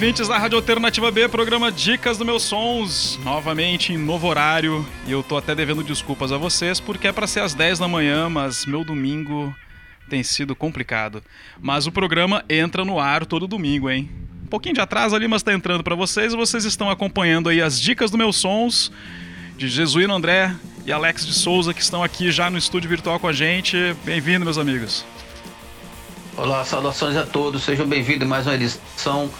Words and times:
Ouvintes 0.00 0.28
da 0.28 0.38
Rádio 0.38 0.56
Alternativa 0.56 1.10
B, 1.10 1.28
programa 1.28 1.70
Dicas 1.70 2.16
do 2.16 2.24
Meus 2.24 2.44
Sons, 2.44 3.20
novamente 3.22 3.92
em 3.92 3.98
novo 3.98 4.28
horário. 4.28 4.82
E 5.06 5.12
eu 5.12 5.22
tô 5.22 5.36
até 5.36 5.54
devendo 5.54 5.84
desculpas 5.84 6.32
a 6.32 6.38
vocês, 6.38 6.80
porque 6.80 7.08
é 7.08 7.12
para 7.12 7.26
ser 7.26 7.40
às 7.40 7.52
10 7.52 7.80
da 7.80 7.86
manhã, 7.86 8.26
mas 8.26 8.64
meu 8.64 8.82
domingo 8.82 9.54
tem 10.08 10.22
sido 10.22 10.56
complicado. 10.56 11.22
Mas 11.60 11.86
o 11.86 11.92
programa 11.92 12.42
entra 12.48 12.82
no 12.82 12.98
ar 12.98 13.26
todo 13.26 13.46
domingo, 13.46 13.90
hein? 13.90 14.08
Um 14.42 14.46
pouquinho 14.46 14.74
de 14.74 14.80
atraso 14.80 15.14
ali, 15.14 15.28
mas 15.28 15.42
tá 15.42 15.52
entrando 15.52 15.84
para 15.84 15.94
vocês. 15.94 16.32
Vocês 16.32 16.64
estão 16.64 16.88
acompanhando 16.88 17.50
aí 17.50 17.60
as 17.60 17.78
Dicas 17.78 18.10
do 18.10 18.16
Meus 18.16 18.36
Sons, 18.36 18.90
de 19.58 19.68
Jesuíno 19.68 20.14
André 20.14 20.56
e 20.86 20.90
Alex 20.90 21.26
de 21.26 21.34
Souza, 21.34 21.74
que 21.74 21.82
estão 21.82 22.02
aqui 22.02 22.32
já 22.32 22.48
no 22.48 22.56
estúdio 22.56 22.88
virtual 22.88 23.20
com 23.20 23.28
a 23.28 23.34
gente. 23.34 23.76
Bem-vindo, 24.02 24.46
meus 24.46 24.56
amigos. 24.56 25.04
Olá, 26.38 26.64
saudações 26.64 27.18
a 27.18 27.26
todos, 27.26 27.64
sejam 27.64 27.86
bem-vindos 27.86 28.22
a 28.22 28.30
mais 28.30 28.46
uma 28.46 28.54
edição 28.54 29.30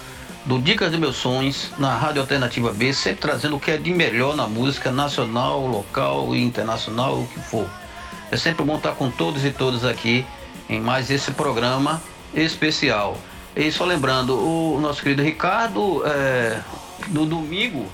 do 0.45 0.59
Dicas 0.59 0.91
de 0.91 0.99
Meus 0.99 1.17
Sonhos 1.17 1.71
na 1.79 1.95
Rádio 1.97 2.23
Alternativa 2.23 2.73
B, 2.73 2.93
sempre 2.93 3.21
trazendo 3.21 3.57
o 3.57 3.61
que 3.61 3.71
é 3.71 3.77
de 3.77 3.93
melhor 3.93 4.35
na 4.35 4.47
música 4.47 4.91
nacional, 4.91 5.67
local 5.67 6.35
e 6.35 6.43
internacional, 6.43 7.21
o 7.21 7.27
que 7.27 7.41
for. 7.41 7.69
É 8.31 8.37
sempre 8.37 8.65
bom 8.65 8.77
estar 8.77 8.93
com 8.93 9.11
todos 9.11 9.45
e 9.45 9.51
todas 9.51 9.85
aqui 9.85 10.25
em 10.69 10.81
mais 10.81 11.11
esse 11.11 11.33
programa 11.33 12.01
especial. 12.35 13.19
E 13.55 13.71
só 13.71 13.85
lembrando, 13.85 14.35
o 14.35 14.81
nosso 14.81 15.03
querido 15.03 15.23
Ricardo, 15.23 16.03
é, 16.07 16.61
no 17.09 17.27
domingo, 17.27 17.87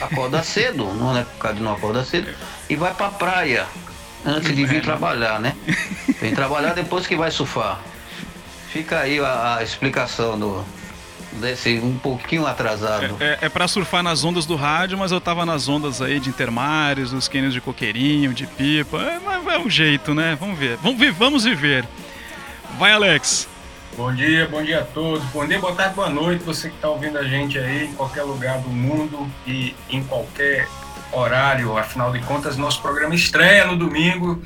acorda 0.00 0.42
cedo, 0.44 0.92
não 0.94 1.16
é 1.16 1.22
por 1.22 1.38
causa 1.38 1.56
de 1.56 1.62
não 1.62 1.72
acordar 1.72 2.04
cedo, 2.04 2.28
e 2.68 2.76
vai 2.76 2.92
pra 2.92 3.08
praia 3.08 3.66
antes 4.24 4.54
de 4.54 4.66
vir 4.66 4.82
trabalhar, 4.82 5.38
né? 5.40 5.56
Vem 6.20 6.34
trabalhar 6.34 6.74
depois 6.74 7.06
que 7.06 7.16
vai 7.16 7.30
surfar. 7.30 7.80
Fica 8.70 8.98
aí 8.98 9.20
a, 9.20 9.56
a 9.56 9.62
explicação 9.62 10.38
do, 10.38 10.64
desse 11.36 11.78
um 11.78 11.98
pouquinho 11.98 12.46
atrasado. 12.46 13.16
É, 13.20 13.24
é, 13.24 13.38
é 13.42 13.48
para 13.48 13.68
surfar 13.68 14.02
nas 14.02 14.24
ondas 14.24 14.46
do 14.46 14.56
rádio, 14.56 14.98
mas 14.98 15.12
eu 15.12 15.20
tava 15.20 15.46
nas 15.46 15.68
ondas 15.68 16.02
aí 16.02 16.18
de 16.18 16.28
Intermares, 16.28 17.12
nos 17.12 17.28
cânions 17.28 17.52
de 17.52 17.60
coqueirinho, 17.60 18.34
de 18.34 18.46
pipa. 18.46 18.98
É, 18.98 19.18
mas 19.18 19.46
é 19.46 19.58
um 19.58 19.70
jeito, 19.70 20.14
né? 20.14 20.36
Vamos 20.38 20.58
ver. 20.58 20.76
Vamos, 20.82 20.98
ver, 20.98 21.12
vamos 21.12 21.44
viver. 21.44 21.84
Vai, 22.78 22.92
Alex. 22.92 23.48
Bom 23.96 24.12
dia, 24.12 24.46
bom 24.46 24.62
dia 24.62 24.80
a 24.80 24.84
todos. 24.84 25.24
Bom 25.26 25.46
dia, 25.46 25.58
boa 25.58 25.74
tarde, 25.74 25.94
boa 25.94 26.10
noite. 26.10 26.44
Você 26.44 26.68
que 26.68 26.74
está 26.74 26.88
ouvindo 26.88 27.16
a 27.16 27.24
gente 27.24 27.58
aí 27.58 27.86
em 27.86 27.94
qualquer 27.94 28.24
lugar 28.24 28.58
do 28.58 28.68
mundo 28.68 29.26
e 29.46 29.74
em 29.88 30.02
qualquer 30.04 30.68
horário. 31.12 31.76
Afinal 31.78 32.12
de 32.12 32.20
contas, 32.20 32.56
nosso 32.56 32.82
programa 32.82 33.14
estreia 33.14 33.64
no 33.64 33.76
domingo 33.76 34.42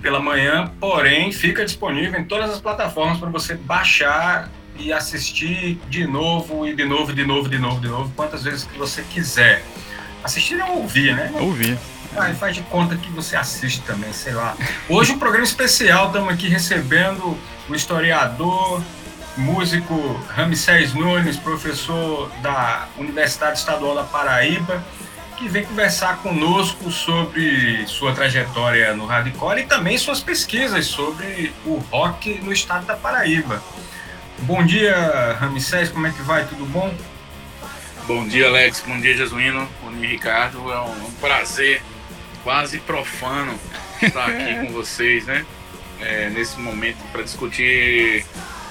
pela 0.00 0.20
manhã, 0.20 0.72
porém 0.78 1.32
fica 1.32 1.64
disponível 1.64 2.20
em 2.20 2.24
todas 2.24 2.50
as 2.50 2.60
plataformas 2.60 3.18
para 3.18 3.28
você 3.28 3.54
baixar 3.54 4.48
e 4.80 4.92
assistir 4.92 5.78
de 5.88 6.06
novo 6.06 6.66
e 6.66 6.74
de 6.74 6.84
novo, 6.84 7.12
de 7.12 7.24
novo, 7.24 7.48
de 7.48 7.58
novo, 7.58 7.80
de 7.80 7.88
novo, 7.88 8.12
quantas 8.16 8.44
vezes 8.44 8.64
que 8.64 8.78
você 8.78 9.02
quiser. 9.02 9.62
Assistir 10.24 10.58
é 10.58 10.64
ouvir, 10.64 11.14
né? 11.14 11.30
Ouvir. 11.38 11.78
Ah, 12.16 12.32
faz 12.34 12.56
de 12.56 12.62
conta 12.62 12.96
que 12.96 13.10
você 13.10 13.36
assiste 13.36 13.82
também, 13.82 14.12
sei 14.12 14.32
lá. 14.32 14.56
Hoje 14.88 15.12
um 15.12 15.18
programa 15.18 15.44
especial, 15.44 16.08
estamos 16.08 16.32
aqui 16.32 16.48
recebendo 16.48 17.38
o 17.68 17.74
historiador, 17.74 18.82
músico 19.36 20.20
Ramsés 20.28 20.92
Nunes, 20.92 21.36
professor 21.36 22.30
da 22.42 22.88
Universidade 22.98 23.58
Estadual 23.58 23.94
da 23.94 24.02
Paraíba, 24.02 24.82
que 25.36 25.48
vem 25.48 25.64
conversar 25.64 26.18
conosco 26.18 26.90
sobre 26.90 27.86
sua 27.86 28.12
trajetória 28.12 28.92
no 28.94 29.06
hardcore 29.06 29.60
e 29.60 29.66
também 29.66 29.96
suas 29.96 30.20
pesquisas 30.20 30.86
sobre 30.86 31.52
o 31.64 31.76
rock 31.90 32.40
no 32.42 32.52
estado 32.52 32.84
da 32.86 32.96
Paraíba. 32.96 33.62
Bom 34.42 34.64
dia, 34.64 35.36
Ramsés, 35.38 35.90
como 35.90 36.06
é 36.06 36.10
que 36.10 36.22
vai? 36.22 36.46
Tudo 36.46 36.64
bom? 36.64 36.92
Bom 38.06 38.26
dia, 38.26 38.48
Alex. 38.48 38.82
Bom 38.86 38.98
dia, 38.98 39.14
Jesuíno. 39.14 39.68
Bom 39.82 39.92
dia, 39.92 40.08
Ricardo. 40.08 40.72
É 40.72 40.80
um, 40.80 41.10
prazer 41.20 41.82
quase 42.42 42.78
profano 42.80 43.60
estar 44.02 44.26
aqui 44.26 44.54
com 44.66 44.72
vocês, 44.72 45.26
né? 45.26 45.44
É, 46.00 46.30
nesse 46.30 46.58
momento 46.58 46.96
para 47.12 47.22
discutir 47.22 48.24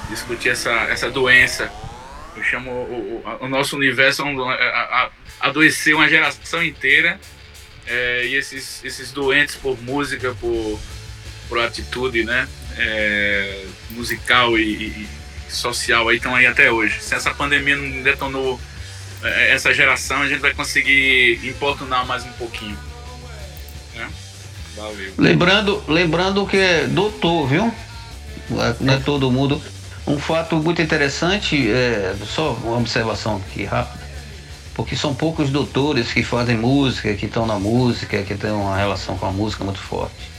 discutir 0.10 0.50
essa, 0.50 0.72
essa 0.90 1.12
doença. 1.12 1.72
Eu 2.36 2.44
chamo 2.44 2.72
o, 2.72 3.24
o, 3.24 3.46
o 3.46 3.48
nosso 3.48 3.76
universo 3.76 4.24
a, 4.24 4.54
a, 4.54 5.10
adoecer 5.40 5.94
uma 5.94 6.10
geração 6.10 6.64
inteira 6.64 7.20
é, 7.86 8.26
e 8.26 8.36
esses, 8.36 8.84
esses 8.84 9.12
doentes 9.12 9.56
por 9.56 9.80
música, 9.84 10.36
por, 10.40 10.80
por 11.48 11.60
atitude, 11.60 12.24
né? 12.24 12.50
É, 12.76 13.66
musical 13.92 14.58
e, 14.58 14.64
e 14.64 15.19
social 15.50 16.08
aí 16.10 16.18
estão 16.18 16.36
aí 16.36 16.46
até 16.46 16.72
hoje. 16.72 17.02
Se 17.02 17.16
essa 17.16 17.34
pandemia 17.34 17.76
não 17.76 18.04
detonou 18.04 18.60
é, 19.24 19.54
essa 19.54 19.74
geração, 19.74 20.22
a 20.22 20.28
gente 20.28 20.40
vai 20.40 20.54
conseguir 20.54 21.40
importunar 21.44 22.06
mais 22.06 22.24
um 22.24 22.32
pouquinho. 22.34 22.78
Né? 23.96 24.10
Valeu. 24.76 25.14
Lembrando, 25.18 25.84
lembrando 25.88 26.46
que 26.46 26.58
é 26.58 26.88
doutor, 26.88 27.48
viu? 27.48 27.74
Não 28.80 28.94
é 28.94 28.98
todo 28.98 29.30
mundo. 29.32 29.62
Um 30.08 30.18
fato 30.18 30.56
muito 30.56 30.82
interessante, 30.82 31.70
é, 31.70 32.16
só 32.26 32.54
uma 32.54 32.78
observação 32.78 33.36
aqui 33.38 33.64
rápida, 33.64 34.04
porque 34.74 34.96
são 34.96 35.14
poucos 35.14 35.50
doutores 35.50 36.12
que 36.12 36.24
fazem 36.24 36.58
música, 36.58 37.14
que 37.14 37.28
estão 37.28 37.46
na 37.46 37.60
música, 37.60 38.24
que 38.24 38.34
têm 38.36 38.52
uma 38.52 38.76
relação 38.76 39.18
com 39.18 39.28
a 39.28 39.32
música 39.32 39.64
muito 39.64 39.80
forte. 39.80 40.32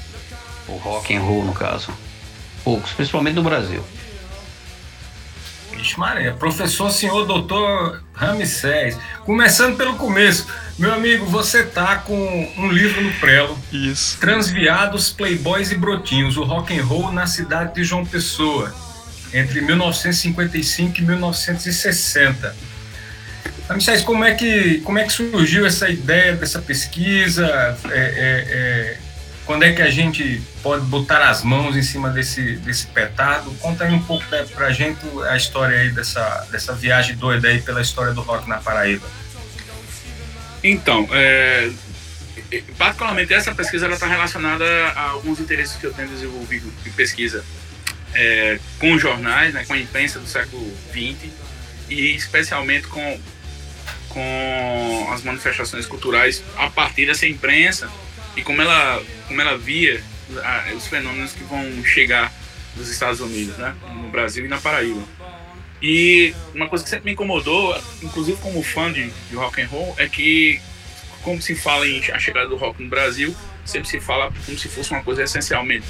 O 0.67 0.77
rock 0.77 1.15
and 1.15 1.21
roll, 1.21 1.45
no 1.45 1.53
caso. 1.53 1.93
Poucos, 2.65 2.93
principalmente 2.93 3.35
no 3.35 3.43
Brasil. 3.43 3.85
Vixe 5.81 5.99
Maria, 5.99 6.35
professor 6.35 6.91
senhor 6.91 7.25
doutor 7.25 8.03
Ramsés. 8.13 8.99
Começando 9.25 9.79
pelo 9.79 9.95
começo. 9.95 10.47
Meu 10.79 10.93
amigo, 10.93 11.25
você 11.25 11.63
tá 11.63 11.97
com 11.97 12.53
um 12.59 12.71
livro 12.71 13.01
no 13.01 13.11
prelo. 13.15 13.59
Isso. 13.73 14.19
Transviados, 14.19 15.11
Playboys 15.11 15.73
e 15.73 15.77
Brotinhos, 15.77 16.37
o 16.37 16.45
rock 16.45 16.79
and 16.79 16.85
roll 16.85 17.11
na 17.11 17.27
cidade 17.27 17.75
de 17.75 17.83
João 17.83 18.05
Pessoa, 18.05 18.75
entre 19.33 19.63
1955 19.63 20.99
e 20.99 21.03
1960. 21.03 22.55
Ramsés, 23.67 24.03
como 24.03 24.23
é 24.23 24.35
que, 24.35 24.83
como 24.83 24.99
é 24.99 25.05
que 25.05 25.13
surgiu 25.15 25.65
essa 25.65 25.89
ideia 25.89 26.37
dessa 26.37 26.61
pesquisa? 26.61 27.47
É, 27.89 27.99
é, 27.99 28.45
é 28.53 28.99
quando 29.51 29.65
é 29.65 29.73
que 29.73 29.83
a 29.83 29.91
gente 29.91 30.41
pode 30.63 30.85
botar 30.85 31.29
as 31.29 31.43
mãos 31.43 31.77
em 31.77 31.83
cima 31.83 32.09
desse, 32.11 32.55
desse 32.59 32.87
petardo? 32.87 33.51
Conta 33.55 33.83
aí 33.83 33.93
um 33.93 34.01
pouco 34.01 34.25
né, 34.31 34.47
pra 34.55 34.71
gente 34.71 35.01
a 35.29 35.37
história 35.37 35.77
aí 35.77 35.91
dessa, 35.91 36.47
dessa 36.53 36.73
viagem 36.73 37.17
doida 37.17 37.49
aí 37.49 37.61
pela 37.61 37.83
história 37.83 38.13
do 38.13 38.21
rock 38.21 38.49
na 38.49 38.59
Paraíba. 38.59 39.05
Então, 40.63 41.09
é, 41.11 41.69
particularmente 42.79 43.35
essa 43.35 43.53
pesquisa 43.53 43.87
ela 43.87 43.95
está 43.95 44.07
relacionada 44.07 44.65
a 44.95 45.11
alguns 45.11 45.41
interesses 45.41 45.75
que 45.75 45.85
eu 45.85 45.93
tenho 45.93 46.07
desenvolvido 46.07 46.73
em 46.87 46.91
pesquisa 46.93 47.45
é, 48.15 48.61
com 48.79 48.97
jornais, 48.97 49.53
né, 49.53 49.65
com 49.65 49.73
a 49.73 49.79
imprensa 49.79 50.21
do 50.21 50.29
século 50.29 50.65
XX 50.93 51.29
e 51.89 52.15
especialmente 52.15 52.87
com, 52.87 53.21
com 54.11 55.09
as 55.13 55.25
manifestações 55.25 55.87
culturais 55.87 56.41
a 56.57 56.71
partir 56.71 57.07
dessa 57.07 57.27
imprensa 57.27 57.91
e 58.37 58.43
como 58.43 58.61
ela, 58.63 59.03
como 59.29 59.41
ela 59.41 59.57
via 59.57 60.03
a, 60.43 60.73
os 60.75 60.87
fenômenos 60.87 61.33
que 61.33 61.45
vão 61.45 61.85
chegar 61.85 62.33
nos 62.77 62.89
Estados 62.89 63.21
Unidos, 63.21 63.57
né? 63.57 63.75
no 63.95 64.09
Brasil 64.09 64.45
e 64.45 64.49
na 64.49 64.59
Paraíba. 64.59 65.03
E 65.83 66.35
uma 66.55 66.69
coisa 66.69 66.85
que 66.85 66.91
sempre 66.91 67.07
me 67.07 67.13
incomodou, 67.13 67.77
inclusive 68.03 68.39
como 68.41 68.63
fã 68.63 68.93
de, 68.93 69.11
de 69.29 69.35
rock 69.35 69.63
and 69.63 69.67
roll, 69.67 69.95
é 69.99 70.09
que 70.09 70.61
como 71.23 71.41
se 71.41 71.55
fala 71.55 71.87
em 71.87 72.03
a 72.13 72.19
chegada 72.19 72.49
do 72.49 72.57
rock 72.57 72.83
no 72.83 72.89
Brasil, 72.89 73.35
sempre 73.65 73.89
se 73.89 74.01
fala 74.01 74.33
como 74.45 74.59
se 74.59 74.69
fosse 74.69 74.91
uma 74.91 75.03
coisa 75.03 75.23
essencialmente 75.23 75.87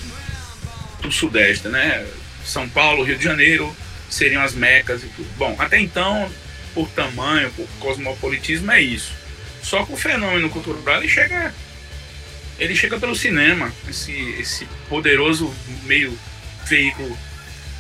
do 1.02 1.10
Sudeste, 1.10 1.68
né? 1.68 2.06
São 2.44 2.68
Paulo, 2.68 3.02
Rio 3.02 3.16
de 3.16 3.24
Janeiro 3.24 3.74
seriam 4.08 4.42
as 4.42 4.54
mecas 4.54 5.02
e 5.02 5.06
tudo. 5.08 5.28
Bom, 5.36 5.54
até 5.58 5.80
então, 5.80 6.30
por 6.74 6.88
tamanho, 6.90 7.50
por 7.52 7.66
cosmopolitismo, 7.78 8.70
é 8.72 8.80
isso. 8.80 9.12
Só 9.62 9.84
que 9.84 9.92
o 9.92 9.96
fenômeno 9.96 10.50
cultural 10.50 10.98
ele 10.98 11.08
chega 11.08 11.54
ele 12.60 12.76
chega 12.76 13.00
pelo 13.00 13.16
cinema, 13.16 13.72
esse, 13.88 14.12
esse 14.38 14.66
poderoso 14.88 15.52
meio 15.84 16.16
veículo 16.66 17.18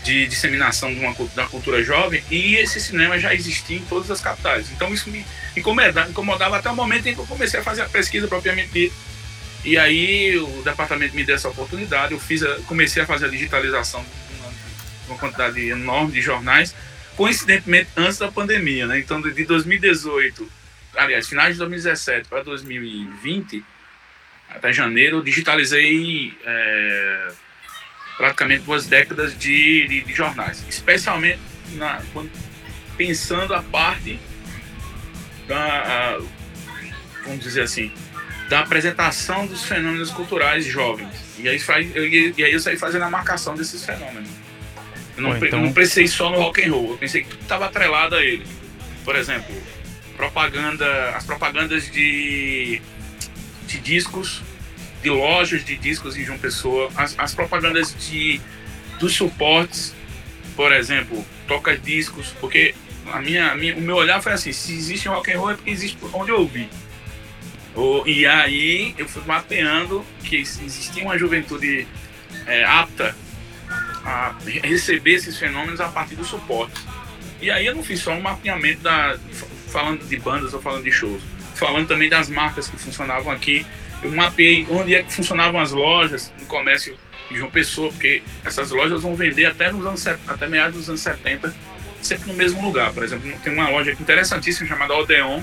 de 0.02 0.26
disseminação 0.26 0.92
de 0.92 0.98
uma, 0.98 1.14
da 1.34 1.46
cultura 1.46 1.84
jovem, 1.84 2.24
e 2.30 2.56
esse 2.56 2.80
cinema 2.80 3.18
já 3.18 3.34
existia 3.34 3.76
em 3.76 3.84
todas 3.84 4.10
as 4.10 4.22
capitais. 4.22 4.72
Então 4.72 4.92
isso 4.92 5.10
me 5.10 5.24
incomodava, 5.54 6.08
incomodava 6.08 6.56
até 6.56 6.70
o 6.70 6.74
momento 6.74 7.06
em 7.06 7.14
que 7.14 7.20
eu 7.20 7.26
comecei 7.26 7.60
a 7.60 7.62
fazer 7.62 7.82
a 7.82 7.88
pesquisa 7.88 8.26
propriamente 8.26 8.70
dita. 8.70 8.94
E 9.62 9.76
aí 9.76 10.38
o 10.38 10.62
departamento 10.62 11.14
me 11.14 11.22
deu 11.22 11.36
essa 11.36 11.50
oportunidade, 11.50 12.14
eu 12.14 12.18
fiz 12.18 12.42
a, 12.42 12.56
comecei 12.66 13.02
a 13.02 13.06
fazer 13.06 13.26
a 13.26 13.28
digitalização 13.28 14.02
de 14.02 14.40
uma, 14.40 14.52
uma 15.08 15.18
quantidade 15.18 15.60
enorme 15.68 16.12
de 16.12 16.22
jornais, 16.22 16.74
coincidentemente 17.14 17.90
antes 17.94 18.16
da 18.16 18.32
pandemia, 18.32 18.86
né? 18.86 18.98
Então 18.98 19.20
de 19.20 19.44
2018, 19.44 20.50
aliás, 20.96 21.28
finais 21.28 21.52
de 21.52 21.58
2017 21.58 22.26
para 22.26 22.42
2020, 22.42 23.62
até 24.50 24.72
janeiro, 24.72 25.18
eu 25.18 25.22
digitalizei 25.22 26.34
é, 26.44 27.28
praticamente 28.16 28.64
duas 28.64 28.86
décadas 28.86 29.36
de, 29.38 29.86
de, 29.88 30.00
de 30.02 30.12
jornais, 30.12 30.64
especialmente 30.68 31.40
na, 31.72 32.02
quando, 32.12 32.30
pensando 32.96 33.54
a 33.54 33.62
parte 33.62 34.18
da, 35.46 35.56
a, 35.56 36.20
vamos 37.24 37.40
dizer 37.42 37.62
assim, 37.62 37.92
da 38.48 38.60
apresentação 38.60 39.46
dos 39.46 39.64
fenômenos 39.64 40.10
culturais 40.10 40.64
jovens. 40.64 41.08
E 41.38 41.48
aí, 41.48 41.58
faz, 41.58 41.94
eu, 41.94 42.06
e 42.06 42.44
aí 42.44 42.52
eu 42.52 42.60
saí 42.60 42.76
fazendo 42.76 43.04
a 43.04 43.10
marcação 43.10 43.54
desses 43.54 43.84
fenômenos. 43.84 44.28
Eu 45.16 45.22
não, 45.22 45.38
Pô, 45.38 45.46
então... 45.46 45.60
não 45.60 45.72
pensei 45.72 46.06
só 46.06 46.30
no 46.30 46.38
rock 46.38 46.62
and 46.62 46.72
roll, 46.72 46.90
eu 46.90 46.98
pensei 46.98 47.22
que 47.22 47.30
tudo 47.30 47.42
estava 47.42 47.66
atrelado 47.66 48.16
a 48.16 48.24
ele. 48.24 48.46
Por 49.04 49.16
exemplo, 49.16 49.54
propaganda, 50.16 51.10
as 51.10 51.24
propagandas 51.24 51.90
de, 51.90 52.82
de 53.70 53.78
discos, 53.78 54.42
de 55.02 55.10
lojas 55.10 55.64
de 55.64 55.76
discos 55.76 56.16
em 56.16 56.24
João 56.24 56.38
Pessoa, 56.38 56.90
as, 56.96 57.14
as 57.18 57.34
propagandas 57.34 57.94
de, 57.96 58.40
dos 58.98 59.14
suportes, 59.14 59.94
por 60.56 60.72
exemplo, 60.72 61.24
toca 61.46 61.76
discos, 61.76 62.34
porque 62.40 62.74
a 63.12 63.20
minha, 63.20 63.52
a 63.52 63.54
minha, 63.54 63.76
o 63.76 63.80
meu 63.80 63.96
olhar 63.96 64.20
foi 64.22 64.32
assim, 64.32 64.52
se 64.52 64.72
existe 64.74 65.08
rock 65.08 65.32
and 65.32 65.38
roll 65.38 65.50
é 65.50 65.54
porque 65.54 65.70
existe 65.70 65.96
onde 66.12 66.30
eu 66.30 66.40
ouvi. 66.40 66.68
E 68.04 68.26
aí 68.26 68.94
eu 68.98 69.08
fui 69.08 69.22
mapeando 69.24 70.04
que 70.24 70.36
existia 70.36 71.02
uma 71.02 71.16
juventude 71.16 71.86
é, 72.46 72.64
apta 72.64 73.16
a 74.04 74.34
receber 74.62 75.12
esses 75.12 75.38
fenômenos 75.38 75.80
a 75.80 75.88
partir 75.88 76.16
do 76.16 76.24
suporte. 76.24 76.80
E 77.40 77.50
aí 77.50 77.64
eu 77.66 77.74
não 77.74 77.82
fiz 77.82 78.00
só 78.00 78.12
um 78.12 78.20
mapeamento 78.20 78.82
da, 78.82 79.16
falando 79.68 80.06
de 80.06 80.16
bandas 80.18 80.52
ou 80.52 80.60
falando 80.60 80.84
de 80.84 80.92
shows, 80.92 81.22
falando 81.60 81.86
também 81.86 82.08
das 82.08 82.28
marcas 82.28 82.66
que 82.66 82.76
funcionavam 82.78 83.30
aqui. 83.30 83.66
Eu 84.02 84.10
mapeei 84.10 84.66
onde 84.70 84.94
é 84.94 85.02
que 85.02 85.12
funcionavam 85.12 85.60
as 85.60 85.70
lojas 85.72 86.32
no 86.40 86.46
comércio 86.46 86.96
de 87.30 87.36
João 87.36 87.50
Pessoa, 87.50 87.90
porque 87.90 88.22
essas 88.44 88.70
lojas 88.70 89.02
vão 89.02 89.14
vender 89.14 89.44
até, 89.44 89.70
nos 89.70 89.84
anos, 89.84 90.06
até 90.26 90.48
meados 90.48 90.76
dos 90.76 90.88
anos 90.88 91.02
70, 91.02 91.54
sempre 92.00 92.28
no 92.28 92.34
mesmo 92.34 92.62
lugar. 92.62 92.92
Por 92.92 93.04
exemplo, 93.04 93.30
tem 93.44 93.52
uma 93.52 93.68
loja 93.68 93.92
interessantíssima 93.92 94.66
chamada 94.66 94.94
Odeon. 94.94 95.42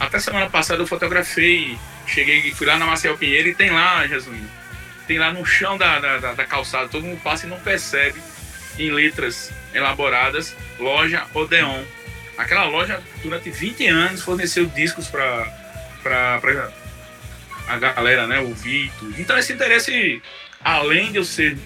Até 0.00 0.18
semana 0.18 0.48
passada 0.48 0.82
eu 0.82 0.86
fotografei, 0.86 1.78
cheguei, 2.06 2.52
fui 2.52 2.66
lá 2.66 2.78
na 2.78 2.86
Marcel 2.86 3.16
Pinheiro 3.16 3.48
e 3.48 3.54
tem 3.54 3.70
lá, 3.70 4.06
Jesuíno, 4.06 4.48
tem 5.06 5.18
lá 5.18 5.32
no 5.32 5.44
chão 5.44 5.76
da, 5.76 6.00
da, 6.00 6.32
da 6.32 6.44
calçada, 6.44 6.88
todo 6.88 7.04
mundo 7.04 7.20
passa 7.22 7.46
e 7.46 7.50
não 7.50 7.60
percebe, 7.60 8.20
em 8.78 8.90
letras 8.90 9.52
elaboradas, 9.72 10.56
loja 10.80 11.26
Odeon. 11.34 11.84
Aquela 12.36 12.64
loja, 12.64 13.02
durante 13.22 13.50
20 13.50 13.86
anos, 13.86 14.22
forneceu 14.22 14.66
discos 14.66 15.06
para 15.08 16.40
a 17.68 17.78
galera 17.78 18.26
né, 18.26 18.40
ouvir. 18.40 18.90
Então, 19.18 19.38
esse 19.38 19.52
interesse, 19.52 20.20
além 20.62 21.12
de 21.12 21.18
eu 21.18 21.24
ser 21.24 21.56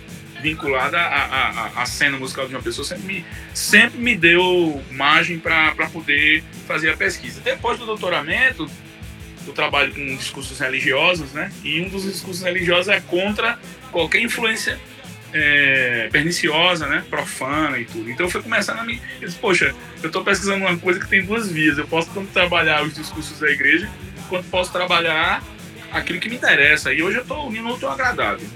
vinculada 0.40 0.98
à, 0.98 1.24
à, 1.24 1.82
à, 1.82 1.86
cena 1.86 2.16
musical 2.16 2.46
de 2.46 2.54
uma 2.54 2.62
pessoa, 2.62 2.86
sempre 2.86 3.06
me, 3.06 3.26
sempre 3.52 3.98
me 3.98 4.16
deu 4.16 4.82
margem 4.90 5.38
para 5.38 5.72
poder 5.92 6.44
fazer 6.66 6.90
a 6.90 6.96
pesquisa. 6.96 7.40
Depois 7.40 7.78
do 7.78 7.86
doutoramento, 7.86 8.70
eu 9.46 9.52
trabalho 9.52 9.92
com 9.92 10.16
discursos 10.16 10.58
religiosos, 10.58 11.32
né? 11.32 11.50
E 11.64 11.80
um 11.80 11.88
dos 11.88 12.04
discursos 12.04 12.42
religiosos 12.42 12.88
é 12.88 13.00
contra 13.00 13.58
qualquer 13.90 14.20
influência 14.20 14.78
é, 15.32 16.08
perniciosa, 16.10 16.86
né? 16.86 17.04
Profana 17.08 17.78
e 17.78 17.84
tudo. 17.84 18.10
Então 18.10 18.26
eu 18.26 18.30
fui 18.30 18.42
começando 18.42 18.78
a 18.78 18.84
me. 18.84 19.00
Eu 19.20 19.28
disse, 19.28 19.38
Poxa, 19.38 19.75
eu 20.02 20.06
estou 20.06 20.25
pesquisando 20.25 20.64
uma 20.64 20.76
coisa 20.78 20.98
que 21.00 21.08
tem 21.08 21.25
duas 21.25 21.50
vias. 21.50 21.78
Eu 21.78 21.86
posso 21.86 22.10
tanto 22.12 22.28
trabalhar 22.32 22.82
os 22.82 22.94
discursos 22.94 23.38
da 23.38 23.50
igreja, 23.50 23.88
quanto 24.28 24.48
posso 24.48 24.72
trabalhar 24.72 25.42
aquilo 25.92 26.19
que 26.19 26.28
me 26.28 26.36
interessa. 26.36 26.92
E 26.92 27.02
hoje 27.02 27.19
eu 27.19 27.22
estou 27.22 27.48
unindo 27.48 27.69
o 27.69 27.88
agradável. 27.88 28.46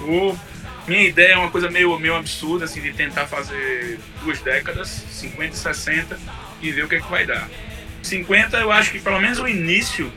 O, 0.00 0.36
minha 0.86 1.02
ideia 1.02 1.34
é 1.34 1.36
uma 1.36 1.50
coisa 1.50 1.70
meio, 1.70 1.98
meio 1.98 2.16
absurda, 2.16 2.64
assim, 2.64 2.80
de 2.80 2.92
tentar 2.92 3.26
fazer 3.26 3.98
duas 4.22 4.40
décadas, 4.40 4.88
50 4.88 5.54
e 5.54 5.56
60, 5.56 6.20
e 6.62 6.72
ver 6.72 6.84
o 6.84 6.88
que 6.88 6.96
é 6.96 7.00
que 7.00 7.10
vai 7.10 7.26
dar. 7.26 7.48
50, 8.02 8.56
eu 8.58 8.70
acho 8.70 8.92
que 8.92 9.00
pelo 9.00 9.20
menos 9.20 9.38
o 9.38 9.46
início, 9.46 10.10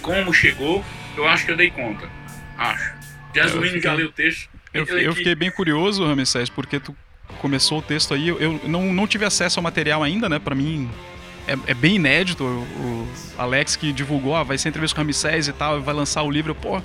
como 0.00 0.32
chegou, 0.32 0.84
eu 1.16 1.26
acho 1.26 1.46
que 1.46 1.52
eu 1.52 1.56
dei 1.56 1.70
conta. 1.70 2.08
Acho. 2.56 2.94
Jasmine 3.34 3.80
já 3.80 3.92
leu 3.94 4.08
o 4.08 4.12
texto. 4.12 4.48
Eu, 4.74 4.84
eu 4.98 5.14
fiquei 5.14 5.34
bem 5.34 5.50
curioso, 5.50 6.04
Ramsés, 6.04 6.50
porque 6.50 6.80
tu 6.80 6.94
começou 7.38 7.78
o 7.78 7.82
texto 7.82 8.12
aí. 8.12 8.28
Eu, 8.28 8.60
não, 8.64 8.92
não 8.92 9.06
tive 9.06 9.24
acesso 9.24 9.58
ao 9.58 9.62
material 9.62 10.02
ainda, 10.02 10.28
né? 10.28 10.38
Pra 10.38 10.54
mim 10.54 10.90
é, 11.46 11.56
é 11.68 11.74
bem 11.74 11.96
inédito. 11.96 12.44
O, 12.44 12.48
o, 12.48 13.08
Alex 13.38 13.76
que 13.76 13.92
divulgou, 13.92 14.34
ah, 14.34 14.42
vai 14.42 14.58
ser 14.58 14.68
entrevista 14.68 14.94
com 14.96 15.02
o 15.02 15.04
Ramsés 15.04 15.48
e 15.48 15.52
tal, 15.52 15.80
vai 15.80 15.94
lançar 15.94 16.22
o 16.22 16.30
livro. 16.30 16.54
Pô, 16.54 16.82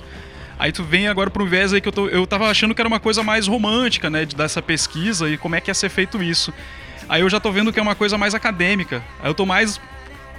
Aí 0.60 0.72
tu 0.72 0.84
vem 0.84 1.08
agora 1.08 1.30
para 1.30 1.42
um 1.42 1.46
viés 1.46 1.72
aí 1.72 1.80
que 1.80 1.88
eu, 1.88 1.92
tô, 1.92 2.06
eu 2.08 2.26
tava 2.26 2.46
achando 2.50 2.74
que 2.74 2.82
era 2.82 2.86
uma 2.86 3.00
coisa 3.00 3.22
mais 3.22 3.46
romântica, 3.46 4.10
né? 4.10 4.26
De 4.26 4.36
dar 4.36 4.44
essa 4.44 4.60
pesquisa 4.60 5.26
e 5.26 5.38
como 5.38 5.54
é 5.54 5.60
que 5.60 5.70
ia 5.70 5.74
ser 5.74 5.88
feito 5.88 6.22
isso. 6.22 6.52
Aí 7.08 7.22
eu 7.22 7.30
já 7.30 7.40
tô 7.40 7.50
vendo 7.50 7.72
que 7.72 7.80
é 7.80 7.82
uma 7.82 7.94
coisa 7.94 8.18
mais 8.18 8.34
acadêmica. 8.34 9.02
Aí 9.22 9.30
eu 9.30 9.34
tô 9.34 9.46
mais 9.46 9.80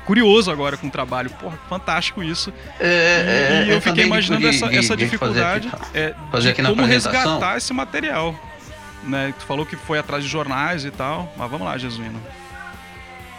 curioso 0.05 0.51
agora 0.51 0.77
com 0.77 0.87
o 0.87 0.91
trabalho. 0.91 1.29
Porra, 1.31 1.57
fantástico 1.69 2.23
isso. 2.23 2.53
É, 2.79 3.65
e, 3.67 3.71
é, 3.71 3.75
eu 3.75 3.81
fiquei 3.81 4.05
imaginando 4.05 4.41
de, 4.41 4.55
essa, 4.55 4.69
de, 4.69 4.77
essa 4.77 4.97
dificuldade 4.97 5.69
fazer 5.69 5.85
aqui, 5.85 5.97
é, 5.97 6.15
fazer 6.31 6.49
aqui 6.49 6.61
de 6.61 6.67
como 6.67 6.85
resgatar 6.85 7.57
esse 7.57 7.73
material. 7.73 8.35
Né? 9.03 9.33
Tu 9.37 9.45
falou 9.45 9.65
que 9.65 9.75
foi 9.75 9.97
atrás 9.99 10.23
de 10.23 10.29
jornais 10.29 10.85
e 10.85 10.91
tal, 10.91 11.33
mas 11.37 11.49
vamos 11.49 11.65
lá, 11.65 11.77
Jesuíno. 11.77 12.21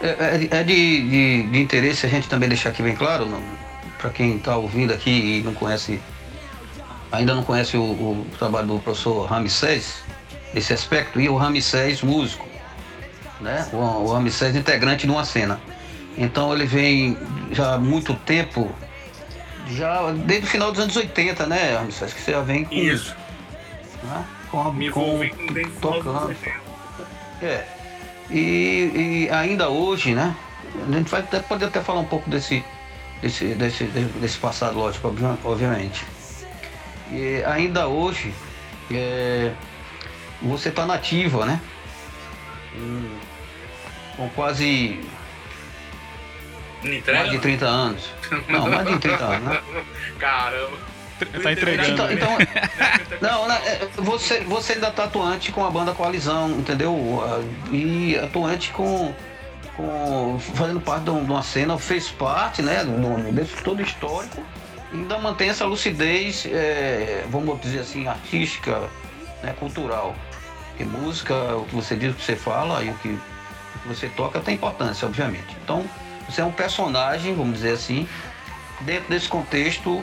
É, 0.00 0.08
é, 0.08 0.48
é 0.50 0.64
de, 0.64 1.08
de, 1.08 1.42
de, 1.44 1.60
interesse 1.60 2.04
a 2.04 2.08
gente 2.08 2.28
também 2.28 2.48
deixar 2.48 2.70
aqui 2.70 2.82
bem 2.82 2.96
claro, 2.96 3.40
para 3.98 4.10
quem 4.10 4.36
está 4.36 4.56
ouvindo 4.56 4.92
aqui 4.92 5.38
e 5.38 5.42
não 5.44 5.54
conhece 5.54 6.00
ainda 7.12 7.34
não 7.34 7.44
conhece 7.44 7.76
o, 7.76 7.82
o 7.82 8.26
trabalho 8.38 8.66
do 8.66 8.78
professor 8.78 9.26
Ramsés, 9.26 10.02
esse 10.54 10.72
aspecto, 10.72 11.20
e 11.20 11.28
o 11.28 11.36
Ramsés 11.36 12.02
músico, 12.02 12.48
né? 13.40 13.68
O, 13.72 13.76
o 13.76 14.12
Ramsés 14.12 14.56
integrante 14.56 15.06
de 15.06 15.12
uma 15.12 15.24
cena. 15.24 15.60
Então 16.16 16.52
ele 16.52 16.66
vem 16.66 17.16
já 17.52 17.74
há 17.74 17.78
muito 17.78 18.14
tempo, 18.14 18.70
já 19.70 20.12
desde 20.12 20.46
o 20.46 20.50
final 20.50 20.70
dos 20.70 20.80
anos 20.80 20.96
80, 20.96 21.46
né, 21.46 21.76
Ramsés? 21.76 22.12
Que 22.12 22.20
você 22.20 22.32
já 22.32 22.40
vem 22.40 22.64
com 22.64 22.74
isso. 22.74 23.16
Né? 24.02 24.24
Com, 24.50 24.60
a, 24.60 24.72
Me 24.72 24.90
com, 24.90 25.18
com 25.18 25.80
tocando. 25.80 26.36
É. 27.40 27.64
E, 28.30 29.26
e, 29.28 29.30
ainda 29.30 29.68
hoje, 29.68 30.14
né? 30.14 30.34
A 30.88 30.92
gente 30.92 31.10
vai 31.10 31.20
até, 31.20 31.40
poder 31.40 31.66
até 31.66 31.80
falar 31.80 32.00
um 32.00 32.04
pouco 32.04 32.28
desse, 32.30 32.64
desse, 33.20 33.46
desse, 33.54 33.84
desse 33.84 34.38
passado, 34.38 34.78
lógico, 34.78 35.14
obviamente. 35.44 36.04
E 37.10 37.42
ainda 37.44 37.88
hoje, 37.88 38.32
é, 38.90 39.52
você 40.40 40.68
está 40.70 40.86
nativa, 40.86 41.44
né? 41.44 41.60
Com 44.16 44.28
quase 44.30 45.00
mais 47.12 47.30
de 47.30 47.38
30 47.38 47.66
anos. 47.66 48.10
Não, 48.48 48.68
mais 48.68 48.86
de 48.86 48.98
30 48.98 49.24
anos, 49.24 49.44
né? 49.44 49.62
Caramba. 50.18 50.92
Tá 51.40 51.52
entregando. 51.52 51.92
Então, 51.92 52.10
então 52.10 52.38
não, 53.20 53.46
né, 53.46 53.60
é, 53.64 53.88
você, 53.96 54.40
você 54.40 54.72
ainda 54.72 54.90
tá 54.90 55.04
atuante 55.04 55.52
com 55.52 55.64
a 55.64 55.70
banda 55.70 55.92
Coalizão, 55.92 56.50
entendeu? 56.50 57.22
E 57.70 58.18
atuante 58.18 58.72
com, 58.72 59.14
com 59.76 60.36
fazendo 60.40 60.80
parte 60.80 61.04
de 61.04 61.10
uma 61.10 61.42
cena, 61.44 61.78
fez 61.78 62.08
parte, 62.08 62.60
né, 62.60 62.84
desse 63.32 63.54
todo 63.62 63.80
histórico 63.80 64.44
ainda 64.92 65.18
mantém 65.18 65.48
essa 65.48 65.64
lucidez, 65.64 66.46
é, 66.46 67.24
vamos 67.30 67.60
dizer 67.60 67.80
assim, 67.80 68.06
artística, 68.06 68.88
né, 69.42 69.54
cultural. 69.58 70.14
Porque 70.68 70.84
música, 70.84 71.34
o 71.56 71.64
que 71.64 71.74
você 71.74 71.96
diz, 71.96 72.12
o 72.12 72.14
que 72.14 72.22
você 72.22 72.36
fala 72.36 72.82
e 72.84 72.90
o 72.90 72.94
que, 72.94 73.08
o 73.08 73.78
que 73.82 73.88
você 73.88 74.08
toca 74.08 74.40
tem 74.40 74.54
importância, 74.54 75.06
obviamente. 75.06 75.56
Então, 75.64 75.84
você 76.28 76.40
é 76.40 76.44
um 76.44 76.52
personagem, 76.52 77.34
vamos 77.34 77.54
dizer 77.54 77.72
assim, 77.72 78.08
dentro 78.80 79.08
desse 79.08 79.28
contexto 79.28 80.02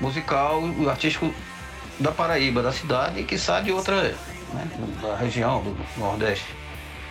musical 0.00 0.62
e 0.78 0.88
artístico 0.88 1.32
da 1.98 2.12
Paraíba, 2.12 2.62
da 2.62 2.72
cidade, 2.72 3.20
e 3.20 3.24
que 3.24 3.38
sai 3.38 3.62
de 3.62 3.72
outra, 3.72 4.02
né, 4.02 4.68
da 5.02 5.16
região, 5.16 5.62
do 5.62 5.76
Nordeste. 5.96 6.46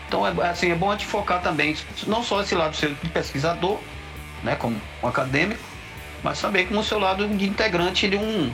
Então, 0.08 0.26
é, 0.28 0.50
assim, 0.50 0.72
é 0.72 0.76
bom 0.76 0.92
a 0.92 0.94
gente 0.94 1.08
focar 1.08 1.42
também, 1.42 1.76
não 2.06 2.24
só 2.24 2.42
esse 2.42 2.54
lado 2.54 2.76
seu 2.76 2.94
de 2.94 3.10
pesquisador, 3.10 3.80
né, 4.44 4.56
como 4.56 4.80
um 5.02 5.08
acadêmico, 5.08 5.62
mas 6.24 6.40
também 6.40 6.68
como 6.68 6.84
seu 6.84 7.00
lado 7.00 7.28
de 7.28 7.46
integrante 7.48 8.08
de 8.08 8.18
um, 8.18 8.52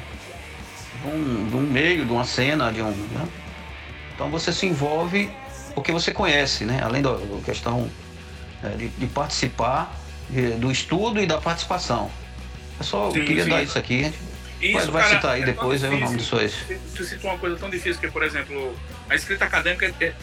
de 1.01 1.07
um, 1.07 1.47
de 1.49 1.55
um 1.55 1.61
meio, 1.61 2.05
de 2.05 2.11
uma 2.11 2.23
cena, 2.23 2.71
de 2.71 2.81
um. 2.81 2.89
Né? 2.89 3.27
Então 4.15 4.29
você 4.29 4.51
se 4.53 4.65
envolve 4.65 5.31
porque 5.73 5.91
você 5.91 6.11
conhece, 6.11 6.65
né? 6.65 6.81
Além 6.83 7.01
da 7.01 7.15
questão 7.45 7.89
de, 8.69 8.89
de, 8.89 9.07
participar 9.07 9.95
de, 10.29 10.51
do 10.51 10.71
estudo 10.71 11.19
e 11.19 11.25
da 11.25 11.39
participação. 11.39 12.11
É 12.79 12.83
só 12.83 13.11
sim, 13.11 13.19
eu 13.19 13.25
queria 13.25 13.43
sim. 13.43 13.49
dar 13.49 13.63
isso 13.63 13.77
aqui. 13.77 14.13
Isso, 14.61 14.73
Mas 14.73 14.87
vai 14.87 15.03
cara, 15.03 15.15
citar 15.15 15.31
aí 15.31 15.41
é 15.41 15.45
depois 15.45 15.83
aí 15.83 15.95
o 15.95 15.99
nome 15.99 16.17
disso 16.17 16.37
aí. 16.37 16.51
Tu 16.95 17.03
citou 17.03 17.31
uma 17.31 17.39
coisa 17.39 17.55
tão 17.57 17.69
difícil 17.69 17.99
que, 17.99 18.11
por 18.11 18.21
exemplo, 18.21 18.77
a 19.09 19.15
escrita 19.15 19.45
acadêmica 19.45 19.91
é, 19.99 20.13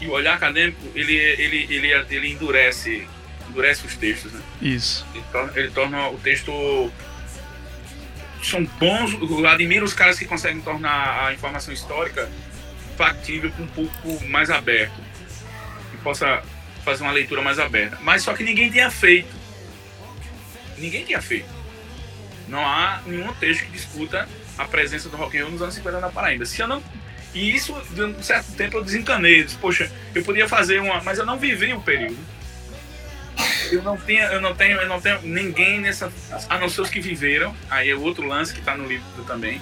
e 0.00 0.06
o 0.06 0.12
olhar 0.12 0.34
acadêmico, 0.34 0.80
ele, 0.94 1.14
ele, 1.14 1.66
ele, 1.68 1.92
ele 2.08 2.32
endurece 2.32 3.06
endurece 3.50 3.86
os 3.86 3.96
textos, 3.96 4.32
né? 4.32 4.40
Isso. 4.62 5.04
Ele 5.14 5.24
torna, 5.30 5.52
ele 5.56 5.70
torna 5.70 6.08
o 6.08 6.18
texto. 6.18 6.90
São 8.42 8.64
bons, 8.64 9.12
eu 9.12 9.46
admiro 9.46 9.84
os 9.84 9.92
caras 9.92 10.18
que 10.18 10.24
conseguem 10.24 10.62
tornar 10.62 11.26
a 11.26 11.34
informação 11.34 11.74
histórica 11.74 12.30
factível 12.96 13.50
com 13.52 13.64
um 13.64 13.66
público 13.66 14.26
mais 14.28 14.50
aberto. 14.50 14.98
Que 15.90 15.96
possa 15.98 16.42
fazer 16.84 17.02
uma 17.02 17.12
leitura 17.12 17.42
mais 17.42 17.58
aberta. 17.58 17.98
Mas 18.00 18.22
só 18.22 18.34
que 18.34 18.42
ninguém 18.42 18.70
tinha 18.70 18.90
feito. 18.90 19.34
Ninguém 20.78 21.04
tinha 21.04 21.20
feito. 21.20 21.48
Não 22.48 22.64
há 22.64 23.00
nenhum 23.06 23.32
texto 23.34 23.64
que 23.64 23.70
discuta 23.70 24.28
a 24.58 24.64
presença 24.64 25.08
do 25.08 25.16
rock 25.16 25.38
and 25.38 25.42
roll 25.42 25.52
nos 25.52 25.62
anos 25.62 25.74
50 25.74 26.00
na 26.00 26.08
Paraíba. 26.08 26.44
Se 26.44 26.60
eu 26.60 26.66
não 26.66 26.82
e 27.34 27.54
isso, 27.54 27.74
de 27.90 28.02
um 28.02 28.22
certo 28.22 28.52
tempo, 28.52 28.78
eu 28.78 28.84
desencanei. 28.84 29.40
Eu 29.40 29.44
disse, 29.44 29.56
Poxa, 29.56 29.90
eu 30.14 30.22
podia 30.24 30.48
fazer 30.48 30.80
uma. 30.80 31.00
Mas 31.02 31.18
eu 31.18 31.26
não 31.26 31.38
vivi 31.38 31.72
o 31.72 31.80
período. 31.80 32.18
Eu 33.70 33.82
não, 33.82 33.96
tenho, 33.96 34.22
eu 34.24 34.40
não 34.40 34.54
tenho, 34.54 34.78
eu 34.78 34.88
não 34.88 35.00
tenho 35.00 35.20
ninguém 35.22 35.80
nessa. 35.80 36.12
A 36.48 36.58
não 36.58 36.68
ser 36.68 36.80
os 36.80 36.90
que 36.90 37.00
viveram. 37.00 37.54
Aí 37.70 37.90
é 37.90 37.94
outro 37.94 38.26
lance 38.26 38.52
que 38.52 38.58
está 38.58 38.76
no 38.76 38.86
livro 38.86 39.06
também. 39.26 39.60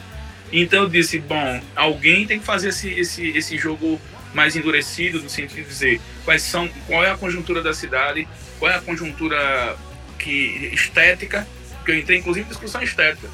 Então 0.51 0.85
eu 0.85 0.89
disse, 0.89 1.19
bom, 1.19 1.61
alguém 1.77 2.27
tem 2.27 2.39
que 2.39 2.47
fazer 2.47 2.71
esse, 2.71 2.89
esse, 2.89 3.29
esse 3.37 3.59
jogo 3.59 4.01
mais 4.35 4.57
endurecido, 4.57 5.21
no 5.21 5.29
sentido 5.29 5.63
de 5.63 5.69
dizer 5.69 6.01
quais 6.25 6.43
são, 6.43 6.69
qual 6.87 7.05
é 7.05 7.11
a 7.11 7.17
conjuntura 7.17 7.63
da 7.63 7.73
cidade, 7.73 8.27
qual 8.59 8.71
é 8.71 8.77
a 8.77 8.81
conjuntura 8.81 9.77
que, 10.19 10.71
estética, 10.73 11.47
que 11.85 11.91
eu 11.91 11.99
entrei 11.99 12.19
inclusive 12.19 12.47
em 12.47 12.49
discussão 12.49 12.83
estética 12.83 13.29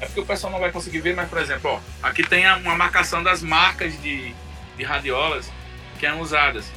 é 0.00 0.06
porque 0.06 0.20
o 0.20 0.26
pessoal 0.26 0.52
não 0.52 0.60
vai 0.60 0.70
conseguir 0.70 1.00
ver, 1.00 1.14
mas, 1.14 1.28
por 1.28 1.38
exemplo, 1.38 1.70
ó, 1.70 1.80
aqui 2.02 2.22
tem 2.22 2.46
uma 2.56 2.76
marcação 2.76 3.22
das 3.22 3.42
marcas 3.42 4.00
de, 4.00 4.34
de 4.76 4.84
radiolas 4.84 5.50
que 5.98 6.06
eram 6.06 6.20
usadas. 6.20 6.70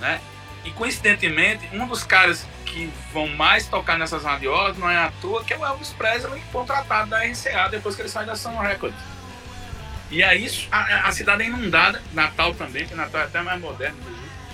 Né? 0.00 0.20
E, 0.64 0.70
coincidentemente, 0.70 1.68
um 1.72 1.86
dos 1.86 2.04
caras 2.04 2.46
que 2.64 2.90
vão 3.12 3.26
mais 3.28 3.66
tocar 3.66 3.98
nessas 3.98 4.22
radiolas 4.22 4.78
não 4.78 4.88
é 4.88 4.96
à 4.96 5.12
toa, 5.20 5.44
que 5.44 5.52
é 5.52 5.58
o 5.58 5.66
Elvis 5.66 5.90
Presley, 5.90 6.40
contratado 6.52 7.10
da 7.10 7.18
RCA 7.24 7.68
depois 7.70 7.96
que 7.96 8.02
ele 8.02 8.08
sai 8.08 8.24
da 8.24 8.36
Sun 8.36 8.56
Records. 8.58 8.96
E 10.12 10.22
aí, 10.22 10.46
a, 10.70 11.08
a 11.08 11.12
cidade 11.12 11.42
é 11.42 11.46
inundada, 11.46 12.02
Natal 12.12 12.54
também, 12.54 12.86
que 12.86 12.94
Natal 12.94 13.22
é 13.22 13.24
até 13.24 13.40
mais 13.40 13.58
moderno, 13.58 13.96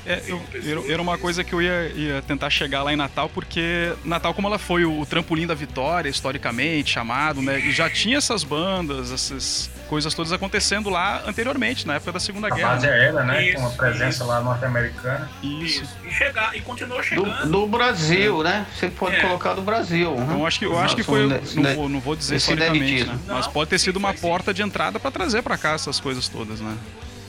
é, 0.09 0.23
eu, 0.65 0.91
era 0.91 1.03
uma 1.03 1.19
coisa 1.19 1.45
que 1.45 1.53
eu 1.53 1.61
ia, 1.61 1.89
ia, 1.95 2.23
tentar 2.23 2.49
chegar 2.49 2.83
lá 2.83 2.93
em 2.93 2.97
Natal, 2.97 3.29
porque 3.29 3.93
Natal, 4.05 4.33
como 4.33 4.49
ela 4.49 4.59
foi 4.59 4.85
o, 4.85 5.01
o 5.01 5.07
trampolim 5.07 5.47
da 5.47 5.55
vitória, 5.55 6.09
historicamente 6.09 6.91
chamado, 6.91 7.43
né? 7.43 7.61
E 7.61 7.71
já 7.71 7.91
tinha 7.91 8.17
essas 8.17 8.43
bandas, 8.43 9.13
essas 9.13 9.71
coisas 9.89 10.15
todas 10.15 10.33
acontecendo 10.33 10.89
lá 10.89 11.23
anteriormente, 11.27 11.87
na 11.87 11.95
época 11.95 12.13
da 12.13 12.21
Segunda 12.21 12.49
a 12.49 12.51
Guerra. 12.51 12.69
A 12.69 12.75
base 12.75 12.87
é 12.87 13.07
ela, 13.07 13.25
né? 13.25 13.45
Isso, 13.45 13.55
com 13.57 13.61
uma 13.61 13.71
presença 13.71 14.09
isso. 14.09 14.27
lá 14.27 14.41
norte-americana. 14.41 15.29
Isso. 15.43 15.83
isso. 15.83 15.97
E 16.05 16.11
chegar, 16.11 16.57
e 16.57 16.61
continuou 16.61 17.03
chegando. 17.03 17.43
Do, 17.43 17.61
do 17.61 17.67
Brasil, 17.67 18.41
é. 18.41 18.45
né? 18.45 18.67
Você 18.75 18.89
pode 18.89 19.17
é. 19.17 19.21
colocar 19.21 19.55
do 19.55 19.63
Brasil. 19.63 20.11
Uhum. 20.11 20.23
Então, 20.25 20.47
acho 20.47 20.59
que, 20.59 20.65
eu 20.65 20.79
acho 20.79 20.97
que 20.97 21.03
foi, 21.03 21.27
não, 21.27 21.75
vou, 21.75 21.89
não 21.89 22.01
vou 22.01 22.17
dizer 22.17 22.37
historicamente, 22.37 23.05
né? 23.05 23.19
Não, 23.27 23.35
Mas 23.35 23.47
pode 23.47 23.71
ter 23.71 23.79
sido 23.79 23.97
uma 23.97 24.15
porta 24.15 24.55
de 24.55 24.63
entrada 24.63 24.99
para 24.99 25.11
trazer 25.11 25.43
para 25.43 25.59
cá 25.59 25.73
essas 25.73 26.01
coisas 26.01 26.29
todas, 26.29 26.61
né? 26.61 26.77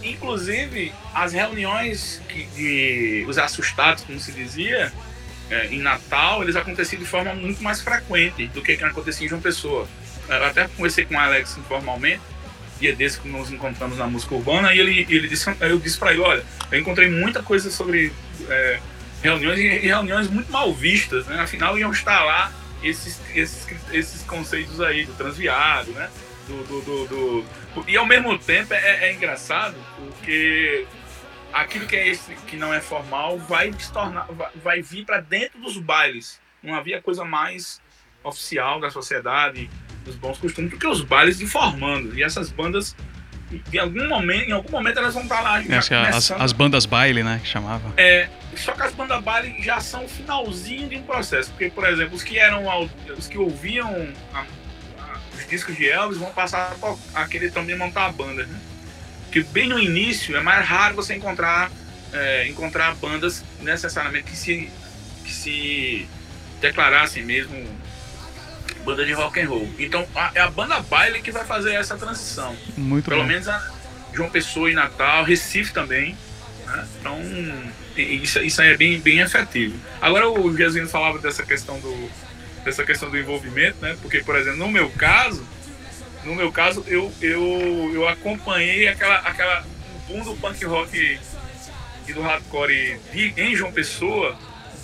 Inclusive, 0.04 0.94
as 1.14 1.34
reuniões 1.34 2.22
que, 2.30 2.46
de 2.56 3.26
os 3.28 3.38
assustados, 3.38 4.04
como 4.04 4.20
se 4.20 4.32
dizia, 4.32 4.94
é, 5.50 5.68
em 5.68 5.80
Natal, 5.80 6.42
eles 6.42 6.56
aconteciam 6.56 7.02
de 7.02 7.08
forma 7.08 7.34
muito 7.34 7.62
mais 7.62 7.82
frequente 7.82 8.48
do 8.48 8.62
que, 8.62 8.74
acontecia 8.84 9.26
em 9.26 9.30
João 9.30 9.42
Pessoa. 9.42 9.88
Eu 10.28 10.46
até 10.46 10.68
conversei 10.68 11.06
com 11.06 11.16
o 11.16 11.20
Alex 11.20 11.58
informalmente, 11.58 12.22
dia 12.80 12.96
desse 12.96 13.20
que 13.20 13.28
nos 13.28 13.52
encontramos 13.52 13.98
na 13.98 14.08
música 14.08 14.36
urbana, 14.36 14.74
e 14.74 14.80
ele, 14.80 15.06
ele 15.10 15.28
disse, 15.28 15.54
eu 15.60 15.80
disse 15.80 15.98
para 15.98 16.12
ele, 16.12 16.22
olha, 16.22 16.44
eu 16.72 16.80
encontrei 16.80 17.10
muita 17.10 17.44
coisa 17.44 17.70
sobre 17.70 18.14
é, 18.48 18.80
reuniões 19.22 19.60
e 19.60 19.80
reuniões 19.80 20.30
muito 20.30 20.50
mal 20.50 20.74
vistas, 20.74 21.26
né? 21.26 21.42
Afinal, 21.42 21.78
iam 21.78 21.92
estar 21.92 22.24
lá 22.24 22.54
esses, 22.82 23.20
esses, 23.36 23.68
esses 23.92 24.22
conceitos 24.24 24.80
aí 24.80 25.04
do 25.04 25.14
transviado, 25.14 25.92
né? 25.92 26.10
do, 26.50 26.64
do, 26.64 26.82
do, 26.82 27.08
do 27.08 27.46
e 27.88 27.98
ao 27.98 28.06
mesmo 28.06 28.38
tempo 28.38 28.74
é, 28.74 29.10
é 29.10 29.14
engraçado 29.14 29.76
porque 29.98 30.86
aquilo 31.54 31.86
que 31.86 31.96
é 31.96 32.08
esse, 32.08 32.34
que 32.48 32.56
não 32.56 32.74
é 32.74 32.80
formal 32.80 33.38
vai 33.38 33.74
se 33.78 33.92
tornar, 33.92 34.26
vai, 34.30 34.50
vai 34.56 34.82
vir 34.82 35.06
para 35.06 35.22
dentro 35.22 35.60
dos 35.60 35.78
bailes. 35.78 36.40
Não 36.62 36.76
havia 36.76 37.02
coisa 37.02 37.24
mais 37.24 37.82
oficial 38.24 38.80
da 38.80 38.90
sociedade, 38.90 39.70
dos 40.04 40.16
bons 40.16 40.38
costumes, 40.38 40.72
do 40.72 40.78
que 40.78 40.88
os 40.88 41.02
bailes 41.02 41.40
informando. 41.42 42.18
E 42.18 42.24
essas 42.24 42.52
bandas, 42.52 42.96
em 43.72 43.78
algum 43.78 44.08
momento, 44.08 44.50
em 44.50 44.52
algum 44.52 44.72
momento 44.72 45.00
elas 45.00 45.14
vão 45.14 45.24
estar 45.24 45.42
lá. 45.42 45.64
É, 45.64 45.78
as, 46.10 46.32
as, 46.32 46.52
bandas 46.52 46.86
baile, 46.86 47.24
né, 47.24 47.40
que 47.42 47.48
chamava. 47.48 47.94
É, 47.98 48.30
só 48.56 48.74
que 48.74 48.82
as 48.82 48.94
bandas 48.94 49.24
baile 49.24 49.62
já 49.62 49.80
são 49.80 50.06
o 50.06 50.10
finalzinho 50.10 50.90
de 50.90 50.98
um 50.98 51.04
processo. 51.04 51.50
Porque, 51.52 51.70
por 51.70 51.88
exemplo, 51.88 52.16
os 52.16 52.24
que 52.24 52.38
eram 52.38 52.66
os 53.18 53.28
que 53.28 53.38
ouviam 53.38 54.10
discos 55.50 55.76
de 55.76 55.90
Elvis 55.90 56.18
vão 56.18 56.32
passar 56.32 56.76
a 57.14 57.26
querer 57.26 57.52
também 57.52 57.78
montar 57.78 58.06
a 58.06 58.12
banda, 58.12 58.46
né? 58.46 58.60
Porque 59.24 59.44
bem 59.44 59.68
no 59.68 59.80
início 59.80 60.36
é 60.36 60.42
mais 60.42 60.66
raro 60.66 60.96
você 60.96 61.16
encontrar 61.16 61.72
é, 62.12 62.48
encontrar 62.48 62.96
bandas 62.96 63.44
necessariamente 63.62 64.26
que 64.26 64.38
se 64.38 64.72
que 65.24 65.32
se 65.32 66.08
declarassem 66.60 67.24
mesmo 67.24 67.68
banda 68.84 69.06
de 69.06 69.14
rock 69.14 69.40
and 69.40 69.48
roll. 69.48 69.70
Então 69.78 70.08
a, 70.16 70.32
é 70.34 70.42
a 70.42 70.50
banda 70.50 70.80
baile 70.80 71.22
que 71.22 71.32
vai 71.32 71.46
fazer 71.46 71.74
essa 71.74 71.98
transição. 71.98 72.56
Muito 72.78 73.10
Pelo 73.10 73.22
bom. 73.22 73.28
menos 73.28 73.48
a 73.48 73.72
João 74.14 74.30
Pessoa 74.30 74.72
e 74.72 74.74
Natal, 74.74 75.24
Recife 75.24 75.72
também. 75.72 76.18
Né? 76.66 76.88
Então 77.00 77.20
isso, 77.96 78.40
isso 78.40 78.62
aí 78.62 78.70
é 78.70 78.78
bem, 78.78 79.00
bem 79.00 79.20
efetivo. 79.20 79.78
Agora 80.02 80.30
o 80.30 80.56
Jesus 80.56 80.90
falava 80.90 81.20
dessa 81.20 81.44
questão 81.44 81.80
do, 81.80 82.10
dessa 82.70 82.86
questão 82.86 83.10
do 83.10 83.18
envolvimento, 83.18 83.78
né? 83.82 83.98
Porque, 84.02 84.20
por 84.20 84.36
exemplo, 84.36 84.60
no 84.60 84.70
meu 84.70 84.90
caso, 84.92 85.46
no 86.24 86.36
meu 86.36 86.52
caso, 86.52 86.84
eu, 86.88 87.12
eu, 87.20 87.92
eu 87.94 88.08
acompanhei 88.08 88.88
aquela, 88.88 89.16
aquela 89.18 89.66
boom 90.08 90.24
do 90.24 90.36
punk 90.36 90.64
rock 90.66 91.20
e 92.08 92.14
do 92.14 92.22
hardcore 92.22 93.00
de, 93.12 93.34
em 93.38 93.56
João 93.56 93.72
Pessoa 93.72 94.38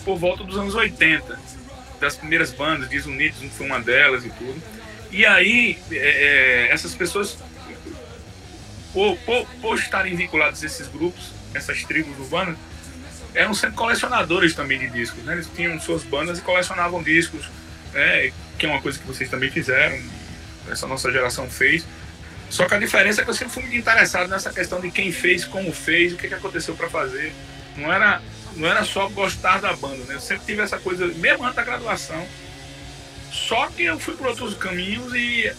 por 0.04 0.18
volta 0.18 0.44
dos 0.44 0.58
anos 0.58 0.76
80, 0.76 1.40
das 2.00 2.16
primeiras 2.16 2.52
bandas, 2.52 2.90
Desunidos 2.90 3.40
foi 3.56 3.66
uma 3.66 3.80
delas 3.80 4.26
e 4.26 4.30
tudo. 4.30 4.62
E 5.12 5.26
aí, 5.26 5.78
é, 5.92 5.96
é, 5.96 6.72
essas 6.72 6.94
pessoas, 6.94 7.38
por, 8.94 9.18
por, 9.20 9.48
por 9.62 9.78
estarem 9.78 10.16
vinculadas 10.16 10.62
a 10.64 10.66
esses 10.66 10.88
grupos, 10.88 11.32
essas 11.54 11.84
tribos 11.84 12.18
urbanas, 12.20 12.58
eram 13.34 13.54
sempre 13.54 13.76
colecionadores 13.76 14.54
também 14.54 14.80
de 14.80 14.88
discos, 14.90 15.24
né? 15.24 15.34
Eles 15.34 15.50
tinham 15.56 15.80
suas 15.80 16.04
bandas 16.04 16.40
e 16.40 16.42
colecionavam 16.42 17.04
discos, 17.04 17.46
né? 17.96 18.32
Que 18.60 18.66
é 18.66 18.70
uma 18.70 18.82
coisa 18.82 19.00
que 19.00 19.08
vocês 19.08 19.30
também 19.30 19.50
fizeram, 19.50 19.98
essa 20.70 20.86
nossa 20.86 21.12
geração 21.12 21.50
fez. 21.50 21.86
Só 22.50 22.68
que 22.68 22.76
a 22.76 22.80
diferença 22.80 23.22
é 23.22 23.24
que 23.24 23.30
eu 23.30 23.34
sempre 23.34 23.54
fui 23.54 23.64
muito 23.64 23.78
interessado 23.78 24.30
nessa 24.30 24.52
questão 24.52 24.80
de 24.80 24.92
quem 24.92 25.12
fez, 25.12 25.46
como 25.46 25.74
fez, 25.74 26.14
o 26.14 26.18
que, 26.18 26.28
que 26.28 26.34
aconteceu 26.34 26.76
para 26.76 26.90
fazer. 26.90 27.34
Não 27.76 27.92
era, 27.92 28.22
não 28.56 28.68
era 28.68 28.84
só 28.84 29.10
gostar 29.10 29.60
da 29.60 29.74
banda, 29.74 30.04
né? 30.06 30.16
Eu 30.16 30.20
sempre 30.20 30.46
tive 30.46 30.62
essa 30.62 30.78
coisa, 30.78 31.08
mesmo 31.08 31.44
antes 31.44 31.56
da 31.56 31.64
graduação. 31.64 32.28
Só 33.32 33.68
que 33.68 33.84
eu 33.84 34.00
fui 34.00 34.16
por 34.16 34.28
outros 34.28 34.54
caminhos 34.56 35.14
e 35.14 35.52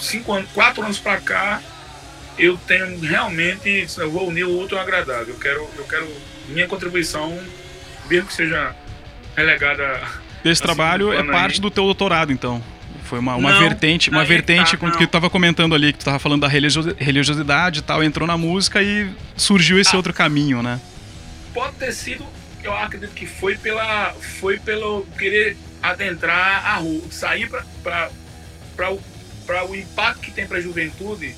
cinco 0.00 0.32
anos, 0.32 0.50
quatro 0.52 0.82
anos 0.82 0.98
para 0.98 1.20
cá, 1.20 1.62
eu 2.38 2.58
tenho 2.66 2.98
realmente, 3.00 3.86
eu 3.96 4.10
vou 4.10 4.28
unir 4.28 4.44
o 4.44 4.52
outro 4.52 4.76
ao 4.76 4.82
agradável. 4.82 5.34
Eu 5.34 5.40
quero, 5.40 5.70
eu 5.78 5.84
quero 5.84 6.06
minha 6.48 6.68
contribuição, 6.68 7.38
mesmo 8.08 8.26
que 8.26 8.34
seja 8.34 8.74
relegada 9.34 10.02
esse 10.50 10.62
trabalho 10.62 11.12
é 11.12 11.22
parte 11.22 11.60
do 11.60 11.70
teu 11.70 11.84
doutorado, 11.84 12.32
então. 12.32 12.62
Foi 13.04 13.20
uma, 13.20 13.36
uma 13.36 13.52
não, 13.52 13.60
vertente, 13.60 14.10
uma 14.10 14.24
vertente 14.24 14.76
tá, 14.76 14.90
que 14.90 14.98
tu 14.98 15.04
estava 15.04 15.30
comentando 15.30 15.74
ali, 15.74 15.92
que 15.92 15.98
tu 15.98 16.02
estava 16.02 16.18
falando 16.18 16.40
da 16.40 16.48
religiosidade 16.48 17.78
e 17.78 17.82
tal, 17.82 18.02
entrou 18.02 18.26
na 18.26 18.36
música 18.36 18.82
e 18.82 19.08
surgiu 19.36 19.78
esse 19.78 19.94
ah, 19.94 19.96
outro 19.96 20.12
caminho, 20.12 20.60
né? 20.60 20.80
Pode 21.54 21.76
ter 21.76 21.92
sido, 21.92 22.26
eu 22.64 22.74
acredito 22.74 23.12
que 23.12 23.24
foi 23.24 23.56
pela, 23.56 24.12
foi 24.40 24.58
pelo 24.58 25.06
querer 25.16 25.56
adentrar 25.80 26.66
a 26.66 26.76
rua, 26.76 27.02
sair 27.10 27.48
para 27.48 28.10
o, 28.90 29.00
o 29.68 29.76
impacto 29.76 30.20
que 30.20 30.32
tem 30.32 30.46
para 30.46 30.58
a 30.58 30.60
juventude 30.60 31.32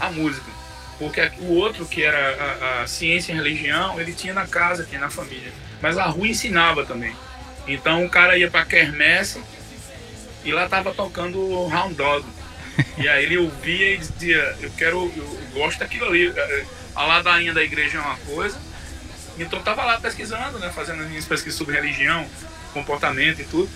a 0.00 0.10
música. 0.10 0.50
Porque 0.98 1.30
o 1.40 1.54
outro, 1.54 1.86
que 1.86 2.02
era 2.02 2.18
a, 2.60 2.82
a 2.82 2.86
ciência 2.86 3.32
e 3.32 3.36
religião, 3.36 4.00
ele 4.00 4.12
tinha 4.12 4.34
na 4.34 4.46
casa, 4.46 4.84
tinha 4.84 5.00
na 5.00 5.10
família. 5.10 5.52
Mas 5.80 5.96
a 5.98 6.04
rua 6.04 6.28
ensinava 6.28 6.84
também. 6.84 7.14
Então 7.66 8.04
o 8.04 8.10
cara 8.10 8.36
ia 8.36 8.50
pra 8.50 8.64
quermesse 8.64 9.42
e 10.44 10.52
lá 10.52 10.68
tava 10.68 10.92
tocando 10.92 11.66
Round 11.66 11.94
Dog. 11.94 12.26
E 12.96 13.08
aí 13.08 13.24
ele 13.24 13.38
ouvia 13.38 13.94
e 13.94 13.98
dizia, 13.98 14.56
eu 14.60 14.70
quero, 14.70 15.12
eu 15.16 15.38
gosto 15.52 15.78
daquilo 15.78 16.06
ali. 16.06 16.32
A 16.94 17.04
ladainha 17.04 17.52
da 17.52 17.62
igreja 17.62 17.98
é 17.98 18.00
uma 18.00 18.16
coisa. 18.16 18.58
Então 19.38 19.58
eu 19.58 19.64
tava 19.64 19.84
lá 19.84 20.00
pesquisando, 20.00 20.58
né? 20.58 20.70
Fazendo 20.74 21.02
as 21.02 21.08
minhas 21.08 21.24
pesquisas 21.24 21.58
sobre 21.58 21.74
religião, 21.74 22.26
comportamento 22.72 23.40
e 23.40 23.44
tudo. 23.44 23.68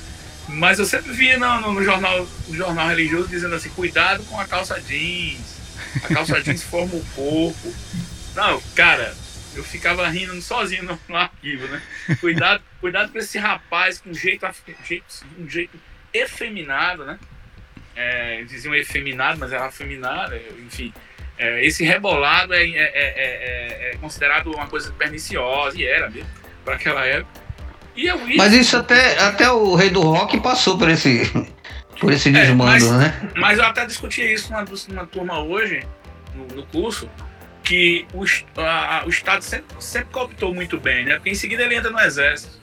Mas 0.48 0.78
eu 0.78 0.86
sempre 0.86 1.12
via 1.12 1.38
no, 1.38 1.72
no, 1.72 1.82
jornal, 1.82 2.26
no 2.48 2.56
jornal 2.56 2.88
religioso 2.88 3.28
dizendo 3.28 3.54
assim, 3.54 3.68
cuidado 3.70 4.22
com 4.24 4.38
a 4.40 4.44
calça 4.44 4.80
jeans. 4.80 5.56
A 6.04 6.14
calça 6.14 6.40
jeans 6.40 6.62
forma 6.62 6.94
o 6.94 7.04
corpo. 7.14 7.74
Não, 8.34 8.60
cara, 8.74 9.14
eu 9.56 9.64
ficava 9.64 10.08
rindo 10.08 10.40
sozinho 10.42 10.84
no, 10.84 11.00
no 11.08 11.16
arquivo, 11.16 11.66
né? 11.68 11.82
Cuidado, 12.20 12.62
cuidado 12.80 13.10
com 13.10 13.18
esse 13.18 13.38
rapaz 13.38 13.98
com 13.98 14.12
jeito, 14.12 14.46
jeito, 14.84 15.26
um 15.38 15.48
jeito 15.48 15.78
efeminado, 16.12 17.04
né? 17.04 17.18
É, 17.94 18.44
diziam 18.44 18.74
efeminado, 18.74 19.38
mas 19.38 19.52
era 19.52 19.66
afeminado, 19.66 20.34
enfim. 20.66 20.92
É, 21.38 21.64
esse 21.64 21.84
rebolado 21.84 22.54
é, 22.54 22.64
é, 22.64 22.70
é, 22.74 23.90
é 23.92 23.96
considerado 24.00 24.52
uma 24.52 24.66
coisa 24.66 24.92
perniciosa, 24.92 25.78
e 25.78 25.84
era 25.84 26.08
mesmo. 26.10 26.28
para 26.64 26.74
aquela 26.74 27.04
época. 27.04 27.46
E 27.94 28.06
eu 28.06 28.18
Mas 28.36 28.52
isso 28.52 28.76
até, 28.76 29.18
até 29.18 29.50
o 29.50 29.74
rei 29.74 29.88
do 29.88 30.02
rock 30.02 30.38
passou 30.40 30.76
por 30.76 30.90
esse, 30.90 31.22
por 31.98 32.12
esse 32.12 32.30
desmando, 32.30 32.70
é, 32.70 32.74
mas, 32.74 32.90
né? 32.90 33.30
Mas 33.34 33.58
eu 33.58 33.64
até 33.64 33.86
discuti 33.86 34.20
isso 34.20 34.52
numa, 34.52 34.64
numa 34.88 35.06
turma 35.06 35.40
hoje, 35.40 35.82
no, 36.34 36.56
no 36.56 36.66
curso, 36.66 37.08
que 37.66 38.06
o, 38.14 38.24
a, 38.60 39.02
o 39.04 39.08
Estado 39.08 39.42
sempre, 39.42 39.66
sempre 39.80 40.08
cooptou 40.12 40.54
muito 40.54 40.78
bem, 40.78 41.04
né? 41.04 41.14
Porque 41.16 41.30
em 41.30 41.34
seguida 41.34 41.64
ele 41.64 41.74
entra 41.74 41.90
no 41.90 41.98
exército. 41.98 42.56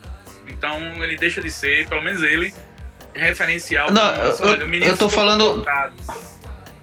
Então 0.48 0.80
ele 1.04 1.18
deixa 1.18 1.42
de 1.42 1.52
ser, 1.52 1.88
pelo 1.90 2.02
menos 2.02 2.24
ele, 2.24 2.54
referencial. 3.14 3.92
Não, 3.92 4.16
eu, 4.16 4.74
eu 4.82 4.98
tô 4.98 5.10
falando 5.10 5.66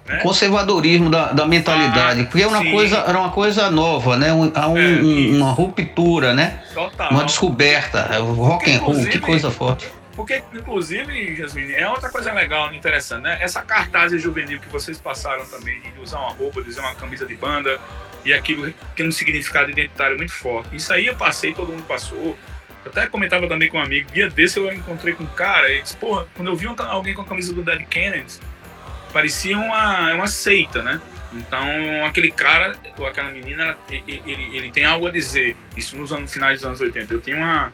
né? 0.07 0.17
conservadorismo 0.17 1.09
da, 1.09 1.31
da 1.31 1.47
mentalidade, 1.47 2.21
ah, 2.21 2.25
porque 2.25 2.43
é 2.43 2.47
uma 2.47 2.63
coisa, 2.71 2.97
era 2.97 3.19
uma 3.19 3.31
coisa 3.31 3.71
nova, 3.71 4.15
né? 4.17 4.31
Um, 4.31 4.43
um, 4.43 4.77
é, 4.77 5.35
uma 5.35 5.51
ruptura, 5.51 6.35
né? 6.35 6.63
Total. 6.75 7.09
Uma 7.09 7.25
descoberta. 7.25 8.07
É 8.11 8.17
rock 8.19 8.71
and 8.71 8.79
roll, 8.79 9.05
que 9.05 9.19
coisa 9.19 9.49
forte. 9.49 9.91
Porque, 10.15 10.43
inclusive, 10.53 11.35
Jasmine, 11.37 11.73
é 11.73 11.89
outra 11.89 12.09
coisa 12.09 12.31
legal, 12.33 12.71
interessante, 12.73 13.23
né? 13.23 13.39
Essa 13.41 13.61
cartaz 13.61 14.11
juvenil 14.21 14.59
que 14.59 14.69
vocês 14.69 14.99
passaram 14.99 15.45
também, 15.45 15.81
de 15.81 15.99
usar 15.99 16.19
uma 16.19 16.33
roupa, 16.33 16.61
de 16.61 16.69
usar 16.69 16.81
uma 16.81 16.95
camisa 16.95 17.25
de 17.25 17.35
banda, 17.35 17.79
e 18.23 18.33
aquilo 18.33 18.73
tem 18.95 19.07
um 19.07 19.11
significado 19.11 19.71
identitário 19.71 20.17
muito 20.17 20.33
forte. 20.33 20.75
Isso 20.75 20.91
aí 20.93 21.07
eu 21.07 21.15
passei, 21.15 21.53
todo 21.53 21.71
mundo 21.71 21.83
passou. 21.83 22.37
Eu 22.83 22.91
até 22.91 23.07
comentava 23.07 23.47
também 23.47 23.69
com 23.69 23.77
um 23.77 23.81
amigo, 23.81 24.11
dia 24.11 24.29
desse 24.29 24.57
eu 24.57 24.71
encontrei 24.73 25.13
com 25.13 25.23
um 25.23 25.27
cara, 25.27 25.71
e 25.71 25.81
disse, 25.81 25.95
porra, 25.97 26.27
quando 26.35 26.47
eu 26.47 26.55
vi 26.55 26.67
alguém 26.67 27.13
com 27.13 27.21
a 27.21 27.25
camisa 27.25 27.53
do 27.53 27.61
Dead 27.61 27.85
Kennedys, 27.85 28.41
parecia 29.13 29.57
uma, 29.57 30.13
uma 30.13 30.27
seita, 30.27 30.81
né? 30.81 30.99
Então, 31.33 32.05
aquele 32.05 32.31
cara, 32.31 32.75
ou 32.97 33.05
aquela 33.05 33.31
menina, 33.31 33.77
ele, 33.89 34.21
ele, 34.25 34.57
ele, 34.57 34.71
tem 34.71 34.83
algo 34.83 35.07
a 35.07 35.11
dizer. 35.11 35.55
Isso 35.77 35.95
nos 35.95 36.11
anos, 36.11 36.31
finais 36.31 36.59
dos 36.59 36.65
anos 36.65 36.81
80. 36.81 37.13
Eu 37.13 37.21
tinha 37.21 37.37
uma, 37.37 37.73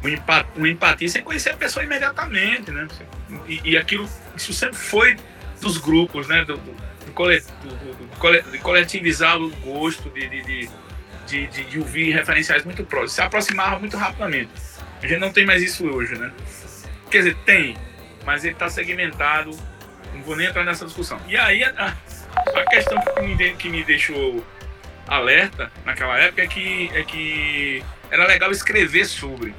uma, 0.00 0.10
empatia, 0.10 0.52
uma 0.54 0.68
empatia 0.68 1.08
sem 1.08 1.22
conhecer 1.22 1.50
a 1.50 1.56
pessoa 1.56 1.84
imediatamente, 1.84 2.70
né? 2.70 2.86
E, 3.48 3.72
e 3.72 3.76
aquilo, 3.76 4.08
isso 4.36 4.52
sempre 4.52 4.76
foi 4.76 5.16
dos 5.60 5.76
grupos, 5.76 6.28
né? 6.28 6.44
Do, 6.44 6.56
do, 6.56 6.76
coletivizar 8.62 9.36
o 9.40 9.50
gosto 9.56 10.10
de, 10.10 10.28
de, 10.28 10.70
de, 11.26 11.46
de, 11.46 11.64
de 11.64 11.78
ouvir 11.78 12.12
referenciais 12.12 12.64
muito 12.64 12.84
próximos. 12.84 13.12
Se 13.12 13.20
aproximava 13.20 13.78
muito 13.78 13.96
rapidamente. 13.96 14.50
A 15.02 15.06
gente 15.06 15.20
não 15.20 15.32
tem 15.32 15.46
mais 15.46 15.62
isso 15.62 15.86
hoje, 15.86 16.16
né? 16.16 16.32
Quer 17.10 17.18
dizer, 17.18 17.36
tem, 17.44 17.76
mas 18.24 18.44
ele 18.44 18.54
está 18.54 18.68
segmentado 18.68 19.56
não 20.18 20.22
vou 20.22 20.36
nem 20.36 20.46
entrar 20.46 20.64
nessa 20.64 20.84
discussão. 20.84 21.18
E 21.26 21.36
aí, 21.36 21.62
a, 21.64 21.94
a 22.54 22.64
questão 22.66 22.98
que 23.00 23.22
me, 23.22 23.52
que 23.54 23.68
me 23.68 23.84
deixou 23.84 24.44
alerta 25.06 25.70
naquela 25.84 26.18
época 26.18 26.42
é 26.42 26.46
que, 26.46 26.90
é 26.94 27.02
que 27.02 27.84
era 28.10 28.26
legal 28.26 28.50
escrever 28.50 29.04
sobre. 29.06 29.54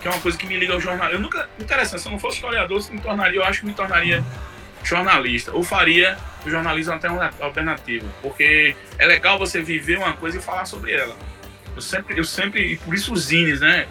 Que 0.00 0.08
é 0.08 0.10
uma 0.10 0.20
coisa 0.20 0.36
que 0.36 0.46
me 0.46 0.56
liga 0.56 0.74
ao 0.74 0.80
jornal. 0.80 1.10
Eu 1.10 1.18
nunca. 1.18 1.48
Interessante, 1.58 2.02
se 2.02 2.08
eu 2.08 2.12
não 2.12 2.18
fosse 2.18 2.36
historiador, 2.36 2.80
se 2.82 2.92
me 2.92 3.00
tornaria, 3.00 3.38
eu 3.38 3.44
acho 3.44 3.60
que 3.60 3.66
me 3.66 3.74
tornaria 3.74 4.22
jornalista. 4.82 5.52
Ou 5.52 5.62
faria 5.62 6.16
o 6.44 6.50
jornalismo 6.50 6.98
alternativo. 7.40 8.08
Porque 8.22 8.76
é 8.98 9.06
legal 9.06 9.38
você 9.38 9.60
viver 9.60 9.98
uma 9.98 10.14
coisa 10.14 10.38
e 10.38 10.42
falar 10.42 10.64
sobre 10.64 10.92
ela. 10.92 11.16
Eu 11.74 11.82
sempre, 11.82 12.18
eu 12.18 12.24
sempre, 12.24 12.72
e 12.72 12.76
por 12.76 12.94
isso 12.94 13.12
os 13.12 13.24
zines, 13.24 13.60
né? 13.60 13.86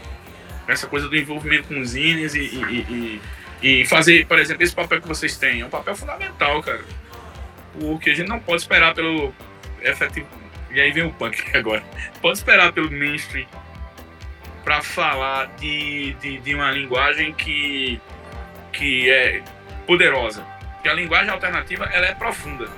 Essa 0.68 0.88
coisa 0.88 1.08
do 1.08 1.16
envolvimento 1.16 1.68
com 1.68 1.80
os 1.80 1.90
zines 1.90 2.34
e, 2.34 2.40
e, 2.40 2.86
e 2.90 3.22
e 3.62 3.86
fazer, 3.86 4.28
por 4.28 4.38
exemplo, 4.38 4.64
esse 4.64 4.76
papel 4.76 5.02
que 5.02 5.08
vocês 5.08 5.38
têm 5.38 5.62
é 5.62 5.66
um 5.66 5.70
papel 5.70 5.96
fundamental, 5.96 6.62
cara. 6.62 6.84
Porque 7.80 8.12
a 8.12 8.14
gente 8.14 8.28
não 8.28 8.40
pode 8.40 8.62
esperar 8.62 8.94
pelo 8.94 9.34
efetivo. 9.82 10.28
E 10.72 10.80
aí 10.80 10.92
vem 10.92 11.04
o 11.04 11.12
punk 11.12 11.44
agora. 11.58 11.84
Pode 12.22 12.38
esperar 12.38 12.72
pelo 12.74 12.92
mainstream 12.92 13.48
para 14.64 14.82
falar 14.82 15.48
de, 15.58 16.14
de, 16.16 16.40
de, 16.40 16.56
uma 16.56 16.72
linguagem 16.72 17.34
que, 17.34 18.00
que 18.72 19.10
é 19.10 19.42
poderosa. 19.86 20.46
Porque 20.86 20.90
a 20.90 20.94
linguagem 20.94 21.32
alternativa 21.32 21.86
ela 21.86 22.06
é 22.06 22.14
profunda. 22.14 22.70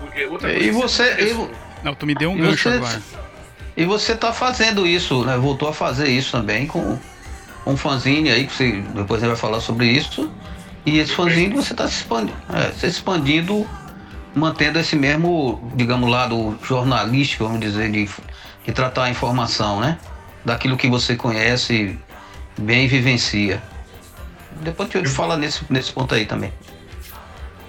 Porque 0.00 0.24
outra 0.24 0.52
e 0.52 0.72
você. 0.72 1.14
E... 1.20 1.84
Não, 1.84 1.94
tu 1.94 2.04
me 2.04 2.12
deu 2.12 2.32
um 2.32 2.36
gancho 2.36 2.68
você, 2.68 2.76
agora. 2.76 3.02
E 3.76 3.84
você 3.84 4.16
tá 4.16 4.32
fazendo 4.32 4.84
isso, 4.84 5.24
né? 5.24 5.36
Voltou 5.36 5.68
a 5.68 5.72
fazer 5.72 6.08
isso 6.08 6.32
também 6.32 6.66
com 6.66 6.98
um 7.64 7.76
fanzine 7.76 8.32
aí, 8.32 8.48
que 8.48 8.52
você, 8.52 8.72
depois 8.96 9.20
você 9.20 9.28
vai 9.28 9.36
falar 9.36 9.60
sobre 9.60 9.86
isso. 9.86 10.28
E 10.84 10.98
esse 10.98 11.12
fanzine 11.12 11.54
você 11.54 11.72
está 11.72 11.86
se 11.86 11.98
expandindo, 11.98 12.36
é, 12.52 12.72
se 12.72 12.86
expandindo, 12.88 13.68
mantendo 14.34 14.80
esse 14.80 14.96
mesmo, 14.96 15.70
digamos, 15.76 16.10
lado 16.10 16.58
jornalístico, 16.64 17.44
vamos 17.44 17.60
dizer, 17.60 17.92
de, 17.92 18.08
de 18.64 18.72
tratar 18.72 19.04
a 19.04 19.10
informação, 19.10 19.78
né? 19.78 19.98
Daquilo 20.44 20.76
que 20.76 20.88
você 20.88 21.14
conhece 21.14 21.96
bem 22.58 22.86
e 22.86 22.88
vivencia. 22.88 23.62
Depois 24.62 24.92
eu 24.92 25.04
te 25.04 25.08
falo 25.08 25.36
nesse, 25.36 25.64
nesse 25.70 25.92
ponto 25.92 26.12
aí 26.12 26.26
também. 26.26 26.52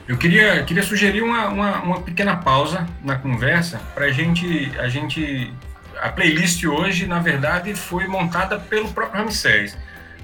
Eu 0.10 0.18
queria, 0.18 0.64
queria 0.64 0.82
sugerir 0.82 1.22
uma, 1.22 1.50
uma, 1.50 1.82
uma 1.84 2.02
pequena 2.02 2.36
pausa 2.36 2.88
na 3.04 3.16
conversa 3.16 3.80
para 3.94 4.10
gente, 4.10 4.72
a 4.80 4.90
gente. 4.90 5.54
A 6.02 6.10
playlist 6.10 6.64
hoje, 6.64 7.06
na 7.06 7.20
verdade, 7.20 7.76
foi 7.76 8.08
montada 8.08 8.58
pelo 8.58 8.92
próprio 8.92 9.22
Ramsés. 9.22 9.78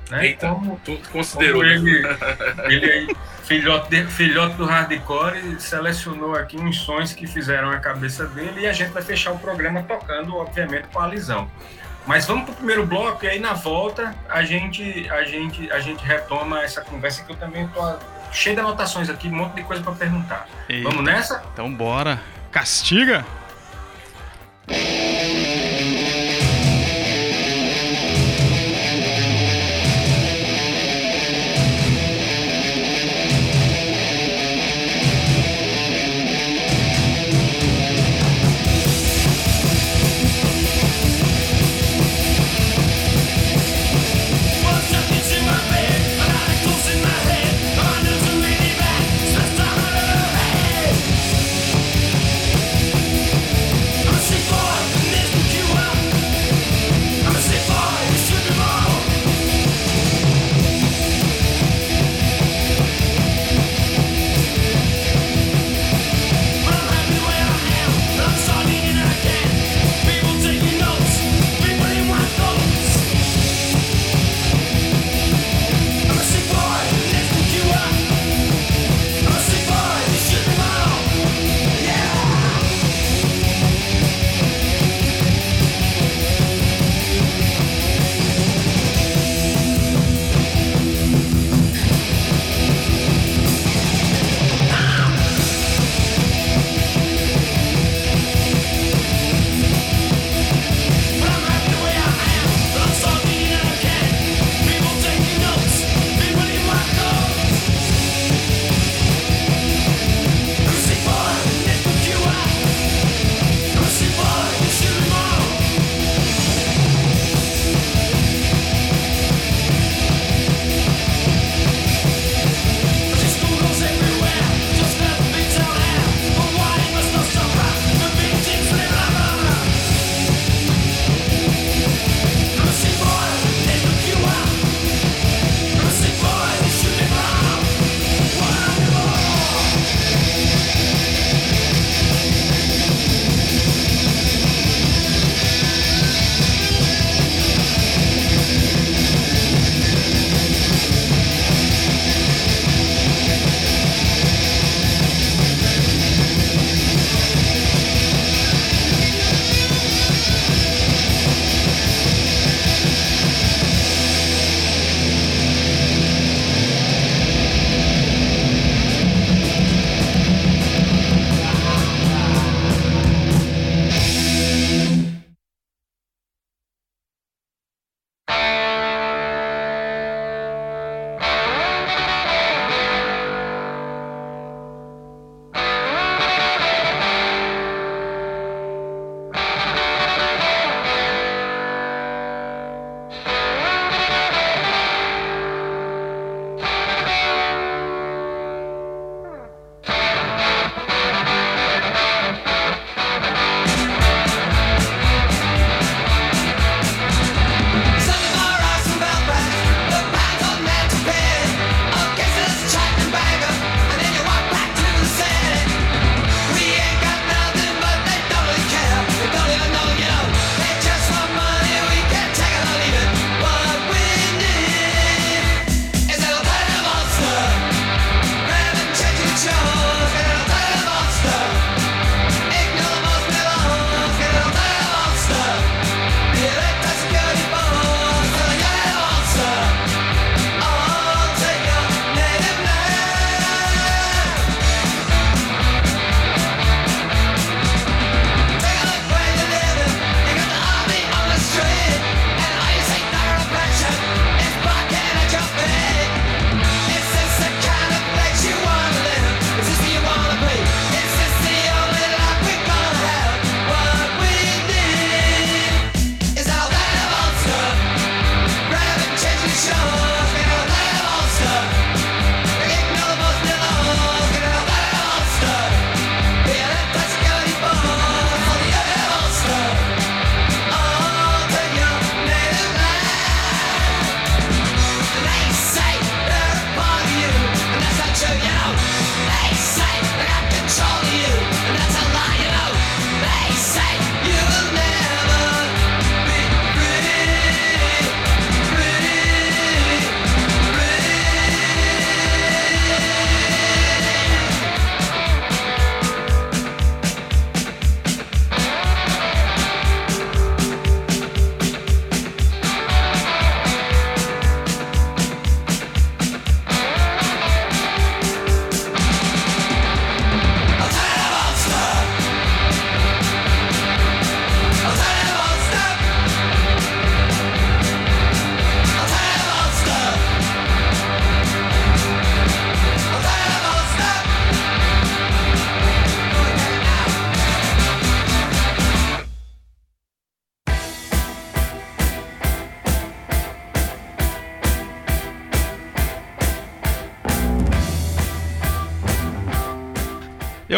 Né? 0.09 0.25
Eita, 0.25 0.49
como, 0.49 0.81
tu 0.83 0.97
considerou. 1.11 1.61
Como 1.61 1.65
ele, 1.65 2.01
ele 2.65 2.91
aí, 2.91 3.15
filhote, 3.43 3.91
de, 3.91 4.07
filhote 4.07 4.55
do 4.55 4.65
hardcore, 4.65 5.59
selecionou 5.59 6.33
aqui 6.33 6.57
uns 6.57 6.77
sons 6.79 7.13
que 7.13 7.27
fizeram 7.27 7.69
a 7.69 7.77
cabeça 7.77 8.25
dele 8.25 8.61
e 8.61 8.65
a 8.67 8.73
gente 8.73 8.89
vai 8.89 9.03
fechar 9.03 9.33
o 9.33 9.37
programa 9.37 9.83
tocando, 9.83 10.35
obviamente, 10.35 10.87
com 10.91 10.99
a 10.99 11.05
Lisão. 11.05 11.47
Mas 12.07 12.25
vamos 12.25 12.45
para 12.45 12.53
o 12.53 12.55
primeiro 12.55 12.87
bloco 12.87 13.23
e 13.23 13.27
aí 13.27 13.39
na 13.39 13.53
volta 13.53 14.15
a 14.29 14.43
gente, 14.43 15.07
a 15.11 15.23
gente, 15.23 15.71
a 15.71 15.79
gente 15.79 16.03
retoma 16.03 16.63
essa 16.63 16.81
conversa 16.81 17.23
que 17.23 17.31
eu 17.31 17.35
também 17.35 17.65
estou 17.65 17.99
cheio 18.35 18.55
de 18.55 18.61
anotações 18.61 19.09
aqui, 19.09 19.29
um 19.29 19.35
monte 19.35 19.55
de 19.55 19.63
coisa 19.63 19.81
para 19.81 19.93
perguntar. 19.93 20.47
Eita, 20.69 20.89
vamos 20.89 21.03
nessa? 21.03 21.43
Então 21.53 21.73
bora. 21.73 22.21
Castiga! 22.51 23.25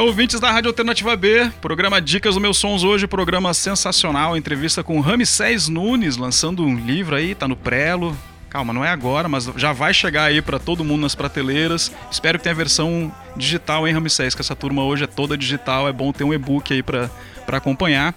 Ouvintes 0.07 0.39
da 0.39 0.49
Rádio 0.49 0.69
Alternativa 0.69 1.17
B, 1.17 1.51
programa 1.59 2.01
Dicas 2.01 2.35
do 2.35 2.39
Meus 2.39 2.57
Sons 2.57 2.81
hoje, 2.81 3.05
programa 3.05 3.53
sensacional, 3.53 4.37
entrevista 4.37 4.81
com 4.81 5.01
Ramsés 5.01 5.67
Nunes, 5.67 6.15
lançando 6.15 6.63
um 6.63 6.77
livro 6.77 7.13
aí, 7.13 7.35
tá 7.35 7.45
no 7.45 7.57
prelo. 7.57 8.17
Calma, 8.49 8.71
não 8.71 8.85
é 8.85 8.89
agora, 8.89 9.27
mas 9.27 9.51
já 9.57 9.73
vai 9.73 9.93
chegar 9.93 10.23
aí 10.23 10.41
para 10.41 10.59
todo 10.59 10.85
mundo 10.85 11.01
nas 11.01 11.13
prateleiras. 11.13 11.91
Espero 12.09 12.39
que 12.39 12.43
tenha 12.43 12.53
a 12.53 12.57
versão 12.57 13.11
digital, 13.35 13.85
hein, 13.85 13.93
Ramsés, 13.93 14.33
que 14.33 14.39
essa 14.39 14.55
turma 14.55 14.81
hoje 14.81 15.03
é 15.03 15.07
toda 15.07 15.37
digital, 15.37 15.89
é 15.89 15.91
bom 15.91 16.13
ter 16.13 16.23
um 16.23 16.33
e-book 16.33 16.73
aí 16.73 16.81
para 16.81 17.09
acompanhar. 17.47 18.15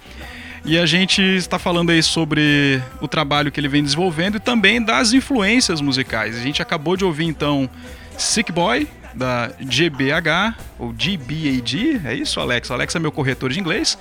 E 0.65 0.79
a 0.79 0.87
gente 0.87 1.21
está 1.21 1.59
falando 1.59 1.91
aí 1.91 2.05
sobre 2.05 2.81
o 3.01 3.09
trabalho 3.09 3.51
que 3.51 3.59
ele 3.59 3.69
vem 3.69 3.83
desenvolvendo 3.83 4.37
e 4.37 4.41
também 4.41 4.81
das 4.81 5.13
influências 5.13 5.81
musicais. 5.81 6.37
A 6.37 6.41
gente 6.41 6.63
acabou 6.63 6.97
de 6.97 7.05
ouvir 7.05 7.25
então 7.25 7.69
Sick 8.17 8.53
Boy, 8.53 8.87
da 9.15 9.51
GBH, 9.61 10.57
ou 10.79 10.93
GBAD, 10.93 12.01
é 12.05 12.15
isso, 12.15 12.41
Alex? 12.41 12.71
Alex 12.71 12.95
é 12.95 12.99
meu 12.99 13.13
corretor 13.13 13.51
de 13.51 13.61
inglês. 13.61 13.99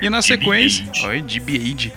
E 0.00 0.08
na 0.08 0.22
sequência. 0.22 0.86
Oi, 1.04 1.20
GBAD. 1.22 1.92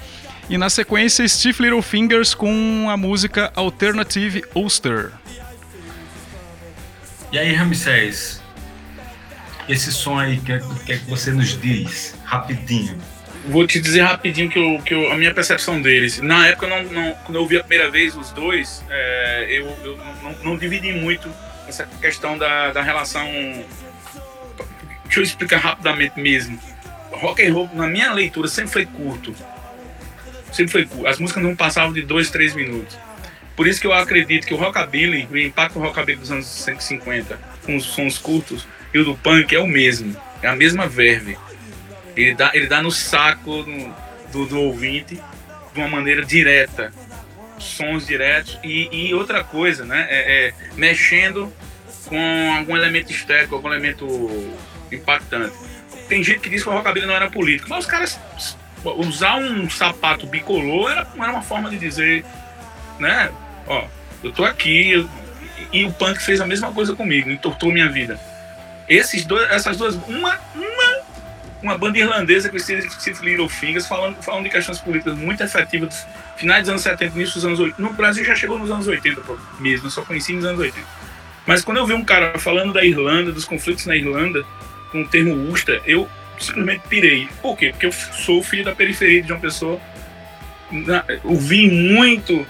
E 0.50 0.58
na 0.58 0.70
sequência, 0.70 1.28
Stiff 1.28 1.62
Little 1.62 1.82
Fingers 1.82 2.34
com 2.34 2.90
a 2.90 2.98
música 2.98 3.52
Alternative 3.56 4.44
Ulster. 4.54 5.12
E 7.32 7.40
aí, 7.40 7.54
Ramsés? 7.54 8.42
Esse 9.70 9.92
som 9.92 10.20
aí, 10.20 10.38
o 10.38 10.42
que, 10.42 10.52
é, 10.52 10.60
que, 10.86 10.92
é 10.94 10.98
que 10.98 11.10
você 11.10 11.32
nos 11.32 11.60
diz? 11.62 12.16
Rapidinho. 12.26 12.98
Vou 13.48 13.66
te 13.66 13.80
dizer 13.80 14.02
rapidinho 14.02 14.50
que, 14.50 14.60
eu, 14.60 14.82
que 14.84 14.94
eu, 14.94 15.12
a 15.12 15.16
minha 15.16 15.34
percepção 15.34 15.82
deles. 15.82 16.20
Na 16.20 16.48
época, 16.48 16.68
não, 16.68 16.84
não, 16.84 17.14
quando 17.24 17.36
eu 17.36 17.42
ouvi 17.42 17.58
a 17.58 17.64
primeira 17.64 17.90
vez 17.90 18.16
os 18.16 18.32
dois, 18.32 18.84
é, 18.90 19.48
eu, 19.50 19.68
eu 19.84 19.98
não, 20.22 20.36
não 20.44 20.58
dividi 20.58 20.92
muito 20.92 21.30
essa 21.72 21.86
questão 22.00 22.38
da, 22.38 22.72
da 22.72 22.82
relação. 22.82 23.26
Deixa 25.06 25.20
eu 25.20 25.24
explicar 25.24 25.58
rapidamente 25.58 26.20
mesmo. 26.20 26.60
Rock 27.12 27.46
and 27.46 27.54
roll, 27.54 27.70
na 27.74 27.88
minha 27.88 28.14
leitura, 28.14 28.48
sempre 28.48 28.72
foi 28.72 28.86
curto. 28.86 29.34
Sempre 30.52 30.72
foi 30.72 30.86
curto. 30.86 31.08
As 31.08 31.20
músicas 31.20 31.44
não 31.44 31.56
passavam 31.56 31.92
de 31.92 32.02
dois, 32.02 32.30
três 32.30 32.54
minutos. 32.54 32.98
Por 33.56 33.68
isso 33.68 33.82
que 33.82 33.88
eu 33.88 33.94
acredito 33.94 34.48
que 34.48 34.54
o 34.54 34.58
rockabilly, 34.58 35.28
o 35.30 35.38
impacto 35.38 35.74
do 35.74 35.80
rockabilly 35.80 36.20
dos 36.20 36.32
anos 36.32 36.46
150, 36.46 37.40
com 37.66 37.76
os 37.76 37.86
sons 37.86 38.18
curtos, 38.18 38.68
e 38.94 39.00
o 39.00 39.06
do 39.06 39.18
punk 39.18 39.54
é 39.54 39.60
o 39.60 39.68
mesmo. 39.68 40.16
É 40.42 40.48
a 40.48 40.56
mesma 40.56 40.88
verve. 40.88 41.38
Ele 42.16 42.34
dá, 42.34 42.52
ele 42.54 42.68
dá 42.68 42.82
no 42.82 42.92
saco 42.92 43.64
no, 43.64 43.94
do, 44.32 44.46
do 44.46 44.60
ouvinte 44.60 45.16
de 45.74 45.80
uma 45.80 45.88
maneira 45.88 46.26
direta 46.26 46.92
sons 47.64 48.08
diretos 48.08 48.60
e, 48.64 48.90
e 48.92 49.14
outra 49.14 49.44
coisa, 49.44 49.86
né? 49.86 50.08
É, 50.10 50.48
é, 50.48 50.54
mexendo 50.76 51.52
com 52.06 52.56
algum 52.58 52.76
elemento 52.76 53.12
estético, 53.12 53.56
algum 53.56 53.72
elemento 53.72 54.06
impactante. 54.92 55.56
Tem 56.08 56.24
gente 56.24 56.40
que 56.42 56.50
diz 56.50 56.64
que 56.64 56.70
o 56.70 56.72
rockabilly 56.74 57.06
não 57.06 57.14
era 57.14 57.30
político, 57.30 57.70
mas 57.70 57.86
os 57.86 57.90
caras 57.90 58.20
usar 58.98 59.38
um 59.38 59.70
sapato 59.70 60.26
bicolor 60.26 60.92
era, 60.92 61.08
era 61.16 61.32
uma 61.32 61.42
forma 61.42 61.70
de 61.70 61.78
dizer, 61.78 62.26
né? 63.00 63.32
Ó, 63.68 63.86
eu 64.24 64.32
tô 64.32 64.44
aqui 64.44 64.92
eu, 64.92 65.10
e 65.72 65.86
o 65.86 65.92
punk 65.94 66.22
fez 66.22 66.42
a 66.42 66.48
mesma 66.48 66.72
coisa 66.72 66.96
comigo, 66.96 67.30
entortou 67.30 67.72
minha 67.72 67.90
vida. 67.90 68.20
Esses 68.90 69.24
dois, 69.24 69.50
essas 69.52 69.78
duas, 69.78 69.96
uma, 70.08 70.38
uma 70.54 70.91
uma 71.62 71.78
banda 71.78 71.98
irlandesa 71.98 72.50
que 72.50 72.60
se 72.60 72.76
Little 73.22 73.48
Fingers, 73.48 73.88
falando, 73.88 74.16
falando 74.22 74.46
de 74.46 74.50
questões 74.50 74.80
políticas 74.80 75.16
muito 75.16 75.44
efetivas, 75.44 76.06
finais 76.38 76.62
dos 76.62 76.70
anos 76.70 76.82
70, 76.82 77.16
início 77.16 77.36
dos 77.36 77.46
anos 77.46 77.60
80. 77.60 77.82
No 77.82 77.94
Brasil 77.94 78.26
já 78.26 78.36
chegou 78.36 78.58
nos 78.58 78.72
anos 78.72 78.88
80 78.88 79.22
mesmo, 79.60 79.88
eu 79.88 79.92
só 79.92 80.02
conheci 80.02 80.34
nos 80.34 80.46
anos 80.46 80.60
80. 80.60 80.86
Mas 81.46 81.64
quando 81.64 81.78
eu 81.78 81.88
vi 81.88 81.94
um 81.94 82.04
cara 82.04 82.38
falando 82.40 82.74
da 82.74 82.84
Irlanda, 82.84 83.32
dos 83.32 83.46
conflitos 83.46 83.86
na 83.86 83.96
Irlanda, 83.96 84.44
com 84.92 85.02
o 85.02 85.08
termo 85.08 85.34
Ulster, 85.34 85.82
eu 85.86 86.08
simplesmente 86.40 86.82
pirei. 86.88 87.28
Por 87.42 87.58
quê? 87.58 87.70
Porque 87.70 87.86
eu 87.86 87.92
sou 87.92 88.44
filho 88.44 88.64
da 88.64 88.76
periferia 88.76 89.22
de 89.22 89.32
uma 89.32 89.40
pessoa. 89.40 89.80
ouvi 91.24 91.70
muito 91.70 92.46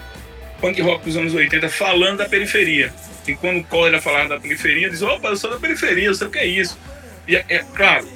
punk 0.60 0.80
rock 0.80 1.04
dos 1.04 1.16
anos 1.16 1.34
80 1.34 1.68
falando 1.68 2.18
da 2.18 2.28
periferia. 2.28 2.92
E 3.26 3.34
quando 3.34 3.60
o 3.60 3.64
Cólera 3.64 4.00
falava 4.00 4.30
da 4.30 4.40
periferia, 4.40 4.90
diz: 4.90 5.02
opa, 5.02 5.28
eu 5.28 5.36
sou 5.36 5.50
da 5.50 5.58
periferia, 5.58 6.06
eu 6.06 6.14
sei 6.14 6.26
o 6.26 6.30
que 6.30 6.38
é 6.38 6.46
isso. 6.46 6.78
E 7.26 7.36
é, 7.36 7.44
é 7.48 7.58
claro, 7.74 8.08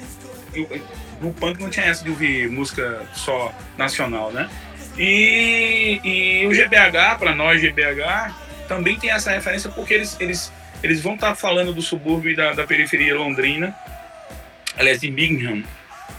no 1.21 1.33
punk 1.33 1.61
não 1.61 1.69
tinha 1.69 1.87
essa 1.87 2.03
de 2.03 2.09
ouvir 2.09 2.49
música 2.49 3.01
só 3.13 3.53
nacional, 3.77 4.31
né? 4.31 4.49
E, 4.97 5.99
e 6.03 6.47
o 6.47 6.51
GBH, 6.51 7.19
para 7.19 7.35
nós 7.35 7.61
GBH, 7.61 8.33
também 8.67 8.97
tem 8.97 9.11
essa 9.11 9.31
referência 9.31 9.69
porque 9.69 9.93
eles, 9.93 10.17
eles, 10.19 10.51
eles 10.81 11.01
vão 11.01 11.15
estar 11.15 11.29
tá 11.29 11.35
falando 11.35 11.73
do 11.73 11.81
subúrbio 11.81 12.31
e 12.31 12.35
da, 12.35 12.53
da 12.53 12.65
periferia 12.65 13.15
londrina, 13.15 13.75
aliás, 14.75 14.99
de 14.99 15.11
Birmingham, 15.11 15.63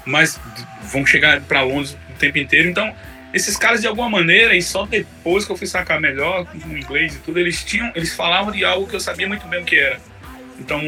mas 0.04 0.40
vão 0.82 1.04
chegar 1.04 1.40
para 1.40 1.62
Londres 1.62 1.96
o 2.08 2.18
tempo 2.18 2.38
inteiro. 2.38 2.68
Então, 2.68 2.94
esses 3.32 3.56
caras, 3.56 3.80
de 3.80 3.86
alguma 3.86 4.08
maneira, 4.08 4.56
e 4.56 4.62
só 4.62 4.86
depois 4.86 5.44
que 5.44 5.52
eu 5.52 5.56
fui 5.56 5.66
sacar 5.66 6.00
melhor 6.00 6.46
no 6.54 6.78
inglês 6.78 7.14
e 7.14 7.18
tudo, 7.18 7.38
eles 7.38 7.62
tinham, 7.62 7.92
eles 7.94 8.14
falavam 8.14 8.52
de 8.52 8.64
algo 8.64 8.86
que 8.86 8.96
eu 8.96 9.00
sabia 9.00 9.28
muito 9.28 9.46
bem 9.46 9.62
o 9.62 9.64
que 9.64 9.78
era. 9.78 10.00
Então, 10.58 10.80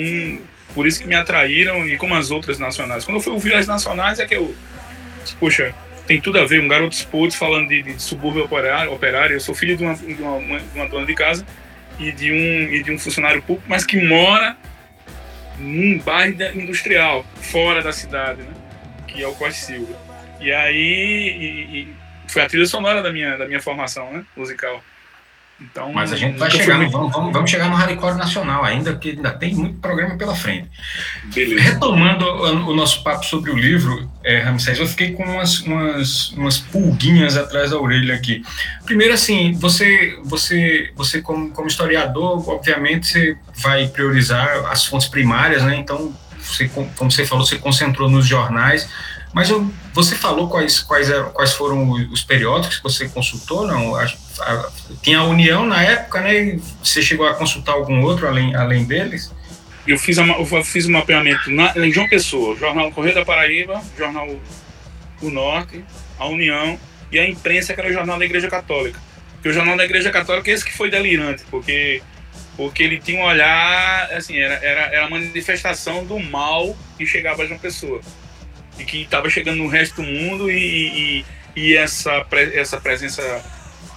por 0.74 0.86
isso 0.86 1.00
que 1.00 1.08
me 1.08 1.14
atraíram 1.14 1.86
e 1.86 1.96
como 1.96 2.14
as 2.14 2.30
outras 2.30 2.58
nacionais. 2.58 3.04
Quando 3.04 3.16
eu 3.16 3.22
fui 3.22 3.32
ouvir 3.32 3.54
as 3.54 3.66
nacionais 3.66 4.18
é 4.18 4.26
que 4.26 4.34
eu, 4.34 4.54
poxa, 5.38 5.74
tem 6.06 6.20
tudo 6.20 6.38
a 6.38 6.44
ver. 6.44 6.60
Um 6.60 6.68
garoto 6.68 6.94
sports 6.94 7.36
falando 7.36 7.68
de, 7.68 7.82
de 7.82 8.02
subúrbio 8.02 8.44
operário, 8.44 8.92
operário. 8.92 9.34
Eu 9.34 9.40
sou 9.40 9.54
filho 9.54 9.76
de 9.76 9.84
uma, 9.84 9.94
de 9.94 10.20
uma, 10.20 10.58
de 10.58 10.78
uma 10.78 10.88
dona 10.88 11.06
de 11.06 11.14
casa 11.14 11.46
e 11.98 12.10
de 12.10 12.32
um 12.32 12.74
e 12.74 12.82
de 12.82 12.90
um 12.90 12.98
funcionário 12.98 13.40
público, 13.42 13.68
mas 13.68 13.84
que 13.84 14.00
mora 14.00 14.56
num 15.58 15.98
bairro 15.98 16.34
industrial 16.58 17.24
fora 17.36 17.82
da 17.82 17.92
cidade, 17.92 18.42
né? 18.42 18.52
Que 19.06 19.22
é 19.22 19.28
o 19.28 19.34
Costa 19.34 19.66
Silva. 19.66 19.96
E 20.40 20.52
aí 20.52 20.76
e, 20.76 21.80
e 21.80 21.88
foi 22.26 22.42
a 22.42 22.46
trilha 22.46 22.66
sonora 22.66 23.02
da 23.02 23.12
minha 23.12 23.36
da 23.36 23.46
minha 23.46 23.60
formação, 23.60 24.12
né? 24.12 24.24
Musical. 24.36 24.82
Então, 25.60 25.92
Mas 25.92 26.12
a 26.12 26.16
gente 26.16 26.38
vai 26.38 26.50
chegar, 26.50 26.78
muito... 26.78 26.90
vamos, 26.90 27.12
vamos, 27.12 27.32
vamos, 27.32 27.50
chegar 27.50 27.68
no 27.68 27.76
hardcore 27.76 28.16
nacional 28.16 28.64
ainda, 28.64 28.92
porque 28.92 29.10
ainda 29.10 29.30
tem 29.30 29.54
muito 29.54 29.78
programa 29.78 30.16
pela 30.16 30.34
frente. 30.34 30.68
Beleza. 31.34 31.60
Retomando 31.60 32.24
o, 32.24 32.70
o 32.70 32.74
nosso 32.74 33.02
papo 33.04 33.24
sobre 33.26 33.50
o 33.50 33.56
livro, 33.56 34.10
é, 34.24 34.38
Ramsés, 34.40 34.78
eu 34.78 34.86
fiquei 34.86 35.12
com 35.12 35.22
umas, 35.22 35.60
umas, 35.60 36.30
umas 36.30 36.58
pulguinhas 36.58 37.36
atrás 37.36 37.70
da 37.70 37.78
orelha 37.78 38.14
aqui. 38.14 38.42
Primeiro, 38.86 39.12
assim, 39.12 39.52
você, 39.52 40.18
você, 40.24 40.90
você 40.94 41.20
como, 41.20 41.50
como 41.50 41.68
historiador, 41.68 42.48
obviamente, 42.48 43.06
você 43.06 43.36
vai 43.56 43.86
priorizar 43.86 44.64
as 44.70 44.86
fontes 44.86 45.08
primárias, 45.08 45.62
né? 45.62 45.76
Então, 45.76 46.14
você, 46.38 46.68
como 46.68 47.10
você 47.10 47.26
falou, 47.26 47.44
você 47.44 47.58
concentrou 47.58 48.08
nos 48.10 48.26
jornais, 48.26 48.88
mas 49.32 49.48
eu, 49.48 49.70
você 49.94 50.16
falou 50.16 50.48
quais, 50.48 50.80
quais, 50.80 51.08
quais 51.32 51.52
foram 51.52 51.90
os 52.10 52.22
periódicos 52.22 52.78
que 52.78 52.82
você 52.82 53.08
consultou? 53.08 53.66
Não, 53.66 53.94
tinha 55.02 55.18
a 55.18 55.24
União 55.24 55.64
na 55.64 55.82
época, 55.82 56.20
né? 56.20 56.58
Você 56.82 57.00
chegou 57.00 57.26
a 57.26 57.34
consultar 57.34 57.72
algum 57.72 58.02
outro 58.02 58.26
além, 58.26 58.54
além 58.54 58.84
deles? 58.84 59.32
Eu 59.86 59.98
fiz, 59.98 60.18
uma, 60.18 60.34
eu 60.34 60.64
fiz 60.64 60.86
um 60.86 60.92
mapeamento 60.92 61.50
na, 61.50 61.72
em 61.76 61.92
João 61.92 62.08
Pessoa, 62.08 62.56
Jornal 62.56 62.90
Correio 62.92 63.14
da 63.14 63.24
Paraíba, 63.24 63.80
Jornal 63.96 64.28
O 65.22 65.30
Norte, 65.30 65.84
a 66.18 66.26
União 66.26 66.78
e 67.10 67.18
a 67.18 67.28
imprensa, 67.28 67.72
que 67.72 67.80
era 67.80 67.88
o 67.88 67.92
Jornal 67.92 68.18
da 68.18 68.24
Igreja 68.24 68.48
Católica. 68.48 69.00
Porque 69.34 69.48
o 69.48 69.52
Jornal 69.52 69.76
da 69.76 69.84
Igreja 69.84 70.10
Católica, 70.10 70.50
esse 70.50 70.64
que 70.64 70.72
foi 70.72 70.90
delirante, 70.90 71.44
porque, 71.50 72.02
porque 72.56 72.82
ele 72.82 72.98
tinha 72.98 73.20
um 73.20 73.24
olhar, 73.24 74.12
assim, 74.12 74.36
era, 74.36 74.54
era, 74.54 74.80
era 74.94 75.06
a 75.06 75.10
manifestação 75.10 76.04
do 76.04 76.18
mal 76.18 76.76
que 76.98 77.06
chegava 77.06 77.42
a 77.42 77.46
João 77.46 77.58
Pessoa. 77.58 78.00
Que 78.84 79.02
estava 79.02 79.28
chegando 79.28 79.58
no 79.58 79.68
resto 79.68 79.96
do 79.96 80.02
mundo 80.02 80.50
e, 80.50 81.24
e, 81.56 81.60
e 81.60 81.76
essa, 81.76 82.26
essa 82.54 82.80
presença 82.80 83.22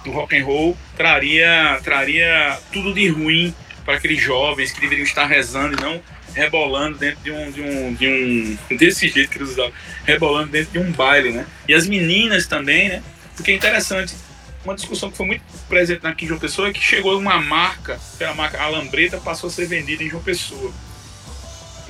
do 0.04 0.10
rock 0.10 0.36
and 0.36 0.44
roll 0.44 0.76
traria, 0.96 1.80
traria 1.82 2.58
tudo 2.72 2.92
de 2.92 3.08
ruim 3.08 3.54
para 3.84 3.94
aqueles 3.94 4.20
jovens 4.20 4.72
que 4.72 4.80
deveriam 4.80 5.04
estar 5.04 5.26
rezando 5.26 5.76
e 5.78 5.80
não 5.80 6.00
rebolando 6.34 6.98
dentro 6.98 7.22
de 7.22 7.30
um, 7.30 7.50
de 7.50 7.62
um, 7.62 7.94
de 7.94 8.08
um 8.08 8.76
desse 8.76 9.08
jeito 9.08 9.30
que 9.30 9.38
eles 9.38 9.50
usavam, 9.50 9.72
rebolando 10.04 10.50
dentro 10.50 10.72
de 10.72 10.78
um 10.78 10.90
baile, 10.90 11.30
né? 11.30 11.46
E 11.68 11.74
as 11.74 11.86
meninas 11.86 12.46
também, 12.46 12.88
né? 12.88 13.02
Porque 13.36 13.52
é 13.52 13.54
interessante, 13.54 14.14
uma 14.64 14.74
discussão 14.74 15.10
que 15.10 15.16
foi 15.16 15.26
muito 15.26 15.42
presente 15.68 16.06
aqui 16.06 16.24
em 16.24 16.28
João 16.28 16.40
Pessoa 16.40 16.68
é 16.68 16.72
que 16.72 16.82
chegou 16.82 17.18
uma 17.18 17.40
marca, 17.40 18.00
pela 18.18 18.34
marca 18.34 18.60
Alambreta, 18.60 19.18
passou 19.18 19.48
a 19.48 19.52
ser 19.52 19.66
vendida 19.66 20.02
em 20.02 20.10
João 20.10 20.22
Pessoa. 20.22 20.72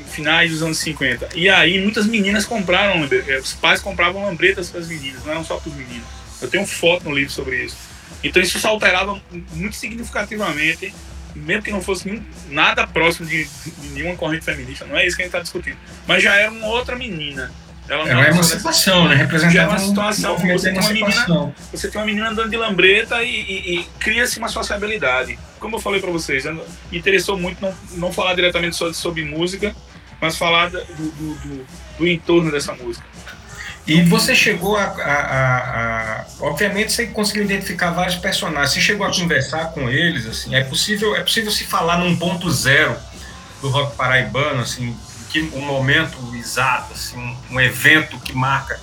Finais 0.03 0.51
dos 0.51 0.63
anos 0.63 0.79
50. 0.79 1.31
E 1.35 1.49
aí 1.49 1.81
muitas 1.81 2.07
meninas 2.07 2.45
compraram, 2.45 3.09
os 3.41 3.53
pais 3.55 3.81
compravam 3.81 4.25
lambretas 4.25 4.71
para 4.71 4.81
as 4.81 4.89
meninas, 4.89 5.25
não 5.25 5.33
eram 5.33 5.45
só 5.45 5.57
para 5.57 5.71
os 5.71 5.77
meninos. 5.77 6.07
Eu 6.43 6.49
tenho 6.49 6.67
foto 6.67 7.09
no 7.09 7.15
livro 7.15 7.33
sobre 7.33 7.65
isso. 7.65 7.77
Então 8.23 8.43
isso 8.43 8.59
se 8.59 8.67
alterava 8.67 9.21
muito 9.53 9.77
significativamente, 9.77 10.95
mesmo 11.35 11.63
que 11.63 11.71
não 11.71 11.83
fosse 11.83 12.09
nenhum, 12.09 12.23
nada 12.49 12.87
próximo 12.87 13.27
de, 13.29 13.45
de, 13.45 13.89
nenhuma 13.91 14.17
corrente 14.17 14.45
feminista, 14.45 14.85
não 14.87 14.97
é 14.97 15.07
isso 15.07 15.17
que 15.17 15.23
a 15.23 15.27
gente 15.27 15.35
está 15.35 15.43
discutindo. 15.43 15.77
Mas 16.07 16.23
já 16.23 16.35
era 16.35 16.51
uma 16.51 16.67
outra 16.69 16.97
menina. 16.97 17.53
Ela 17.87 18.09
é 18.09 18.33
uma 18.33 18.43
situação, 18.43 19.09
né? 19.09 19.15
Representava 19.15 19.73
uma 19.73 19.79
situação. 19.79 20.37
Um 20.37 20.53
você, 20.53 20.73
tem 20.73 20.81
uma 20.81 20.91
menina, 20.91 21.55
você 21.71 21.89
tem 21.89 22.01
uma 22.01 22.07
menina 22.07 22.31
andando 22.31 22.49
de 22.49 22.57
lambreta 22.57 23.23
e, 23.23 23.29
e, 23.29 23.79
e 23.79 23.85
cria-se 23.99 24.39
uma 24.39 24.49
sociabilidade. 24.49 25.39
Como 25.65 25.77
eu 25.77 25.81
falei 25.81 25.99
para 25.99 26.11
vocês, 26.11 26.45
me 26.45 26.61
interessou 26.93 27.39
muito 27.39 27.59
não, 27.59 27.75
não 27.93 28.13
falar 28.13 28.35
diretamente 28.35 28.77
sobre, 28.77 28.93
sobre 28.93 29.25
música, 29.25 29.75
mas 30.21 30.37
falar 30.37 30.69
do, 30.69 30.85
do, 30.85 31.35
do, 31.37 31.67
do 31.97 32.07
entorno 32.07 32.53
dessa 32.53 32.75
música. 32.75 33.07
E 33.87 34.03
você 34.03 34.35
chegou 34.35 34.77
a, 34.77 34.83
a, 34.83 35.15
a, 35.15 36.21
a, 36.21 36.27
Obviamente 36.41 36.93
você 36.93 37.07
conseguiu 37.07 37.45
identificar 37.45 37.93
vários 37.93 38.17
personagens. 38.17 38.73
Você 38.73 38.81
chegou 38.83 39.07
a 39.07 39.11
conversar 39.11 39.73
com 39.73 39.89
eles, 39.89 40.27
assim. 40.27 40.55
É 40.55 40.63
possível, 40.63 41.17
é 41.17 41.23
possível 41.23 41.51
se 41.51 41.65
falar 41.65 41.97
num 41.97 42.15
ponto 42.15 42.51
zero 42.51 42.95
do 43.63 43.71
rock 43.71 43.97
paraibano, 43.97 44.61
assim, 44.61 44.95
que 45.31 45.41
um 45.55 45.63
momento 45.63 46.19
exato, 46.35 46.93
assim, 46.93 47.17
um, 47.17 47.37
um 47.53 47.59
evento 47.59 48.21
que 48.21 48.35
marca 48.35 48.79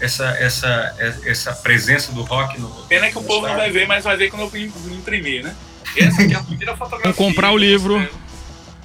essa, 0.00 0.30
essa, 0.40 0.96
essa 1.24 1.52
presença 1.52 2.10
do 2.10 2.22
rock 2.22 2.60
no. 2.60 2.68
Pena 2.88 3.08
que 3.08 3.18
o 3.18 3.22
povo 3.22 3.46
não 3.46 3.54
vai 3.54 3.70
ver, 3.70 3.86
mas 3.86 4.02
vai 4.02 4.16
ver 4.16 4.30
quando 4.30 4.52
eu 4.52 4.96
imprimir, 4.96 5.44
né? 5.44 5.54
Essa 5.96 6.22
aqui 6.22 6.34
é 6.34 6.36
a 6.36 6.42
primeira 6.42 6.76
fotografia. 6.76 7.12
Vamos 7.12 7.16
comprar 7.16 7.52
o 7.52 7.56
livro. 7.56 7.96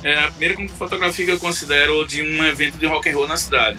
É 0.03 0.19
a 0.19 0.31
primeira 0.31 0.69
fotografia 0.69 1.25
que 1.25 1.31
eu 1.31 1.39
considero 1.39 2.05
de 2.07 2.21
um 2.21 2.45
evento 2.45 2.77
de 2.77 2.85
rock 2.85 3.09
and 3.09 3.13
roll 3.13 3.27
na 3.27 3.37
cidade 3.37 3.77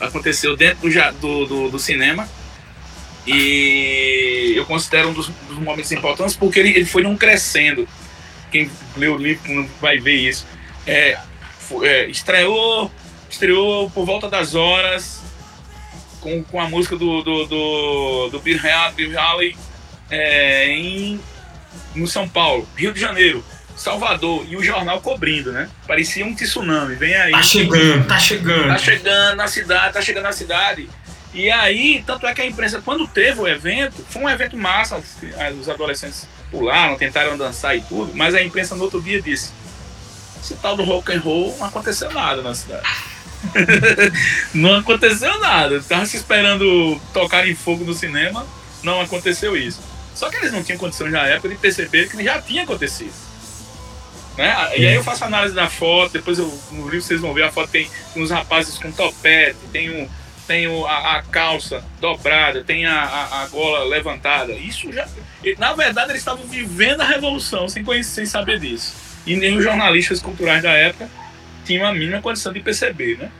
aconteceu 0.00 0.56
dentro 0.56 0.88
do, 1.20 1.46
do, 1.46 1.70
do, 1.70 1.78
cinema 1.78 2.26
e 3.26 4.54
eu 4.56 4.64
considero 4.64 5.10
um 5.10 5.12
dos, 5.12 5.28
dos, 5.28 5.58
momentos 5.58 5.92
importantes 5.92 6.34
porque 6.34 6.58
ele, 6.58 6.70
ele 6.70 6.86
foi 6.86 7.02
num 7.02 7.16
crescendo. 7.16 7.86
Quem 8.50 8.70
lê 8.96 9.08
o 9.08 9.16
livro 9.16 9.68
vai 9.80 9.98
ver 9.98 10.14
isso. 10.14 10.46
É, 10.86 11.18
é, 11.82 12.06
estreou, 12.08 12.90
estreou 13.28 13.90
por 13.90 14.06
volta 14.06 14.28
das 14.28 14.54
horas 14.54 15.20
com, 16.20 16.42
com 16.44 16.60
a 16.60 16.68
música 16.68 16.96
do, 16.96 17.22
do, 17.22 17.46
do, 17.46 18.28
do 18.30 18.40
Bill 18.40 18.58
Haley 18.58 19.56
é, 20.10 20.66
em, 20.68 21.20
no 21.94 22.06
São 22.06 22.28
Paulo, 22.28 22.68
Rio 22.76 22.92
de 22.92 23.00
Janeiro. 23.00 23.44
Salvador 23.76 24.44
e 24.46 24.56
o 24.56 24.62
jornal 24.62 25.00
cobrindo, 25.00 25.52
né? 25.52 25.70
Parecia 25.86 26.26
um 26.26 26.34
tsunami. 26.34 26.96
Vem 26.96 27.14
aí. 27.14 27.32
Tá 27.32 27.42
chegando, 27.42 28.06
tá 28.06 28.18
chegando. 28.18 28.68
Tá 28.68 28.78
chegando 28.78 29.36
na 29.36 29.48
cidade, 29.48 29.94
tá 29.94 30.02
chegando 30.02 30.24
na 30.24 30.32
cidade. 30.32 30.90
E 31.32 31.50
aí, 31.50 32.02
tanto 32.06 32.26
é 32.26 32.34
que 32.34 32.42
a 32.42 32.46
imprensa, 32.46 32.82
quando 32.84 33.06
teve 33.08 33.40
o 33.40 33.48
evento, 33.48 34.04
foi 34.10 34.22
um 34.22 34.28
evento 34.28 34.56
massa, 34.56 35.00
os 35.58 35.68
adolescentes 35.68 36.28
pularam, 36.50 36.96
tentaram 36.96 37.38
dançar 37.38 37.76
e 37.76 37.80
tudo, 37.80 38.12
mas 38.14 38.34
a 38.34 38.42
imprensa 38.42 38.74
no 38.74 38.82
outro 38.82 39.00
dia 39.00 39.22
disse: 39.22 39.52
esse 40.42 40.54
tal 40.56 40.76
do 40.76 40.82
rock 40.82 41.12
and 41.12 41.20
roll 41.20 41.56
não 41.58 41.66
aconteceu 41.66 42.10
nada 42.12 42.42
na 42.42 42.54
cidade. 42.54 42.82
não 44.52 44.76
aconteceu 44.76 45.38
nada. 45.38 45.76
Estavam 45.76 46.04
se 46.04 46.16
esperando 46.16 47.00
tocar 47.14 47.48
em 47.48 47.54
fogo 47.54 47.84
no 47.84 47.94
cinema, 47.94 48.46
não 48.82 49.00
aconteceu 49.00 49.56
isso. 49.56 49.80
Só 50.14 50.28
que 50.28 50.36
eles 50.36 50.52
não 50.52 50.62
tinham 50.62 50.78
condição 50.78 51.08
na 51.10 51.26
época 51.26 51.48
de 51.48 51.56
perceber 51.56 52.08
que 52.08 52.22
já 52.22 52.40
tinha 52.40 52.64
acontecido. 52.64 53.12
Né? 54.36 54.78
E 54.78 54.86
aí 54.86 54.94
eu 54.94 55.04
faço 55.04 55.24
análise 55.24 55.54
da 55.54 55.68
foto, 55.68 56.12
depois 56.12 56.38
eu, 56.38 56.46
no 56.72 56.84
livro 56.84 57.02
vocês 57.02 57.20
vão 57.20 57.34
ver 57.34 57.44
a 57.44 57.52
foto, 57.52 57.70
tem 57.70 57.90
uns 58.16 58.30
rapazes 58.30 58.78
com 58.78 58.90
topete, 58.90 59.58
tem, 59.72 59.90
um, 59.90 60.08
tem 60.46 60.66
o, 60.66 60.86
a, 60.86 61.16
a, 61.16 61.22
calça 61.22 61.84
dobrada, 62.00 62.64
tem 62.64 62.86
a, 62.86 63.02
a, 63.02 63.42
a, 63.42 63.48
gola 63.48 63.84
levantada. 63.84 64.52
Isso 64.52 64.92
já. 64.92 65.06
Na 65.58 65.74
verdade, 65.74 66.10
eles 66.10 66.22
estavam 66.22 66.46
vivendo 66.46 67.00
a 67.00 67.06
revolução 67.06 67.68
sem, 67.68 67.84
conhecer, 67.84 68.14
sem 68.14 68.26
saber 68.26 68.58
disso. 68.58 68.94
E 69.26 69.36
nem 69.36 69.56
os 69.56 69.64
jornalistas 69.64 70.20
culturais 70.20 70.62
da 70.62 70.72
época 70.72 71.10
tinham 71.64 71.86
a 71.86 71.92
mínima 71.92 72.22
condição 72.22 72.52
de 72.52 72.60
perceber, 72.60 73.18
né? 73.18 73.30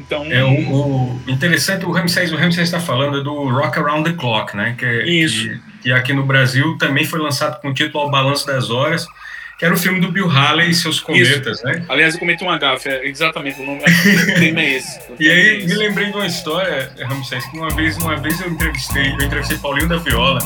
Então, 0.00 0.24
é 0.24 0.42
o, 0.42 0.48
o 0.48 1.20
interessante 1.28 1.84
o 1.84 1.90
Ramsés, 1.90 2.32
o 2.32 2.36
Ramsés 2.36 2.68
está 2.68 2.80
falando 2.80 3.22
do 3.22 3.48
Rock 3.48 3.78
Around 3.78 4.10
the 4.10 4.16
Clock, 4.16 4.56
né? 4.56 4.74
Que, 4.78 5.02
Isso. 5.02 5.48
Que, 5.48 5.60
que 5.82 5.92
aqui 5.92 6.12
no 6.12 6.24
Brasil 6.24 6.76
também 6.78 7.04
foi 7.04 7.20
lançado 7.20 7.60
com 7.60 7.68
o 7.68 7.74
título 7.74 8.04
Ao 8.04 8.10
Balanço 8.10 8.46
das 8.46 8.70
Horas 8.70 9.06
que 9.60 9.66
era 9.66 9.74
o 9.74 9.76
filme 9.76 10.00
do 10.00 10.10
Bill 10.10 10.26
Haley 10.26 10.70
e 10.70 10.74
seus 10.74 11.00
cometas, 11.00 11.58
Isso. 11.58 11.66
né? 11.66 11.84
Aliás, 11.86 12.14
eu 12.14 12.20
cometi 12.20 12.42
uma 12.42 12.56
gafe, 12.56 12.88
é 12.88 13.06
exatamente, 13.06 13.60
o 13.60 13.66
nome 13.66 13.82
é 13.84 14.76
esse. 14.76 14.98
e 15.20 15.28
aí, 15.28 15.66
me 15.66 15.74
lembrei 15.74 16.06
de 16.06 16.14
uma 16.14 16.26
história, 16.26 16.90
Ramsés, 16.98 17.44
que 17.44 17.58
uma 17.58 17.68
vez, 17.68 17.98
uma 17.98 18.16
vez 18.16 18.40
eu 18.40 18.48
entrevistei, 18.48 19.12
eu 19.12 19.20
entrevistei 19.20 19.58
Paulinho 19.58 19.86
da 19.86 19.98
Viola, 19.98 20.40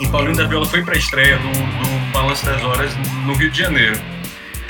e 0.00 0.08
Paulinho 0.08 0.36
da 0.36 0.48
Viola 0.48 0.66
foi 0.66 0.82
para 0.82 0.94
a 0.94 0.98
estreia 0.98 1.38
do, 1.38 1.48
do 1.48 2.12
Balanço 2.12 2.44
das 2.44 2.60
Horas 2.64 2.92
no 3.24 3.34
Rio 3.34 3.52
de 3.52 3.58
Janeiro. 3.58 4.00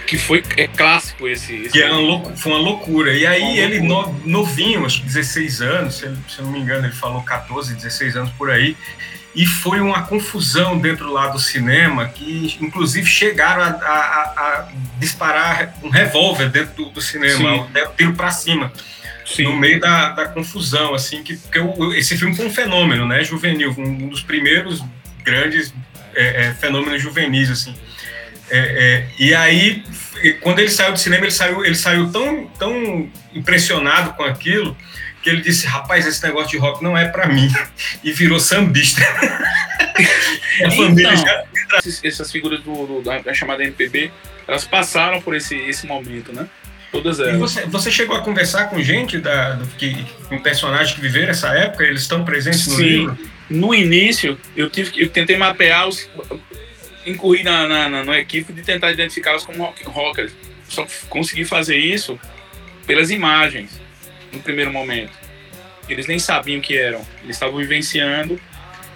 Que 0.06 0.18
foi 0.18 0.42
é 0.56 0.66
clássico 0.66 1.26
esse. 1.26 1.54
esse 1.54 1.70
que 1.70 1.82
é 1.82 1.90
uma 1.90 2.36
foi 2.36 2.52
uma 2.52 2.60
loucura. 2.60 3.14
E 3.14 3.26
aí, 3.26 3.58
ele, 3.58 3.80
no, 3.80 4.12
novinho, 4.24 4.84
acho 4.84 5.00
que 5.00 5.06
16 5.06 5.62
anos, 5.62 5.94
se, 5.94 6.00
se 6.28 6.38
eu 6.38 6.44
não 6.44 6.52
me 6.52 6.60
engano, 6.60 6.86
ele 6.86 6.94
falou 6.94 7.22
14, 7.22 7.74
16 7.74 8.16
anos 8.16 8.30
por 8.32 8.50
aí 8.50 8.76
e 9.34 9.46
foi 9.46 9.80
uma 9.80 10.02
confusão 10.02 10.78
dentro 10.78 11.10
lá 11.12 11.28
do 11.28 11.40
cinema 11.40 12.08
que 12.08 12.56
inclusive 12.60 13.04
chegaram 13.04 13.62
a, 13.62 13.66
a, 13.66 14.22
a 14.36 14.68
disparar 14.98 15.74
um 15.82 15.88
revólver 15.88 16.48
dentro 16.50 16.84
do, 16.84 16.90
do 16.90 17.00
cinema, 17.00 17.62
um 17.62 17.96
tiro 17.96 18.14
para 18.14 18.30
cima. 18.30 18.72
Sim. 19.24 19.44
no 19.44 19.56
meio 19.56 19.80
da, 19.80 20.10
da 20.10 20.28
confusão, 20.28 20.94
assim, 20.94 21.22
que 21.22 21.36
porque 21.36 21.58
esse 21.96 22.16
filme 22.16 22.36
foi 22.36 22.44
um 22.44 22.50
fenômeno, 22.50 23.06
né, 23.06 23.24
juvenil, 23.24 23.74
um 23.78 24.08
dos 24.08 24.22
primeiros 24.22 24.84
grandes 25.22 25.72
é, 26.14 26.44
é, 26.44 26.54
fenômenos 26.54 27.00
juvenis, 27.00 27.50
assim. 27.50 27.74
É, 28.50 28.58
é 28.58 29.06
e 29.18 29.34
aí, 29.34 29.82
quando 30.40 30.58
ele 30.58 30.70
saiu 30.70 30.92
do 30.92 30.98
cinema, 30.98 31.24
ele 31.24 31.32
saiu, 31.32 31.64
ele 31.64 31.74
saiu 31.74 32.10
tão, 32.10 32.46
tão 32.58 33.10
impressionado 33.34 34.12
com 34.14 34.22
aquilo 34.22 34.76
que 35.24 35.30
ele 35.30 35.40
disse, 35.40 35.66
rapaz, 35.66 36.06
esse 36.06 36.22
negócio 36.22 36.50
de 36.50 36.58
rock 36.58 36.84
não 36.84 36.96
é 36.96 37.08
para 37.08 37.26
mim, 37.26 37.50
e 38.04 38.12
virou 38.12 38.38
sambista. 38.38 39.02
a 40.62 40.70
família 40.70 41.14
então, 41.14 41.16
já... 41.16 41.44
Essas 42.04 42.30
figuras 42.30 42.60
do, 42.60 43.00
do, 43.00 43.02
da, 43.02 43.32
chamada 43.32 43.64
MPB, 43.64 44.12
elas 44.46 44.64
passaram 44.64 45.20
por 45.22 45.34
esse, 45.34 45.56
esse 45.56 45.86
momento, 45.86 46.32
né? 46.32 46.46
Todas 46.92 47.18
elas. 47.18 47.34
E 47.34 47.38
você, 47.38 47.66
você 47.66 47.90
chegou 47.90 48.14
a 48.14 48.20
conversar 48.20 48.66
com 48.66 48.80
gente, 48.80 49.18
da, 49.18 49.54
do, 49.54 49.66
que, 49.76 50.06
com 50.28 50.38
personagens 50.38 50.94
que 50.94 51.00
viveram 51.00 51.30
essa 51.30 51.48
época? 51.48 51.82
Eles 51.82 52.02
estão 52.02 52.24
presentes 52.24 52.66
no 52.68 52.76
Sim. 52.76 52.82
livro? 52.82 53.18
No 53.50 53.74
início, 53.74 54.38
eu, 54.54 54.70
tive, 54.70 54.92
eu 55.02 55.08
tentei 55.08 55.36
mapear 55.36 55.88
os... 55.88 56.08
Incorri 57.06 57.42
na, 57.42 57.66
na, 57.66 58.04
na, 58.04 58.18
equipe 58.18 58.52
de 58.52 58.62
tentar 58.62 58.90
identificá-los 58.92 59.44
como 59.44 59.62
rock, 59.64 59.84
rockers. 59.84 60.32
Só 60.68 60.86
consegui 61.08 61.44
fazer 61.44 61.76
isso 61.76 62.18
pelas 62.86 63.10
imagens 63.10 63.80
no 64.32 64.40
primeiro 64.40 64.72
momento. 64.72 65.12
Eles 65.88 66.06
nem 66.06 66.18
sabiam 66.18 66.58
o 66.58 66.62
que 66.62 66.76
eram, 66.76 67.06
eles 67.22 67.36
estavam 67.36 67.58
vivenciando. 67.58 68.40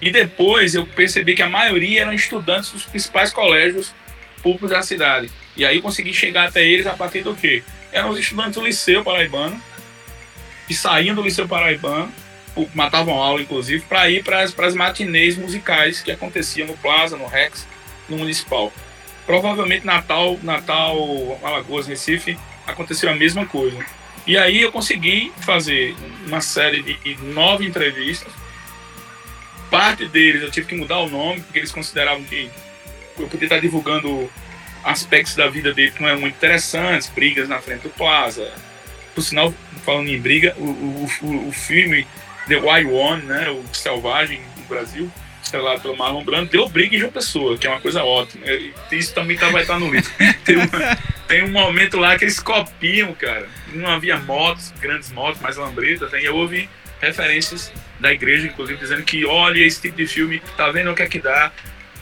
E 0.01 0.11
depois 0.11 0.75
eu 0.75 0.85
percebi 0.85 1.35
que 1.35 1.43
a 1.43 1.49
maioria 1.49 2.01
eram 2.01 2.13
estudantes 2.13 2.71
dos 2.71 2.85
principais 2.85 3.31
colégios 3.31 3.93
públicos 4.41 4.71
da 4.71 4.81
cidade. 4.81 5.29
E 5.55 5.65
aí 5.65 5.81
consegui 5.81 6.13
chegar 6.13 6.47
até 6.47 6.65
eles 6.65 6.87
a 6.87 6.93
partir 6.93 7.21
do 7.21 7.35
quê? 7.35 7.63
Eram 7.91 8.09
os 8.09 8.19
estudantes 8.19 8.55
do 8.55 8.65
Liceu 8.65 9.03
Paraibano, 9.03 9.61
que 10.67 10.73
saíam 10.73 11.15
do 11.15 11.21
Liceu 11.21 11.47
Paraibano, 11.47 12.11
matavam 12.73 13.15
aula 13.15 13.41
inclusive, 13.41 13.83
para 13.85 14.09
ir 14.09 14.23
para 14.23 14.41
as 14.41 14.73
matinês 14.73 15.37
musicais 15.37 16.01
que 16.01 16.11
aconteciam 16.11 16.67
no 16.67 16.77
Plaza, 16.77 17.17
no 17.17 17.27
Rex, 17.27 17.67
no 18.09 18.17
Municipal. 18.17 18.71
Provavelmente 19.25 19.85
Natal, 19.85 20.39
Natal, 20.41 21.39
Alagoas, 21.43 21.87
Recife, 21.87 22.37
aconteceu 22.65 23.09
a 23.09 23.15
mesma 23.15 23.45
coisa. 23.45 23.77
E 24.25 24.37
aí 24.37 24.61
eu 24.61 24.71
consegui 24.71 25.31
fazer 25.41 25.95
uma 26.27 26.41
série 26.41 26.81
de 26.81 27.17
nove 27.23 27.65
entrevistas. 27.65 28.31
Parte 29.69 30.07
deles 30.07 30.41
eu 30.41 30.51
tive 30.51 30.67
que 30.67 30.75
mudar 30.75 30.99
o 30.99 31.09
nome, 31.09 31.41
porque 31.41 31.59
eles 31.59 31.71
consideravam 31.71 32.23
que 32.23 32.49
eu 33.17 33.27
podia 33.27 33.45
estar 33.45 33.59
divulgando 33.59 34.29
aspectos 34.83 35.35
da 35.35 35.47
vida 35.47 35.73
dele 35.73 35.91
que 35.91 36.01
não 36.01 36.09
eram 36.09 36.21
muito 36.21 36.35
interessantes, 36.35 37.09
brigas 37.09 37.47
na 37.47 37.59
frente 37.59 37.83
do 37.83 37.89
Plaza. 37.89 38.51
Por 39.13 39.21
sinal, 39.21 39.53
falando 39.85 40.09
em 40.09 40.19
briga, 40.19 40.55
o, 40.57 40.63
o, 40.63 41.47
o 41.47 41.51
filme 41.51 42.07
The 42.47 42.57
Wild 42.57 42.91
One, 42.91 43.23
né, 43.23 43.49
o 43.49 43.63
Selvagem 43.75 44.41
no 44.57 44.63
Brasil, 44.63 45.11
estrelado 45.49 45.81
pelo 45.81 45.97
Marlon 45.97 46.23
Brando, 46.23 46.49
deu 46.49 46.69
briga 46.69 46.95
em 46.95 46.99
João 46.99 47.11
Pessoa, 47.11 47.57
que 47.57 47.65
é 47.65 47.69
uma 47.69 47.81
coisa 47.81 48.03
ótima. 48.03 48.45
Isso 48.91 49.13
também 49.13 49.35
tá, 49.35 49.49
vai 49.49 49.63
estar 49.63 49.79
no 49.79 49.91
livro. 49.91 50.09
tem, 50.45 50.57
uma, 50.57 50.97
tem, 51.27 51.43
um 51.43 51.51
momento 51.51 51.97
lá 51.97 52.17
que 52.17 52.23
eles 52.23 52.39
copiam, 52.39 53.13
cara. 53.13 53.47
Não 53.73 53.89
havia 53.89 54.17
motos, 54.17 54.71
grandes 54.79 55.11
motos, 55.11 55.41
mais 55.41 55.57
lambretas, 55.57 56.11
né? 56.11 56.21
e 56.21 56.25
eu 56.25 56.35
ouvi 56.35 56.69
referências 57.01 57.71
da 57.99 58.11
igreja, 58.13 58.47
inclusive, 58.47 58.79
dizendo 58.79 59.03
que 59.03 59.25
olha 59.25 59.59
esse 59.59 59.81
tipo 59.81 59.97
de 59.97 60.07
filme, 60.07 60.41
tá 60.55 60.69
vendo 60.71 60.91
o 60.91 60.95
que 60.95 61.01
é 61.01 61.07
que 61.07 61.19
dá 61.19 61.51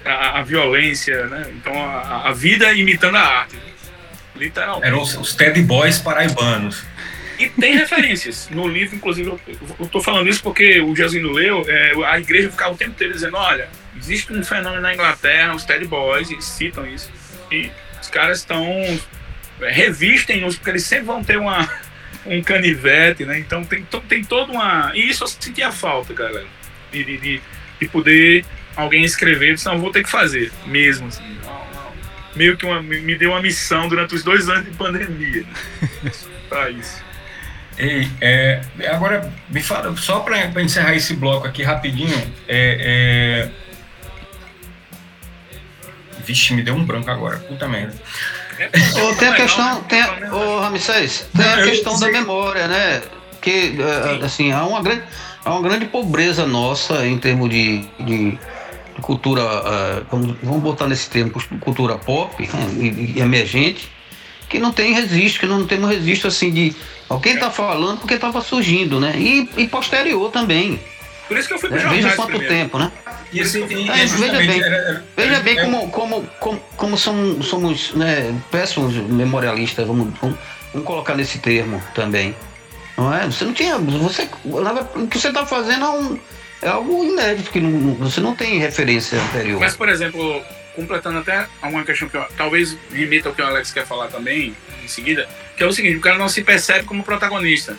a, 0.04 0.40
a 0.40 0.44
violência, 0.44 1.28
né? 1.28 1.48
Então 1.56 1.74
a, 1.74 2.30
a, 2.30 2.34
vida 2.34 2.72
imitando 2.74 3.16
a 3.16 3.22
arte. 3.22 3.58
Literalmente. 4.36 4.88
Eram 4.88 5.02
os, 5.02 5.16
os 5.16 5.36
Ted 5.36 5.60
Boys 5.64 6.00
paraibanos. 6.00 6.84
E 7.40 7.50
tem 7.50 7.76
referências. 7.76 8.50
No 8.52 8.68
livro, 8.68 8.96
inclusive, 8.96 9.30
eu 9.30 9.86
estou 9.86 10.02
falando 10.02 10.28
isso 10.28 10.42
porque 10.42 10.82
o 10.82 10.96
Jesuíno 10.96 11.32
leu, 11.32 11.64
é, 11.68 11.94
a 12.06 12.20
igreja 12.20 12.50
ficava 12.50 12.74
o 12.74 12.78
tempo 12.78 12.92
inteiro 12.92 13.14
dizendo, 13.14 13.38
olha, 13.38 13.70
existe 13.98 14.34
um 14.34 14.44
fenômeno 14.44 14.82
na 14.82 14.94
Inglaterra, 14.94 15.54
os 15.54 15.64
Ted 15.64 15.86
Boys, 15.86 16.32
eles 16.32 16.46
citam 16.46 16.88
isso. 16.88 17.12
E 17.52 17.70
os 18.02 18.10
caras 18.10 18.40
estão 18.40 18.66
é, 19.62 19.72
revistem-os, 19.72 20.56
porque 20.56 20.72
eles 20.72 20.84
sempre 20.84 21.06
vão 21.06 21.24
ter 21.24 21.38
uma, 21.38 21.70
um 22.26 22.42
canivete, 22.42 23.24
né? 23.24 23.38
Então 23.38 23.64
tem, 23.64 23.86
tem 24.08 24.24
toda 24.24 24.52
uma... 24.52 24.92
E 24.96 25.10
isso 25.10 25.24
eu 25.24 25.28
sentia 25.28 25.72
falta, 25.72 26.14
galera. 26.14 26.48
De, 26.92 27.04
de, 27.04 27.18
de, 27.18 27.42
de 27.80 27.88
poder 27.88 28.46
alguém 28.76 29.04
escrever, 29.04 29.56
disse, 29.56 29.66
não, 29.66 29.80
vou 29.80 29.92
ter 29.92 30.04
que 30.04 30.10
fazer 30.10 30.52
mesmo, 30.66 31.08
assim. 31.08 31.38
Meio 32.36 32.56
que 32.56 32.66
uma, 32.66 32.82
me 32.82 33.16
deu 33.16 33.32
uma 33.32 33.42
missão 33.42 33.88
durante 33.88 34.14
os 34.16 34.24
dois 34.24 34.48
anos 34.50 34.66
de 34.66 34.72
pandemia. 34.72 35.44
para 36.50 36.70
isso. 36.70 37.07
Ei, 37.78 38.10
é, 38.20 38.62
agora, 38.90 39.32
me 39.50 39.62
fala, 39.62 39.96
só 39.98 40.22
para 40.22 40.62
encerrar 40.62 40.96
esse 40.96 41.14
bloco 41.14 41.46
aqui 41.46 41.62
rapidinho, 41.62 42.18
é, 42.48 43.50
é... 43.50 43.68
Vixe, 46.26 46.54
me 46.54 46.64
deu 46.64 46.74
um 46.74 46.84
branco 46.84 47.10
agora, 47.10 47.38
puta 47.38 47.68
merda. 47.68 47.94
Oh, 49.02 49.14
tem 49.16 49.28
a 49.28 49.36
questão, 49.36 49.84
tem, 49.84 50.02
a, 50.02 50.18
oh, 50.34 50.60
Ramsés, 50.62 51.30
tem 51.36 51.46
a 51.46 51.64
questão 51.64 52.00
da 52.00 52.10
memória, 52.10 52.68
né? 52.68 53.04
Que, 53.40 53.78
é, 53.80 54.26
assim, 54.26 54.52
há 54.52 54.66
uma 54.66 54.82
grande, 54.82 55.04
há 55.46 55.52
uma 55.52 55.62
grande 55.62 55.86
pobreza 55.86 56.48
nossa 56.48 57.06
em 57.06 57.20
termos 57.20 57.50
de, 57.52 57.86
de 58.00 58.40
cultura, 59.02 59.42
uh, 59.42 60.06
vamos, 60.12 60.36
vamos 60.42 60.64
botar 60.64 60.88
nesse 60.88 61.10
termo, 61.10 61.32
cultura 61.62 61.98
pop 61.98 62.42
né, 62.42 62.70
e, 62.80 63.18
e, 63.18 63.22
emergente, 63.22 63.90
que 64.50 64.60
não 64.60 64.72
tem 64.72 64.94
registro, 64.94 65.42
que 65.42 65.46
não 65.46 65.68
temos 65.68 65.90
registro 65.90 66.28
assim 66.28 66.52
de 66.52 66.76
alguém 67.10 67.34
está 67.34 67.50
falando 67.50 68.00
porque 68.00 68.16
estava 68.16 68.42
surgindo, 68.42 69.00
né? 69.00 69.14
E, 69.18 69.50
e, 69.58 69.68
posterior 69.68 70.32
também. 70.32 70.80
Por 71.28 71.38
isso 71.38 71.48
que 71.48 71.54
eu 71.56 71.60
fui 71.60 71.70
pro 71.70 71.78
é, 71.78 71.88
Veja 71.88 72.16
quanto 72.16 72.30
primeiro. 72.30 72.54
tempo, 72.54 72.80
né? 72.80 72.92
E 73.34 73.42
assim, 73.42 73.66
e, 73.66 73.90
é, 73.90 74.06
veja 74.06 74.38
bem, 74.38 74.64
era, 74.64 75.04
veja 75.16 75.40
bem 75.42 75.56
como, 75.58 75.90
como, 75.90 76.24
como, 76.40 76.60
como 76.78 76.98
somos, 76.98 77.46
somos 77.46 77.94
né, 77.94 78.34
péssimos 78.50 78.94
memorialistas, 78.96 79.86
vamos, 79.86 80.14
vamos, 80.22 80.38
vamos 80.72 80.88
colocar 80.88 81.16
nesse 81.16 81.40
termo 81.40 81.84
também. 81.94 82.36
Não 82.98 83.14
é? 83.14 83.26
Você 83.26 83.46
não 83.46 83.54
tinha. 83.54 83.78
Você, 83.78 84.28
o 84.96 85.08
que 85.08 85.20
você 85.20 85.28
está 85.28 85.46
fazendo 85.46 85.86
é 85.86 85.90
um 85.90 86.20
é 86.62 86.70
algo 86.70 87.04
inédito, 87.04 87.52
que 87.52 87.60
não, 87.60 87.94
você 87.96 88.20
não 88.20 88.36
tem 88.36 88.58
referência 88.60 89.22
anterior. 89.22 89.60
Mas, 89.60 89.76
por 89.76 89.90
exemplo, 89.90 90.42
completando 90.78 91.18
até 91.18 91.48
uma 91.64 91.84
questão 91.84 92.08
que 92.08 92.16
eu, 92.16 92.24
talvez 92.38 92.78
remita 92.94 93.30
ao 93.30 93.36
que 93.36 93.42
o 93.42 93.46
Alex 93.46 93.72
quer 93.72 93.84
falar 93.84 94.10
também, 94.10 94.56
em 94.84 94.88
seguida, 94.88 95.28
que 95.58 95.64
é 95.64 95.66
o 95.66 95.72
seguinte, 95.72 95.98
o 95.98 96.02
cara 96.02 96.20
não 96.20 96.30
se 96.30 96.44
percebe 96.44 96.86
como 96.86 97.04
protagonista. 97.04 97.76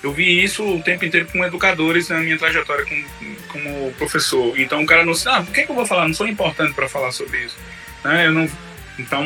Eu 0.00 0.12
vi 0.12 0.44
isso 0.44 0.64
o 0.64 0.80
tempo 0.80 1.04
inteiro 1.04 1.26
com 1.26 1.44
educadores 1.44 2.08
na 2.08 2.20
minha 2.20 2.38
trajetória 2.38 2.86
como, 2.86 3.04
como 3.48 3.92
professor. 3.94 4.56
Então 4.56 4.84
o 4.84 4.86
cara 4.86 5.04
não 5.04 5.12
se, 5.12 5.28
ah, 5.28 5.42
por 5.42 5.52
que, 5.52 5.64
que 5.64 5.70
eu 5.70 5.74
vou 5.74 5.84
falar? 5.84 6.06
Não 6.06 6.14
sou 6.14 6.28
importante 6.28 6.72
para 6.72 6.88
falar 6.88 7.10
sobre 7.10 7.44
isso. 7.44 7.56
Né? 8.04 8.28
Eu 8.28 8.32
não, 8.32 8.48
então, 8.96 9.24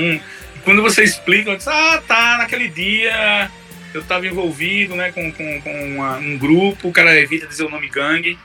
quando 0.65 0.81
você 0.81 1.05
explica, 1.05 1.51
eu 1.51 1.57
digo, 1.59 1.69
ah, 1.69 2.03
tá, 2.09 2.39
naquele 2.39 2.69
dia 2.69 3.51
eu 3.93 4.01
estava 4.01 4.27
envolvido 4.27 4.95
né, 4.95 5.13
com, 5.13 5.31
com, 5.33 5.61
com 5.61 5.85
uma, 5.85 6.17
um 6.17 6.39
grupo, 6.39 6.89
o 6.89 6.93
cara 6.93 7.19
evita 7.21 7.47
dizer 7.47 7.65
o 7.65 7.71
nome 7.71 7.89
gangue, 7.89 8.39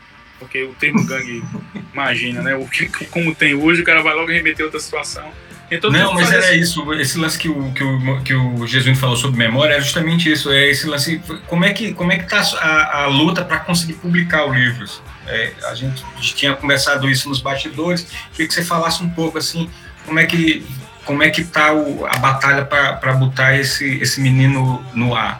porque 0.46 0.64
o 0.64 0.74
termo 0.76 1.04
gangue, 1.06 1.44
imagina, 1.92 2.42
né? 2.42 2.56
O 2.56 2.68
que, 2.68 2.88
como 3.08 3.34
tem 3.34 3.56
hoje, 3.56 3.82
o 3.82 3.84
cara 3.84 4.02
vai 4.04 4.14
logo 4.14 4.32
remeter 4.32 4.64
outra 4.64 4.80
situação. 4.80 5.28
Então, 5.70 5.90
não, 5.90 6.14
mas 6.14 6.32
era 6.32 6.50
assim. 6.50 6.60
isso, 6.60 6.94
esse 6.94 7.18
lance 7.18 7.40
que 7.40 7.50
o, 7.50 7.72
que 7.74 7.84
o, 7.84 8.22
que 8.22 8.34
o 8.36 8.68
Jesus 8.68 9.00
falou 9.00 9.18
sobre 9.18 9.38
memória 9.38 9.74
é 9.74 9.82
justamente 9.82 10.32
isso, 10.32 10.52
é 10.52 10.70
esse 10.70 10.86
lance, 10.86 11.20
como 11.48 11.66
é 11.66 11.74
que, 11.74 11.92
como 11.94 12.12
é 12.12 12.20
que 12.20 12.30
tá 12.30 12.42
a, 12.60 13.04
a 13.04 13.08
luta 13.08 13.44
para 13.44 13.58
conseguir 13.60 13.94
publicar 13.94 14.46
os 14.46 14.56
livros? 14.56 15.02
É, 15.26 15.52
a, 15.64 15.74
gente, 15.74 16.06
a 16.14 16.22
gente 16.22 16.36
tinha 16.36 16.56
conversado 16.56 17.10
isso 17.10 17.28
nos 17.28 17.42
bastidores, 17.42 18.06
queria 18.32 18.48
que 18.48 18.54
você 18.54 18.64
falasse 18.64 19.04
um 19.04 19.10
pouco 19.10 19.40
assim, 19.40 19.68
como 20.06 20.20
é 20.20 20.26
que 20.26 20.64
como 21.04 21.22
é 21.22 21.30
que 21.30 21.44
tá 21.44 21.72
o, 21.74 22.06
a 22.06 22.18
batalha 22.18 22.66
para 22.66 23.14
botar 23.14 23.56
esse, 23.56 23.98
esse 24.00 24.20
menino 24.20 24.84
no 24.94 25.16
ar? 25.16 25.40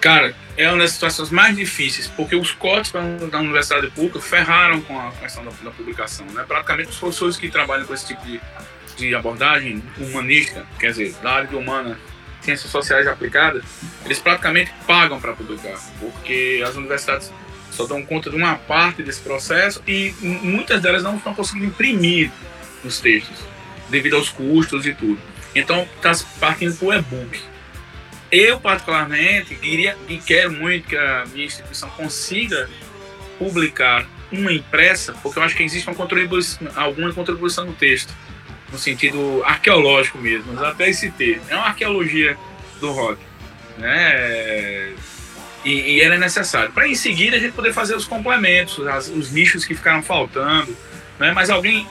Cara, 0.00 0.34
é 0.56 0.68
uma 0.68 0.78
das 0.78 0.92
situações 0.92 1.30
mais 1.30 1.56
difíceis, 1.56 2.06
porque 2.06 2.36
os 2.36 2.52
cortes 2.52 2.92
da 2.92 3.38
universidade 3.38 3.90
pública 3.90 4.20
ferraram 4.20 4.80
com 4.80 4.98
a 4.98 5.10
questão 5.12 5.44
da, 5.44 5.50
da, 5.62 5.70
publicação. 5.70 6.26
Né? 6.26 6.44
Praticamente 6.46 6.90
os 6.90 6.96
professores 6.96 7.36
que 7.36 7.48
trabalham 7.48 7.86
com 7.86 7.94
esse 7.94 8.06
tipo 8.06 8.24
de, 8.24 8.40
de 8.96 9.14
abordagem 9.14 9.82
humanística, 9.98 10.64
quer 10.78 10.90
dizer, 10.90 11.12
da 11.22 11.32
área 11.32 11.48
de 11.48 11.56
humana, 11.56 11.98
ciências 12.40 12.70
sociais 12.70 13.06
aplicadas, 13.06 13.64
eles 14.04 14.18
praticamente 14.18 14.72
pagam 14.86 15.20
para 15.20 15.32
publicar, 15.32 15.78
porque 15.98 16.62
as 16.64 16.76
universidades 16.76 17.32
só 17.70 17.86
dão 17.86 18.04
conta 18.04 18.30
de 18.30 18.36
uma 18.36 18.54
parte 18.54 19.02
desse 19.02 19.20
processo 19.20 19.82
e 19.86 20.14
muitas 20.20 20.80
delas 20.80 21.02
não 21.02 21.16
estão 21.16 21.34
conseguindo 21.34 21.66
imprimir 21.66 22.30
os 22.84 23.00
textos 23.00 23.38
devido 23.88 24.14
aos 24.14 24.28
custos 24.28 24.86
e 24.86 24.94
tudo. 24.94 25.18
Então 25.54 25.86
está 25.96 26.12
partindo 26.38 26.76
para 26.76 26.86
o 26.86 26.92
e-book. 26.92 27.53
Eu, 28.34 28.58
particularmente, 28.58 29.54
queria 29.54 29.96
e 30.08 30.18
quero 30.18 30.52
muito 30.52 30.88
que 30.88 30.96
a 30.96 31.24
minha 31.32 31.46
instituição 31.46 31.88
consiga 31.90 32.68
publicar 33.38 34.04
uma 34.32 34.52
impressa, 34.52 35.14
porque 35.22 35.38
eu 35.38 35.42
acho 35.44 35.54
que 35.54 35.62
existe 35.62 35.88
uma 35.88 35.94
contribuição, 35.94 36.66
alguma 36.74 37.12
contribuição 37.12 37.64
no 37.64 37.72
texto, 37.74 38.12
no 38.72 38.78
sentido 38.78 39.40
arqueológico 39.44 40.18
mesmo, 40.18 40.58
até 40.64 40.88
esse 40.88 41.12
termo. 41.12 41.42
É 41.48 41.54
uma 41.54 41.66
arqueologia 41.66 42.36
do 42.80 42.90
rock. 42.90 43.20
Né? 43.78 44.92
E, 45.64 45.94
e 45.94 46.00
ela 46.00 46.16
é 46.16 46.18
necessária. 46.18 46.70
Para 46.70 46.88
em 46.88 46.96
seguida 46.96 47.36
a 47.36 47.40
gente 47.40 47.52
poder 47.52 47.72
fazer 47.72 47.94
os 47.94 48.04
complementos, 48.04 48.84
as, 48.88 49.08
os 49.08 49.30
nichos 49.30 49.64
que 49.64 49.76
ficaram 49.76 50.02
faltando. 50.02 50.76
Né? 51.20 51.30
Mas 51.30 51.50
alguém 51.50 51.86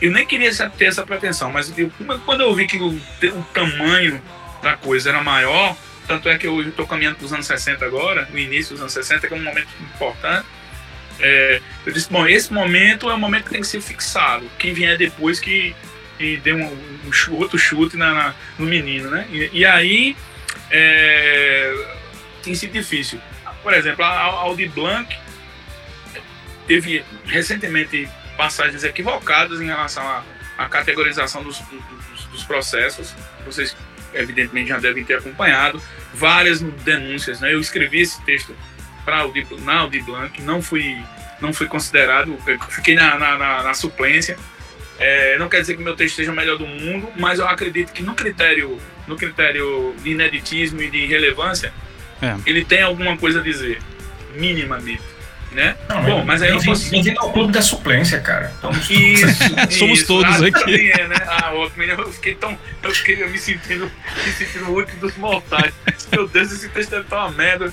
eu 0.00 0.12
nem 0.12 0.24
queria 0.24 0.52
ter 0.70 0.84
essa 0.84 1.04
pretensão, 1.04 1.50
mas 1.50 1.76
eu, 1.76 1.90
quando 2.24 2.42
eu 2.42 2.54
vi 2.54 2.68
que 2.68 2.76
o, 2.76 2.90
o, 2.90 3.42
tamanho 3.52 4.22
da 4.62 4.76
coisa 4.76 5.10
era 5.10 5.22
maior, 5.22 5.76
tanto 6.06 6.28
é 6.28 6.38
que 6.38 6.46
eu 6.46 6.60
estou 6.62 6.86
caminhando 6.86 7.16
para 7.16 7.26
os 7.26 7.32
anos 7.32 7.46
60 7.46 7.84
agora, 7.84 8.28
no 8.30 8.38
início 8.38 8.72
dos 8.72 8.80
anos 8.80 8.92
60, 8.92 9.28
que 9.28 9.34
é 9.34 9.36
um 9.36 9.42
momento 9.42 9.68
importante, 9.80 10.46
é, 11.20 11.60
eu 11.84 11.92
disse, 11.92 12.10
bom, 12.10 12.26
esse 12.26 12.52
momento 12.52 13.10
é 13.10 13.14
um 13.14 13.18
momento 13.18 13.44
que 13.44 13.50
tem 13.50 13.60
que 13.60 13.66
ser 13.66 13.80
fixado. 13.80 14.48
Quem 14.58 14.72
vier 14.72 14.96
depois 14.96 15.40
que, 15.40 15.74
que 16.16 16.36
dê 16.38 16.52
um, 16.52 16.64
um 16.64 17.34
outro 17.34 17.58
chute 17.58 17.96
na, 17.96 18.14
na, 18.14 18.34
no 18.58 18.66
menino, 18.66 19.10
né? 19.10 19.26
E, 19.30 19.50
e 19.52 19.66
aí 19.66 20.16
é, 20.70 21.74
tem 22.42 22.54
sido 22.54 22.72
difícil. 22.72 23.20
Por 23.62 23.74
exemplo, 23.74 24.04
a 24.04 24.22
Audi 24.22 24.68
Blanc 24.68 25.14
teve 26.66 27.04
recentemente 27.24 28.08
passagens 28.36 28.84
equivocadas 28.84 29.60
em 29.60 29.66
relação 29.66 30.06
à, 30.06 30.22
à 30.56 30.68
categorização 30.68 31.42
dos, 31.42 31.58
dos, 31.58 32.24
dos, 32.26 32.44
processos. 32.44 33.14
Vocês, 33.44 33.76
evidentemente, 34.20 34.68
já 34.68 34.78
devem 34.78 35.04
ter 35.04 35.18
acompanhado 35.18 35.80
várias 36.14 36.60
denúncias. 36.60 37.40
Né? 37.40 37.54
Eu 37.54 37.60
escrevi 37.60 38.00
esse 38.00 38.20
texto 38.22 38.54
para 39.04 39.26
o 39.26 39.32
na 39.60 39.80
Audi 39.80 40.00
Blanc, 40.00 40.42
não 40.42 40.60
fui, 40.60 40.96
não 41.40 41.52
fui 41.52 41.66
considerado, 41.66 42.36
fiquei 42.68 42.94
na, 42.94 43.18
na, 43.18 43.38
na, 43.38 43.62
na 43.62 43.74
suplência. 43.74 44.36
É, 44.98 45.38
não 45.38 45.48
quer 45.48 45.60
dizer 45.60 45.76
que 45.76 45.82
meu 45.82 45.94
texto 45.94 46.16
seja 46.16 46.32
o 46.32 46.34
melhor 46.34 46.58
do 46.58 46.66
mundo, 46.66 47.08
mas 47.16 47.38
eu 47.38 47.46
acredito 47.46 47.92
que 47.92 48.02
no 48.02 48.14
critério, 48.14 48.78
no 49.06 49.16
critério 49.16 49.94
de 50.02 50.10
ineditismo 50.10 50.82
e 50.82 50.90
de 50.90 51.06
relevância, 51.06 51.72
é. 52.20 52.36
ele 52.44 52.64
tem 52.64 52.82
alguma 52.82 53.16
coisa 53.16 53.38
a 53.38 53.42
dizer, 53.42 53.78
minimamente 54.34 55.17
né? 55.52 55.76
Não, 55.88 56.02
Bom, 56.02 56.24
mas 56.24 56.42
aí 56.42 56.50
eu 56.50 56.62
posso... 56.62 56.90
Bem-vindo 56.90 57.20
ao 57.20 57.32
clube 57.32 57.52
da 57.52 57.62
suplência, 57.62 58.20
cara. 58.20 58.52
Somos 58.60 58.90
isso, 58.90 59.26
isso, 59.26 59.78
Somos 59.78 60.02
todos 60.04 60.42
aqui. 60.42 60.90
É, 60.92 61.08
né? 61.08 61.16
Ah. 61.26 61.52
Eu 61.52 62.12
fiquei 62.12 62.34
tão... 62.34 62.58
Eu 62.82 62.90
fiquei 62.90 63.26
me 63.26 63.38
sentindo, 63.38 63.90
me 64.24 64.32
sentindo 64.32 64.66
o 64.66 64.74
último 64.74 65.00
dos 65.00 65.16
mortais. 65.16 65.72
Meu 66.12 66.28
Deus, 66.28 66.52
esse 66.52 66.68
texto 66.68 66.90
deve 66.90 67.02
estar 67.02 67.26
uma 67.26 67.30
merda. 67.30 67.72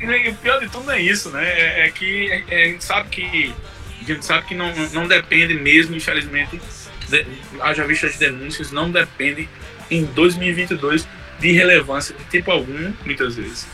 E 0.00 0.28
o 0.28 0.34
pior 0.34 0.60
de 0.60 0.68
tudo 0.68 0.84
não 0.84 0.92
é 0.92 1.00
isso, 1.00 1.30
né? 1.30 1.44
É, 1.44 1.86
é 1.86 1.90
que 1.90 2.44
é, 2.48 2.62
a 2.62 2.66
gente 2.66 2.84
sabe 2.84 3.08
que... 3.08 3.54
A 4.00 4.04
gente 4.04 4.24
sabe 4.24 4.46
que 4.46 4.54
não, 4.54 4.72
não 4.92 5.08
depende 5.08 5.54
mesmo, 5.54 5.96
infelizmente, 5.96 6.60
de, 7.08 7.26
haja 7.60 7.84
vista 7.84 8.06
as 8.06 8.16
denúncias, 8.16 8.70
não 8.70 8.88
depende 8.88 9.48
em 9.90 10.04
2022 10.04 11.08
de 11.40 11.52
relevância 11.52 12.14
de 12.16 12.24
tipo 12.24 12.50
algum, 12.50 12.92
muitas 13.04 13.36
vezes. 13.36 13.66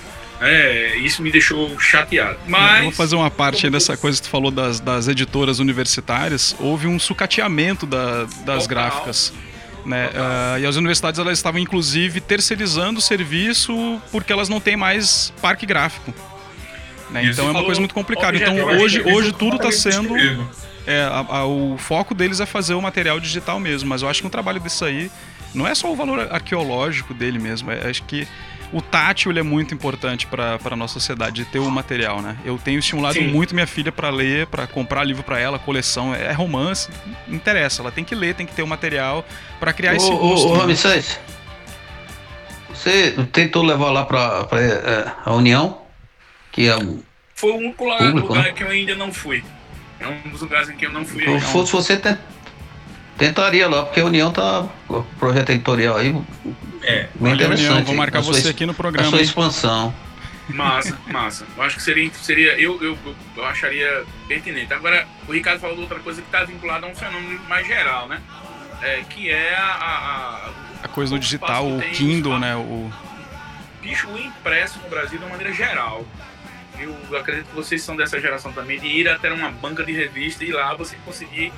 É, 0.42 0.96
isso 0.96 1.22
me 1.22 1.30
deixou 1.30 1.78
chateado. 1.78 2.38
Mas. 2.46 2.78
Eu 2.78 2.84
vou 2.84 2.92
fazer 2.92 3.16
uma 3.16 3.30
parte 3.30 3.66
aí 3.66 3.72
dessa 3.72 3.96
coisa 3.96 4.18
que 4.18 4.26
tu 4.26 4.30
falou 4.30 4.50
das, 4.50 4.80
das 4.80 5.08
editoras 5.08 5.58
universitárias. 5.58 6.54
Houve 6.58 6.86
um 6.86 6.98
sucateamento 6.98 7.86
da, 7.86 8.24
das 8.44 8.66
Total. 8.66 8.68
gráficas. 8.68 9.32
Né? 9.84 10.08
Uh, 10.08 10.60
e 10.60 10.66
as 10.66 10.76
universidades 10.76 11.18
elas 11.18 11.38
estavam 11.38 11.60
inclusive 11.60 12.20
terceirizando 12.20 13.00
o 13.00 13.02
serviço 13.02 14.00
porque 14.12 14.32
elas 14.32 14.48
não 14.48 14.60
têm 14.60 14.76
mais 14.76 15.32
parque 15.42 15.66
gráfico. 15.66 16.14
Né? 17.10 17.26
Então 17.26 17.48
é 17.48 17.50
uma 17.50 17.64
coisa 17.64 17.80
muito 17.80 17.94
complicada. 17.94 18.36
Então 18.36 18.56
hoje, 18.78 19.02
hoje 19.02 19.32
tudo 19.32 19.56
está 19.56 19.72
sendo. 19.72 20.14
É, 20.86 21.02
a, 21.02 21.36
a, 21.36 21.46
o 21.46 21.76
foco 21.78 22.14
deles 22.14 22.40
é 22.40 22.46
fazer 22.46 22.74
o 22.74 22.82
material 22.82 23.20
digital 23.20 23.60
mesmo, 23.60 23.88
mas 23.88 24.02
eu 24.02 24.08
acho 24.08 24.20
que 24.20 24.26
um 24.26 24.30
trabalho 24.30 24.58
disso 24.58 24.84
aí 24.84 25.10
não 25.54 25.66
é 25.66 25.74
só 25.74 25.92
o 25.92 25.94
valor 25.94 26.28
arqueológico 26.30 27.12
dele 27.14 27.38
mesmo, 27.38 27.70
é, 27.70 27.88
acho 27.88 28.02
que 28.04 28.26
o 28.72 28.80
tátil 28.80 29.30
ele 29.30 29.40
é 29.40 29.42
muito 29.42 29.74
importante 29.74 30.26
para 30.26 30.58
a 30.64 30.76
nossa 30.76 30.94
sociedade, 30.94 31.36
de 31.36 31.44
ter 31.44 31.58
o 31.58 31.70
material, 31.70 32.22
né? 32.22 32.36
Eu 32.44 32.58
tenho 32.58 32.78
estimulado 32.78 33.14
Sim. 33.14 33.28
muito 33.28 33.54
minha 33.54 33.66
filha 33.66 33.92
para 33.92 34.08
ler, 34.08 34.46
para 34.46 34.66
comprar 34.66 35.04
livro 35.04 35.22
para 35.22 35.38
ela, 35.38 35.58
coleção, 35.58 36.14
é 36.14 36.32
romance, 36.32 36.88
interessa, 37.28 37.82
ela 37.82 37.92
tem 37.92 38.02
que 38.02 38.14
ler, 38.14 38.34
tem 38.34 38.46
que 38.46 38.54
ter 38.54 38.62
o 38.62 38.66
material 38.66 39.24
para 39.60 39.72
criar 39.72 39.92
ô, 39.92 39.96
esse 39.96 40.10
gosto. 40.10 40.48
Ô, 40.48 40.52
ô 40.52 40.66
né? 40.66 40.74
você 42.72 43.12
tentou 43.30 43.62
levar 43.62 43.90
lá 43.90 44.04
para 44.04 44.46
é, 44.54 45.12
a 45.24 45.32
União, 45.34 45.82
que 46.50 46.66
é 46.66 46.76
um 46.76 47.02
Foi 47.34 47.52
o 47.52 47.56
único 47.56 47.84
lugar, 47.84 47.98
público, 47.98 48.28
lugar 48.28 48.44
né? 48.44 48.52
que 48.52 48.62
eu 48.62 48.68
ainda 48.68 48.94
não 48.94 49.12
fui. 49.12 49.44
É 50.00 50.08
um 50.08 50.30
dos 50.30 50.40
lugares 50.40 50.68
em 50.70 50.76
que 50.76 50.86
eu 50.86 50.92
não 50.92 51.04
fui. 51.04 51.22
Se 51.22 51.40
fosse 51.46 51.72
você, 51.72 52.00
tentaria 53.18 53.68
lá, 53.68 53.84
porque 53.84 54.00
a 54.00 54.04
União 54.04 54.32
tá, 54.32 54.66
o 54.88 55.02
projeto 55.18 55.50
editorial 55.50 55.96
aí, 55.96 56.14
É. 56.82 57.08
Bem 57.14 57.32
Olha, 57.32 57.44
interessante. 57.44 57.86
Vou 57.86 57.94
marcar 57.94 58.18
a 58.20 58.22
sua 58.22 58.34
você 58.34 58.40
es- 58.40 58.46
aqui 58.46 58.66
no 58.66 58.72
A 58.72 58.74
programa. 58.74 59.08
sua 59.08 59.18
hein? 59.18 59.24
expansão. 59.24 59.94
Massa, 60.48 60.98
massa. 61.06 61.46
Eu 61.56 61.62
acho 61.62 61.76
que 61.76 61.82
seria, 61.82 62.10
seria 62.14 62.58
eu, 62.60 62.82
eu, 62.82 62.98
eu- 63.36 63.44
acharia 63.46 64.04
pertinente. 64.26 64.72
Agora, 64.74 65.06
o 65.28 65.32
Ricardo 65.32 65.60
falou 65.60 65.76
de 65.76 65.82
outra 65.82 66.00
coisa 66.00 66.20
que 66.20 66.26
está 66.28 66.44
vinculada 66.44 66.84
a 66.86 66.88
um 66.90 66.94
fenômeno 66.94 67.40
mais 67.48 67.66
geral, 67.66 68.08
né? 68.08 68.20
É, 68.82 69.02
que 69.08 69.30
é 69.30 69.54
a, 69.54 69.64
a, 69.64 69.96
a- 70.48 70.50
A 70.82 70.88
coisa 70.88 71.14
do 71.14 71.18
digital, 71.20 71.66
o 71.68 71.80
Kindle, 71.92 72.38
né? 72.40 72.56
O... 72.56 72.90
bicho 73.80 74.08
o 74.08 74.18
impresso 74.18 74.80
no 74.82 74.88
Brasil 74.90 75.18
de 75.18 75.24
uma 75.24 75.30
maneira 75.30 75.52
geral. 75.54 76.04
Eu 76.78 77.16
acredito 77.16 77.46
que 77.48 77.54
vocês 77.54 77.80
são 77.82 77.94
dessa 77.94 78.20
geração 78.20 78.52
também, 78.52 78.80
de 78.80 78.86
ir 78.88 79.08
até 79.08 79.32
uma 79.32 79.50
banca 79.50 79.84
de 79.84 79.92
revista 79.92 80.44
e 80.44 80.50
lá 80.50 80.74
você 80.74 80.96
conseguir 81.04 81.52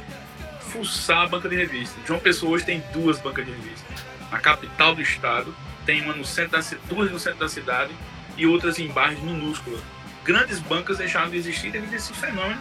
fuçar 0.61 1.23
a 1.23 1.27
banca 1.27 1.49
de 1.49 1.57
revista. 1.57 1.97
João 2.07 2.21
Pessoa 2.21 2.53
hoje 2.53 2.65
tem 2.67 2.83
duas 2.93 3.19
bancas 3.19 3.47
de 3.47 3.53
revista. 3.53 3.87
Na 4.31 4.39
capital 4.41 4.95
do 4.95 5.03
estado, 5.03 5.55
tem 5.87 6.01
uma 6.03 6.15
no 6.15 6.25
centro 6.25 6.53
da 6.53 6.65
duas 6.89 7.11
no 7.11 7.19
centro 7.21 7.41
da 7.41 7.49
cidade 7.49 7.93
e 8.37 8.47
outras 8.47 8.79
em 8.79 8.89
bairros 8.89 9.21
minúsculas. 9.23 9.81
Grandes 10.25 10.59
bancas 10.61 10.99
deixaram 10.99 11.31
de 11.31 11.37
existir 11.37 11.71
devido 11.71 11.93
a 11.93 11.97
esse 11.97 12.13
fenômeno 12.15 12.61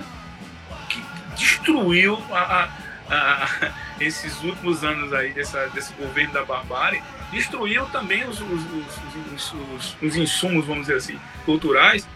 que 0.89 1.01
destruiu 1.35 2.21
a- 2.31 2.69
a- 3.09 3.15
a- 3.15 3.71
esses 3.99 4.41
últimos 4.43 4.83
anos 4.83 5.13
aí 5.13 5.31
dessa, 5.31 5.67
desse 5.69 5.93
governo 5.93 6.33
da 6.33 6.43
barbárie 6.43 7.01
destruiu 7.31 7.85
também 7.87 8.23
os- 8.27 8.39
os- 8.41 9.53
os- 9.53 9.97
os 10.01 10.15
insumos, 10.15 10.65
vamos 10.65 10.81
dizer 10.87 10.97
assim, 10.97 11.19
culturais, 11.45 12.07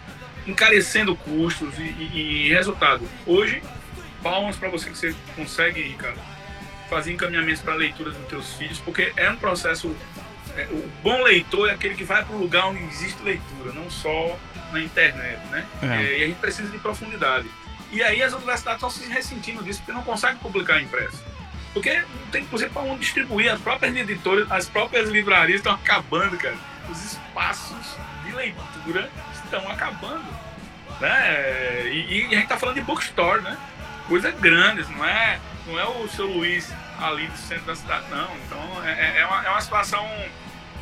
encarecendo 0.46 1.16
custos 1.16 1.78
e, 1.80 1.82
e- 1.82 2.48
e 2.48 2.54
resultado. 2.54 3.08
Hoje, 3.26 3.64
palmas 4.22 4.56
para 4.58 4.70
você 4.70 4.90
que 4.90 4.98
você 4.98 5.16
consegue, 5.36 5.82
Ricardo, 5.82 6.20
fazer 6.90 7.14
encaminhamentos 7.14 7.62
para 7.62 7.76
leituras 7.76 8.16
dos 8.16 8.28
teus 8.28 8.54
filhos, 8.54 8.80
porque 8.80 9.12
é 9.16 9.30
um 9.30 9.38
processo. 9.38 9.96
é, 10.56 10.68
o 10.72 10.90
bom 11.04 11.22
leitor 11.24 11.70
é 11.70 11.74
aquele 11.74 11.96
que 11.96 12.04
vai 12.04 12.24
para 12.24 12.36
o 12.36 12.40
lugar 12.40 12.68
onde 12.68 12.84
existe 12.84 13.22
leitura, 13.24 13.74
não 13.74 13.90
só 13.90 14.38
na 14.72 14.80
internet, 14.80 15.40
né? 15.48 15.66
É. 15.82 15.86
É, 15.86 16.20
e 16.20 16.24
a 16.24 16.28
gente 16.28 16.40
precisa 16.40 16.70
de 16.70 16.78
profundidade. 16.80 17.48
E 17.92 18.04
aí 18.04 18.22
as 18.22 18.34
universidades 18.34 18.84
estão 18.84 18.90
se 18.90 19.10
ressentindo 19.12 19.64
disso, 19.64 19.80
porque 19.80 19.94
não 19.94 20.04
conseguem 20.04 20.38
publicar 20.38 20.82
impresso. 20.82 21.24
Porque 21.74 21.94
não 21.94 22.28
tem, 22.32 22.44
inclusive, 22.44 22.70
para 22.72 22.82
onde 22.82 23.00
distribuir. 23.00 23.52
As 23.52 23.62
próprias 23.62 23.96
editoras, 23.96 24.52
as 24.52 24.68
próprias 24.68 25.10
livrarias 25.10 25.60
estão 25.60 25.74
acabando, 25.74 26.38
cara. 26.38 26.58
Os 26.90 27.14
espaços 27.14 27.98
de 28.26 28.32
leitura 28.34 29.10
estão 29.34 29.70
acabando. 29.70 30.26
Né? 31.00 31.88
E, 31.90 32.20
e 32.20 32.26
a 32.26 32.30
gente 32.30 32.44
está 32.44 32.58
falando 32.58 32.76
de 32.76 32.82
bookstore, 32.82 33.42
né? 33.42 33.58
Coisas 34.08 34.34
grandes, 34.40 34.90
não 34.90 35.06
é, 35.06 35.40
não 35.68 35.80
é 35.80 35.86
o 35.86 36.08
seu 36.08 36.26
Luiz 36.28 36.72
ali 37.00 37.28
do 37.28 37.38
centro 37.38 37.66
da 37.66 37.76
cidade, 37.76 38.06
não. 38.10 38.30
Então 38.46 38.86
é, 38.86 39.20
é, 39.22 39.26
uma, 39.26 39.46
é 39.46 39.50
uma 39.50 39.62
situação 39.62 40.08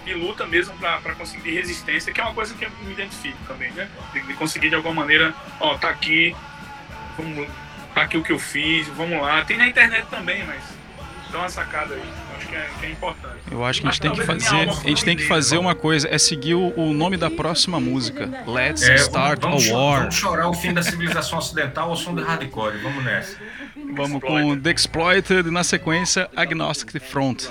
de 0.06 0.14
luta 0.14 0.46
mesmo 0.46 0.76
para 0.78 1.16
conseguir 1.16 1.52
resistência, 1.56 2.14
que 2.14 2.22
é 2.22 2.24
uma 2.24 2.34
coisa 2.34 2.54
que 2.54 2.64
eu 2.66 2.72
me 2.84 2.92
identifico 2.92 3.38
também, 3.48 3.72
né? 3.72 3.88
De, 4.14 4.22
de 4.22 4.34
conseguir 4.36 4.70
de 4.70 4.76
alguma 4.76 4.94
maneira, 4.94 5.34
ó, 5.60 5.76
tá 5.78 5.90
aqui, 5.90 6.36
vamos, 7.18 7.48
tá 7.94 8.04
aqui 8.04 8.18
o 8.18 8.24
que 8.24 8.32
eu 8.32 8.40
fiz, 8.40 8.88
vamos 8.90 9.20
lá. 9.22 9.44
Tem 9.44 9.58
na 9.58 9.68
internet 9.68 10.06
também, 10.12 10.44
mas 10.46 10.62
dá 11.32 11.40
uma 11.40 11.50
sacada 11.50 11.96
aí. 11.96 12.02
Eu 12.02 12.38
acho 12.38 12.48
que 12.48 12.56
é, 12.56 12.70
que 12.80 12.86
é 12.86 12.90
importante. 12.92 13.36
Eu 13.50 13.66
acho 13.66 13.82
que 13.82 13.88
a 13.88 13.92
gente 13.92 14.02
Mas 14.04 14.16
tem 14.16 14.20
que 14.22 14.28
fazer, 14.28 14.56
a 14.70 14.74
gente 14.90 15.06
tem 15.06 15.16
que 15.18 15.24
fluida, 15.24 15.36
fazer 15.42 15.56
vamos. 15.56 15.70
uma 15.72 15.76
coisa, 15.76 16.08
é 16.14 16.18
seguir 16.20 16.54
o, 16.54 16.68
o 16.80 16.94
nome 16.94 17.18
da 17.18 17.32
próxima 17.32 17.80
música. 17.80 18.30
Let's 18.46 18.84
É, 18.84 18.96
Start 18.96 19.42
vamos, 19.42 19.64
a 19.64 19.68
cho- 19.68 19.74
War. 19.76 20.00
vamos 20.02 20.16
chorar 20.16 20.50
o 20.50 20.54
fim 20.54 20.72
da 20.74 20.84
civilização 20.84 21.40
ocidental 21.40 21.90
ao 21.90 21.96
som 21.96 22.14
do 22.14 22.24
hardcore. 22.24 22.78
Vamos 22.78 23.04
nessa. 23.04 23.38
Vamos 23.94 24.22
com 24.22 24.60
The 24.60 24.72
Exploited 24.72 25.48
e 25.48 25.52
na 25.52 25.64
sequência 25.64 26.30
Agnostic 26.36 27.00
Front. 27.00 27.48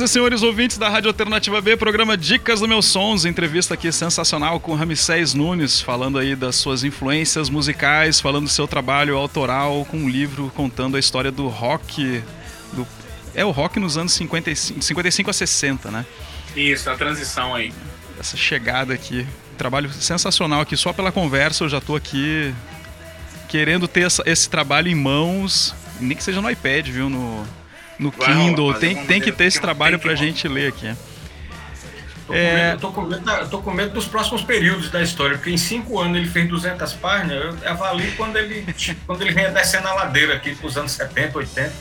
Senhoras 0.00 0.10
e 0.10 0.12
senhores 0.12 0.42
ouvintes 0.42 0.78
da 0.78 0.88
Rádio 0.88 1.08
Alternativa 1.08 1.60
B, 1.60 1.76
programa 1.76 2.16
Dicas 2.16 2.60
do 2.60 2.68
Meus 2.68 2.86
Sons, 2.86 3.24
entrevista 3.26 3.74
aqui 3.74 3.92
sensacional 3.92 4.58
com 4.58 4.74
Ramsés 4.74 5.34
Nunes, 5.34 5.80
falando 5.80 6.18
aí 6.18 6.34
das 6.34 6.56
suas 6.56 6.84
influências 6.84 7.50
musicais, 7.50 8.18
falando 8.18 8.44
do 8.44 8.50
seu 8.50 8.66
trabalho 8.66 9.16
autoral 9.16 9.84
com 9.90 9.98
um 9.98 10.08
livro 10.08 10.50
contando 10.56 10.96
a 10.96 11.00
história 11.00 11.30
do 11.30 11.48
rock, 11.48 12.22
do... 12.72 12.86
é 13.34 13.44
o 13.44 13.50
rock 13.50 13.78
nos 13.78 13.98
anos 13.98 14.12
55, 14.12 14.80
55 14.82 15.30
a 15.30 15.32
60, 15.32 15.90
né? 15.90 16.06
Isso, 16.56 16.88
a 16.88 16.96
transição 16.96 17.54
aí. 17.54 17.72
Essa 18.18 18.36
chegada 18.38 18.94
aqui, 18.94 19.26
um 19.52 19.56
trabalho 19.56 19.92
sensacional 19.92 20.62
aqui, 20.62 20.76
só 20.78 20.92
pela 20.94 21.12
conversa 21.12 21.64
eu 21.64 21.68
já 21.68 21.80
tô 21.80 21.94
aqui 21.94 22.54
querendo 23.48 23.86
ter 23.86 24.02
essa- 24.06 24.22
esse 24.24 24.48
trabalho 24.48 24.88
em 24.88 24.94
mãos, 24.94 25.74
nem 26.00 26.16
que 26.16 26.24
seja 26.24 26.40
no 26.40 26.50
iPad, 26.50 26.88
viu, 26.88 27.10
no, 27.10 27.44
no 28.00 28.10
Vai 28.10 28.26
Kindle, 28.34 28.66
rolar, 28.66 28.78
tem, 28.78 29.06
tem 29.06 29.20
que 29.20 29.30
ter 29.30 29.44
esse 29.44 29.60
trabalho 29.60 29.98
pra 29.98 30.12
rolar. 30.14 30.24
gente 30.24 30.48
ler 30.48 30.68
aqui. 30.68 30.94
Tô 32.26 32.34
É. 32.34 32.70
medo, 32.70 32.80
tô, 32.80 32.92
com 32.92 33.02
medo, 33.02 33.48
tô 33.50 33.58
com 33.60 33.70
medo 33.72 33.92
dos 33.92 34.06
próximos 34.06 34.42
períodos 34.42 34.88
da 34.90 35.02
história, 35.02 35.36
porque 35.36 35.50
em 35.50 35.56
cinco 35.56 35.98
anos 35.98 36.16
ele 36.16 36.28
fez 36.28 36.48
200 36.48 36.92
páginas, 36.94 37.56
eu 37.62 37.70
avalio 37.70 38.12
quando 38.16 38.36
ele, 38.36 38.64
quando 39.06 39.22
ele 39.22 39.32
venha 39.32 39.50
descendo 39.50 39.88
a 39.88 39.94
ladeira 39.94 40.34
aqui 40.34 40.54
pros 40.54 40.76
anos 40.76 40.92
70, 40.92 41.36
80. 41.38 41.72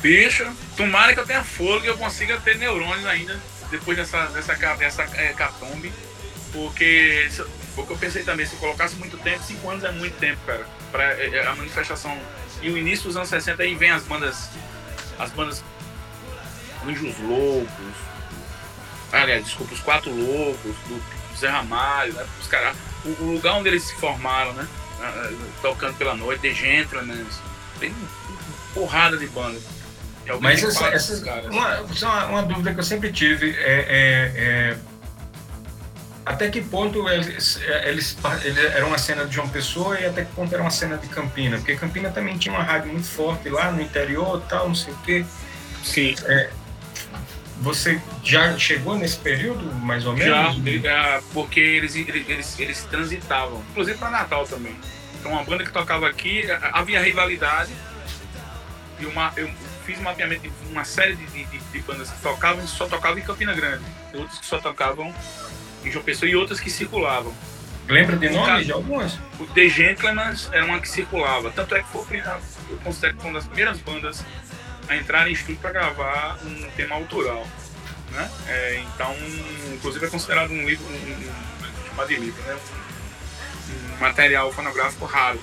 Bicho, 0.00 0.44
tomara 0.76 1.14
que 1.14 1.20
eu 1.20 1.26
tenha 1.26 1.44
fôlego 1.44 1.84
e 1.84 1.88
eu 1.88 1.96
consiga 1.96 2.36
ter 2.40 2.56
neurônios 2.58 3.06
ainda 3.06 3.38
depois 3.70 3.96
dessa, 3.96 4.26
dessa, 4.26 4.54
dessa 4.54 5.02
é, 5.14 5.32
catombe. 5.32 5.92
Porque 6.52 7.30
o 7.76 7.86
que 7.86 7.92
eu 7.92 7.96
pensei 7.96 8.22
também, 8.22 8.44
se 8.44 8.54
eu 8.54 8.58
colocasse 8.58 8.94
muito 8.96 9.16
tempo, 9.18 9.42
5 9.42 9.70
anos 9.70 9.84
é 9.84 9.90
muito 9.92 10.16
tempo, 10.18 10.38
cara. 10.46 10.66
Pra 10.90 11.04
é, 11.14 11.30
é, 11.34 11.46
a 11.46 11.54
manifestação. 11.54 12.18
E 12.60 12.68
o 12.70 12.76
início 12.76 13.06
dos 13.06 13.16
anos 13.16 13.28
60 13.28 13.62
aí 13.62 13.74
vem 13.74 13.90
as 13.90 14.02
bandas. 14.04 14.50
As 15.22 15.30
bandas. 15.30 15.62
Anjos 16.86 17.14
Loucos. 17.20 17.94
Aliás, 19.12 19.44
desculpa, 19.44 19.74
os 19.74 19.80
Quatro 19.80 20.10
Loucos, 20.10 20.74
do 20.88 21.00
Zé 21.38 21.48
Ramalho, 21.48 22.12
né? 22.14 22.26
Os 22.40 22.46
caras. 22.48 22.76
O, 23.04 23.08
o 23.22 23.32
lugar 23.34 23.54
onde 23.54 23.68
eles 23.68 23.84
se 23.84 23.94
formaram, 23.96 24.52
né? 24.54 24.66
Ah, 25.00 25.12
ah, 25.28 25.32
Tocando 25.60 25.94
pela 25.96 26.14
noite, 26.14 26.40
The 26.40 26.50
Gentlemen. 26.54 27.24
Tem 27.78 27.94
porrada 28.74 29.16
de 29.16 29.26
banda. 29.28 29.58
Alguém 30.28 30.40
Mas 30.40 30.62
essa, 30.62 30.86
essa- 30.86 31.24
caras. 31.24 31.46
uma, 31.46 31.80
isso 31.90 32.04
é 32.04 32.08
uma, 32.08 32.26
uma 32.26 32.42
dúvida 32.42 32.72
que 32.74 32.80
eu 32.80 32.84
sempre 32.84 33.12
tive 33.12 33.50
é, 33.58 33.86
é- 33.88 34.32
é 34.36 34.76
até 36.24 36.48
que 36.50 36.60
ponto 36.60 37.08
eles, 37.08 37.58
eles, 37.84 38.16
eles 38.44 38.58
eram 38.74 38.88
uma 38.88 38.98
cena 38.98 39.24
de 39.26 39.34
João 39.34 39.48
Pessoa 39.48 39.98
e 39.98 40.06
até 40.06 40.24
que 40.24 40.32
ponto 40.32 40.52
era 40.52 40.62
uma 40.62 40.70
cena 40.70 40.96
de 40.96 41.08
Campina? 41.08 41.56
Porque 41.56 41.74
Campina 41.76 42.10
também 42.10 42.38
tinha 42.38 42.54
uma 42.54 42.62
rádio 42.62 42.92
muito 42.92 43.06
forte 43.08 43.48
lá 43.48 43.70
no 43.72 43.80
interior 43.82 44.40
tal, 44.48 44.68
não 44.68 44.74
sei 44.74 44.92
o 44.94 44.98
quê. 44.98 45.24
Sim. 45.82 46.14
Você 47.60 48.00
já 48.24 48.58
chegou 48.58 48.96
nesse 48.96 49.16
período, 49.18 49.72
mais 49.74 50.04
ou 50.06 50.16
Já, 50.16 50.50
menos? 50.50 50.66
ele- 50.66 50.88
ah, 50.88 51.20
porque 51.32 51.60
eles, 51.60 51.94
eles, 51.94 52.58
eles, 52.58 52.84
transitavam, 52.84 53.62
inclusive 53.70 53.98
para 53.98 54.10
Natal 54.10 54.44
também. 54.46 54.76
Então, 55.18 55.32
uma 55.32 55.44
banda 55.44 55.62
que 55.64 55.70
tocava 55.70 56.08
aqui, 56.08 56.50
ah, 56.50 56.70
havia 56.74 57.00
rivalidade. 57.00 57.72
E 58.98 59.06
uma, 59.06 59.32
eu 59.36 59.48
fiz 59.86 59.98
um 59.98 60.02
mapeamento 60.02 60.42
de 60.42 60.50
uma 60.72 60.84
série 60.84 61.14
de, 61.14 61.24
de, 61.26 61.44
de 61.58 61.78
bandas 61.80 62.10
que 62.10 62.20
tocavam, 62.20 62.66
só 62.66 62.86
tocavam 62.86 63.18
em 63.18 63.22
Campina 63.22 63.54
Grande. 63.54 63.84
Outros 64.14 64.40
que 64.40 64.46
só 64.46 64.58
tocavam 64.58 65.14
em 65.84 65.90
João 65.90 66.04
Pessoa 66.04 66.30
e 66.30 66.36
outras 66.36 66.60
que 66.60 66.70
circulavam. 66.70 67.34
Lembra 67.88 68.16
de 68.16 68.28
No 68.28 68.46
nome 68.46 68.64
de 68.64 68.72
algumas? 68.72 69.18
O 69.38 69.46
The 69.46 69.68
Gentlemen 69.68 70.34
era 70.52 70.64
uma 70.64 70.80
que 70.80 70.88
circulava. 70.88 71.50
Tanto 71.50 71.74
é 71.74 71.82
que 71.82 71.88
foi, 71.90 72.22
eu 72.70 72.76
considero 72.84 73.14
que 73.14 73.20
foi 73.20 73.30
uma 73.30 73.38
das 73.38 73.46
primeiras 73.46 73.78
bandas 73.80 74.24
a 74.88 74.96
entrar 74.96 75.28
em 75.28 75.32
estúdio 75.32 75.60
para 75.60 75.72
gravar 75.72 76.38
um 76.44 76.70
tema 76.76 76.94
autoral. 76.94 77.46
Né? 78.10 78.30
É, 78.46 78.82
então, 78.94 79.14
inclusive 79.72 80.06
é 80.06 80.08
considerado 80.08 80.50
um 80.50 80.66
livro, 80.66 80.84
um, 80.86 80.90
um, 80.94 81.88
chamado 81.88 82.08
de 82.08 82.16
livro, 82.16 82.42
né? 82.42 82.56
um, 82.56 83.94
um 83.94 83.98
material 83.98 84.52
fonográfico 84.52 85.04
raro. 85.04 85.40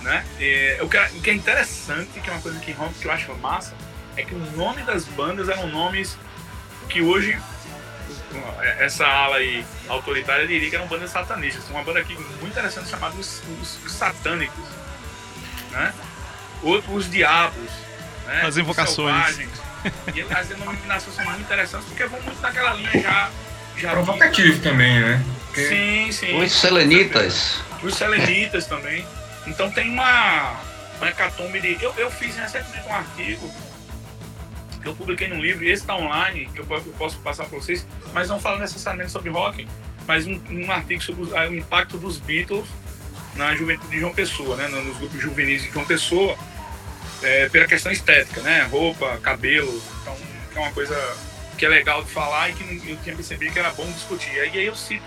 Né? 0.00 0.24
É, 0.40 0.78
o, 0.80 0.88
que 0.88 0.96
é, 0.96 1.06
o 1.14 1.20
que 1.20 1.30
é 1.30 1.34
interessante, 1.34 2.20
que 2.20 2.28
é 2.28 2.32
uma 2.32 2.42
coisa 2.42 2.58
que, 2.60 2.74
que 2.74 3.06
eu 3.06 3.12
acho 3.12 3.34
massa, 3.36 3.74
é 4.16 4.22
que 4.22 4.34
o 4.34 4.38
nome 4.56 4.82
das 4.82 5.04
bandas 5.04 5.48
eram 5.48 5.68
nomes 5.68 6.18
que 6.88 7.00
hoje 7.00 7.38
essa 8.78 9.06
ala 9.06 9.36
aí 9.36 9.64
autoritária 9.88 10.46
diria 10.46 10.68
que 10.70 10.76
eram 10.76 10.86
bandas 10.86 11.10
satanistas. 11.10 11.64
Tem 11.64 11.74
uma 11.74 11.84
banda 11.84 12.00
aqui 12.00 12.14
muito 12.14 12.46
interessante 12.46 12.88
chamada 12.90 13.14
Os, 13.16 13.42
os- 13.60 13.78
os 13.84 13.92
Satânicos, 13.92 14.64
né? 15.70 15.92
Outro, 16.62 16.92
Os 16.94 17.10
Diabos, 17.10 17.70
né? 18.26 18.42
As 18.46 18.56
invocações. 18.56 19.38
E 20.14 20.22
as 20.32 20.46
denominações 20.46 21.16
são 21.16 21.24
muito 21.24 21.40
interessantes 21.40 21.88
porque 21.88 22.06
vão 22.06 22.20
muito 22.22 22.40
naquela 22.40 22.74
linha 22.74 22.90
já... 23.02 23.30
já 23.76 23.90
Provocativo 23.90 24.60
também, 24.62 25.00
né? 25.00 25.24
Porque 25.46 25.66
Sim, 25.68 26.12
sim. 26.12 26.40
Os 26.40 26.52
Selenitas. 26.52 27.60
Os 27.82 27.94
Selenitas 27.96 28.66
também. 28.66 29.04
Então 29.46 29.70
tem 29.72 29.90
uma... 29.90 30.54
uma 30.98 31.08
hecatombe 31.08 31.60
de. 31.60 31.82
Eu, 31.82 31.92
eu 31.98 32.10
fiz 32.12 32.36
recentemente 32.36 32.86
um 32.88 32.94
artigo 32.94 33.52
eu 34.88 34.94
publiquei 34.94 35.28
num 35.28 35.40
livro, 35.40 35.64
e 35.64 35.70
esse 35.70 35.82
está 35.82 35.96
online, 35.96 36.48
que 36.54 36.60
eu, 36.60 36.66
eu 36.70 36.94
posso 36.98 37.18
passar 37.20 37.44
para 37.44 37.58
vocês, 37.58 37.86
mas 38.12 38.28
não 38.28 38.40
falo 38.40 38.58
necessariamente 38.58 39.10
sobre 39.12 39.30
rock, 39.30 39.66
mas 40.06 40.26
um, 40.26 40.40
um 40.50 40.70
artigo 40.70 41.02
sobre 41.02 41.36
ah, 41.36 41.48
o 41.48 41.54
impacto 41.54 41.96
dos 41.98 42.18
Beatles 42.18 42.66
na 43.36 43.54
juventude 43.54 43.90
de 43.90 44.00
João 44.00 44.12
Pessoa, 44.12 44.56
né, 44.56 44.68
nos 44.68 44.96
grupos 44.98 45.20
juvenis 45.20 45.62
de 45.62 45.70
João 45.70 45.84
Pessoa, 45.86 46.36
é, 47.22 47.48
pela 47.48 47.66
questão 47.66 47.90
estética, 47.92 48.40
né, 48.42 48.62
roupa, 48.62 49.18
cabelo, 49.18 49.82
então 50.00 50.16
que 50.52 50.58
é 50.58 50.60
uma 50.60 50.72
coisa 50.72 51.16
que 51.56 51.64
é 51.64 51.68
legal 51.68 52.02
de 52.02 52.10
falar 52.10 52.50
e 52.50 52.54
que 52.54 52.90
eu 52.90 52.96
tinha 52.98 53.14
percebido 53.14 53.52
que 53.52 53.58
era 53.58 53.70
bom 53.70 53.90
discutir. 53.92 54.30
Aí, 54.30 54.50
aí 54.50 54.66
eu 54.66 54.74
cito, 54.74 55.04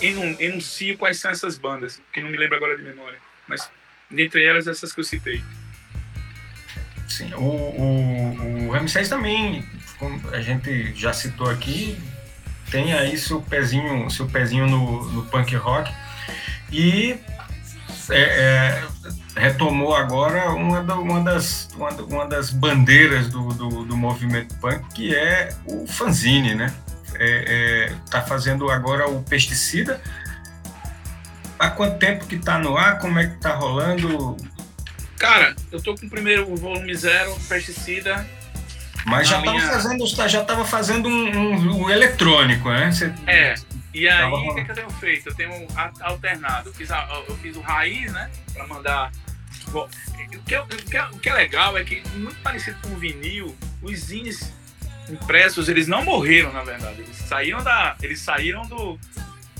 enun- 0.00 0.36
enuncio 0.38 0.98
quais 0.98 1.20
são 1.20 1.30
essas 1.30 1.56
bandas, 1.56 2.00
que 2.12 2.20
não 2.20 2.30
me 2.30 2.36
lembro 2.36 2.56
agora 2.56 2.76
de 2.76 2.82
memória, 2.82 3.18
mas 3.48 3.70
dentre 4.10 4.44
elas 4.44 4.66
essas 4.66 4.92
que 4.92 5.00
eu 5.00 5.04
citei. 5.04 5.42
Sim, 7.08 7.32
o, 7.34 7.40
o, 7.40 8.66
o 8.68 8.72
Ramsés 8.72 9.08
também, 9.08 9.64
como 9.98 10.20
a 10.30 10.40
gente 10.40 10.92
já 10.94 11.12
citou 11.12 11.48
aqui, 11.48 11.98
tem 12.70 12.92
aí 12.92 13.16
seu 13.16 13.40
pezinho, 13.40 14.10
seu 14.10 14.26
pezinho 14.26 14.66
no, 14.66 15.04
no 15.12 15.22
punk 15.26 15.54
rock 15.56 15.92
e 16.72 17.16
é, 18.10 18.18
é, 18.20 18.84
retomou 19.36 19.94
agora 19.94 20.50
uma, 20.50 20.82
da- 20.82 20.96
uma 20.98 21.20
das, 21.22 21.68
uma, 21.76 21.90
uma 21.90 22.26
das 22.26 22.50
bandeiras 22.50 23.28
do, 23.28 23.48
do, 23.54 23.84
do 23.84 23.96
movimento 23.96 24.54
punk, 24.56 24.84
que 24.94 25.14
é 25.14 25.50
o 25.64 25.86
fanzine, 25.86 26.54
né? 26.54 26.72
É, 27.18 27.88
é, 27.88 27.94
tá 28.10 28.20
fazendo 28.20 28.68
agora 28.70 29.08
o 29.08 29.22
pesticida. 29.22 30.00
Há 31.58 31.70
quanto 31.70 31.98
tempo 31.98 32.26
que 32.26 32.38
tá 32.38 32.58
no 32.58 32.76
ar? 32.76 32.98
Como 32.98 33.18
é 33.18 33.26
que 33.28 33.36
tá 33.36 33.54
rolando? 33.54 34.36
Cara, 35.18 35.54
eu 35.72 35.80
tô 35.82 35.94
com 35.94 36.06
o 36.06 36.10
primeiro 36.10 36.54
volume 36.56 36.94
zero, 36.94 37.34
pesticida. 37.48 38.26
Mas 39.06 39.28
já 39.28 39.38
estava 39.38 39.56
minha- 39.56 39.68
fazendo, 39.70 40.06
já 40.28 40.44
tava 40.44 40.64
fazendo 40.64 41.08
um, 41.08 41.36
um- 41.38 41.82
um 41.84 41.90
eletrônico, 41.90 42.68
né? 42.70 42.90
Você- 42.90 43.12
É. 43.26 43.54
E 43.94 44.06
aí, 44.08 44.24
o 44.30 44.54
que, 44.54 44.64
que 44.64 44.70
eu 44.72 44.74
tenho 44.74 44.90
feito? 44.90 45.28
Eu 45.28 45.34
tenho 45.34 45.66
alternado. 46.00 46.68
Eu 46.68 46.74
fiz, 46.74 46.90
a- 46.90 47.08
eu 47.28 47.36
fiz 47.38 47.56
o 47.56 47.60
raiz, 47.60 48.12
né? 48.12 48.30
Pra 48.52 48.66
mandar. 48.66 49.10
Bom, 49.68 49.88
o, 49.88 50.42
que, 50.42 50.54
é- 50.54 50.60
o 50.60 50.66
que 50.66 50.98
o 50.98 51.18
que 51.18 51.28
é 51.28 51.32
legal 51.34 51.78
é 51.78 51.84
que, 51.84 52.02
muito 52.16 52.36
parecido 52.42 52.76
com 52.82 52.88
o 52.88 52.96
vinil, 52.96 53.56
os 53.80 53.98
zines 53.98 54.52
impressos, 55.08 55.68
eles 55.68 55.86
não 55.86 56.04
morreram, 56.04 56.52
na 56.52 56.62
verdade. 56.62 57.00
Eles 57.00 57.16
saíram 57.16 57.62
da. 57.62 57.96
Eles 58.02 58.20
saíram 58.20 58.62
do. 58.66 58.98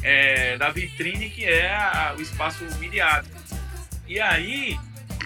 é, 0.02 0.56
da 0.58 0.70
vitrine 0.70 1.30
que 1.30 1.44
é 1.44 1.72
a- 1.74 2.14
o 2.16 2.20
espaço 2.20 2.62
midiático. 2.78 3.34
E 4.06 4.20
aí, 4.20 4.78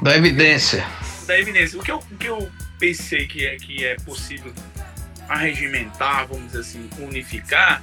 Da 0.03 0.17
evidência. 0.17 0.85
da 1.27 1.39
evidência. 1.39 1.79
O 1.79 1.83
que 1.83 1.91
eu, 1.91 1.99
o 1.99 2.17
que 2.17 2.27
eu 2.27 2.51
pensei 2.79 3.27
que 3.27 3.47
é, 3.47 3.57
que 3.57 3.85
é 3.85 3.97
possível 3.97 4.53
arregimentar, 5.29 6.27
vamos 6.27 6.47
dizer 6.47 6.61
assim, 6.61 6.91
unificar, 6.99 7.83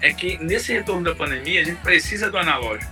é 0.00 0.12
que 0.12 0.36
nesse 0.38 0.72
retorno 0.72 1.04
da 1.04 1.14
pandemia 1.14 1.60
a 1.60 1.64
gente 1.64 1.80
precisa 1.80 2.30
do 2.30 2.36
analógico. 2.36 2.90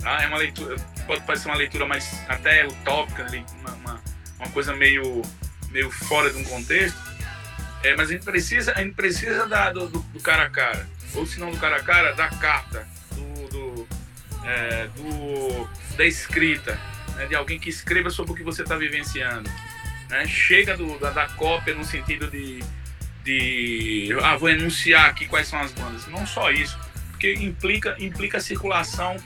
Tá? 0.00 0.22
É 0.22 0.26
uma 0.26 0.36
leitura, 0.38 0.76
pode 1.06 1.22
parecer 1.22 1.48
uma 1.48 1.56
leitura 1.56 1.86
mais 1.86 2.20
até 2.28 2.66
utópica, 2.66 3.26
uma, 3.60 3.70
uma, 3.74 4.00
uma 4.38 4.48
coisa 4.50 4.74
meio, 4.74 5.22
meio 5.70 5.90
fora 5.90 6.30
de 6.30 6.38
um 6.38 6.44
contexto, 6.44 6.98
é, 7.82 7.94
mas 7.96 8.10
a 8.10 8.12
gente 8.12 8.24
precisa, 8.24 8.72
a 8.72 8.82
gente 8.82 8.94
precisa 8.94 9.46
da, 9.46 9.70
do- 9.72 9.88
do 9.88 10.20
cara 10.20 10.44
a 10.44 10.50
cara, 10.50 10.86
ou 11.14 11.24
se 11.24 11.38
não 11.38 11.50
do 11.50 11.56
cara 11.58 11.76
a 11.76 11.82
cara, 11.82 12.12
da 12.12 12.28
carta, 12.28 12.86
do, 13.12 13.48
do, 13.48 13.88
é, 14.44 14.88
do- 14.96 15.68
da 15.96 16.04
escrita, 16.04 16.78
né, 17.14 17.26
de 17.26 17.34
alguém 17.34 17.58
que 17.58 17.68
escreva 17.68 18.10
sobre 18.10 18.32
o 18.32 18.34
que 18.34 18.42
você 18.42 18.62
está 18.62 18.76
vivenciando. 18.76 19.50
né? 20.08 20.26
Chega 20.26 20.76
do- 20.76 20.98
da, 20.98 21.10
da 21.10 21.26
cópia 21.30 21.74
no 21.74 21.84
sentido 21.84 22.30
de, 22.30 22.62
de 23.24 24.08
ah, 24.22 24.36
vou 24.36 24.48
enunciar 24.48 25.06
aqui 25.10 25.26
quais 25.26 25.48
são 25.48 25.58
as 25.60 25.72
bandas. 25.72 26.06
Não 26.08 26.26
só 26.26 26.50
isso, 26.50 26.78
porque 27.10 27.34
implica, 27.34 27.96
implica 27.98 28.38
circulação 28.40 29.16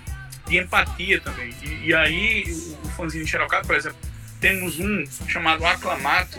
de 0.48 0.58
empatia 0.58 1.20
também. 1.20 1.54
E, 1.62 1.88
e 1.88 1.94
aí, 1.94 2.44
o, 2.48 2.86
o 2.86 2.90
fanzine 2.90 3.26
Xerocado, 3.26 3.66
por 3.66 3.76
exemplo, 3.76 3.98
temos 4.40 4.78
um 4.80 5.04
chamado 5.28 5.64
Aclamato, 5.66 6.38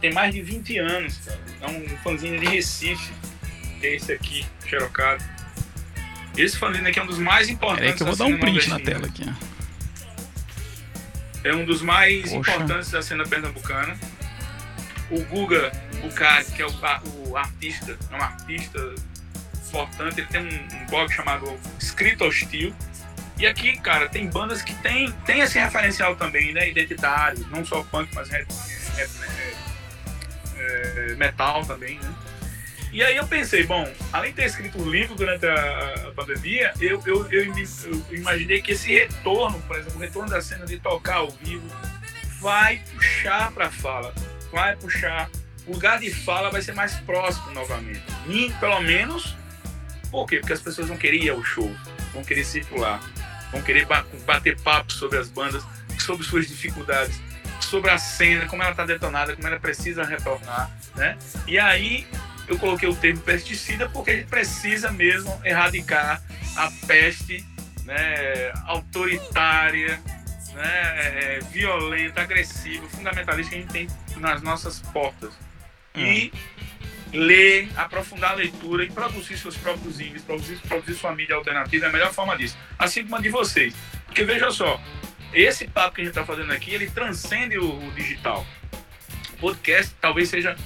tem 0.00 0.12
mais 0.12 0.34
de 0.34 0.42
20 0.42 0.78
anos, 0.78 1.18
cara. 1.18 1.40
É 1.60 1.66
um 1.68 1.88
fanzine 1.98 2.38
de 2.40 2.46
Recife, 2.46 3.12
que 3.80 3.86
é 3.86 3.94
esse 3.96 4.12
aqui, 4.12 4.44
Xerocado. 4.66 5.22
Esse 6.38 6.56
fanzine 6.56 6.88
aqui 6.88 7.00
é 7.00 7.02
um 7.02 7.06
dos 7.06 7.18
mais 7.18 7.48
importantes. 7.48 7.80
Peraí 7.80 7.96
que 7.96 8.02
eu 8.02 8.06
vou 8.06 8.16
da 8.16 8.24
dar 8.24 8.30
um 8.30 8.38
print 8.38 8.68
na 8.68 8.78
tela 8.78 9.06
aqui. 9.06 9.28
É 11.42 11.52
um 11.54 11.64
dos 11.64 11.82
mais 11.82 12.30
Poxa. 12.30 12.52
importantes 12.52 12.90
da 12.90 13.02
cena 13.02 13.24
pernambucana. 13.24 13.98
O 15.10 15.22
Guga 15.24 15.72
Bucari, 16.00 16.44
que 16.46 16.62
é 16.62 16.66
o, 16.66 16.72
o 17.28 17.36
artista, 17.36 17.98
é 18.10 18.16
um 18.16 18.22
artista 18.22 18.94
importante, 19.68 20.20
ele 20.20 20.28
tem 20.28 20.40
um, 20.40 20.82
um 20.82 20.86
blog 20.86 21.12
chamado 21.12 21.58
Escrito 21.78 22.24
Hostil. 22.24 22.74
E 23.38 23.46
aqui, 23.46 23.78
cara, 23.78 24.08
tem 24.08 24.28
bandas 24.28 24.62
que 24.62 24.74
tem, 24.74 25.12
tem 25.24 25.40
esse 25.40 25.58
referencial 25.58 26.16
também, 26.16 26.52
né? 26.52 26.68
Identitário, 26.68 27.46
não 27.50 27.64
só 27.64 27.82
punk, 27.84 28.12
mas 28.14 28.28
né, 28.28 28.44
é, 28.96 29.08
é, 30.56 31.14
metal 31.14 31.64
também, 31.64 31.98
né? 31.98 32.14
E 32.92 33.02
aí 33.02 33.16
eu 33.16 33.26
pensei, 33.26 33.64
bom, 33.64 33.86
além 34.12 34.30
de 34.30 34.36
ter 34.36 34.46
escrito 34.46 34.80
um 34.80 34.88
livro 34.88 35.14
durante 35.14 35.46
a, 35.46 36.08
a 36.08 36.12
pandemia, 36.12 36.72
eu, 36.80 37.02
eu, 37.06 37.30
eu, 37.30 37.54
eu 37.54 38.16
imaginei 38.16 38.62
que 38.62 38.72
esse 38.72 38.92
retorno, 38.92 39.60
por 39.62 39.76
exemplo, 39.76 39.96
o 39.96 40.00
retorno 40.00 40.30
da 40.30 40.40
cena 40.40 40.64
de 40.64 40.78
tocar 40.78 41.16
ao 41.16 41.30
vivo, 41.30 41.66
vai 42.40 42.80
puxar 42.94 43.50
para 43.52 43.70
fala, 43.70 44.14
vai 44.50 44.74
puxar, 44.76 45.28
o 45.66 45.72
lugar 45.72 45.98
de 45.98 46.10
fala 46.10 46.50
vai 46.50 46.62
ser 46.62 46.72
mais 46.72 46.94
próximo 47.00 47.50
novamente. 47.52 48.02
E, 48.26 48.50
pelo 48.58 48.80
menos, 48.80 49.36
por 50.10 50.26
quê? 50.26 50.38
Porque 50.38 50.54
as 50.54 50.62
pessoas 50.62 50.88
vão 50.88 50.96
querer 50.96 51.22
ir 51.22 51.30
ao 51.30 51.44
show, 51.44 51.70
vão 52.14 52.24
querer 52.24 52.44
circular, 52.44 53.00
vão 53.52 53.60
querer 53.60 53.84
ba- 53.84 54.06
bater 54.24 54.58
papo 54.60 54.92
sobre 54.92 55.18
as 55.18 55.28
bandas, 55.28 55.62
sobre 55.98 56.24
suas 56.24 56.48
dificuldades, 56.48 57.20
sobre 57.60 57.90
a 57.90 57.98
cena, 57.98 58.46
como 58.46 58.62
ela 58.62 58.70
está 58.70 58.86
detonada, 58.86 59.34
como 59.36 59.46
ela 59.46 59.60
precisa 59.60 60.04
retornar, 60.04 60.70
né? 60.96 61.18
E 61.46 61.58
aí 61.58 62.06
eu 62.48 62.58
coloquei 62.58 62.88
o 62.88 62.96
termo 62.96 63.20
pesticida 63.20 63.88
porque 63.88 64.10
a 64.10 64.16
gente 64.16 64.28
precisa 64.28 64.90
mesmo 64.90 65.40
erradicar 65.44 66.22
a 66.56 66.70
peste 66.86 67.44
né, 67.84 68.52
autoritária, 68.64 70.00
né, 70.54 70.94
é, 70.96 71.38
violenta, 71.50 72.22
agressiva, 72.22 72.88
fundamentalista 72.88 73.50
que 73.50 73.56
a 73.56 73.60
gente 73.60 73.72
tem 73.72 73.88
nas 74.16 74.42
nossas 74.42 74.80
portas. 74.80 75.32
E 75.94 76.32
ler, 77.12 77.68
aprofundar 77.76 78.32
a 78.32 78.34
leitura 78.34 78.84
e 78.84 78.90
produzir 78.90 79.36
seus 79.36 79.56
próprios 79.56 80.00
índices, 80.00 80.22
produzir, 80.22 80.56
produzir 80.68 80.94
sua 80.94 81.14
mídia 81.14 81.34
alternativa 81.34 81.86
é 81.86 81.88
a 81.88 81.92
melhor 81.92 82.12
forma 82.12 82.36
disso. 82.36 82.56
Assim 82.78 83.02
como 83.02 83.16
a 83.16 83.20
de 83.20 83.30
vocês. 83.30 83.74
Porque 84.06 84.24
veja 84.24 84.50
só, 84.50 84.80
esse 85.32 85.66
papo 85.66 85.96
que 85.96 86.02
a 86.02 86.04
gente 86.04 86.12
está 86.12 86.24
fazendo 86.24 86.52
aqui, 86.52 86.72
ele 86.72 86.88
transcende 86.90 87.58
o, 87.58 87.78
o 87.78 87.90
digital. 87.92 88.46
O 89.34 89.36
podcast 89.38 89.94
talvez 90.00 90.28
seja 90.28 90.56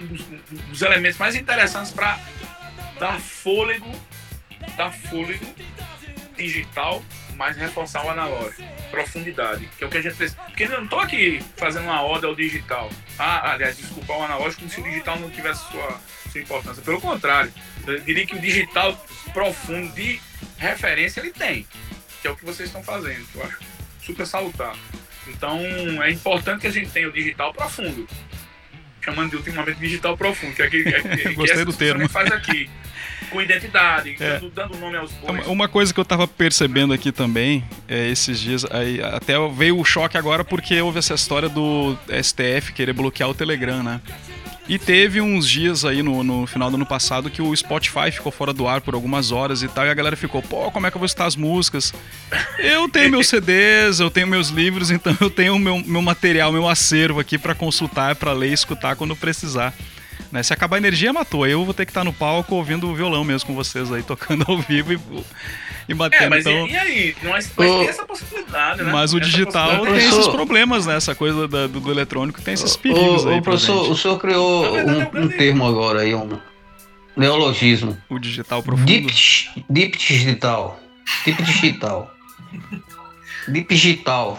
um 0.00 0.06
dos, 0.06 0.22
dos 0.68 0.82
elementos 0.82 1.18
mais 1.18 1.34
interessantes 1.34 1.92
para 1.92 2.18
dar 2.98 3.20
fôlego, 3.20 3.90
dar 4.76 4.92
fôlego 4.92 5.46
digital, 6.36 7.02
mas 7.36 7.56
reforçar 7.56 8.04
o 8.04 8.10
analógico, 8.10 8.62
profundidade, 8.90 9.68
que 9.76 9.84
é 9.84 9.86
o 9.86 9.90
que 9.90 9.98
a 9.98 10.02
gente 10.02 10.16
precisa. 10.16 10.40
Porque 10.42 10.64
eu 10.64 10.70
não 10.70 10.84
estou 10.84 11.00
aqui 11.00 11.40
fazendo 11.56 11.84
uma 11.84 12.02
oda 12.02 12.26
ao 12.26 12.34
digital. 12.34 12.90
Ah, 13.18 13.52
aliás, 13.52 13.76
desculpa, 13.76 14.12
o 14.12 14.22
analógico 14.22 14.62
como 14.62 14.70
se 14.70 14.80
o 14.80 14.84
digital 14.84 15.18
não 15.18 15.30
tivesse 15.30 15.68
sua, 15.70 16.00
sua 16.30 16.40
importância. 16.40 16.82
Pelo 16.82 17.00
contrário, 17.00 17.52
eu 17.86 18.00
diria 18.00 18.26
que 18.26 18.34
o 18.34 18.40
digital 18.40 18.96
profundo 19.32 19.92
de 19.94 20.20
referência 20.56 21.20
ele 21.20 21.30
tem, 21.30 21.66
que 22.20 22.28
é 22.28 22.30
o 22.30 22.36
que 22.36 22.44
vocês 22.44 22.68
estão 22.68 22.82
fazendo, 22.82 23.24
que 23.26 23.36
eu 23.36 23.44
acho 23.44 23.58
super 24.00 24.26
salutar. 24.26 24.74
Então 25.28 25.60
é 26.02 26.10
importante 26.10 26.62
que 26.62 26.66
a 26.66 26.72
gente 26.72 26.90
tenha 26.90 27.08
o 27.08 27.12
digital 27.12 27.52
profundo. 27.52 28.08
Chamando 29.00 29.30
de 29.30 29.36
ultimamente 29.36 29.78
digital 29.78 30.16
profundo, 30.16 30.54
que 30.54 30.62
é 30.62 30.66
aquele 30.66 30.84
que, 30.84 30.88
é- 30.96 31.00
que, 31.28 31.34
Gostei 31.34 31.56
essa 31.56 31.64
do 31.64 31.72
termo. 31.72 32.08
faz 32.08 32.30
aqui. 32.32 32.68
Com 33.30 33.42
identidade, 33.42 34.16
É. 34.18 34.40
dando, 34.54 34.78
nome 34.78 34.96
aos 34.96 35.12
bois. 35.12 35.46
Uma- 35.46 35.68
coisa 35.68 35.92
que 35.92 36.00
eu 36.00 36.04
tava 36.04 36.26
percebendo 36.26 36.94
aqui 36.94 37.12
também, 37.12 37.62
é, 37.86 38.08
esses 38.08 38.40
dias, 38.40 38.64
aí, 38.70 39.02
até 39.02 39.34
veio 39.50 39.78
o 39.78 39.84
choque 39.84 40.16
agora 40.16 40.42
porque 40.42 40.80
houve 40.80 40.98
essa 40.98 41.12
história 41.12 41.46
do 41.46 41.94
STF 42.22 42.72
querer 42.72 42.94
bloquear 42.94 43.28
o 43.28 43.34
Telegram, 43.34 43.82
né? 43.82 44.00
E 44.68 44.78
teve 44.78 45.18
uns 45.18 45.48
dias 45.48 45.82
aí 45.82 46.02
no, 46.02 46.22
no 46.22 46.46
final 46.46 46.68
do 46.68 46.76
ano 46.76 46.84
passado 46.84 47.30
que 47.30 47.40
o 47.40 47.56
Spotify 47.56 48.10
ficou 48.12 48.30
fora 48.30 48.52
do 48.52 48.68
ar 48.68 48.82
por 48.82 48.92
algumas 48.92 49.32
horas 49.32 49.62
e 49.62 49.68
tal, 49.68 49.86
e 49.86 49.90
a 49.90 49.94
galera 49.94 50.14
ficou, 50.14 50.42
pô, 50.42 50.70
como 50.70 50.86
é 50.86 50.90
que 50.90 50.96
eu 50.96 51.00
vou 51.00 51.06
escutar 51.06 51.24
as 51.24 51.36
músicas? 51.36 51.94
Eu 52.58 52.86
tenho 52.86 53.10
meus 53.10 53.28
CDs, 53.28 53.98
eu 53.98 54.10
tenho 54.10 54.26
meus 54.26 54.50
livros, 54.50 54.90
então 54.92 55.16
eu 55.20 55.30
tenho 55.30 55.58
meu, 55.58 55.82
meu 55.84 56.02
material, 56.02 56.52
meu 56.52 56.68
acervo 56.68 57.18
aqui 57.18 57.38
pra 57.38 57.54
consultar, 57.54 58.14
pra 58.16 58.32
ler 58.32 58.50
e 58.50 58.52
escutar 58.52 58.94
quando 58.94 59.16
precisar. 59.16 59.72
Né? 60.30 60.42
Se 60.42 60.52
acabar 60.52 60.76
a 60.76 60.78
energia, 60.78 61.12
matou. 61.12 61.46
Eu 61.46 61.64
vou 61.64 61.72
ter 61.72 61.86
que 61.86 61.90
estar 61.90 62.04
no 62.04 62.12
palco 62.12 62.54
ouvindo 62.54 62.88
o 62.88 62.94
violão 62.94 63.24
mesmo 63.24 63.46
com 63.46 63.54
vocês 63.54 63.90
aí, 63.90 64.02
tocando 64.02 64.44
ao 64.46 64.60
vivo. 64.60 64.92
E, 64.92 65.00
e 65.88 65.94
batendo. 65.94 66.24
É, 66.24 66.28
mas 66.28 66.46
então... 66.46 66.66
e, 66.66 66.72
e 66.72 66.76
aí? 66.76 67.16
Mas, 67.22 67.52
mas 67.56 67.70
Ô, 67.70 67.78
tem 67.78 67.88
essa 67.88 68.04
possibilidade, 68.04 68.82
né? 68.82 68.92
Mas 68.92 69.14
o 69.14 69.20
digital 69.20 69.84
tem 69.86 69.96
esses 69.96 70.10
Professor- 70.10 70.32
problemas, 70.36 70.86
né? 70.86 70.96
Essa 70.96 71.14
coisa 71.14 71.48
da- 71.48 71.66
do, 71.66 71.80
do 71.80 71.90
eletrônico 71.90 72.40
tem 72.42 72.54
esses 72.54 72.76
perigos 72.76 73.24
ô, 73.24 73.30
aí. 73.30 73.40
professor, 73.40 73.74
presente. 73.74 73.92
o 73.92 73.96
senhor 73.96 74.18
criou 74.18 74.72
verdade, 74.72 75.00
é 75.16 75.18
um 75.18 75.22
um, 75.22 75.24
um 75.24 75.28
termo 75.28 75.66
agora 75.66 76.00
aí, 76.00 76.14
um 76.14 76.38
neologismo. 77.16 77.96
O 78.08 78.18
digital 78.18 78.62
profundo. 78.62 78.86
Deep, 78.86 79.12
deep 79.68 79.96
digital. 79.98 80.78
Deep 81.24 81.42
digital. 81.42 82.14
Deep 83.48 83.68
digital. 83.74 84.38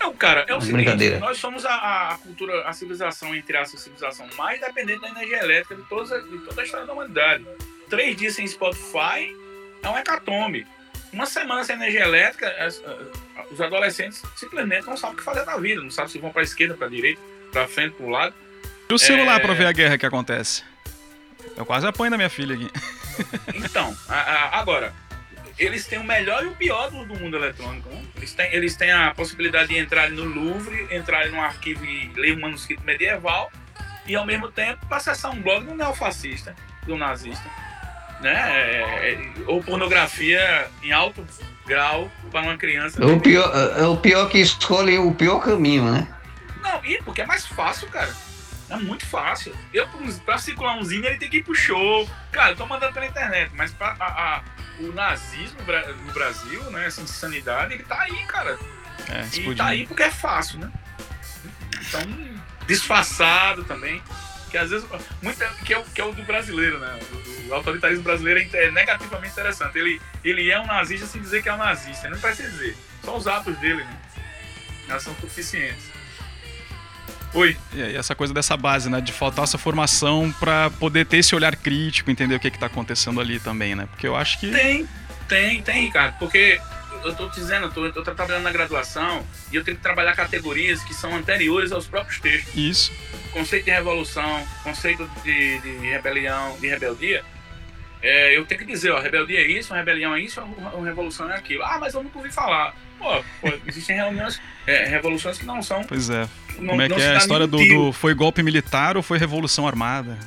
Não, 0.00 0.12
cara, 0.14 0.44
é 0.46 0.54
o 0.54 0.60
seguinte, 0.60 0.76
Brincadeira. 0.84 1.18
nós 1.18 1.38
somos 1.38 1.64
a, 1.64 2.10
a 2.10 2.18
cultura, 2.18 2.68
a 2.68 2.72
civilização, 2.74 3.34
entre 3.34 3.56
aspas, 3.56 3.80
a 3.80 3.84
civilização 3.84 4.26
mais 4.36 4.60
dependente 4.60 5.00
da 5.00 5.08
energia 5.08 5.38
elétrica 5.42 5.74
de, 5.76 5.82
todas, 5.88 6.10
de 6.30 6.38
toda 6.38 6.60
a 6.60 6.64
história 6.64 6.86
da 6.86 6.92
humanidade. 6.92 7.46
Três 7.88 8.14
dias 8.16 8.34
sem 8.34 8.46
Spotify 8.46 9.34
é 9.84 9.88
um 9.88 9.98
hecatombe. 9.98 10.66
Uma 11.12 11.26
semana 11.26 11.62
sem 11.64 11.76
energia 11.76 12.02
elétrica, 12.02 12.48
as- 12.58 12.82
a- 12.84 13.44
os 13.52 13.60
adolescentes 13.60 14.22
simplesmente 14.36 14.86
não 14.86 14.96
sabem 14.96 15.14
o 15.14 15.18
que 15.18 15.24
fazer 15.24 15.44
na 15.44 15.56
vida, 15.58 15.80
não 15.80 15.90
sabem 15.90 16.10
se 16.10 16.18
vão 16.18 16.30
para 16.32 16.40
a 16.40 16.44
esquerda, 16.44 16.74
para 16.74 16.86
a 16.88 16.90
direita, 16.90 17.20
para 17.52 17.68
frente, 17.68 17.94
para 17.94 18.06
o 18.06 18.08
lado. 18.10 18.34
E 18.90 18.92
o 18.94 18.98
celular 18.98 19.36
É. 19.36 19.38
pra 19.40 19.54
ver 19.54 19.66
a 19.66 19.72
guerra 19.72 19.96
que 19.96 20.04
acontece? 20.06 20.64
Eu 21.56 21.64
quase 21.64 21.86
apanho 21.86 22.10
na 22.10 22.16
minha 22.16 22.30
filha 22.30 22.54
aqui. 22.56 22.68
Então, 23.54 23.96
a- 24.08 24.14
a- 24.14 24.58
agora, 24.58 24.92
eles 25.56 25.86
têm 25.86 26.00
o 26.00 26.04
melhor 26.04 26.42
e 26.42 26.48
o 26.48 26.54
pior 26.56 26.90
do, 26.90 27.04
do 27.04 27.14
mundo 27.14 27.36
eletrônico. 27.36 27.88
né? 27.88 28.02
Eles, 28.16 28.32
têm, 28.34 28.52
eles 28.52 28.76
têm 28.76 28.90
a 28.90 29.14
possibilidade 29.14 29.68
de 29.68 29.76
entrar 29.78 30.10
no 30.10 30.24
Louvre, 30.24 30.88
entrar 30.90 31.28
num 31.28 31.40
arquivo 31.40 31.84
e 31.84 32.08
ler 32.16 32.36
um 32.36 32.40
manuscrito 32.40 32.82
medieval, 32.82 33.52
e 34.04 34.16
ao 34.16 34.26
mesmo 34.26 34.50
tempo 34.50 34.84
acessar 34.92 35.30
um 35.30 35.40
blog 35.40 35.64
do 35.64 35.74
neofascista, 35.76 36.56
do 36.86 36.96
nazista. 36.96 37.48
Né? 38.24 38.32
É- 38.32 39.12
é- 39.12 39.32
ou 39.46 39.62
pornografia 39.62 40.66
em 40.82 40.90
alto 40.92 41.22
grau 41.66 42.10
para 42.32 42.40
uma 42.40 42.56
criança. 42.56 43.02
É 43.02 43.04
o 43.06 43.20
pior, 43.20 43.52
é 43.78 43.84
o 43.86 43.98
pior 43.98 44.30
que 44.30 44.38
escolhe 44.38 44.96
o 44.98 45.12
pior 45.12 45.40
caminho, 45.40 45.92
né? 45.92 46.08
Não, 46.62 46.82
e 46.86 46.96
porque 47.02 47.20
é 47.20 47.26
mais 47.26 47.44
fácil, 47.44 47.86
cara. 47.88 48.10
É 48.70 48.76
muito 48.76 49.04
fácil. 49.04 49.54
Eu, 49.74 49.86
pra 50.24 50.38
circular 50.38 50.74
um 50.78 50.82
zine, 50.82 51.06
ele 51.06 51.18
tem 51.18 51.28
que 51.28 51.36
ir 51.36 51.42
pro 51.44 51.54
show. 51.54 52.08
Cara, 52.32 52.52
eu 52.52 52.56
tô 52.56 52.64
mandando 52.64 52.94
pela 52.94 53.04
internet, 53.04 53.50
mas 53.54 53.70
pra, 53.72 53.94
a- 54.00 54.06
a- 54.06 54.42
o 54.80 54.90
nazismo 54.94 55.58
no 56.06 56.12
Brasil, 56.14 56.62
né, 56.70 56.86
essa 56.86 57.02
insanidade, 57.02 57.74
ele 57.74 57.82
tá 57.82 58.00
aí, 58.00 58.24
cara. 58.24 58.58
É, 59.10 59.18
E 59.20 59.24
explodindo. 59.24 59.56
tá 59.56 59.66
aí 59.66 59.86
porque 59.86 60.02
é 60.02 60.10
fácil, 60.10 60.60
né? 60.60 60.72
Então, 61.88 62.00
disfarçado 62.66 63.64
também. 63.64 64.02
Que 64.54 64.58
às 64.58 64.70
vezes. 64.70 64.86
Muito, 65.20 65.36
que, 65.64 65.74
é 65.74 65.78
o, 65.78 65.82
que 65.82 66.00
é 66.00 66.04
o 66.04 66.12
do 66.12 66.22
brasileiro, 66.22 66.78
né? 66.78 66.96
O, 67.10 67.48
o 67.48 67.54
autoritarismo 67.54 68.04
brasileiro 68.04 68.38
é 68.38 68.44
inte- 68.44 68.70
negativamente 68.70 69.32
interessante. 69.32 69.76
Ele, 69.76 70.00
ele 70.24 70.48
é 70.48 70.60
um 70.60 70.66
nazista 70.66 71.08
sem 71.08 71.20
dizer 71.20 71.42
que 71.42 71.48
é 71.48 71.54
um 71.54 71.56
nazista. 71.56 72.08
Não 72.08 72.20
precisa 72.20 72.48
dizer. 72.50 72.76
Só 73.04 73.16
os 73.16 73.26
atos 73.26 73.58
dele, 73.58 73.82
né? 73.82 73.98
Já 74.86 75.00
são 75.00 75.12
suficientes. 75.16 75.82
Oi. 77.32 77.56
E 77.72 77.82
aí, 77.82 77.96
essa 77.96 78.14
coisa 78.14 78.32
dessa 78.32 78.56
base, 78.56 78.88
né? 78.88 79.00
De 79.00 79.10
faltar 79.10 79.42
essa 79.42 79.58
formação 79.58 80.32
pra 80.38 80.70
poder 80.70 81.04
ter 81.04 81.16
esse 81.16 81.34
olhar 81.34 81.56
crítico, 81.56 82.08
entender 82.08 82.36
o 82.36 82.38
que 82.38 82.48
que 82.48 82.58
tá 82.60 82.66
acontecendo 82.66 83.20
ali 83.20 83.40
também, 83.40 83.74
né? 83.74 83.86
Porque 83.90 84.06
eu 84.06 84.14
acho 84.14 84.38
que. 84.38 84.52
Tem, 84.52 84.88
tem, 85.28 85.62
tem, 85.62 85.86
Ricardo. 85.86 86.16
Porque 86.20 86.60
eu 87.02 87.12
tô 87.12 87.28
te 87.28 87.40
dizendo, 87.40 87.66
eu 87.66 87.72
tô, 87.72 87.86
eu 87.86 87.92
tô 87.92 88.02
trabalhando 88.04 88.44
na 88.44 88.52
graduação 88.52 89.26
e 89.50 89.56
eu 89.56 89.64
tenho 89.64 89.76
que 89.76 89.82
trabalhar 89.82 90.14
categorias 90.14 90.80
que 90.84 90.94
são 90.94 91.12
anteriores 91.16 91.72
aos 91.72 91.88
próprios 91.88 92.20
textos. 92.20 92.54
Isso. 92.54 92.92
Conceito 93.34 93.64
de 93.64 93.70
revolução, 93.72 94.46
conceito 94.62 95.10
de, 95.22 95.58
de 95.58 95.76
rebelião, 95.88 96.56
de 96.58 96.68
rebeldia. 96.68 97.22
É, 98.00 98.36
eu 98.36 98.46
tenho 98.46 98.60
que 98.60 98.66
dizer, 98.66 98.90
ó, 98.90 99.00
rebeldia 99.00 99.40
é 99.40 99.46
isso, 99.46 99.74
rebelião 99.74 100.14
é 100.14 100.20
isso, 100.20 100.40
uma 100.40 100.86
revolução 100.86 101.30
é 101.30 101.36
aquilo. 101.36 101.62
Ah, 101.64 101.78
mas 101.78 101.94
eu 101.94 102.02
nunca 102.02 102.18
ouvi 102.18 102.30
falar. 102.30 102.74
Pô, 102.98 103.22
pô, 103.40 103.52
existem 103.66 103.96
reuniões, 103.96 104.40
é, 104.66 104.84
revoluções 104.86 105.38
que 105.38 105.44
não 105.44 105.62
são. 105.62 105.82
Pois 105.84 106.08
é. 106.10 106.28
Não, 106.58 106.68
Como 106.68 106.82
é 106.82 106.88
que 106.88 107.00
é 107.00 107.14
a 107.14 107.18
história 107.18 107.46
do, 107.46 107.58
do 107.58 107.92
foi 107.92 108.14
golpe 108.14 108.42
militar 108.42 108.96
ou 108.96 109.02
foi 109.02 109.18
revolução 109.18 109.66
armada? 109.66 110.18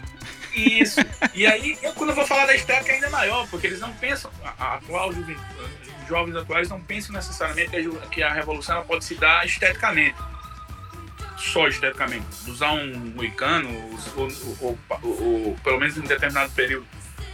Isso. 0.53 0.99
E 1.33 1.45
aí, 1.45 1.77
eu, 1.81 1.93
quando 1.93 2.09
eu 2.09 2.15
vou 2.15 2.25
falar 2.25 2.47
da 2.47 2.55
estética, 2.55 2.91
é 2.91 2.95
ainda 2.95 3.09
maior, 3.09 3.47
porque 3.47 3.67
eles 3.67 3.79
não 3.79 3.93
pensam, 3.93 4.31
a, 4.43 4.63
a 4.63 4.75
atual 4.75 5.13
juventude, 5.13 5.39
os 6.01 6.07
jovens 6.07 6.35
atuais 6.35 6.69
não 6.69 6.81
pensam 6.81 7.13
necessariamente 7.13 7.69
que 7.69 7.77
a, 7.77 8.07
que 8.07 8.23
a 8.23 8.33
revolução 8.33 8.83
pode 8.85 9.05
se 9.05 9.15
dar 9.15 9.45
esteticamente. 9.45 10.15
Só 11.37 11.67
esteticamente. 11.67 12.25
Usar 12.47 12.71
um 12.71 13.13
moicano, 13.15 13.69
ou, 14.15 14.23
ou, 14.23 14.29
ou- 14.61 14.79
ou- 15.03 15.45
ou 15.47 15.55
pelo 15.63 15.79
menos 15.79 15.97
em 15.97 16.01
determinado 16.01 16.51
período, 16.51 16.85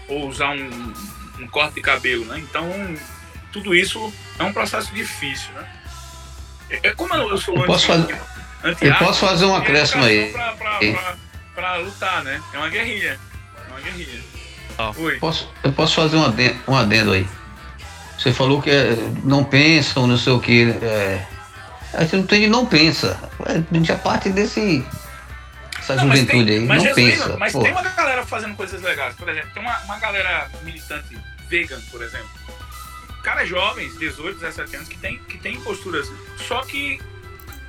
ou 0.07 0.27
usar 0.27 0.49
um, 0.49 0.93
um 1.39 1.47
corte 1.47 1.75
de 1.75 1.81
cabelo, 1.81 2.25
né? 2.25 2.37
Então, 2.39 2.69
tudo 3.51 3.73
isso 3.73 4.13
é 4.37 4.43
um 4.43 4.51
processo 4.53 4.93
difícil, 4.93 5.51
né? 5.53 5.67
É, 6.69 6.87
é 6.89 6.91
como 6.93 7.13
eu, 7.15 7.29
eu 7.29 7.37
sou 7.37 7.55
Eu 7.55 7.63
posso 7.65 7.87
fazer- 7.87 8.17
Eu 8.81 8.95
posso 8.95 9.19
fazer 9.19 9.45
um 9.45 9.55
é 9.55 9.59
acréscimo 9.59 10.03
aí. 10.03 10.31
Pra, 10.31 10.51
pra, 10.53 10.77
pra, 10.79 11.15
pra 11.55 11.75
lutar, 11.77 12.23
né? 12.23 12.41
É 12.53 12.57
uma 12.57 12.69
guerrilha. 12.69 13.19
É 13.67 13.71
uma 13.71 13.79
guerrilha. 13.81 14.21
Oi. 14.97 15.17
Posso, 15.19 15.49
eu 15.63 15.71
posso 15.71 15.95
fazer 15.95 16.17
um 16.17 16.25
adendo, 16.25 16.59
um 16.67 16.75
adendo 16.75 17.11
aí. 17.13 17.27
Você 18.17 18.31
falou 18.33 18.61
que 18.61 18.69
é, 18.69 18.95
não 19.23 19.43
pensam, 19.43 20.07
não 20.07 20.17
sei 20.17 20.33
o 20.33 20.39
que. 20.39 20.71
É, 20.81 21.25
a 21.93 22.01
gente 22.01 22.15
não 22.15 22.23
tem 22.25 22.47
não 22.47 22.65
pensa. 22.65 23.19
É, 23.45 23.83
já 23.83 23.97
parte 23.97 24.29
desse. 24.29 24.85
Essa 25.79 25.95
Não, 25.95 26.03
juventude 26.07 26.45
tem- 26.45 26.59
aí. 26.59 26.65
mas 26.65 26.77
não 26.83 26.93
resumindo, 26.93 27.23
pensa. 27.23 27.37
Mas 27.37 27.53
pô. 27.53 27.61
tem 27.61 27.71
uma 27.71 27.81
galera 27.81 28.25
fazendo 28.25 28.55
coisas 28.55 28.81
legais. 28.81 29.15
Por 29.15 29.27
exemplo, 29.27 29.49
tem 29.53 29.61
uma, 29.61 29.77
uma 29.79 29.99
galera 29.99 30.49
militante 30.63 31.17
vegan, 31.49 31.79
por 31.91 32.01
exemplo. 32.01 32.29
Caras 33.21 33.47
jovens, 33.49 33.97
18, 33.99 34.39
17 34.39 34.75
anos, 34.75 34.87
que 34.87 34.97
tem, 34.97 35.17
que 35.19 35.37
tem 35.37 35.59
posturas, 35.61 36.11
só 36.47 36.61
que 36.61 37.01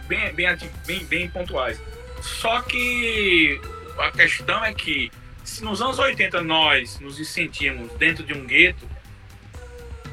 bem, 0.06 0.32
bem, 0.32 0.56
bem, 0.86 1.04
bem 1.04 1.28
pontuais. 1.28 1.80
Só 2.20 2.60
que 2.62 3.60
a 3.98 4.10
questão 4.10 4.64
é 4.64 4.72
que 4.72 5.10
se 5.44 5.62
nos 5.62 5.82
anos 5.82 5.98
80 5.98 6.42
nós 6.42 6.98
nos 7.00 7.16
sentimos 7.28 7.92
dentro 7.98 8.24
de 8.24 8.32
um 8.32 8.44
gueto, 8.46 8.88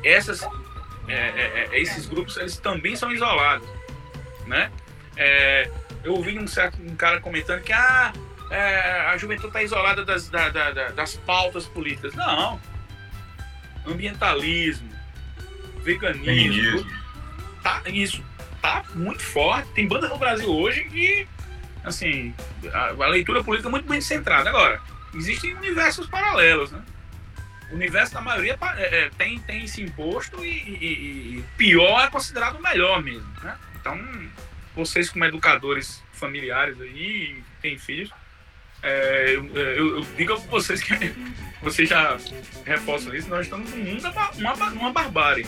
essas, 0.04 0.44
é, 1.08 1.14
é, 1.14 1.70
é, 1.72 1.80
esses 1.80 2.06
grupos 2.06 2.38
eles 2.38 2.58
também 2.58 2.96
são 2.96 3.12
isolados, 3.12 3.68
né? 4.52 4.72
É, 5.18 5.70
eu 6.04 6.14
ouvi 6.14 6.38
um 6.38 6.46
certo 6.48 6.80
um 6.82 6.96
cara 6.96 7.20
comentando 7.20 7.62
que 7.62 7.74
ah, 7.74 8.14
é, 8.52 9.08
a 9.08 9.18
juventude 9.18 9.48
está 9.48 9.64
isolada 9.64 10.04
das, 10.06 10.30
da- 10.30 10.50
da- 10.50 10.72
da- 10.72 10.90
das 10.92 11.16
pautas 11.16 11.66
políticas. 11.66 12.14
Não. 12.14 12.60
Ambientalismo, 13.88 14.90
veganismo, 15.84 16.86
tá, 17.64 17.82
isso 17.88 18.24
tá 18.62 18.84
muito 18.94 19.24
forte. 19.24 19.68
Tem 19.74 19.88
banda 19.88 20.08
no 20.08 20.18
Brasil 20.20 20.48
hoje 20.50 20.84
que, 20.84 21.28
assim, 21.84 22.34
a, 22.72 22.90
a 23.04 23.08
leitura 23.08 23.44
política 23.44 23.70
é 23.70 23.72
muito 23.72 23.88
bem 23.90 24.00
centrada. 24.00 24.50
Agora, 24.50 24.80
existem 25.16 25.56
universos 25.56 26.06
paralelos, 26.08 26.72
né? 26.72 26.82
O 27.72 27.76
universo 27.76 28.14
da 28.14 28.22
maioria 28.22 28.58
é, 28.78 29.06
é, 29.06 29.10
tem, 29.18 29.40
tem 29.40 29.64
esse 29.64 29.82
imposto 29.82 30.46
e, 30.46 30.50
e- 30.50 31.38
e 31.40 31.46
pior 31.58 32.04
é 32.04 32.08
considerado 32.10 32.58
o 32.58 32.62
melhor 32.62 33.02
mesmo, 33.02 33.28
né? 33.42 33.58
Então, 33.82 34.00
vocês 34.76 35.10
como 35.10 35.26
educadores 35.26 36.02
familiares 36.14 36.80
aí, 36.80 37.44
têm 37.62 37.78
filhos, 37.78 38.10
é, 38.84 39.34
eu, 39.36 39.46
eu- 39.58 39.98
eu 39.98 40.08
digo 40.16 40.34
a 40.34 40.36
vocês 40.38 40.82
que 40.82 40.94
vocês 41.62 41.90
já 41.90 42.18
reforçam 42.66 43.14
isso, 43.16 43.28
nós 43.28 43.42
estamos 43.46 43.70
num 43.72 43.78
mundo, 43.84 44.08
uma, 44.38 44.54
uma 44.72 44.92
barbárie. 44.94 45.46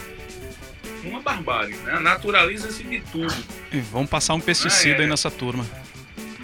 Uma 1.03 1.21
barbárie, 1.21 1.75
né? 1.77 1.99
Naturaliza-se 1.99 2.83
de 2.83 2.99
tudo. 3.11 3.33
E 3.71 3.79
vamos 3.79 4.09
passar 4.09 4.33
um 4.35 4.39
pesticida 4.39 4.95
Ah, 4.97 4.99
é. 4.99 5.03
aí 5.03 5.09
nessa 5.09 5.29
turma. 5.29 5.65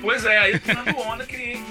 Pois 0.02 0.26
é, 0.26 0.38
aí 0.38 0.60
tirando 0.60 0.98
onda 0.98 1.26
que 1.26 1.62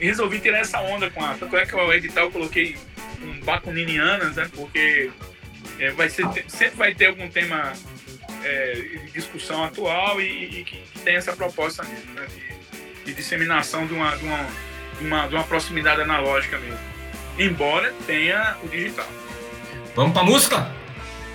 resolvi 0.00 0.40
tirar 0.40 0.58
essa 0.58 0.80
onda 0.80 1.10
com 1.10 1.24
a. 1.24 1.34
Tanto 1.34 1.56
é 1.56 1.66
que 1.66 1.74
o 1.74 1.92
edital 1.92 2.24
eu 2.26 2.30
coloquei 2.30 2.76
um 3.22 3.40
bacuninianas, 3.40 4.36
né? 4.36 4.48
Porque 4.54 5.10
é, 5.78 5.90
vai 5.90 6.08
ser, 6.08 6.26
sempre 6.48 6.76
vai 6.76 6.94
ter 6.94 7.06
algum 7.06 7.28
tema 7.28 7.72
é, 8.44 8.72
de 9.04 9.10
discussão 9.12 9.64
atual 9.64 10.20
e, 10.20 10.60
e 10.60 10.64
que, 10.64 10.82
tem 11.04 11.16
essa 11.16 11.32
proposta 11.32 11.82
mesmo, 11.84 12.12
né? 12.14 12.26
De, 12.26 13.04
de 13.04 13.14
disseminação 13.14 13.86
de 13.86 13.94
uma, 13.94 14.16
de, 14.16 14.24
uma, 14.24 14.46
de, 14.98 15.06
uma, 15.06 15.26
de 15.26 15.34
uma 15.34 15.44
proximidade 15.44 16.00
analógica 16.00 16.58
mesmo. 16.58 16.78
Embora 17.38 17.92
tenha 18.06 18.56
o 18.62 18.68
digital. 18.68 19.08
Vamos 19.94 20.12
pra 20.12 20.22
música? 20.22 20.70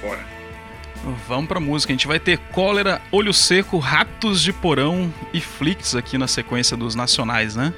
Bora. 0.02 0.34
Vamos 1.28 1.48
pra 1.48 1.60
música. 1.60 1.92
A 1.92 1.96
gente 1.96 2.08
vai 2.08 2.20
ter 2.20 2.38
Cólera, 2.52 3.02
Olho 3.12 3.34
Seco, 3.34 3.78
Ratos 3.78 4.42
de 4.42 4.54
Porão 4.54 5.14
e 5.34 5.42
Flix 5.42 5.96
aqui 5.96 6.18
na 6.18 6.28
sequência 6.28 6.78
dos 6.78 6.96
nacionais, 6.96 7.56
né? 7.56 7.74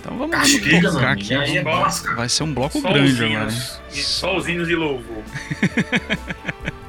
Então 0.00 0.16
vamos, 0.16 0.36
vamos 0.36 0.52
Castiga, 0.52 0.92
tocar 0.92 1.00
mano. 1.00 1.12
aqui. 1.20 1.34
É 1.34 1.62
vamos-. 1.62 2.02
Vai 2.14 2.28
ser 2.28 2.44
um 2.44 2.54
bloco 2.54 2.80
Só 2.80 2.92
grande 2.92 3.24
agora. 3.24 3.50
hein? 3.50 3.58
hinos, 4.48 4.68
e 4.68 4.74
louvor. 4.74 5.22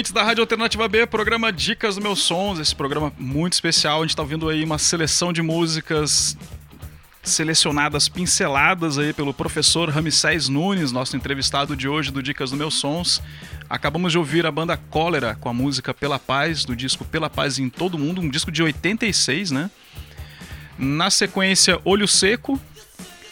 ouvintes 0.00 0.12
da 0.12 0.22
Rádio 0.22 0.40
Alternativa 0.40 0.88
B, 0.88 1.06
programa 1.06 1.52
Dicas 1.52 1.96
dos 1.96 2.02
Meus 2.02 2.20
Sons, 2.20 2.58
esse 2.58 2.74
programa 2.74 3.12
muito 3.18 3.52
especial. 3.52 3.98
A 3.98 4.06
gente 4.06 4.16
tá 4.16 4.22
ouvindo 4.22 4.48
aí 4.48 4.64
uma 4.64 4.78
seleção 4.78 5.30
de 5.30 5.42
músicas 5.42 6.38
selecionadas, 7.22 8.08
pinceladas 8.08 8.96
aí 8.96 9.12
pelo 9.12 9.34
professor 9.34 9.90
Ramsés 9.90 10.48
Nunes, 10.48 10.90
nosso 10.90 11.18
entrevistado 11.18 11.76
de 11.76 11.86
hoje 11.86 12.10
do 12.10 12.22
Dicas 12.22 12.48
dos 12.48 12.58
Meus 12.58 12.74
Sons. 12.76 13.22
Acabamos 13.68 14.10
de 14.10 14.16
ouvir 14.16 14.46
a 14.46 14.50
banda 14.50 14.74
Cólera 14.74 15.36
com 15.38 15.50
a 15.50 15.52
música 15.52 15.92
Pela 15.92 16.18
Paz, 16.18 16.64
do 16.64 16.74
disco 16.74 17.04
Pela 17.04 17.28
Paz 17.28 17.58
em 17.58 17.68
Todo 17.68 17.98
Mundo, 17.98 18.22
um 18.22 18.30
disco 18.30 18.50
de 18.50 18.62
86, 18.62 19.50
né? 19.50 19.70
Na 20.78 21.10
sequência, 21.10 21.78
Olho 21.84 22.08
Seco, 22.08 22.58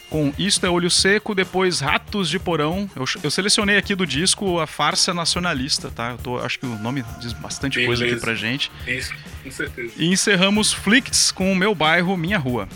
com 0.09 0.33
Isto 0.37 0.65
é 0.65 0.69
Olho 0.69 0.89
Seco, 0.89 1.35
depois 1.35 1.79
Ratos 1.79 2.29
de 2.29 2.39
Porão. 2.39 2.89
Eu, 2.95 3.05
eu 3.23 3.31
selecionei 3.31 3.77
aqui 3.77 3.95
do 3.95 4.05
disco 4.05 4.59
a 4.59 4.67
Farsa 4.67 5.13
Nacionalista, 5.13 5.91
tá? 5.91 6.11
Eu 6.11 6.17
tô, 6.17 6.39
acho 6.39 6.59
que 6.59 6.65
o 6.65 6.77
nome 6.79 7.03
diz 7.19 7.33
bastante 7.33 7.85
coisa 7.85 8.03
aqui 8.03 8.11
Beleza. 8.11 8.25
pra 8.25 8.35
gente. 8.35 8.71
Isso, 8.87 9.13
com 9.43 9.51
certeza. 9.51 9.93
E 9.97 10.11
encerramos 10.11 10.73
Flicts 10.73 11.31
com 11.31 11.51
o 11.51 11.55
Meu 11.55 11.75
Bairro, 11.75 12.17
Minha 12.17 12.37
Rua. 12.37 12.67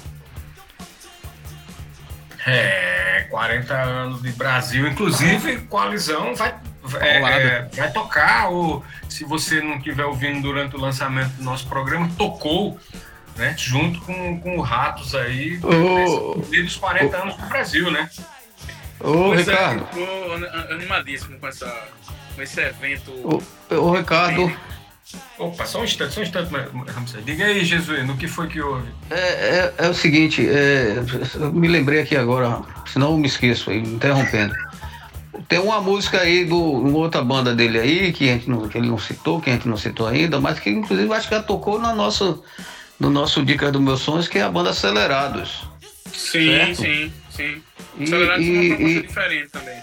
É, 2.46 3.28
40 3.30 3.74
anos 3.74 4.22
de 4.22 4.32
Brasil. 4.34 4.88
Inclusive, 4.88 5.62
Coalizão 5.62 6.36
vai, 6.36 6.56
é, 7.00 7.18
é, 7.18 7.70
vai 7.74 7.92
tocar, 7.92 8.50
ou 8.50 8.84
se 9.08 9.24
você 9.24 9.62
não 9.62 9.78
estiver 9.78 10.06
ouvindo 10.06 10.42
durante 10.42 10.76
o 10.76 10.80
lançamento 10.80 11.32
do 11.34 11.44
nosso 11.44 11.68
programa, 11.68 12.10
tocou, 12.18 12.78
né? 13.38 13.56
Junto 13.58 14.00
com, 14.02 14.40
com 14.40 14.58
o 14.58 14.62
Ratos 14.62 15.14
aí, 15.16 15.60
nesse 15.60 16.64
dos 16.64 16.76
40 16.76 17.18
anos 17.18 17.36
do 17.36 17.46
Brasil, 17.48 17.92
né? 17.92 18.10
ô 19.00 19.12
Pois 19.30 19.48
Ricardo, 19.48 19.88
an- 20.34 20.74
animadíssimo 20.76 21.38
com, 21.40 21.48
essa, 21.48 21.88
com 22.36 22.42
esse 22.42 22.62
evento. 22.62 23.12
ô, 23.12 23.76
ô, 23.76 23.92
Ricardo, 23.96 24.52
Opa, 25.38 25.66
só 25.66 25.82
um 25.82 25.84
instante, 25.84 26.14
só 26.14 26.22
um 26.22 26.24
instante. 26.24 26.50
Diga 27.24 27.46
aí, 27.46 27.64
Jesus, 27.64 28.06
no 28.08 28.18
que 28.18 28.28
foi 28.28 28.48
que 28.48 28.60
houve? 28.62 28.88
é, 29.12 29.16
é, 29.20 29.74
é 29.86 29.90
o 29.90 29.94
seguinte, 29.94 30.48
é, 30.48 30.96
eu 31.36 31.52
me 31.52 31.68
lembrei 31.68 32.02
aqui 32.02 32.16
agora, 32.16 32.62
senão 32.88 33.12
eu 33.12 33.18
me 33.18 33.28
esqueço 33.28 33.70
aí, 33.70 33.82
me 33.82 33.96
interrompendo. 33.96 34.56
Tem 35.48 35.60
uma 35.60 35.82
música 35.82 36.20
aí 36.22 36.46
do 36.46 36.58
uma 36.58 36.98
outra 36.98 37.22
banda 37.24 37.54
dele 37.54 37.80
aí, 37.80 38.14
que, 38.14 38.30
a 38.30 38.34
gente 38.34 38.50
não, 38.50 38.68
que 38.68 38.78
ele 38.78 38.88
não 38.88 38.98
citou, 38.98 39.42
que 39.42 39.50
a 39.50 39.54
gente 39.54 39.68
não 39.68 39.78
citou 39.78 40.08
ainda, 40.08 40.40
mas 40.40 40.60
que 40.60 40.70
inclusive 40.70 41.12
acho 41.14 41.28
que 41.28 41.36
já 41.36 41.44
tocou 41.44 41.80
na 41.80 41.94
nossa, 41.94 42.40
no 43.04 43.10
nosso 43.10 43.44
Dicas 43.44 43.70
dos 43.70 43.82
Meus 43.82 44.00
Sonhos, 44.00 44.30
que 44.30 44.40
é 44.40 44.44
a 44.44 44.50
banda 44.50 44.70
Acelerados. 44.70 45.64
Sim, 46.14 46.48
certo? 46.56 46.76
sim, 46.78 47.14
sim. 47.30 47.62
E- 48.00 48.04
Acelerados 48.06 48.46
é 48.46 48.48
e- 48.48 48.52
uma 48.70 48.76
proposta 48.78 48.84
e- 48.94 49.02
diferente 49.02 49.50
também. 49.52 49.78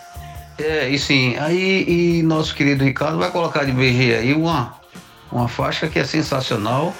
É, 0.58 0.88
e 0.88 0.98
sim, 0.98 1.36
aí 1.38 2.18
e 2.18 2.22
nosso 2.22 2.54
querido 2.54 2.82
Ricardo 2.82 3.18
vai 3.18 3.30
colocar 3.30 3.64
de 3.64 3.72
BG 3.72 4.14
aí 4.14 4.32
uma, 4.34 4.74
uma 5.30 5.48
faixa 5.48 5.86
que 5.86 5.98
é 5.98 6.04
sensacional, 6.04 6.94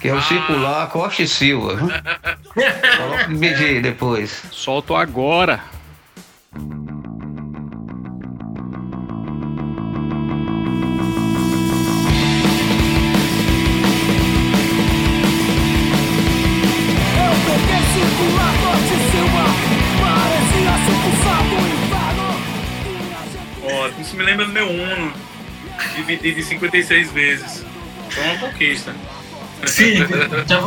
que 0.00 0.08
é 0.08 0.12
o 0.14 0.18
Ah. 0.18 0.22
Circular 0.22 0.88
Costa 0.88 1.22
e 1.22 1.28
Silva. 1.28 1.76
Coloca 2.98 3.28
de 3.28 3.34
BG 3.36 3.80
depois. 3.80 4.42
Solto 4.50 4.94
agora. 4.96 5.60
Meu 24.64 24.70
Uno, 24.70 25.12
dividido 25.96 26.40
em 26.40 26.42
56 26.42 27.12
vezes. 27.12 27.64
Foi 28.10 28.24
uma 28.24 28.38
conquista. 28.38 28.94
Sim, 29.66 29.92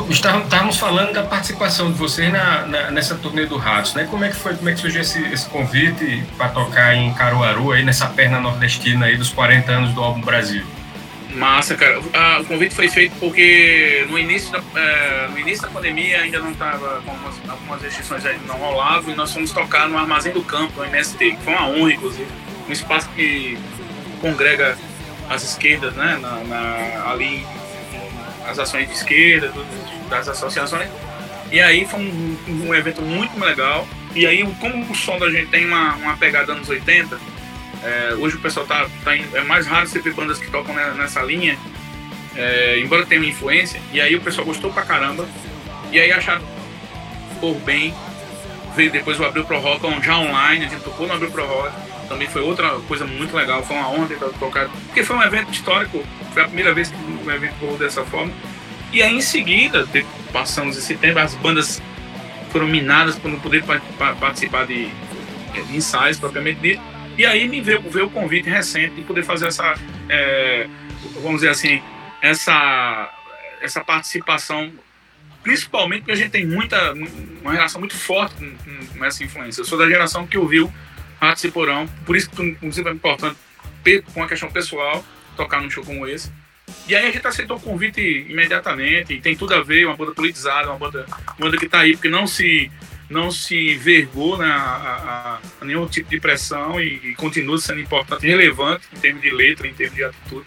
estávamos 0.09 0.77
falando 0.77 1.13
da 1.13 1.23
participação 1.23 1.91
de 1.91 1.97
vocês 1.97 2.31
na, 2.31 2.65
na- 2.67 2.91
nessa 2.91 3.15
turnê 3.15 3.45
do 3.47 3.57
Ratos, 3.57 3.95
né? 3.95 4.07
Como 4.09 4.23
é 4.23 4.29
que 4.29 4.35
foi, 4.35 4.53
como 4.55 4.69
é 4.69 4.73
que 4.73 4.79
surgiu 4.79 5.01
esse, 5.01 5.19
esse 5.33 5.47
convite 5.49 6.23
para 6.37 6.49
tocar 6.49 6.93
em 6.95 7.11
Caruaru, 7.13 7.71
aí 7.71 7.83
nessa 7.83 8.05
perna 8.07 8.39
nordestina 8.39 9.07
aí 9.07 9.17
dos 9.17 9.29
40 9.29 9.71
anos 9.71 9.93
do 9.93 10.03
álbum 10.03 10.21
Brasil? 10.21 10.63
Massa, 11.33 11.73
cara. 11.75 11.99
Ah, 12.13 12.37
o 12.41 12.45
convite 12.45 12.75
foi 12.75 12.87
feito 12.87 13.15
porque 13.19 14.05
no 14.07 14.19
início 14.19 14.51
da, 14.51 14.61
eh, 14.75 15.27
no 15.31 15.39
início 15.39 15.63
da 15.63 15.69
pandemia 15.69 16.21
ainda 16.21 16.37
não 16.37 16.51
estava 16.51 17.01
com 17.03 17.09
algumas, 17.09 17.35
algumas 17.49 17.81
restrições 17.81 18.23
ainda 18.23 18.43
não 18.45 18.57
rolavam 18.57 19.11
e 19.11 19.15
nós 19.15 19.33
fomos 19.33 19.51
tocar 19.51 19.89
no 19.89 19.97
Armazém 19.97 20.31
do 20.31 20.43
Campo, 20.43 20.79
no 20.79 20.85
MST, 20.85 21.31
que 21.31 21.37
foi 21.43 21.53
uma 21.55 21.67
honra, 21.67 21.93
inclusive. 21.93 22.27
Um 22.69 22.71
espaço 22.71 23.09
que 23.15 23.57
congrega 24.27 24.77
as 25.29 25.43
esquerdas, 25.43 25.93
né? 25.95 26.17
Na, 26.21 26.37
na- 26.45 27.11
ali, 27.11 27.45
as 28.47 28.57
ações 28.57 28.87
de 28.87 28.93
esquerda, 28.93 29.51
das 30.09 30.27
associações. 30.29 30.89
E 31.51 31.59
aí 31.61 31.85
foi 31.85 31.99
um, 31.99 32.37
um 32.67 32.73
evento 32.73 33.01
muito 33.01 33.37
legal. 33.43 33.85
E 34.15 34.25
aí, 34.25 34.43
como 34.59 34.89
o 34.89 34.95
som 34.95 35.17
da 35.19 35.29
gente 35.29 35.47
tem 35.47 35.65
uma, 35.65 35.95
uma 35.95 36.17
pegada 36.17 36.53
anos 36.53 36.69
80, 36.69 37.19
é, 37.83 38.13
hoje 38.15 38.37
o 38.37 38.39
pessoal 38.39 38.65
tá, 38.65 38.87
tá 39.03 39.15
indo- 39.15 39.35
é 39.35 39.41
mais 39.43 39.67
raro 39.67 39.85
você 39.87 39.99
ver 39.99 40.13
bandas 40.13 40.39
que 40.39 40.49
tocam 40.49 40.73
ne- 40.73 40.91
nessa 40.95 41.21
linha, 41.21 41.57
é, 42.35 42.79
embora 42.79 43.05
tenha 43.05 43.19
uma 43.21 43.29
influência. 43.29 43.79
E 43.91 43.99
aí 43.99 44.15
o 44.15 44.21
pessoal 44.21 44.45
gostou 44.45 44.71
pra 44.71 44.83
caramba. 44.83 45.27
E 45.91 45.99
aí 45.99 46.11
acharam 46.11 46.41
por 47.39 47.55
bem. 47.59 47.93
Veio 48.75 48.89
depois 48.91 49.19
o 49.19 49.25
Abril 49.25 49.43
Pro 49.45 49.59
Rock 49.59 49.85
já 50.03 50.17
online, 50.17 50.65
a 50.65 50.69
gente 50.69 50.81
tocou 50.83 51.05
no 51.07 51.13
Abril 51.13 51.29
Pro 51.29 51.45
Rock. 51.45 51.71
Também 52.13 52.27
foi 52.29 52.41
outra 52.41 52.69
coisa 52.87 53.05
muito 53.05 53.35
legal, 53.35 53.63
foi 53.63 53.75
uma 53.75 53.89
honra 53.89 54.07
ter 54.07 54.17
tocado. 54.19 54.69
Porque 54.85 55.03
foi 55.03 55.15
um 55.17 55.21
evento 55.23 55.51
histórico, 55.51 56.03
foi 56.31 56.43
a 56.43 56.45
primeira 56.45 56.73
vez 56.73 56.89
que 56.89 56.95
um 56.97 57.29
evento 57.31 57.53
rolou 57.59 57.77
dessa 57.77 58.03
forma. 58.05 58.31
E 58.91 59.01
aí 59.01 59.15
em 59.15 59.21
seguida, 59.21 59.87
passamos 60.31 60.77
esse 60.77 60.95
tempo, 60.95 61.17
as 61.19 61.33
bandas 61.35 61.81
foram 62.51 62.67
minadas 62.67 63.15
por 63.17 63.29
não 63.31 63.39
poder 63.39 63.63
pa- 63.63 63.81
pa- 63.97 64.13
participar 64.13 64.67
de, 64.67 64.85
de 64.87 65.75
ensaios 65.75 66.19
propriamente 66.19 66.59
dito. 66.59 66.81
E 67.17 67.25
aí 67.25 67.47
me 67.47 67.61
veio, 67.61 67.81
veio 67.89 68.05
o 68.05 68.09
convite 68.09 68.47
recente 68.49 68.93
de 68.95 69.01
poder 69.01 69.23
fazer 69.23 69.47
essa, 69.47 69.75
é, 70.07 70.67
vamos 71.15 71.37
dizer 71.41 71.49
assim, 71.49 71.81
essa, 72.21 73.09
essa 73.61 73.81
participação, 73.83 74.71
principalmente 75.43 76.01
porque 76.01 76.11
a 76.11 76.15
gente 76.15 76.29
tem 76.29 76.45
muita, 76.45 76.93
uma 77.41 77.51
relação 77.53 77.79
muito 77.79 77.95
forte 77.95 78.35
com- 78.35 78.85
com 78.97 79.05
essa 79.05 79.23
influência. 79.23 79.61
Eu 79.61 79.65
sou 79.65 79.77
da 79.77 79.87
geração 79.87 80.25
que 80.27 80.37
ouviu 80.37 80.71
Ratos 81.23 81.43
e 81.43 81.51
Porão, 81.51 81.87
por 82.05 82.15
isso 82.15 82.29
que 82.29 82.41
inclusive 82.41 82.89
é 82.89 82.91
importante, 82.91 83.37
com 84.13 84.23
a 84.23 84.27
questão 84.27 84.51
pessoal, 84.51 85.03
tocar 85.35 85.61
num 85.61 85.69
show 85.69 85.83
como 85.83 86.07
esse. 86.07 86.31
E 86.87 86.95
aí 86.95 87.07
a 87.07 87.11
gente 87.11 87.25
aceitou 87.27 87.57
o 87.57 87.59
convite 87.59 88.01
imediatamente, 88.29 89.13
e 89.13 89.21
tem 89.21 89.35
tudo 89.35 89.53
a 89.53 89.61
ver, 89.61 89.85
uma 89.85 89.95
banda 89.95 90.11
politizada, 90.13 90.69
uma 90.69 90.77
banda, 90.77 91.05
uma 91.07 91.35
banda 91.47 91.57
que 91.57 91.65
está 91.65 91.79
aí 91.79 91.93
porque 91.93 92.09
não 92.09 92.27
se 92.27 92.71
não 93.09 93.29
se 93.29 93.75
vergou 93.75 94.37
né, 94.37 94.45
a, 94.47 94.55
a- 94.57 95.39
a 95.61 95.65
nenhum 95.65 95.85
tipo 95.87 96.09
de 96.09 96.19
pressão 96.19 96.79
e, 96.81 96.99
e 97.03 97.15
continua 97.15 97.57
sendo 97.59 97.79
importante, 97.81 98.25
relevante 98.25 98.87
em 98.91 98.97
termos 98.99 99.21
de 99.21 99.29
letra, 99.29 99.67
em 99.67 99.73
termos 99.73 99.95
de 99.95 100.03
atitude. 100.03 100.45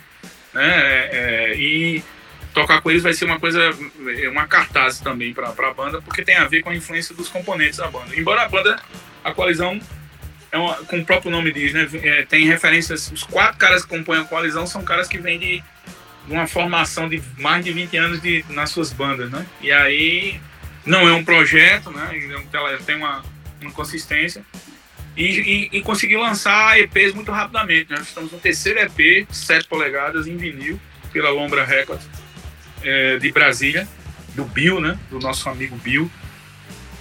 Né? 0.53 0.65
É, 0.65 1.11
é, 1.53 1.57
e 1.57 2.03
tocar 2.53 2.81
com 2.81 2.91
eles 2.91 3.03
vai 3.05 3.13
ser 3.13 3.27
uma 3.27 3.39
coisa, 3.39 3.61
é, 4.21 4.29
uma 4.29 4.47
cartaz 4.49 4.99
também 4.99 5.33
para 5.33 5.49
a 5.51 5.75
banda, 5.75 6.03
porque 6.03 6.23
tem 6.25 6.35
a 6.37 6.47
ver 6.49 6.63
com 6.63 6.71
a 6.71 6.75
influência 6.75 7.15
dos 7.15 7.29
componentes 7.29 7.77
da 7.77 7.89
banda. 7.89 8.17
Embora 8.17 8.43
a 8.43 8.49
banda, 8.49 8.83
a 9.23 9.33
coalizão, 9.33 9.79
é 10.57 10.59
uma, 10.59 10.75
como 10.85 11.03
o 11.03 11.05
próprio 11.05 11.31
nome 11.31 11.53
diz, 11.53 11.73
né, 11.73 11.89
é, 12.03 12.25
tem 12.25 12.47
referências, 12.47 13.11
os 13.13 13.23
quatro 13.23 13.59
caras 13.59 13.83
que 13.83 13.89
compõem 13.89 14.21
a 14.21 14.25
coalizão 14.25 14.67
são 14.67 14.83
caras 14.83 15.07
que 15.07 15.19
vêm 15.19 15.39
de, 15.39 15.63
uma 16.29 16.47
formação 16.47 17.09
de 17.09 17.23
mais 17.39 17.65
de 17.65 17.73
20 17.73 17.97
anos 17.97 18.21
de, 18.21 18.45
nas 18.51 18.71
suas 18.71 18.93
bandas. 18.93 19.31
Né? 19.31 19.47
E 19.61 19.71
aí 19.71 20.41
não 20.85 21.09
é 21.09 21.13
um 21.13 21.25
projeto, 21.25 21.91
né? 21.91 22.11
Ela 22.53 22.79
tem 22.79 22.97
uma, 22.97 23.25
uma 23.61 23.73
consistência. 23.73 24.43
E, 25.17 25.25
e, 25.25 25.79
e 25.79 25.83
conseguiu 25.83 26.21
lançar 26.21 26.79
EPs 26.79 27.15
muito 27.15 27.33
rapidamente. 27.33 27.91
Nós 27.91 28.03
estamos 28.03 28.31
no 28.31 28.39
terceiro 28.39 28.79
EP, 28.81 29.27
7 29.31 29.67
polegadas, 29.67 30.27
em 30.27 30.37
vinil, 30.37 30.79
pela 31.13 31.31
Lombra 31.31 31.65
Records, 31.65 32.07
é, 32.83 33.19
de 33.19 33.33
do 34.35 34.45
Bill, 34.45 34.81
né? 34.81 34.99
Do 35.11 35.19
nosso 35.19 35.49
amigo 35.49 35.77
Bill. 35.77 36.11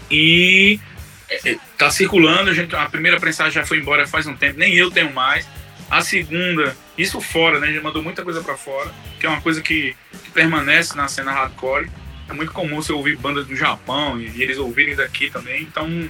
E 0.10 0.80
está 1.30 1.90
circulando, 1.90 2.50
a, 2.50 2.54
gente, 2.54 2.76
a 2.76 2.88
primeira 2.88 3.20
prensagem 3.20 3.54
já 3.54 3.66
foi 3.66 3.80
embora 3.80 4.08
faz 4.08 4.28
um 4.28 4.36
tempo, 4.36 4.60
nem 4.60 4.74
eu 4.76 4.92
tenho 4.92 5.14
mais. 5.14 5.48
A 5.90 6.02
segunda, 6.02 6.76
isso 6.98 7.22
fora, 7.22 7.60
né? 7.60 7.72
Já 7.72 7.82
mandou 7.82 8.02
muita 8.02 8.24
coisa 8.24 8.42
para 8.42 8.58
fora, 8.58 8.92
que 9.20 9.26
é 9.26 9.30
uma 9.30 9.42
coisa 9.42 9.62
que, 9.62 9.96
que 10.24 10.32
permanece 10.32 10.96
na 10.96 11.08
cena 11.08 11.32
hardcore. 11.32 11.90
É 12.28 12.34
muito 12.34 12.52
comum 12.52 12.82
você 12.82 12.92
ouvir 12.92 13.18
bandas 13.18 13.46
do 13.46 13.56
Japão 13.56 14.20
e, 14.20 14.30
e 14.30 14.42
eles 14.42 14.58
ouvirem 14.58 14.96
daqui 14.96 15.30
também. 15.30 15.62
Então, 15.62 16.10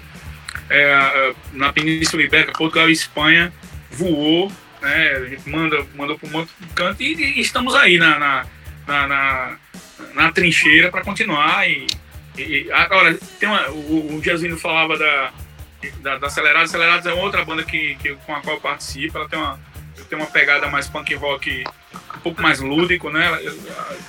é, 0.70 1.34
na 1.52 1.74
Península 1.74 2.24
Ibérica, 2.24 2.54
Portugal 2.54 2.90
e 2.90 2.94
Espanha 2.94 3.54
voou, 3.92 4.50
né? 4.82 5.12
A 5.12 5.26
gente 5.26 5.50
manda, 5.50 5.86
mandou 5.96 6.18
para 6.18 6.30
um 6.30 6.46
de 6.46 6.68
canto 6.74 7.04
e, 7.04 7.38
e 7.38 7.42
estamos 7.42 7.76
aí 7.76 7.98
na, 7.98 8.18
na, 8.18 8.46
na, 8.88 9.08
na, 9.08 9.58
na 10.14 10.32
trincheira 10.32 10.90
para 10.90 11.02
continuar. 11.02 11.70
E, 11.70 11.86
e- 12.38 12.72
agora, 12.72 13.18
tem 13.40 13.48
uma, 13.49 13.70
o, 13.70 14.16
o 14.18 14.24
Giazinho 14.24 14.57
falava 14.57 14.98
da, 14.98 15.32
da, 16.02 16.18
da 16.18 16.28
Acelerados. 16.28 16.70
Acelerados 16.70 17.06
é 17.06 17.14
outra 17.14 17.44
banda 17.45 17.64
que, 17.64 17.95
que, 17.95 18.16
com 18.26 18.34
a 18.36 18.41
qual 18.41 18.56
eu 18.56 18.62
participo. 18.62 19.18
Ela 19.18 19.30
tem 19.30 19.40
uma, 19.40 19.60
tem 20.10 20.18
uma 20.18 20.28
pegada 20.28 20.68
mais 20.68 20.88
punk 20.88 21.14
rock, 21.16 21.64
um 22.16 22.20
pouco 22.20 22.41
mais 22.41 22.60
lúdico, 22.60 23.10
né? 23.10 23.40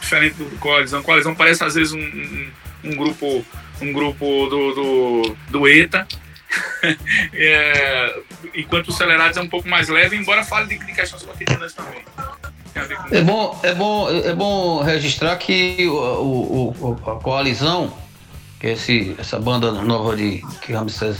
Diferente 0.00 0.34
do 0.36 0.58
Coalizão. 0.58 1.02
Coalizão 1.02 1.34
parece 1.34 1.62
às 1.64 1.74
vezes 1.74 1.92
um, 1.92 1.98
um, 2.00 2.50
um 2.84 2.96
grupo, 2.96 3.44
um 3.80 3.92
grupo 3.92 4.24
do, 4.48 4.74
do, 4.74 5.36
do 5.50 5.68
ETA. 5.68 6.06
É, 7.34 8.18
enquanto 8.54 8.88
o 8.88 8.92
Celerados 8.92 9.36
é 9.36 9.40
um 9.40 9.48
pouco 9.48 9.68
mais 9.68 9.88
leve, 9.88 10.16
embora 10.16 10.44
fale 10.44 10.66
de, 10.68 10.84
de 10.86 10.92
questões 10.92 11.22
cotidianas 11.22 11.74
também. 11.74 12.02
É 13.10 13.22
bom, 13.22 13.60
é 13.62 13.74
bom, 13.74 14.08
é 14.10 14.32
bom 14.34 14.82
registrar 14.82 15.36
que 15.36 15.86
o, 15.86 15.92
o- 15.94 16.70
o- 17.04 17.10
a 17.10 17.16
coalizão, 17.20 17.96
que 18.60 18.66
é 18.68 18.72
esse, 18.72 19.14
essa 19.18 19.38
banda 19.38 19.70
nova 19.72 20.16
de 20.16 20.42
que 20.62 20.72
Ramsés 20.72 21.18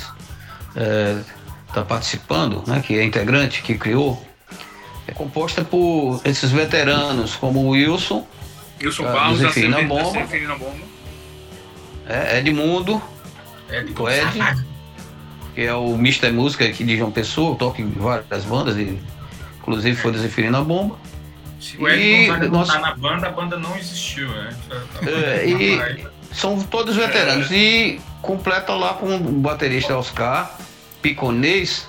está 1.69 1.85
participando, 1.85 2.63
né, 2.67 2.81
que 2.85 2.99
é 2.99 3.05
integrante, 3.05 3.63
que 3.63 3.77
criou, 3.77 4.23
é 5.07 5.13
composta 5.13 5.65
por 5.65 6.21
esses 6.25 6.51
veteranos 6.51 7.35
como 7.37 7.61
o 7.61 7.69
Wilson, 7.71 8.27
Wilson 8.83 9.07
Ah, 9.09 9.13
Barros, 9.13 9.41
da 9.41 9.49
Severina 9.53 9.83
Bomba. 9.83 10.21
Bomba. 10.59 10.77
é, 12.09 12.39
Edmundo, 12.39 13.03
É, 13.69 13.83
de 13.83 13.93
o 14.01 14.09
Ed, 14.09 14.27
que 15.55 15.63
é 15.63 15.75
o 15.75 15.95
Mr. 15.95 16.31
Música 16.31 16.65
aqui 16.65 16.85
de 16.85 16.97
João 16.97 17.11
Pessoa, 17.11 17.57
toca 17.57 17.81
em 17.83 17.91
várias 17.91 18.45
bandas, 18.45 18.77
e, 18.77 18.99
inclusive 19.61 19.97
foi 19.97 20.13
do 20.13 20.19
Zefirina 20.19 20.63
Bomba. 20.63 20.97
Se 21.61 21.77
o 21.79 21.89
Ed 21.89 22.01
E 22.03 22.49
Gonzaga 22.49 22.81
tá 22.81 22.91
na 22.91 22.95
banda, 22.97 23.27
a 23.29 23.31
banda 23.31 23.57
não 23.59 23.77
existiu, 23.77 24.29
né? 24.29 24.55
É, 25.07 25.47
e- 25.47 26.07
São 26.37 26.61
todos 26.63 26.95
veteranos. 26.97 27.51
E 27.51 28.01
completa 28.21 28.75
lá 28.75 28.95
com 28.95 29.15
o 29.17 29.19
baterista 29.19 29.97
Oscar 29.97 30.51
Piconês, 31.01 31.87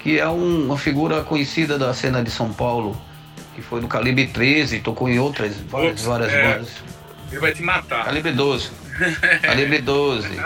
que 0.00 0.18
é 0.18 0.28
um- 0.28 0.66
uma 0.66 0.78
figura 0.78 1.22
conhecida 1.22 1.78
da 1.78 1.94
cena 1.94 2.22
de 2.22 2.30
São 2.30 2.52
Paulo, 2.52 3.00
que 3.54 3.62
foi 3.62 3.80
do 3.80 3.88
Calibre 3.88 4.26
13, 4.26 4.80
tocou 4.80 5.08
em 5.08 5.18
outras, 5.18 5.56
várias, 5.68 6.02
várias 6.02 6.32
é. 6.32 6.42
bandas. 6.54 6.68
Ele 7.30 7.40
vai 7.40 7.52
te 7.52 7.62
matar. 7.62 8.04
Calibre 8.04 8.32
12. 8.32 8.70
Calibre 9.42 9.78
12. 9.80 10.40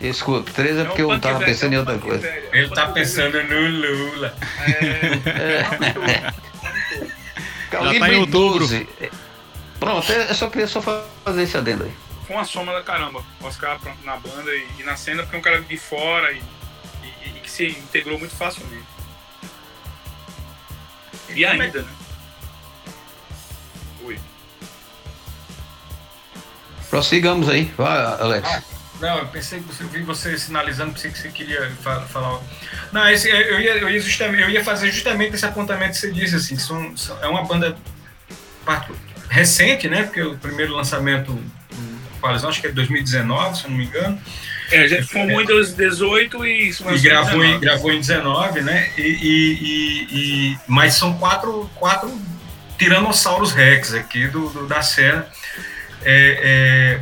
Escuta, 0.00 0.50
13 0.52 0.80
é 0.80 0.84
porque 0.84 1.02
eu 1.02 1.20
tava 1.20 1.40
velho, 1.40 1.50
pensando 1.50 1.72
em 1.72 1.76
é 1.76 1.78
outra 1.80 1.98
coisa. 1.98 2.26
é 2.26 2.42
um 2.52 2.56
Ele 2.56 2.68
tá 2.70 2.86
pensando 2.88 3.42
no 3.42 3.68
Lula. 3.68 4.34
velho. 4.64 6.34
Calibre 7.70 7.98
tá 8.00 8.08
em 8.12 8.16
outubro. 8.16 8.60
12. 8.60 8.88
Pronto, 9.78 10.10
eu 10.12 10.34
só 10.34 10.48
queria 10.48 10.66
só 10.66 10.80
fazer 10.80 11.42
esse 11.42 11.56
adendo 11.56 11.84
aí. 11.84 11.90
Foi 12.30 12.36
uma 12.36 12.44
soma 12.44 12.72
da 12.72 12.80
caramba. 12.80 13.24
Oscar 13.42 13.76
pronto, 13.80 14.04
na 14.04 14.16
banda 14.16 14.54
e, 14.54 14.64
e 14.78 14.84
na 14.84 14.94
cena, 14.94 15.24
porque 15.24 15.34
é 15.34 15.38
um 15.40 15.42
cara 15.42 15.60
de 15.62 15.76
fora 15.76 16.30
e, 16.30 16.36
e- 17.02 17.28
e 17.28 17.40
que 17.40 17.50
se 17.50 17.66
integrou 17.66 18.20
muito 18.20 18.36
facilmente. 18.36 18.84
E 21.28 21.32
como 21.32 21.44
é 21.44 21.48
ainda, 21.64 21.82
né? 21.82 21.88
Oi. 24.04 24.20
Prossigamos 26.88 27.48
aí. 27.48 27.64
Vai, 27.76 27.98
Alex. 27.98 28.62
Não, 29.00 29.18
eu 29.18 29.26
pensei 29.26 29.58
que 29.58 29.66
você 29.66 29.82
vi 29.82 30.02
você 30.04 30.38
sinalizando, 30.38 30.92
pensei 30.92 31.10
que 31.10 31.18
você 31.18 31.30
queria 31.30 31.68
fa- 31.82 32.02
falar. 32.02 32.40
Não, 32.92 33.08
esse, 33.08 33.28
eu, 33.28 33.58
ia, 33.60 33.76
eu, 33.78 33.90
ia 33.90 34.00
justamente, 34.00 34.42
eu 34.44 34.50
ia 34.50 34.62
fazer 34.62 34.92
justamente 34.92 35.34
esse 35.34 35.44
apontamento 35.46 35.94
que 35.94 35.98
você 35.98 36.12
disse, 36.12 36.36
assim, 36.36 36.56
são, 36.56 36.96
são- 36.96 37.20
é 37.24 37.26
uma 37.26 37.42
banda 37.44 37.76
recente, 39.28 39.88
né? 39.88 40.04
Porque 40.04 40.22
o 40.22 40.38
primeiro 40.38 40.72
lançamento 40.76 41.36
Coalizão, 42.20 42.50
acho 42.50 42.60
que 42.60 42.66
é 42.66 42.70
de 42.70 42.76
2019, 42.76 43.56
se 43.58 43.64
eu 43.64 43.70
não 43.70 43.76
me 43.76 43.84
engano. 43.84 44.20
É, 44.70 44.82
a 44.82 44.88
gente 44.88 45.02
formou 45.08 45.40
em 45.42 45.46
2018 45.46 46.46
e 46.46 46.70
E 46.70 46.98
gravou, 47.00 47.44
em, 47.44 47.58
19. 47.58 47.58
gravou 47.58 47.92
em 47.92 47.98
19, 48.00 48.60
né? 48.62 48.90
E, 48.96 49.02
e- 49.02 49.58
e- 49.60 50.08
e- 50.52 50.58
mas 50.68 50.94
são 50.94 51.14
quatro, 51.18 51.68
quatro 51.74 52.10
tiranossauros 52.78 53.52
rex 53.52 53.92
aqui 53.94 54.28
do, 54.28 54.48
do- 54.50 54.66
da 54.66 54.80
cena. 54.80 55.26
É, 56.02 56.38
é, 56.42 57.00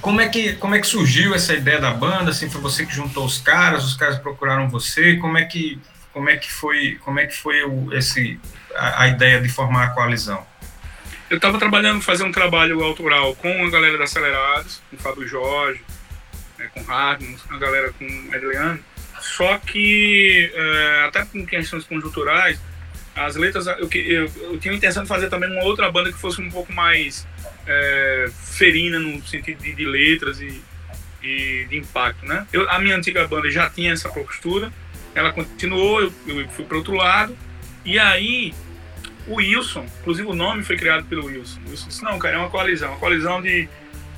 como, 0.00 0.20
é 0.20 0.28
que, 0.28 0.52
como 0.54 0.74
é 0.74 0.78
que 0.80 0.86
surgiu 0.86 1.34
essa 1.34 1.54
ideia 1.54 1.80
da 1.80 1.90
banda? 1.92 2.30
Assim, 2.30 2.50
foi 2.50 2.60
você 2.60 2.84
que 2.84 2.94
juntou 2.94 3.24
os 3.24 3.38
caras, 3.38 3.84
os 3.84 3.94
caras 3.94 4.18
procuraram 4.18 4.68
você? 4.68 5.16
Como 5.16 5.38
é 5.38 5.44
que, 5.44 5.80
como 6.12 6.28
é 6.28 6.36
que 6.36 6.52
foi, 6.52 6.98
como 7.02 7.18
é 7.18 7.26
que 7.26 7.34
foi 7.36 7.62
o, 7.64 7.92
esse, 7.94 8.38
a, 8.76 9.04
a 9.04 9.08
ideia 9.08 9.40
de 9.40 9.48
formar 9.48 9.84
a 9.84 9.88
coalizão? 9.90 10.46
Eu 11.32 11.36
estava 11.36 11.58
trabalhando, 11.58 12.02
fazendo 12.02 12.28
um 12.28 12.32
trabalho 12.32 12.84
autoral 12.84 13.34
com 13.34 13.48
a 13.64 13.70
galera 13.70 13.96
da 13.96 14.04
Acelerados, 14.04 14.82
com 14.90 14.96
o 14.96 14.98
Fábio 14.98 15.26
Jorge, 15.26 15.80
né, 16.58 16.70
com 16.74 16.80
o 16.80 16.84
Hardman, 16.84 17.38
a 17.48 17.56
galera 17.56 17.90
com 17.94 18.04
o 18.04 18.34
Adriano. 18.34 18.78
Só 19.18 19.56
que, 19.56 20.52
é, 20.54 21.04
até 21.06 21.24
com 21.24 21.46
questões 21.46 21.84
conjunturais, 21.84 22.60
as 23.16 23.34
letras, 23.36 23.66
eu, 23.66 23.88
eu, 23.94 24.30
eu 24.42 24.58
tinha 24.58 24.74
a 24.74 24.76
intenção 24.76 25.04
de 25.04 25.08
fazer 25.08 25.30
também 25.30 25.50
uma 25.50 25.64
outra 25.64 25.90
banda 25.90 26.12
que 26.12 26.18
fosse 26.18 26.38
um 26.38 26.50
pouco 26.50 26.70
mais 26.70 27.26
é, 27.66 28.30
ferina 28.34 28.98
no 28.98 29.26
sentido 29.26 29.62
de, 29.62 29.72
de 29.72 29.86
letras 29.86 30.38
e, 30.38 30.62
e 31.22 31.64
de 31.64 31.78
impacto, 31.78 32.26
né? 32.26 32.46
Eu, 32.52 32.68
a 32.68 32.78
minha 32.78 32.94
antiga 32.94 33.26
banda 33.26 33.50
já 33.50 33.70
tinha 33.70 33.94
essa 33.94 34.10
postura, 34.10 34.70
ela 35.14 35.32
continuou, 35.32 36.02
eu, 36.02 36.12
eu 36.26 36.46
fui 36.50 36.66
para 36.66 36.76
outro 36.76 36.92
lado, 36.92 37.34
e 37.86 37.98
aí 37.98 38.52
o 39.26 39.34
Wilson, 39.36 39.86
inclusive 40.00 40.26
o 40.28 40.34
nome 40.34 40.62
foi 40.64 40.76
criado 40.76 41.04
pelo 41.04 41.26
Wilson. 41.26 41.60
O 41.66 41.70
Wilson 41.70 41.88
disse, 41.88 42.02
não, 42.04 42.18
cara, 42.18 42.36
é 42.36 42.38
uma 42.38 42.50
coalizão, 42.50 42.90
uma 42.90 42.98
coalizão 42.98 43.40
de, 43.40 43.68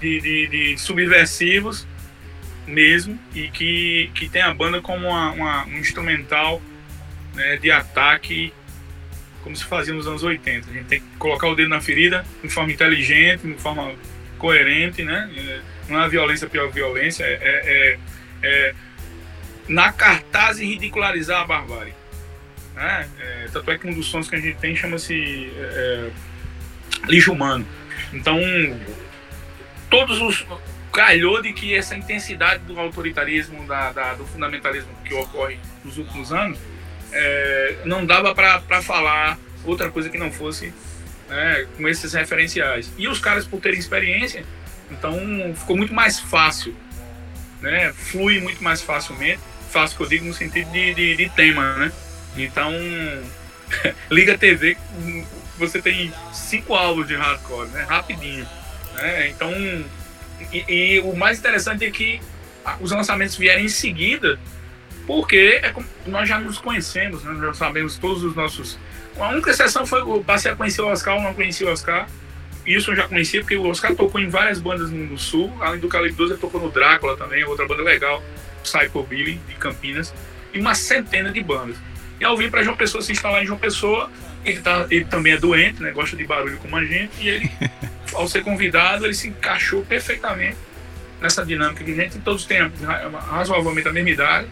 de, 0.00 0.20
de, 0.20 0.46
de 0.48 0.78
subversivos 0.78 1.86
mesmo, 2.66 3.18
e 3.34 3.48
que, 3.48 4.10
que 4.14 4.28
tem 4.28 4.40
a 4.40 4.54
banda 4.54 4.80
como 4.80 5.08
uma, 5.08 5.30
uma- 5.32 5.64
um 5.66 5.78
instrumental 5.78 6.62
né, 7.34 7.56
de 7.58 7.70
ataque, 7.70 8.52
como 9.42 9.54
se 9.54 9.64
fazia 9.64 9.92
nos 9.92 10.06
anos 10.06 10.22
80. 10.22 10.70
A 10.70 10.72
gente 10.72 10.86
tem 10.86 11.00
que 11.00 11.06
colocar 11.18 11.46
o 11.48 11.54
dedo 11.54 11.68
na 11.68 11.80
ferida 11.82 12.24
de 12.42 12.48
forma 12.48 12.72
inteligente, 12.72 13.46
de 13.46 13.54
forma 13.60 13.92
coerente, 14.38 15.02
né? 15.02 15.30
Não 15.88 16.02
é 16.02 16.08
violência 16.08 16.48
pior 16.48 16.70
violência, 16.70 17.24
é, 17.24 17.34
é- 17.34 17.62
é- 17.66 17.98
é 18.42 18.74
na 19.68 19.92
cartaz 19.92 20.58
e 20.58 20.64
ridicularizar 20.64 21.42
a 21.42 21.46
barbárie. 21.46 21.92
Né? 22.74 23.08
É, 23.20 23.48
tanto 23.52 23.70
é 23.70 23.78
que 23.78 23.86
um 23.86 23.94
dos 23.94 24.06
sons 24.06 24.28
que 24.28 24.36
a 24.36 24.40
gente 24.40 24.58
tem 24.58 24.74
chama-se 24.74 25.52
é, 25.56 26.10
lixo 27.06 27.32
humano. 27.32 27.66
Então, 28.12 28.38
todos 29.90 30.20
os. 30.20 30.46
calhou 30.92 31.42
de 31.42 31.52
que 31.52 31.74
essa 31.74 31.96
intensidade 31.96 32.62
do 32.64 32.78
autoritarismo, 32.78 33.66
da, 33.66 33.92
da- 33.92 34.14
do 34.14 34.24
fundamentalismo 34.26 34.90
que 35.04 35.12
ocorre 35.14 35.58
nos 35.84 35.98
últimos 35.98 36.32
anos, 36.32 36.58
é, 37.12 37.76
não 37.84 38.04
dava 38.06 38.34
para 38.34 38.80
falar 38.82 39.38
outra 39.64 39.90
coisa 39.90 40.08
que 40.08 40.18
não 40.18 40.30
fosse 40.30 40.72
né, 41.28 41.66
com 41.76 41.88
esses 41.88 42.12
referenciais. 42.12 42.92
E 42.98 43.08
os 43.08 43.18
caras, 43.18 43.44
por 43.46 43.60
terem 43.60 43.78
experiência, 43.78 44.44
então 44.90 45.16
ficou 45.56 45.76
muito 45.76 45.92
mais 45.94 46.20
fácil, 46.20 46.74
né? 47.60 47.92
flui 47.92 48.40
muito 48.40 48.62
mais 48.62 48.80
facilmente. 48.82 49.40
Fácil 49.70 49.96
que 49.96 50.02
eu 50.04 50.08
digo 50.08 50.24
no 50.26 50.34
sentido 50.34 50.70
de, 50.70 50.94
de, 50.94 51.16
de 51.16 51.28
tema, 51.30 51.72
né? 51.76 51.92
Então, 52.36 52.72
liga 54.10 54.36
TV, 54.36 54.76
você 55.58 55.80
tem 55.80 56.12
cinco 56.32 56.74
álbuns 56.74 57.06
de 57.06 57.14
hardcore, 57.14 57.68
né? 57.68 57.82
Rapidinho. 57.88 58.46
Né? 58.94 59.28
Então, 59.28 59.52
e, 60.52 60.64
e 60.68 61.00
o 61.00 61.14
mais 61.14 61.38
interessante 61.38 61.84
é 61.84 61.90
que 61.90 62.20
os 62.80 62.90
lançamentos 62.90 63.36
vierem 63.36 63.66
em 63.66 63.68
seguida, 63.68 64.38
porque 65.06 65.60
é 65.62 65.74
nós 66.06 66.28
já 66.28 66.38
nos 66.40 66.58
conhecemos, 66.58 67.22
né? 67.22 67.32
Nós 67.32 67.40
já 67.40 67.54
sabemos 67.54 67.98
todos 67.98 68.22
os 68.24 68.34
nossos. 68.34 68.78
A 69.16 69.28
única 69.28 69.50
exceção 69.50 69.86
foi 69.86 70.00
eu 70.00 70.24
passei 70.24 70.50
a 70.50 70.56
conhecer 70.56 70.82
o 70.82 70.86
Oscar, 70.86 71.16
eu 71.16 71.22
não 71.22 71.34
conhecia 71.34 71.68
o 71.68 71.70
Oscar. 71.70 72.08
Isso 72.66 72.92
eu 72.92 72.96
já 72.96 73.06
conhecia, 73.06 73.40
porque 73.40 73.56
o 73.56 73.66
Oscar 73.66 73.94
tocou 73.94 74.18
em 74.18 74.28
várias 74.28 74.58
bandas 74.58 74.90
no 74.90 75.18
Sul, 75.18 75.52
além 75.60 75.78
do 75.78 75.86
Calibre 75.86 76.16
12, 76.16 76.32
ele 76.32 76.40
tocou 76.40 76.58
no 76.58 76.70
Drácula 76.70 77.14
também, 77.14 77.44
outra 77.44 77.68
banda 77.68 77.82
legal, 77.82 78.24
Psycho 78.62 79.02
Billy, 79.02 79.38
de 79.46 79.54
Campinas, 79.56 80.14
e 80.52 80.58
uma 80.58 80.74
centena 80.74 81.30
de 81.30 81.42
bandas. 81.42 81.76
E 82.20 82.24
ao 82.24 82.36
vir 82.36 82.50
para 82.50 82.62
João 82.62 82.76
Pessoa 82.76 83.02
se 83.02 83.12
instalar 83.12 83.42
em 83.42 83.46
João 83.46 83.58
Pessoa, 83.58 84.10
ele, 84.44 84.60
tá, 84.60 84.86
ele 84.90 85.04
também 85.04 85.32
é 85.32 85.36
doente, 85.36 85.82
né? 85.82 85.90
Gosta 85.90 86.16
de 86.16 86.24
barulho 86.24 86.56
como 86.58 86.76
a 86.76 86.84
gente, 86.84 87.12
e 87.20 87.28
ele, 87.28 87.50
ao 88.14 88.28
ser 88.28 88.42
convidado, 88.42 89.04
ele 89.04 89.14
se 89.14 89.28
encaixou 89.28 89.84
perfeitamente 89.84 90.56
nessa 91.20 91.44
dinâmica 91.44 91.82
que 91.82 91.90
a 91.92 91.94
gente 91.94 92.18
todos 92.18 92.44
têm 92.44 92.58
razoavelmente 93.30 93.88
a 93.88 93.92
mesma 93.92 94.10
idade, 94.10 94.48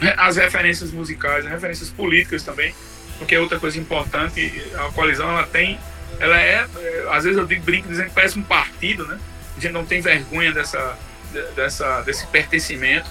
né, 0.00 0.14
as 0.16 0.36
referências 0.36 0.90
musicais, 0.90 1.44
as 1.44 1.52
referências 1.52 1.90
políticas 1.90 2.42
também, 2.42 2.74
porque 3.18 3.34
é 3.34 3.40
outra 3.40 3.58
coisa 3.58 3.78
importante, 3.78 4.50
a 4.74 4.92
coalizão 4.92 5.28
ela 5.30 5.46
tem, 5.46 5.78
ela 6.18 6.40
é, 6.40 6.66
é, 6.76 7.06
às 7.10 7.24
vezes 7.24 7.38
eu 7.38 7.46
digo, 7.46 7.62
brinco 7.62 7.88
dizendo 7.88 8.08
que 8.08 8.14
parece 8.14 8.38
um 8.38 8.42
partido, 8.42 9.06
né? 9.06 9.18
A 9.56 9.60
gente 9.60 9.72
não 9.72 9.84
tem 9.84 10.00
vergonha 10.00 10.52
dessa, 10.52 10.98
de- 11.32 11.52
dessa, 11.54 12.02
desse 12.02 12.26
pertencimento. 12.26 13.08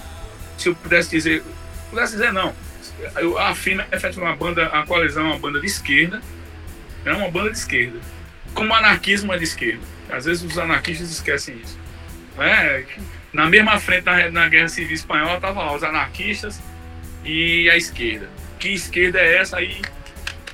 Se 0.58 0.70
eu 0.70 0.76
pudesse 0.76 1.10
dizer, 1.10 1.44
pudesse 1.90 2.14
dizer 2.14 2.32
não, 2.32 2.54
eu 3.18 3.38
afirmo 3.38 3.82
efetivamente 3.92 4.20
uma 4.20 4.36
banda, 4.36 4.68
a 4.68 4.84
coalizão 4.84 5.26
é 5.26 5.30
uma 5.30 5.40
banda 5.40 5.60
de 5.60 5.68
esquerda, 5.68 6.22
é 7.06 7.14
uma 7.14 7.30
banda 7.30 7.52
de 7.52 7.58
esquerda. 7.58 8.00
Como 8.54 8.72
o 8.72 8.74
anarquismo 8.74 9.34
é 9.34 9.38
de 9.38 9.44
esquerda. 9.44 9.82
Às 10.10 10.26
vezes 10.26 10.44
os 10.44 10.58
anarquistas 10.58 11.10
esquecem 11.12 11.56
isso. 11.64 11.78
né? 12.38 12.86
Na 13.34 13.48
mesma 13.50 13.80
frente 13.80 14.06
na, 14.06 14.30
na 14.32 14.48
Guerra 14.48 14.70
Civil 14.70 14.94
Espanhola 14.96 15.36
estavam 15.36 15.66
lá 15.66 15.76
os 15.76 15.84
anarquistas 15.84 16.62
e 17.24 17.70
a 17.70 17.76
esquerda. 17.76 18.30
Que 18.60 18.70
esquerda 18.70 19.20
é 19.20 19.38
essa 19.38 19.58
aí? 19.58 19.82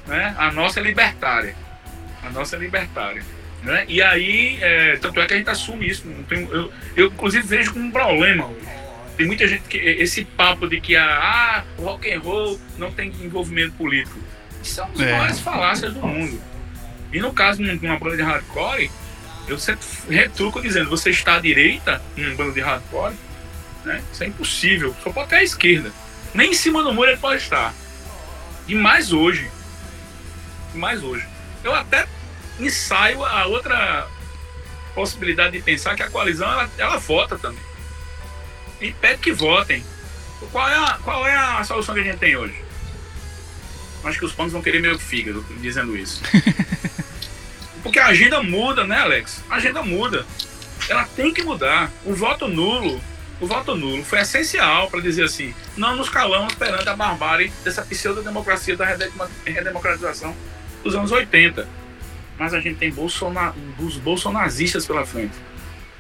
né? 0.08 0.34
A 0.38 0.52
nossa 0.52 0.80
é 0.80 0.84
libertária. 0.84 1.56
A 2.24 2.30
nossa 2.32 2.56
é 2.56 2.60
libertária. 2.60 3.24
Né? 3.64 3.86
E 3.88 4.02
aí, 4.02 4.58
é, 4.62 4.98
tanto 4.98 5.22
é 5.22 5.28
que 5.28 5.34
a 5.36 5.38
gente 5.38 5.50
assume 5.50 5.88
isso. 5.88 6.04
Tem- 6.28 6.48
eu, 6.52 6.74
eu, 6.96 7.08
inclusive, 7.08 7.46
vejo 7.46 7.74
como 7.74 7.86
um 7.86 7.92
problema. 7.92 8.50
Tem 9.22 9.28
muita 9.28 9.48
gente 9.48 9.62
que. 9.70 9.78
Esse 9.78 10.26
papo 10.26 10.68
de 10.68 10.82
que 10.82 10.96
ah, 10.96 11.64
o 11.78 11.84
rock 11.84 12.12
and 12.12 12.20
roll 12.22 12.60
não 12.76 12.92
tem 12.92 13.10
envolvimento 13.22 13.74
político. 13.74 14.18
Isso 14.64 14.74
são 14.76 14.90
as 14.92 15.00
É. 15.00 15.12
maiores 15.12 15.40
falácias 15.40 15.94
do 15.94 16.00
mundo. 16.02 16.42
E 17.14 17.20
no 17.20 17.32
caso 17.32 17.64
de 17.64 17.86
uma 17.86 18.00
banda 18.00 18.16
de 18.18 18.24
hardcore, 18.24 18.90
eu 19.48 19.60
sempre 19.60 19.86
retruco 20.10 20.60
dizendo: 20.60 20.90
você 20.90 21.12
está 21.12 21.36
à 21.36 21.40
direita 21.40 22.02
em 22.18 22.26
uma 22.26 22.36
banda 22.36 22.52
de 22.54 22.62
hardcore, 22.62 23.14
né? 23.86 24.02
Isso 24.12 24.24
é 24.24 24.28
impossível. 24.28 24.96
Só 25.04 25.12
pode 25.12 25.30
ter 25.30 25.36
à 25.36 25.44
esquerda. 25.44 25.92
Nem 26.34 26.50
em 26.50 26.56
cima 26.56 26.82
do 26.82 26.92
muro 26.92 27.12
ele 27.12 27.20
pode 27.20 27.44
estar. 27.44 27.76
E 28.68 28.74
mais 28.74 29.14
hoje. 29.14 29.48
E 30.74 30.78
mais 30.80 31.04
hoje. 31.04 31.28
Eu 31.64 31.76
até 31.76 32.08
ensaio 32.60 33.24
a 33.24 33.46
outra 33.46 34.08
possibilidade 34.96 35.52
de 35.58 35.62
pensar 35.64 35.94
que 35.96 36.02
a 36.02 36.10
coalizão 36.10 36.52
ela, 36.52 36.68
ela 36.80 36.98
vota 36.98 37.38
também. 37.38 37.70
E 38.82 38.92
pede 38.94 39.20
que 39.20 39.32
votem. 39.32 39.84
Qual 40.52 40.68
é, 40.68 40.76
a, 40.76 41.00
qual 41.04 41.28
é 41.28 41.36
a 41.36 41.64
solução 41.64 41.94
que 41.94 42.02
a 42.02 42.04
gente 42.04 42.18
tem 42.18 42.36
hoje? 42.36 42.56
Acho 44.04 44.18
que 44.18 44.26
os 44.26 44.32
pontos 44.34 44.52
vão 44.52 44.62
querer 44.62 44.82
meio 44.82 44.98
fígado 44.98 45.46
dizendo 45.62 45.96
isso. 45.96 46.22
Porque 47.84 48.00
a 48.00 48.08
agenda 48.08 48.42
muda, 48.42 48.84
né, 48.86 48.98
Alex? 48.98 49.44
A 49.50 49.56
agenda 49.56 49.84
muda. 49.84 50.26
Ela 50.90 51.06
tem 51.16 51.34
que 51.34 51.44
mudar. 51.44 51.92
O 52.04 52.14
voto 52.14 52.48
nulo, 52.48 53.00
o 53.40 53.46
voto 53.48 53.76
nulo 53.76 54.04
foi 54.04 54.20
essencial 54.20 54.90
para 54.90 55.00
dizer 55.00 55.26
assim: 55.26 55.54
não 55.78 55.96
nos 55.96 56.10
calamos 56.10 56.54
perante 56.56 56.90
a 56.90 56.96
barbárie 56.96 57.54
dessa 57.64 57.84
pseudo-democracia 57.84 58.76
da 58.76 58.86
redemocratização 59.46 60.36
dos 60.84 60.96
anos 60.96 61.12
80. 61.12 61.68
Mas 62.38 62.54
a 62.56 62.60
gente 62.60 62.78
tem 62.78 62.92
bolsona- 62.92 63.54
os 63.78 63.98
bolsonazistas 63.98 64.86
pela 64.86 65.06
frente. 65.06 65.36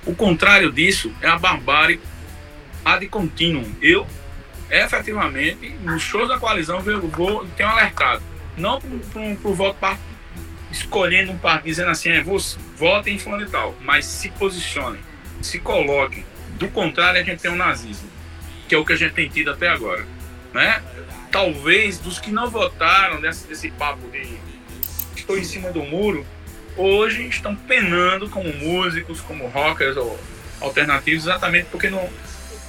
O 0.06 0.16
contrário 0.16 0.72
disso 0.72 1.14
é 1.22 1.28
a 1.28 1.38
barbárie 1.38 1.99
ad 2.84 3.08
continuum. 3.08 3.70
Eu, 3.82 4.08
efetivamente, 4.70 5.70
nos 5.82 6.02
shows 6.02 6.28
da 6.28 6.38
coalizão, 6.38 6.82
eu 6.86 7.08
vou, 7.08 7.45
tenho 7.58 7.70
alertado. 7.70 8.22
Não 8.58 8.80
para 8.80 9.22
o 9.49 9.53
voto 9.53 9.78
par- 9.80 9.99
escolhendo 10.72 11.32
um 11.32 11.38
partido, 11.38 11.66
dizendo 11.66 11.91
assim, 11.91 12.10
é, 12.10 12.24
votem 12.78 13.16
em 13.16 13.20
fulano 13.20 13.44
e 13.44 13.49
tal, 13.49 13.76
mas 13.82 14.06
se 14.06 14.30
posicionem, 14.30 15.02
se 15.41 15.60
coloquem. 15.60 16.26
Do 16.58 16.68
contrário, 16.68 17.20
a 17.20 17.24
gente 17.24 17.41
tem 17.41 17.52
o 17.52 17.56
nazismo, 17.56 18.10
que 18.68 18.76
é 18.76 18.78
o 18.78 18.86
que 18.86 18.94
a 18.94 18.95
gente 18.95 19.14
tem 19.14 19.28
tido 19.28 19.52
até 19.52 19.68
agora. 19.68 20.06
Né? 20.53 20.82
Talvez 21.32 21.98
dos 21.98 22.20
que 22.20 22.32
não 22.32 22.49
votaram 22.49 23.20
nesse, 23.20 23.48
desse 23.48 23.72
papo 23.72 24.08
de 24.10 24.38
estou 25.16 25.38
em 25.38 25.44
cima 25.44 25.72
do 25.72 25.84
muro, 25.84 26.26
hoje 26.76 27.28
estão 27.28 27.56
penando 27.56 28.30
como 28.30 28.52
músicos, 28.53 29.22
como 29.22 29.48
rockers 29.48 29.95
ou 29.98 30.20
alternativos, 30.60 31.24
exatamente 31.24 31.68
porque 31.72 31.90
não, 31.90 32.10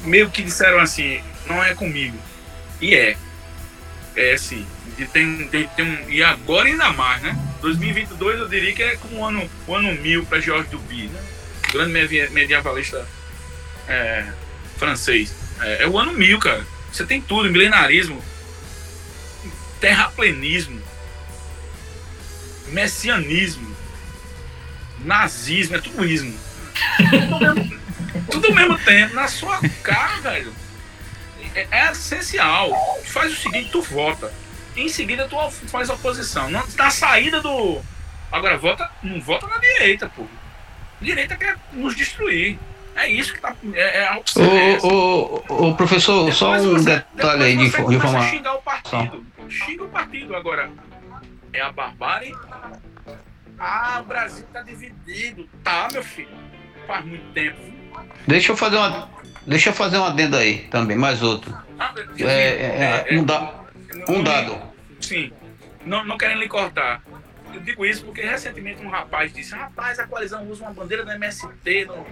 meio 0.04 0.30
que 0.30 0.42
disseram 0.42 0.78
assim, 0.80 1.22
não 1.46 1.62
é 1.62 1.74
comigo. 1.74 2.16
E 2.80 2.94
é. 2.94 3.16
É 4.14 4.36
sim. 4.36 4.66
E, 4.98 5.06
tem, 5.06 5.48
tem, 5.48 5.66
tem 5.68 5.84
um, 5.84 6.10
e 6.10 6.22
agora 6.22 6.68
ainda 6.68 6.92
mais, 6.92 7.22
né? 7.22 7.36
2022 7.60 8.40
eu 8.40 8.48
diria 8.48 8.74
que 8.74 8.82
é 8.82 8.96
como 8.96 9.18
o 9.18 9.24
ano, 9.24 9.50
o 9.66 9.74
ano 9.74 9.92
mil 10.00 10.26
para 10.26 10.40
Georges 10.40 10.70
Duby, 10.70 11.06
né? 11.06 11.22
Grande 11.72 11.92
medievalista 12.30 13.06
é, 13.88 14.26
francês. 14.76 15.34
É, 15.60 15.84
é 15.84 15.88
o 15.88 15.98
ano 15.98 16.12
mil, 16.12 16.38
cara. 16.38 16.64
Você 16.92 17.06
tem 17.06 17.22
tudo, 17.22 17.50
milenarismo, 17.50 18.22
terraplenismo, 19.80 20.80
messianismo, 22.68 23.74
nazismo, 25.04 25.76
é 25.76 25.80
tudo 25.80 26.04
ismo. 26.04 26.36
Tudo 28.30 28.48
ao 28.48 28.54
mesmo- 28.54 28.78
tempo, 28.78 29.14
na 29.14 29.28
sua 29.28 29.60
cara, 29.82 30.20
velho. 30.20 30.52
É, 31.54 31.66
é 31.70 31.90
essencial. 31.92 32.70
Faz 33.04 33.32
o 33.32 33.36
seguinte, 33.36 33.70
tu 33.70 33.82
vota. 33.82 34.32
Em 34.76 34.88
seguida 34.88 35.28
tu 35.28 35.36
faz 35.68 35.90
a 35.90 35.94
oposição. 35.94 36.50
Não, 36.50 36.62
na 36.76 36.90
saída 36.90 37.40
do. 37.40 37.80
Agora, 38.30 38.56
vota, 38.56 38.90
não 39.02 39.20
vota 39.20 39.46
na 39.46 39.58
direita, 39.58 40.10
pô. 40.16 40.24
Direita 41.00 41.36
quer 41.36 41.56
nos 41.72 41.94
destruir. 41.94 42.58
É 42.94 43.08
isso 43.08 43.32
que 43.34 43.40
tá. 43.40 43.54
É, 43.74 44.00
é 44.02 44.08
a 44.08 44.16
opção. 44.16 44.42
é. 44.44 44.78
Ô, 44.82 45.42
ô, 45.48 45.68
ô, 45.68 45.74
professor, 45.74 46.32
só 46.32 46.52
Depois 46.56 46.66
um 46.66 46.72
você- 46.82 47.04
detalhe 47.14 47.42
aí 47.44 47.56
de, 47.56 47.70
de 47.70 47.94
informação. 47.94 48.30
xingar 48.30 48.54
o 48.54 48.62
partido. 48.62 49.26
Xinga 49.48 49.84
o 49.84 49.88
partido 49.88 50.34
agora. 50.36 50.70
É 51.52 51.60
a 51.60 51.70
barbárie? 51.72 52.34
Ah, 53.58 53.98
o 54.00 54.04
Brasil 54.04 54.46
tá 54.52 54.62
dividido. 54.62 55.48
Tá, 55.62 55.88
meu 55.92 56.02
filho. 56.02 56.28
Faz 56.86 57.04
muito 57.04 57.24
tempo. 57.32 57.71
Deixa 58.26 58.52
eu 58.52 58.56
fazer 58.56 58.76
uma. 58.76 59.08
Deixa 59.46 59.70
eu 59.70 59.72
fazer 59.74 59.98
um 59.98 60.04
adendo 60.04 60.36
aí 60.36 60.58
também, 60.70 60.96
mais 60.96 61.22
outro. 61.22 61.56
Ah, 61.78 61.92
É, 62.18 62.24
é, 62.24 63.04
é, 63.10 63.18
um, 63.18 63.24
da, 63.24 63.52
um 64.08 64.12
não- 64.16 64.22
dado. 64.22 64.58
Sim. 65.00 65.32
Não, 65.84 66.04
não 66.04 66.16
querendo 66.16 66.38
lhe 66.38 66.48
cortar. 66.48 67.02
Eu 67.52 67.60
digo 67.60 67.84
isso 67.84 68.04
porque 68.04 68.22
recentemente 68.22 68.84
um 68.84 68.88
rapaz 68.88 69.32
disse: 69.32 69.54
Rapaz, 69.54 69.98
a 69.98 70.06
coalizão 70.06 70.46
usa 70.48 70.62
uma 70.64 70.72
bandeira 70.72 71.04
da 71.04 71.14
MST 71.16 71.84
no, 71.86 72.06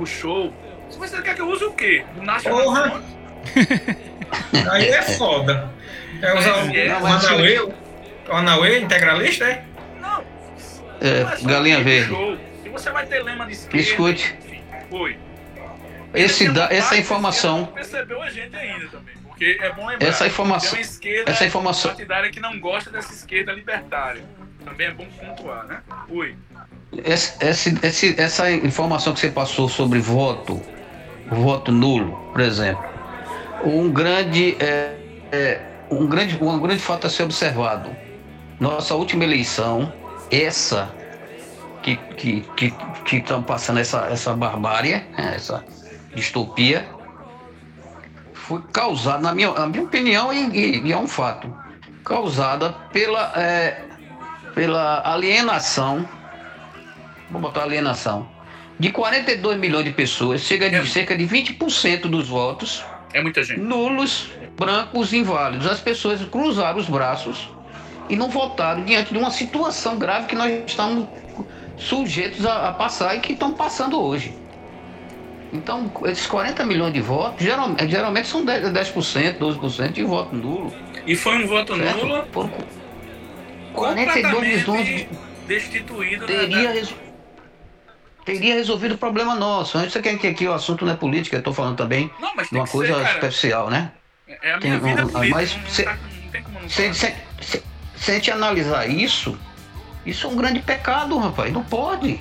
no 0.00 0.06
show. 0.06 0.52
Se 0.90 0.98
você 0.98 1.22
quer 1.22 1.34
que 1.36 1.40
eu 1.40 1.48
use 1.48 1.64
o 1.64 1.72
quê? 1.72 2.04
O 2.16 2.22
National 2.22 2.64
Porra! 2.64 3.02
Aí 4.72 4.88
é 4.88 5.02
foda. 5.02 5.70
É 6.20 6.38
usar 6.38 6.64
o, 6.64 6.76
É, 6.76 7.00
o 7.00 7.06
Anauê, 7.06 7.58
o 8.28 8.32
Anauê 8.32 8.80
integralista, 8.80 9.44
é? 9.44 9.64
Não. 10.00 10.24
É, 11.00 11.22
não 11.24 11.30
é 11.32 11.42
galinha 11.44 11.82
verde. 11.82 12.08
show. 12.08 12.36
Se 12.62 12.68
você 12.68 12.90
vai 12.90 13.06
ter 13.06 13.22
lema 13.22 13.46
de 13.46 13.52
esquerda. 13.52 13.76
Escute. 13.78 14.38
Foi. 14.90 15.16
Esse 16.12 16.48
da, 16.50 16.64
essa 16.72 16.96
informação. 16.96 17.66
percebeu 17.66 18.20
a 18.20 18.28
gente 18.30 18.54
ainda 18.56 18.88
também. 18.88 19.14
Porque 19.24 19.58
é 19.60 19.72
bom 19.72 19.86
lembrar. 19.86 20.08
Essa 20.08 20.26
informação- 20.26 20.70
Tem 20.72 20.78
uma 20.80 20.90
esquerda 20.90 21.30
essa 21.30 21.46
informação- 21.46 21.90
partidária 21.92 22.30
que 22.30 22.40
não 22.40 22.58
gosta 22.60 22.90
dessa 22.90 23.12
esquerda 23.12 23.52
libertária. 23.52 24.22
Também 24.64 24.88
é 24.88 24.90
bom 24.90 25.06
pontuar, 25.06 25.64
né? 25.66 25.80
Oi. 26.10 26.34
Esse- 27.04 27.78
esse- 27.82 28.20
essa 28.20 28.50
informação 28.50 29.14
que 29.14 29.20
você 29.20 29.30
passou 29.30 29.68
sobre 29.68 30.00
voto, 30.00 30.60
voto 31.30 31.70
nulo, 31.70 32.16
por 32.32 32.40
exemplo, 32.40 32.84
um 33.64 33.90
grande, 33.90 34.56
é, 34.60 34.94
é, 35.30 35.60
um 35.90 36.06
grande, 36.06 36.36
um 36.42 36.58
grande 36.60 36.82
fato 36.82 37.06
a 37.06 37.10
ser 37.10 37.22
observado. 37.22 37.96
Nossa 38.58 38.94
última 38.96 39.22
eleição, 39.24 39.92
essa 40.30 40.92
que 41.82 41.96
que 42.16 42.40
que 42.56 42.70
que 43.04 43.16
estão 43.16 43.42
passando 43.42 43.78
essa 43.80 44.06
essa 44.10 44.34
barbárie, 44.34 44.92
né, 45.16 45.32
essa 45.36 45.64
distopia, 46.14 46.86
foi 48.34 48.60
causada, 48.72 49.18
na 49.22 49.34
minha, 49.34 49.52
na 49.52 49.66
minha 49.66 49.82
opinião, 49.84 50.32
e, 50.32 50.80
e- 50.86 50.92
é 50.92 50.96
um 50.96 51.06
fato, 51.06 51.52
causada 52.04 52.70
pela 52.92 53.32
é, 53.36 53.84
pela 54.54 55.00
alienação 55.12 56.06
vou 57.30 57.40
botar 57.40 57.62
alienação, 57.62 58.26
de 58.78 58.90
42 58.90 59.56
milhões 59.56 59.84
de 59.84 59.92
pessoas, 59.92 60.40
chega 60.40 60.68
de 60.68 60.76
É. 60.76 60.84
cerca 60.84 61.16
de 61.16 61.24
20% 61.24 62.08
dos 62.08 62.28
votos 62.28 62.84
É 63.12 63.22
muita 63.22 63.44
gente. 63.44 63.60
nulos, 63.60 64.30
brancos, 64.58 65.12
inválidos. 65.12 65.66
As 65.68 65.78
pessoas 65.80 66.20
cruzaram 66.24 66.78
os 66.78 66.88
braços 66.88 67.48
e 68.08 68.16
não 68.16 68.28
votaram 68.28 68.84
diante 68.84 69.12
de 69.12 69.18
uma 69.18 69.30
situação 69.30 69.96
grave 69.96 70.26
que 70.26 70.34
nós 70.34 70.50
estamos 70.66 71.06
sujeitos 71.80 72.44
a, 72.46 72.68
a 72.68 72.72
passar 72.72 73.16
e 73.16 73.20
que 73.20 73.32
estão 73.32 73.52
passando 73.52 74.00
hoje. 74.00 74.36
Então, 75.52 75.90
esses 76.04 76.26
40 76.26 76.64
milhões 76.64 76.92
de 76.92 77.00
votos, 77.00 77.42
geral- 77.44 77.74
geralmente 77.88 78.28
são 78.28 78.44
10%, 78.44 78.70
10% 78.72 79.38
12% 79.38 79.92
de 79.92 80.04
voto 80.04 80.34
nulo. 80.36 80.72
E 81.06 81.16
foi 81.16 81.42
um 81.42 81.46
voto 81.48 81.76
certo? 81.76 82.06
nulo 82.06 82.22
Por 82.26 82.48
42 83.72 84.66
milhões 84.68 85.06
destituído 85.46 86.26
teria, 86.26 86.64
da- 86.68 86.70
reso- 86.72 86.94
teria 88.24 88.54
resolvido 88.54 88.94
o 88.94 88.98
problema 88.98 89.34
nosso. 89.34 89.76
Antes 89.78 90.00
quer 90.00 90.16
que 90.18 90.26
aqui 90.26 90.46
o 90.46 90.52
assunto 90.52 90.84
não 90.84 90.92
é 90.92 90.96
política, 90.96 91.36
eu 91.36 91.40
estou 91.40 91.52
falando 91.52 91.76
também 91.76 92.10
Não, 92.20 92.34
mas 92.36 92.48
de 92.48 92.54
uma 92.54 92.66
coisa 92.66 92.94
ser, 92.94 93.08
superficial, 93.14 93.70
né? 93.70 93.90
É 94.28 94.52
a 94.52 94.58
minha 94.58 94.78
Tem 94.78 94.88
vida 94.90 95.06
um- 95.06 95.08
política. 95.08 95.34
mas 95.36 95.56
não, 95.56 95.66
cê- 95.68 95.82
tá- 95.82 95.98
não 96.22 96.30
tem 96.30 96.42
como 96.42 96.60
não 96.60 96.68
Se, 96.68 96.82
falar. 96.82 96.94
se, 96.94 97.14
se, 97.40 97.62
se 97.96 98.10
a 98.10 98.14
gente 98.14 98.30
analisar 98.30 98.86
isso, 98.88 99.36
isso 100.04 100.26
é 100.26 100.30
um 100.30 100.36
grande 100.36 100.60
pecado, 100.60 101.16
rapaz. 101.18 101.52
Não 101.52 101.62
pode. 101.62 102.20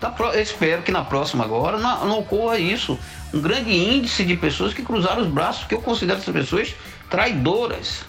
Tá 0.00 0.14
eu 0.32 0.40
espero 0.40 0.82
que 0.82 0.92
na 0.92 1.02
próxima 1.04 1.44
agora 1.44 1.76
não, 1.78 2.18
ocorra 2.20 2.58
isso. 2.58 2.98
Um 3.34 3.40
grande 3.40 3.72
índice 3.74 4.24
de 4.24 4.36
pessoas 4.36 4.72
que 4.72 4.82
cruzaram 4.82 5.22
os 5.22 5.28
braços, 5.28 5.66
que 5.66 5.74
eu 5.74 5.82
considero 5.82 6.20
essas 6.20 6.32
pessoas 6.32 6.74
traidoras. 7.10 8.04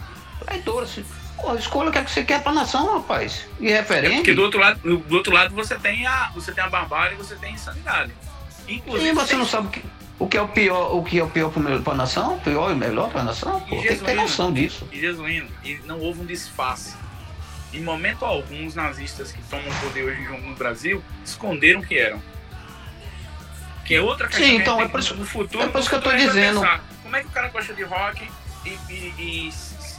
Traidoras. 0.46 1.00
Pô, 1.36 1.56
escolha 1.56 1.90
o 1.90 1.92
que, 1.92 1.98
é 1.98 2.04
que 2.04 2.12
você 2.12 2.24
quer 2.24 2.44
pra 2.44 2.52
nação, 2.52 2.94
rapaz. 2.94 3.48
E 3.60 3.70
É 3.70 3.78
referente. 3.78 4.16
porque 4.18 4.34
do 4.34 4.44
outro 4.44 4.60
lado, 4.60 4.80
do 5.00 5.16
outro 5.16 5.34
lado 5.34 5.56
você 5.56 5.76
tem 5.76 6.06
a, 6.06 6.30
você 6.36 6.52
tem 6.52 6.64
a 6.64 6.70
barbárie 6.70 7.16
e 7.16 7.18
você 7.18 7.36
tem 7.36 7.52
a 7.52 7.54
insanidade. 7.54 8.12
Inclusive, 8.68 9.10
Sim, 9.10 9.16
você 9.16 9.28
tem- 9.30 9.38
não 9.40 9.46
sabe 9.46 9.68
o 9.68 9.72
que. 9.72 9.84
O 10.20 10.28
que 10.28 10.38
é 10.38 10.42
o 10.42 10.50
pior, 10.50 10.94
o 10.98 11.02
que 11.02 11.18
é 11.18 11.24
o 11.24 11.30
pior 11.30 11.50
para 11.50 11.94
a 11.94 11.96
nação? 11.96 12.36
O 12.36 12.40
pior 12.42 12.70
e 12.72 12.74
o 12.74 12.76
melhor 12.76 13.10
para 13.10 13.22
a 13.22 13.24
nação? 13.24 13.62
Pô, 13.62 13.78
tem 13.78 13.84
que 13.84 13.96
ter 13.96 14.16
noção 14.16 14.52
disso. 14.52 14.86
E 14.92 15.00
Jesuíno, 15.00 15.48
e 15.64 15.80
não 15.86 15.98
houve 16.02 16.22
um 16.22 16.26
disfarce. 16.26 16.94
Em 17.74 17.82
momento 17.82 18.26
algum, 18.26 18.66
os 18.66 18.74
nazistas 18.76 19.32
que 19.32 19.42
tomam 19.44 19.66
poder 19.82 20.04
hoje 20.04 20.22
no 20.22 20.56
Brasil 20.56 21.04
esconderam 21.24 21.82
que 21.82 21.98
eram. 21.98 22.22
Que 23.86 23.96
é 23.96 24.02
outra 24.02 24.28
questão 24.28 24.46
Sim, 24.46 24.56
que 24.56 24.62
então, 24.62 24.78
gente 24.78 24.86
é 24.86 24.90
por 24.90 25.00
isso- 25.00 25.16
no 25.16 25.26
futuro. 25.26 25.64
é 25.64 25.68
por 25.68 25.80
isso 25.80 25.90
que 25.90 25.96
eu 25.96 26.02
vai 26.02 26.18
dizendo. 26.18 26.60
pensar, 26.62 26.82
Como 27.04 27.16
é 27.16 27.22
que 27.22 27.28
o 27.28 27.32
cara 27.32 27.48
gosta 27.50 27.74
de 27.74 27.84
rock 27.84 28.28
e, 28.66 28.70
e- 28.70 29.14
e- 29.18 29.52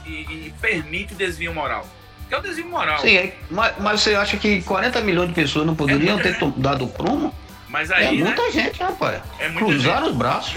e- 0.07 0.11
e 0.11 0.55
permite 0.61 1.13
o 1.13 1.17
desvio 1.17 1.53
moral? 1.53 1.85
Que 2.29 2.35
é 2.35 2.39
o 2.39 2.41
desvio 2.41 2.67
moral. 2.69 3.01
Sim, 3.01 3.17
é- 3.17 3.35
mas, 3.51 3.75
mas 3.81 4.01
você 4.01 4.15
acha 4.15 4.37
que 4.37 4.63
40 4.63 5.01
milhões 5.01 5.29
de 5.29 5.35
pessoas 5.35 5.67
não 5.67 5.75
poderiam 5.75 6.15
muita 6.15 6.33
ter 6.33 6.39
gente. 6.39 6.59
dado 6.61 6.87
prumo? 6.87 7.35
Mas 7.69 7.91
É 7.91 7.95
aí, 7.97 8.19
né? 8.19 8.25
muita 8.25 8.51
gente, 8.53 8.81
rapaz. 8.81 9.21
É 9.41 9.49
Cruzaram 9.51 10.03
gente. 10.03 10.11
os 10.13 10.17
braços. 10.17 10.55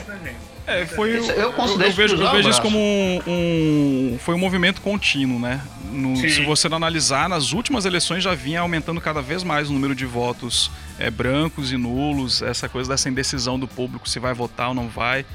É, 0.67 0.85
foi. 0.85 1.17
Eu 1.17 1.23
eu, 1.25 1.53
considero 1.53 1.89
eu 1.89 1.93
vejo, 1.95 2.15
eu 2.15 2.31
vejo 2.31 2.49
isso 2.49 2.61
como 2.61 2.77
um, 2.79 3.21
um- 3.27 4.17
Foi 4.19 4.33
um 4.35 4.37
movimento 4.37 4.79
contínuo, 4.81 5.39
né? 5.39 5.59
No- 5.93 6.17
se 6.17 6.43
você 6.43 6.67
não 6.67 6.77
analisar, 6.77 7.29
nas 7.29 7.53
últimas 7.53 7.85
eleições 7.85 8.23
já 8.23 8.33
vinha 8.33 8.59
aumentando 8.61 8.99
cada 8.99 9.21
vez 9.21 9.43
mais 9.43 9.69
o 9.69 9.73
número 9.73 9.93
de 9.95 10.05
votos 10.05 10.69
é, 10.99 11.09
brancos 11.09 11.71
e 11.71 11.77
nulos, 11.77 12.41
essa 12.41 12.67
coisa 12.67 12.89
dessa 12.89 13.07
indecisão 13.09 13.57
do 13.59 13.67
público 13.67 14.07
se 14.09 14.19
vai 14.19 14.33
votar 14.33 14.69
ou 14.69 14.73
não 14.73 14.87
vai. 14.89 15.25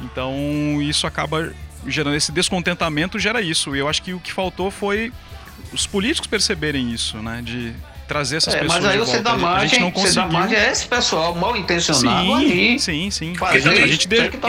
Então 0.00 0.34
isso 0.80 1.06
acaba 1.06 1.52
gerando 1.86 2.16
esse 2.16 2.32
descontentamento, 2.32 3.18
gera 3.18 3.40
isso. 3.40 3.74
E 3.76 3.78
eu 3.78 3.88
acho 3.88 4.02
que 4.02 4.12
o 4.14 4.20
que 4.20 4.32
faltou 4.32 4.70
foi 4.70 5.12
os 5.72 5.86
políticos 5.86 6.26
perceberem 6.26 6.90
isso, 6.92 7.18
né? 7.18 7.40
De 7.44 7.72
trazer 8.08 8.36
essas 8.36 8.54
É, 8.54 8.60
pessoas 8.60 8.82
mas 8.82 8.92
aí 8.92 8.98
você 8.98 9.20
volta. 9.22 9.22
dá 9.22 9.30
A 9.32 9.36
gente- 9.36 9.44
a 9.46 9.58
gente 9.68 9.80
margem, 9.80 9.80
não 9.80 9.90
você 9.90 10.14
dá 10.14 10.22
conseguiu. 10.22 10.32
margem 10.32 10.58
a 10.58 10.70
esse 10.70 10.86
pessoal 10.86 11.34
mal 11.34 11.56
intencionado 11.56 12.26
Sim, 12.26 12.34
ali. 12.34 12.78
sim, 12.78 13.10
sim. 13.10 13.34
Fazer 13.34 13.68
a 13.68 13.72
isso, 13.74 13.86
gente 13.88 14.08
de- 14.08 14.28
que 14.28 14.36
tá 14.36 14.48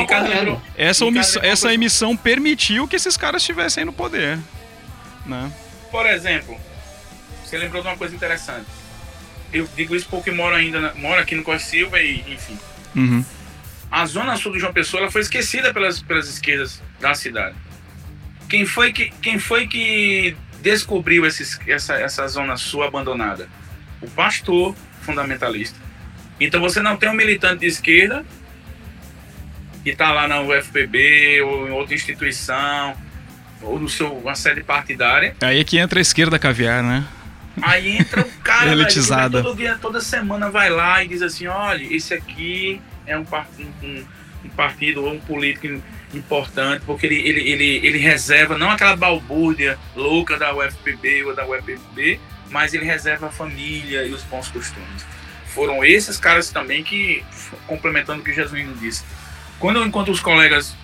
essa, 0.75 1.05
omissão- 1.05 1.41
essa 1.43 1.73
emissão 1.73 2.17
permitiu 2.17 2.87
que 2.87 2.95
esses 2.95 3.15
caras 3.15 3.41
estivessem 3.41 3.85
no 3.85 3.93
poder. 3.93 4.37
Né? 5.25 5.51
Por 5.91 6.05
exemplo, 6.05 6.59
você 7.43 7.57
lembrou 7.57 7.81
de 7.81 7.87
uma 7.87 7.97
coisa 7.97 8.15
interessante. 8.15 8.67
Eu 9.51 9.69
digo 9.75 9.95
isso 9.95 10.07
porque 10.09 10.31
moro 10.31 10.55
ainda, 10.55 10.93
moro 10.95 11.21
aqui 11.21 11.35
no 11.35 11.43
Costa 11.43 11.69
Silva 11.69 11.99
e, 11.99 12.19
enfim. 12.33 12.57
Uhum. 12.95 13.23
A 13.91 14.05
zona 14.05 14.35
sul 14.37 14.53
de 14.53 14.59
João 14.59 14.73
Pessoa 14.73 15.11
foi 15.11 15.21
esquecida 15.21 15.71
pelas, 15.71 16.01
pelas 16.01 16.27
esquerdas 16.27 16.81
da 16.99 17.13
cidade. 17.13 17.55
Quem 18.49 18.65
foi 18.65 18.91
que, 18.91 19.11
quem 19.21 19.37
foi 19.37 19.67
que 19.67 20.35
descobriu 20.61 21.25
esses, 21.25 21.59
essa, 21.67 21.93
essa 21.95 22.27
zona 22.27 22.57
sul 22.57 22.83
abandonada? 22.83 23.47
O 24.01 24.09
pastor 24.09 24.75
fundamentalista. 25.01 25.79
Então 26.39 26.59
você 26.59 26.81
não 26.81 26.97
tem 26.97 27.09
um 27.09 27.13
militante 27.13 27.59
de 27.59 27.67
esquerda 27.67 28.25
que 29.83 29.91
está 29.91 30.11
lá 30.11 30.27
na 30.27 30.41
UFPB 30.41 31.41
ou 31.41 31.67
em 31.67 31.71
outra 31.71 31.93
instituição 31.93 32.97
ou 33.63 33.79
no 33.79 33.87
seu 33.89 34.11
uma 34.13 34.35
sede 34.35 34.61
partidária 34.63 35.35
Aí 35.41 35.59
é 35.59 35.63
que 35.63 35.77
entra 35.77 35.99
a 35.99 36.01
esquerda 36.01 36.37
caviar, 36.37 36.83
né? 36.83 37.03
Aí 37.61 37.97
entra 37.97 38.21
o 38.21 38.31
cara 38.43 38.69
velho, 38.69 38.81
Elitizada. 38.81 39.41
todo 39.43 39.55
dia, 39.57 39.77
toda 39.81 40.01
semana 40.01 40.49
vai 40.49 40.69
lá 40.69 41.03
e 41.03 41.07
diz 41.07 41.21
assim, 41.21 41.47
olha, 41.47 41.83
esse 41.95 42.13
aqui 42.13 42.81
é 43.05 43.17
um, 43.17 43.23
par- 43.25 43.47
um- 43.59 43.87
um- 43.87 44.49
partido 44.55 45.03
ou 45.03 45.13
um 45.13 45.19
político 45.19 45.81
importante, 46.13 46.83
porque 46.85 47.05
ele, 47.07 47.15
ele, 47.27 47.39
ele, 47.49 47.87
ele 47.87 47.97
reserva, 47.97 48.57
não 48.57 48.69
aquela 48.69 48.95
balbúrdia 48.95 49.79
louca 49.95 50.37
da 50.37 50.53
UFPB 50.55 51.23
ou 51.23 51.35
da 51.35 51.45
UFPB, 51.47 52.19
mas 52.51 52.73
ele 52.73 52.85
reserva 52.85 53.27
a 53.27 53.31
família 53.31 54.03
e 54.05 54.11
os 54.11 54.21
bons 54.23 54.47
costumes. 54.49 55.05
Foram 55.47 55.83
esses 55.83 56.17
caras 56.17 56.49
também 56.51 56.83
que, 56.83 57.23
complementando 57.67 58.21
o 58.21 58.23
que 58.23 58.31
o 58.31 58.33
Jesuíno 58.33 58.75
disse, 58.75 59.03
quando 59.59 59.77
eu 59.77 59.85
encontro 59.85 60.11
os 60.11 60.19
colegas 60.19 60.75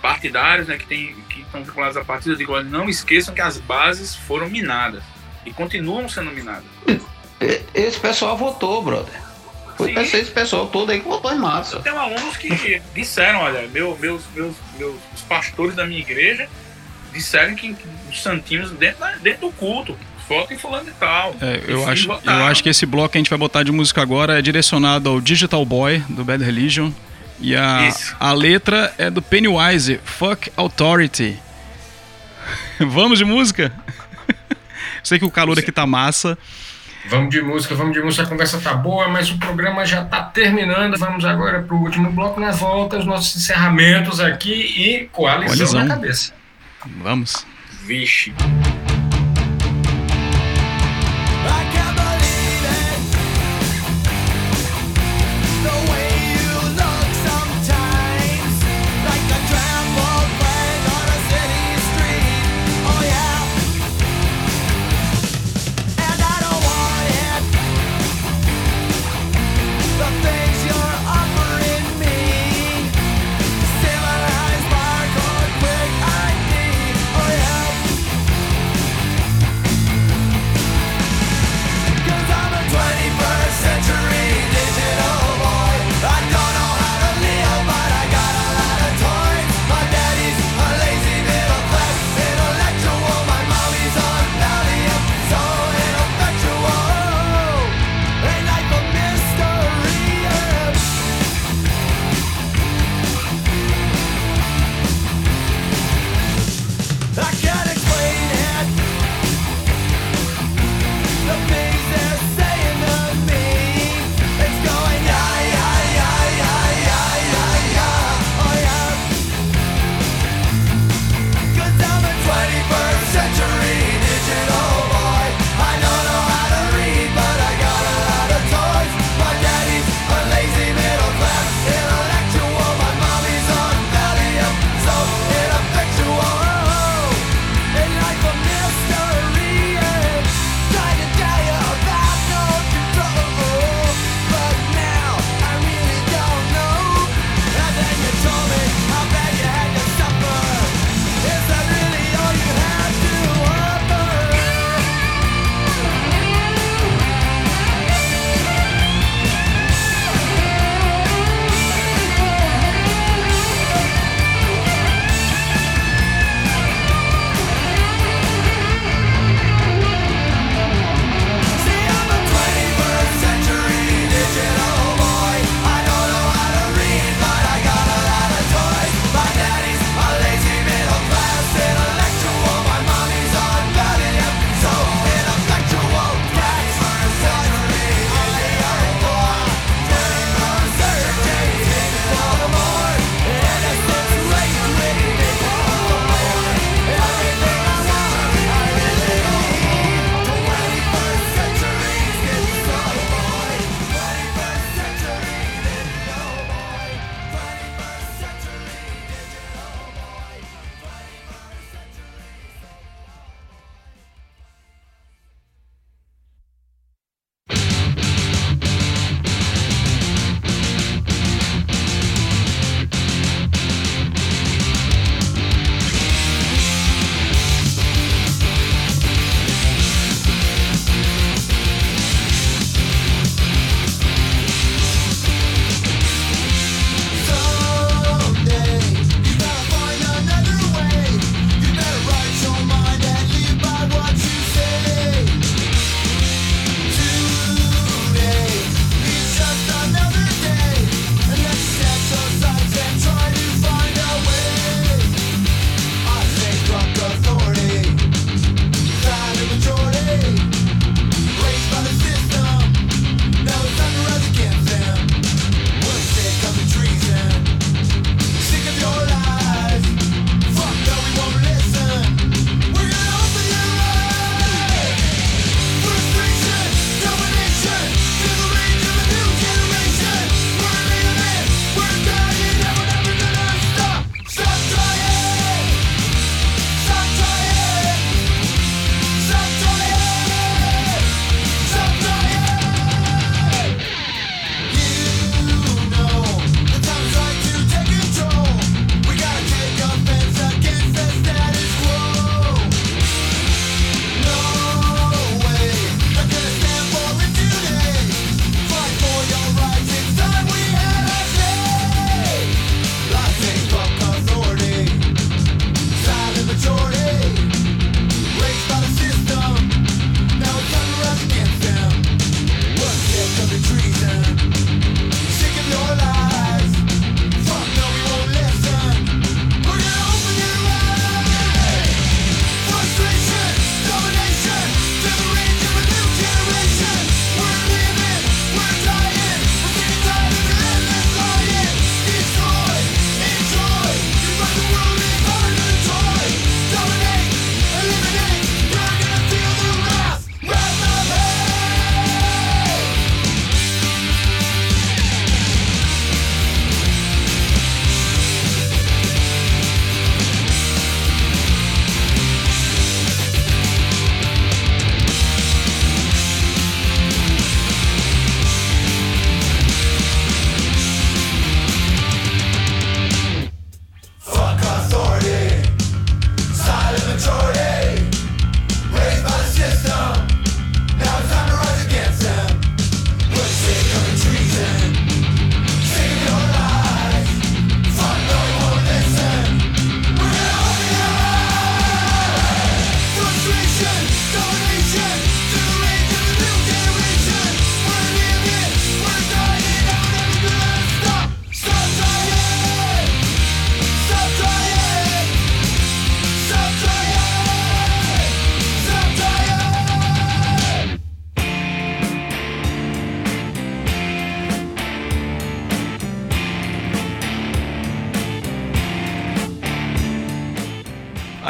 partidários, 0.00 0.66
né, 0.68 0.78
que, 0.78 0.86
tem, 0.86 1.14
estão 1.50 1.64
vinculados 1.64 1.96
à 1.96 2.04
partida, 2.04 2.34
eu 2.34 2.38
digo, 2.38 2.52
olha, 2.52 2.64
não 2.64 2.88
esqueçam 2.88 3.34
que 3.34 3.40
as 3.40 3.58
bases 3.58 4.14
foram 4.14 4.48
minadas 4.48 5.02
e 5.44 5.52
continuam 5.52 6.08
sendo 6.08 6.30
minadas. 6.30 6.64
Esse 7.74 7.98
pessoal 7.98 8.36
votou, 8.36 8.82
brother. 8.82 9.14
Foi 9.76 9.94
Sim. 10.04 10.16
esse 10.18 10.30
pessoal 10.30 10.66
todo 10.66 10.90
aí 10.90 11.00
que 11.00 11.08
votou 11.08 11.30
em 11.32 11.36
Eu 11.36 11.40
massa. 11.40 11.80
tenho 11.80 11.98
alunos 11.98 12.36
que 12.36 12.80
disseram, 12.94 13.40
olha, 13.40 13.66
meu, 13.68 13.96
meus, 13.98 14.22
meus, 14.34 14.54
meus 14.78 14.94
os 15.14 15.22
pastores 15.22 15.74
da 15.74 15.86
minha 15.86 16.00
igreja 16.00 16.46
disseram 17.12 17.54
que 17.54 17.74
os 18.10 18.22
santinhos 18.22 18.70
dentro, 18.72 19.00
da- 19.00 19.16
dentro 19.16 19.48
do 19.48 19.52
culto, 19.52 19.96
votem 20.28 20.58
fulano 20.58 20.88
e 20.90 20.92
tal. 20.92 21.34
É, 21.40 21.62
eu, 21.66 21.88
acho, 21.88 22.06
votaram. 22.06 22.40
eu 22.40 22.46
acho 22.46 22.62
que 22.62 22.68
esse 22.68 22.84
bloco 22.84 23.08
que 23.12 23.18
a 23.18 23.20
gente 23.20 23.30
vai 23.30 23.38
botar 23.38 23.62
de 23.62 23.72
música 23.72 24.02
agora 24.02 24.38
é 24.38 24.42
direcionado 24.42 25.08
ao 25.08 25.20
Digital 25.20 25.64
Boy, 25.64 25.98
do 26.10 26.24
Bad 26.24 26.44
Religion. 26.44 26.92
E 27.40 27.56
a, 27.56 27.88
Isso. 27.88 28.14
a 28.20 28.32
letra 28.32 28.92
é 28.98 29.08
do 29.10 29.22
Pennywise, 29.22 29.98
Fuck 30.04 30.52
Authority. 30.56 31.38
Vamos 32.78 33.18
de 33.18 33.24
música? 33.24 33.72
Sei 35.02 35.18
que 35.18 35.24
o 35.24 35.30
calor 35.30 35.58
aqui 35.58 35.72
tá 35.72 35.86
massa. 35.86 36.36
Vamos 37.08 37.30
de 37.30 37.40
música, 37.40 37.74
vamos 37.74 37.94
de 37.94 38.02
música. 38.02 38.24
A 38.24 38.26
conversa 38.26 38.60
tá 38.60 38.74
boa, 38.74 39.08
mas 39.08 39.30
o 39.30 39.38
programa 39.38 39.86
já 39.86 40.04
tá 40.04 40.22
terminando. 40.22 40.98
Vamos 40.98 41.24
agora 41.24 41.62
pro 41.62 41.76
último 41.78 42.12
bloco. 42.12 42.38
Na 42.38 42.50
volta, 42.52 42.98
os 42.98 43.06
nossos 43.06 43.34
encerramentos 43.36 44.20
aqui 44.20 44.52
e 44.52 45.08
coalizão, 45.10 45.56
Coalizão. 45.56 45.80
na 45.80 45.94
cabeça. 45.94 46.34
Vamos. 47.02 47.46
Vixe. 47.86 48.34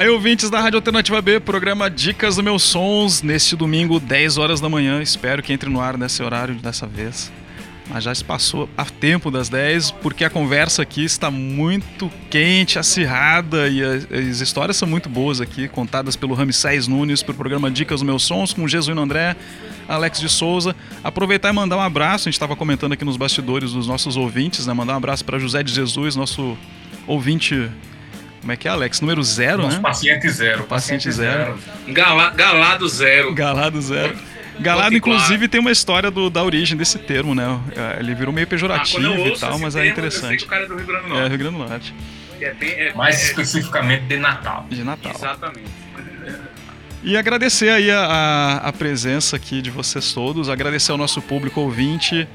Aí, 0.01 0.09
ouvintes 0.09 0.49
da 0.49 0.59
Rádio 0.59 0.79
Alternativa 0.79 1.21
B, 1.21 1.41
programa 1.41 1.91
Dicas 1.91 2.37
do 2.37 2.43
Meus 2.43 2.63
Sons, 2.63 3.21
neste 3.21 3.55
domingo, 3.55 4.01
10 4.01 4.39
horas 4.39 4.59
da 4.59 4.67
manhã. 4.67 5.03
Espero 5.03 5.43
que 5.43 5.53
entre 5.53 5.69
no 5.69 5.79
ar 5.79 5.99
nesse 5.99 6.23
horário 6.23 6.55
dessa 6.55 6.87
vez. 6.87 7.31
Mas 7.87 8.05
já 8.05 8.15
se 8.15 8.25
passou 8.25 8.67
a 8.79 8.87
tempo 8.87 9.31
das 9.31 9.51
10, 9.51 9.91
porque 9.91 10.25
a 10.25 10.31
conversa 10.31 10.81
aqui 10.81 11.05
está 11.05 11.31
muito 11.31 12.11
quente, 12.31 12.79
acirrada 12.79 13.69
e 13.69 13.85
as, 13.85 14.11
as 14.11 14.41
histórias 14.41 14.79
são 14.79 14.89
muito 14.89 15.07
boas 15.07 15.39
aqui, 15.39 15.69
contadas 15.69 16.17
pelo 16.17 16.33
Ramsés 16.33 16.89
Nunes, 16.89 17.23
pelo 17.23 17.37
programa 17.37 17.71
Dicas 17.71 18.01
do 18.01 18.07
Meus 18.07 18.23
Sons, 18.23 18.55
com 18.55 18.65
o 18.65 18.69
Jesuíno 18.69 19.03
André, 19.03 19.37
Alex 19.87 20.19
de 20.19 20.31
Souza. 20.31 20.75
Aproveitar 21.05 21.51
e 21.51 21.53
mandar 21.53 21.77
um 21.77 21.83
abraço, 21.83 22.27
a 22.27 22.31
gente 22.31 22.37
estava 22.37 22.57
comentando 22.57 22.93
aqui 22.93 23.05
nos 23.05 23.19
bastidores 23.19 23.73
dos 23.73 23.87
nossos 23.87 24.17
ouvintes, 24.17 24.67
né? 24.67 24.73
Mandar 24.73 24.95
um 24.95 24.97
abraço 24.97 25.27
para 25.27 25.39
José 25.39 25.63
de 25.63 25.75
Jesus, 25.75 26.17
nosso 26.17 26.57
ouvinte. 27.07 27.71
Como 28.41 28.53
é 28.53 28.57
que 28.57 28.67
é, 28.67 28.71
Alex? 28.71 29.01
Número 29.01 29.23
zero, 29.23 29.63
Nosso 29.63 29.77
né? 29.77 29.83
paciente 29.83 30.29
zero. 30.31 30.65
Paciente 30.65 31.11
zero. 31.13 31.59
Gala- 31.89 32.31
galado 32.31 32.89
zero. 32.89 33.35
Galado 33.35 33.81
zero. 33.83 34.17
Galado, 34.59 34.95
inclusive, 34.95 35.49
tem 35.49 35.61
uma 35.61 35.71
história 35.71 36.11
do- 36.11 36.29
da 36.29 36.43
origem 36.43 36.77
desse 36.77 36.99
termo, 36.99 37.35
né? 37.35 37.59
É, 37.75 38.01
Ele 38.01 38.15
virou 38.15 38.33
meio 38.33 38.47
Ah, 38.47 38.51
pejorativo 38.51 39.03
eu 39.03 39.29
e 39.29 39.39
tal, 39.39 39.59
mas 39.59 39.61
termo, 39.61 39.65
é 39.65 39.67
Eu 39.67 39.71
sei 39.71 39.89
interessante. 39.91 40.39
que 40.39 40.45
o 40.45 40.49
cara 40.49 40.65
é 40.65 40.67
do 40.67 40.77
Rio 40.77 40.87
Grande 40.87 41.03
do 41.03 41.07
É, 41.07 41.11
Norte. 41.17 41.29
Rio 41.29 41.39
Grande 41.39 41.57
do 41.57 41.69
Norte. 41.69 41.95
É 42.41 42.55
bem, 42.55 42.71
é, 42.73 42.93
Mais 42.95 43.17
é- 43.21 43.25
especificamente 43.25 44.05
de 44.05 44.17
Natal. 44.17 44.67
De 44.71 44.83
Natal. 44.83 45.13
Exatamente. 45.15 45.71
E 47.03 47.17
agradecer 47.17 47.71
aí 47.71 47.91
a, 47.91 48.01
a- 48.05 48.57
a 48.69 48.73
presença 48.73 49.37
aqui 49.37 49.63
de 49.63 49.71
vocês 49.71 50.13
todos, 50.13 50.49
agradecer 50.51 50.93
ao 50.93 50.99
nosso 50.99 51.23
público 51.23 51.61
ouvinte 51.61 52.29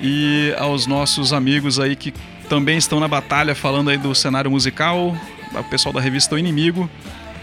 e 0.00 0.54
aos 0.58 0.86
nossos 0.86 1.32
amigos 1.32 1.78
aí 1.78 1.94
que 1.96 2.12
também 2.48 2.76
estão 2.78 2.98
na 3.00 3.08
batalha 3.08 3.54
falando 3.54 3.90
aí 3.90 3.96
do 3.98 4.14
cenário 4.14 4.50
musical, 4.50 5.16
o 5.52 5.64
pessoal 5.64 5.92
da 5.92 6.00
revista 6.00 6.34
O 6.34 6.38
Inimigo. 6.38 6.88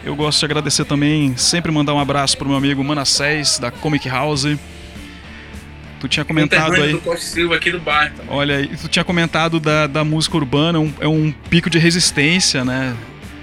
Eu 0.03 0.15
gosto 0.15 0.39
de 0.39 0.45
agradecer 0.45 0.83
também, 0.85 1.35
sempre 1.37 1.71
mandar 1.71 1.93
um 1.93 1.99
abraço 1.99 2.37
pro 2.37 2.47
meu 2.47 2.57
amigo 2.57 2.83
Manassés, 2.83 3.57
da 3.57 3.71
Comic 3.71 4.07
House. 4.09 4.45
Tu 5.99 6.07
tinha 6.09 6.25
comentado 6.25 6.73
aí. 6.73 6.91
do 6.91 6.99
Costa 6.99 7.25
Silva 7.25 7.55
aqui 7.55 7.71
do 7.71 7.79
bairro 7.79 8.13
também. 8.17 8.35
Olha, 8.35 8.59
e 8.59 8.67
tu 8.75 8.89
tinha 8.89 9.05
comentado 9.05 9.59
da, 9.61 9.87
da 9.87 10.03
música 10.03 10.35
urbana, 10.35 10.77
um- 10.79 10.93
é 10.99 11.07
um 11.07 11.31
pico 11.49 11.69
de 11.69 11.79
resistência, 11.79 12.65
né? 12.65 12.93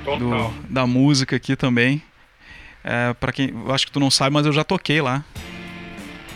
Total. 0.05 0.19
do- 0.19 0.55
da 0.69 0.87
música 0.87 1.37
aqui 1.37 1.55
também. 1.57 2.03
É, 2.85 3.15
para 3.15 3.33
quem, 3.33 3.53
acho 3.71 3.87
que 3.87 3.93
tu 3.93 4.01
não 4.01 4.11
sabe, 4.11 4.33
mas 4.35 4.45
eu 4.45 4.53
já 4.53 4.65
toquei 4.65 5.01
lá. 5.01 5.23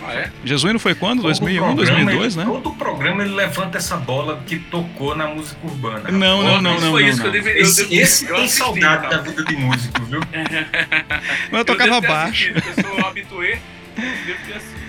Ah, 0.07 0.15
é? 0.15 0.31
Jesuíno 0.45 0.79
foi 0.79 0.95
quando? 0.95 1.17
Todo 1.23 1.25
2001, 1.29 1.61
programa, 1.65 1.77
2002, 1.77 2.37
ele- 2.37 2.45
né? 2.45 2.53
Todo 2.53 2.71
programa 2.77 3.23
ele 3.25 3.35
levanta 3.35 3.79
essa 3.79 3.97
bola 3.97 4.41
que 4.47 4.59
tocou 4.59 5.17
na 5.17 5.27
música 5.29 5.59
urbana. 5.65 6.11
Não, 6.11 6.43
não, 6.43 6.61
não, 6.61 6.73
Isso 6.77 6.85
não, 6.85 6.91
foi 6.93 7.03
não, 7.03 7.09
isso 7.09 7.21
que 7.21 7.27
eu 7.27 7.33
não. 7.33 7.33
deveria. 7.33 7.61
eu 7.63 7.67
Esse, 7.67 7.83
devo- 7.85 8.03
esse 8.03 8.27
eu 8.29 8.35
tem 8.37 8.49
saudade 8.49 9.03
tá? 9.05 9.09
da 9.09 9.19
vida 9.23 9.45
de 9.45 9.57
músico, 9.57 10.03
viu? 10.05 10.21
Mas 10.31 11.53
eu 11.53 11.59
Eu 11.59 11.65
tocava 11.65 12.01
ter 12.01 12.07
baixo. 12.09 12.53
assistido, 12.53 12.63
Eu 12.77 12.85
sou 12.97 13.07
habituê. 13.07 13.59
Devo 13.97 14.39
ter 14.47 14.53
assistido. 14.57 14.85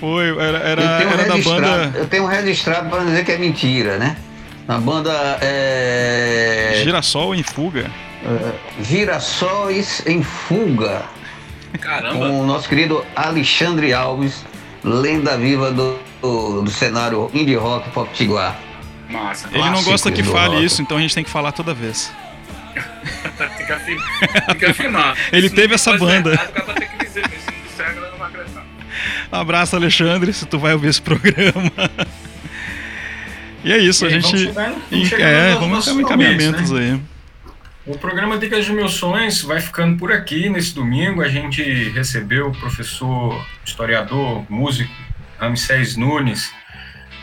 Foi, 0.00 0.28
era, 0.38 0.58
era, 0.58 0.82
eu 0.82 0.98
tenho 0.98 1.08
um 1.10 1.12
era 1.12 1.24
da 1.24 1.34
registrado, 1.34 1.60
banda 1.62 1.98
eu 1.98 2.06
tenho 2.08 2.22
um 2.24 2.26
registrado 2.26 2.90
para 2.90 3.04
dizer 3.04 3.24
que 3.24 3.32
é 3.32 3.38
mentira, 3.38 3.96
né? 3.98 4.16
Na 4.68 4.78
banda 4.78 5.38
é, 5.40 6.80
Girassol 6.82 7.34
em 7.34 7.42
Fuga. 7.42 7.90
Girassóis 8.80 10.02
em 10.06 10.22
Fuga, 10.22 11.02
Caramba. 11.80 12.14
com 12.14 12.40
o 12.40 12.46
nosso 12.46 12.68
querido 12.68 13.04
Alexandre 13.14 13.92
Alves, 13.92 14.44
lenda 14.84 15.36
viva 15.36 15.70
do, 15.70 15.98
do, 16.22 16.62
do 16.62 16.70
cenário 16.70 17.30
indie 17.34 17.54
rock 17.56 17.90
pop 17.90 18.08
tiguar. 18.14 18.56
Massa. 19.08 19.48
Ele 19.52 19.70
não 19.70 19.82
gosta 19.84 20.10
que 20.10 20.22
fale 20.22 20.54
rock. 20.54 20.64
isso, 20.64 20.82
então 20.82 20.96
a 20.96 21.00
gente 21.00 21.14
tem 21.14 21.22
que 21.24 21.30
falar 21.30 21.52
toda 21.52 21.72
vez. 21.74 22.12
Tem 23.56 23.66
que 23.66 23.72
afirmar. 23.72 24.44
Tem 24.46 24.54
que 24.56 24.66
afirmar. 24.66 25.16
Ele 25.32 25.48
Se 25.48 25.54
teve 25.54 25.74
essa 25.74 25.96
banda. 25.96 26.30
verdade, 26.30 26.50
O 26.50 26.54
cara 26.54 26.74
tem 26.80 26.88
que 26.88 27.04
dizer, 27.06 27.22
mas 27.22 27.40
se 27.42 27.50
não 27.50 27.62
disser, 27.66 27.86
a 27.86 27.92
galera 27.92 28.10
não 28.12 28.18
vai 28.18 28.28
acreditar. 28.28 28.64
Abraço, 29.32 29.76
Alexandre, 29.76 30.32
se 30.32 30.46
tu 30.46 30.58
vai 30.58 30.72
ouvir 30.74 30.88
esse 30.88 31.00
programa. 31.02 31.72
E 33.64 33.72
é 33.72 33.78
isso, 33.78 34.04
E 34.04 34.08
a 34.08 34.10
gente. 34.10 34.26
vamos 34.26 34.40
chegando- 34.40 34.82
vamos 34.90 35.08
chegando 35.08 35.28
é, 35.28 35.54
vamos 35.54 35.84
ter 35.84 35.90
encaminhamentos 35.92 36.70
momentos, 36.70 36.72
aí. 36.94 37.00
O 37.86 37.96
programa 37.96 38.36
Dicas 38.36 38.64
de 38.64 38.72
Meus 38.72 38.94
Sonhos 38.94 39.42
vai 39.42 39.60
ficando 39.60 39.96
por 39.96 40.10
aqui. 40.10 40.48
Nesse 40.48 40.74
domingo 40.74 41.22
a 41.22 41.28
gente 41.28 41.62
recebeu 41.90 42.48
o 42.48 42.52
professor, 42.58 43.46
historiador, 43.64 44.44
músico, 44.50 44.92
Ramsés 45.38 45.96
Nunes, 45.96 46.52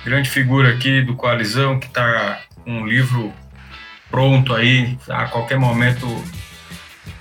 grande 0.06 0.30
figura 0.30 0.70
aqui 0.70 1.02
do 1.02 1.16
Coalizão, 1.18 1.78
que 1.78 1.88
está 1.88 2.40
com 2.64 2.80
um 2.80 2.88
livro 2.88 3.34
pronto 4.10 4.56
aí, 4.56 4.98
a 5.10 5.26
qualquer 5.26 5.60
momento 5.60 6.08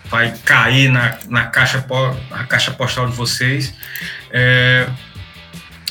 vai 0.04 0.32
cair 0.44 0.88
na, 0.88 1.18
na, 1.28 1.46
caixa, 1.46 1.84
na 2.30 2.44
caixa 2.44 2.70
postal 2.70 3.08
de 3.08 3.16
vocês. 3.16 3.74
É, 4.30 4.88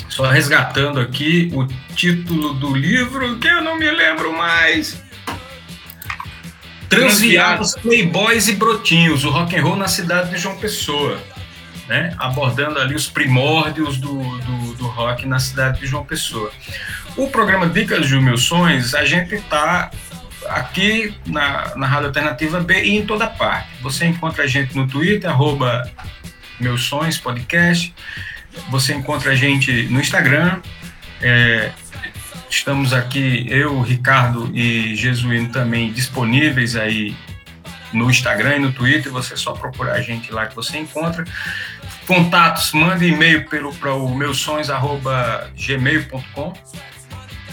só 0.07 0.29
resgatando 0.29 1.01
aqui 1.01 1.51
o 1.53 1.67
título 1.95 2.53
do 2.53 2.73
livro, 2.73 3.39
que 3.39 3.47
eu 3.49 3.61
não 3.61 3.77
me 3.77 3.91
lembro 3.91 4.31
mais. 4.31 5.03
Transviados, 6.91 7.73
Playboys 7.75 8.49
e 8.49 8.53
Brotinhos, 8.53 9.23
o 9.23 9.29
rock 9.29 9.55
and 9.55 9.63
roll 9.63 9.77
na 9.77 9.87
cidade 9.87 10.29
de 10.29 10.37
João 10.37 10.57
Pessoa, 10.57 11.17
né? 11.87 12.13
abordando 12.17 12.79
ali 12.79 12.93
os 12.93 13.09
primórdios 13.09 13.97
do, 13.97 14.13
do, 14.13 14.73
do 14.73 14.87
rock 14.87 15.25
na 15.25 15.39
cidade 15.39 15.79
de 15.79 15.87
João 15.87 16.03
Pessoa. 16.03 16.51
O 17.15 17.29
programa 17.29 17.67
Dicas 17.67 18.07
de 18.07 18.19
Meus 18.19 18.43
Sonhos, 18.43 18.93
a 18.93 19.05
gente 19.05 19.35
está 19.35 19.89
aqui 20.49 21.13
na, 21.25 21.75
na 21.77 21.87
Rádio 21.87 22.07
Alternativa 22.07 22.59
B 22.59 22.83
e 22.83 22.97
em 22.97 23.05
toda 23.05 23.25
parte. 23.25 23.69
Você 23.81 24.05
encontra 24.05 24.43
a 24.43 24.47
gente 24.47 24.75
no 24.75 24.85
Twitter, 24.85 25.29
arroba 25.29 25.89
Meus 26.59 26.83
Sonhos 26.83 27.17
Podcast. 27.17 27.93
Você 28.69 28.93
encontra 28.93 29.31
a 29.31 29.35
gente 29.35 29.83
no 29.83 30.01
Instagram. 30.01 30.59
é, 31.21 31.71
estamos 32.61 32.93
aqui, 32.93 33.45
eu, 33.49 33.81
Ricardo 33.81 34.51
e 34.55 34.95
Jesuíno 34.95 35.49
também 35.49 35.91
disponíveis 35.91 36.75
aí 36.75 37.15
no 37.91 38.07
Instagram 38.09 38.57
e 38.57 38.59
no 38.59 38.71
Twitter. 38.71 39.11
Você 39.11 39.33
é 39.33 39.37
só 39.37 39.53
procurar 39.53 39.93
a 39.93 40.01
gente 40.01 40.31
lá 40.31 40.45
que 40.45 40.55
você 40.55 40.77
encontra. 40.77 41.25
Contatos, 42.05 42.71
mande 42.73 43.07
e-mail 43.07 43.45
para 43.79 43.95
o 43.95 44.13
meusonhos.gmail.com. 44.15 46.53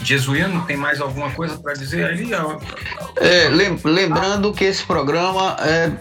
Jesuíno, 0.03 0.63
tem 0.65 0.77
mais 0.77 1.01
alguma 1.01 1.31
coisa 1.31 1.57
para 1.57 1.73
dizer 1.73 2.05
ali? 2.05 2.29
É, 3.17 3.49
lem- 3.49 3.79
lembrando 3.83 4.53
que 4.53 4.63
esse 4.63 4.83
programa 4.83 5.57
é 5.59 5.91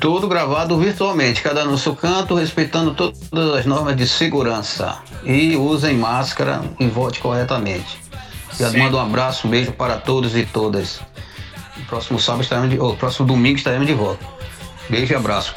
todo 0.00 0.28
gravado 0.28 0.78
virtualmente, 0.78 1.42
cada 1.42 1.64
no 1.64 1.76
seu 1.76 1.94
canto, 1.96 2.34
respeitando 2.36 2.94
todas 2.94 3.18
as 3.58 3.66
normas 3.66 3.96
de 3.96 4.06
segurança. 4.06 4.98
E 5.24 5.56
usem 5.56 5.96
máscara 5.98 6.62
e 6.78 6.86
vote 6.86 7.18
corretamente. 7.20 8.05
Já 8.58 8.70
Sim. 8.70 8.78
mando 8.78 8.96
um 8.96 9.00
abraço, 9.00 9.46
um 9.46 9.50
beijo 9.50 9.72
para 9.72 9.96
todos 9.98 10.34
e 10.36 10.44
todas. 10.44 11.00
No 11.76 11.84
próximo 11.84 12.18
sábado 12.18 12.42
estaremos 12.42 12.70
de, 12.70 12.78
oh, 12.80 12.94
próximo 12.96 13.26
domingo 13.26 13.56
estaremos 13.58 13.86
de 13.86 13.92
volta. 13.94 14.24
Beijo 14.88 15.12
e 15.12 15.16
abraço. 15.16 15.54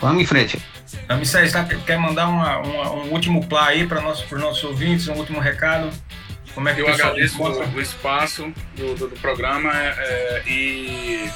Vamos 0.00 0.22
em 0.22 0.26
frente. 0.26 0.58
Amissés, 1.08 1.52
tá, 1.52 1.64
quer 1.64 1.98
mandar 1.98 2.28
uma- 2.28 2.58
uma- 2.58 2.92
um 2.92 3.10
último 3.10 3.46
plá 3.46 3.66
aí 3.68 3.86
para 3.86 3.98
os 4.08 4.30
nossos 4.40 4.64
ouvintes, 4.64 5.08
um 5.08 5.14
último 5.14 5.40
recado? 5.40 5.90
Como 6.54 6.68
é 6.68 6.74
que 6.74 6.80
Eu 6.80 6.88
agradeço 6.88 7.42
o, 7.42 7.74
o 7.76 7.80
espaço 7.80 8.52
do, 8.76 8.94
do- 8.94 9.08
do 9.08 9.16
programa 9.20 9.72
é, 9.74 10.42
e 10.46 11.28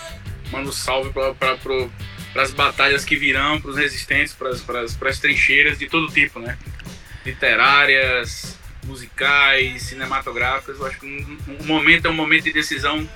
mando 0.53 0.69
um 0.69 0.73
salve 0.73 1.11
para 1.13 2.43
as 2.43 2.53
batalhas 2.53 3.05
que 3.05 3.17
virão, 3.17 3.61
para 3.61 3.71
os 3.73 3.77
resistentes, 3.77 4.33
para 4.33 5.11
as 5.11 5.19
trincheiras 5.19 5.77
de 5.79 5.89
todo 5.89 6.07
tipo, 6.13 6.39
né? 6.39 6.57
Literárias, 7.27 8.58
musicais, 8.89 9.83
cinematográficas. 9.83 10.79
Eu 10.79 10.87
acho 10.87 10.99
que 10.99 11.07
um, 11.07 11.39
um 11.61 11.65
momento 11.65 12.07
é 12.07 12.11
um 12.11 12.15
momento 12.15 12.45
de 12.45 12.53
decisão 12.53 13.09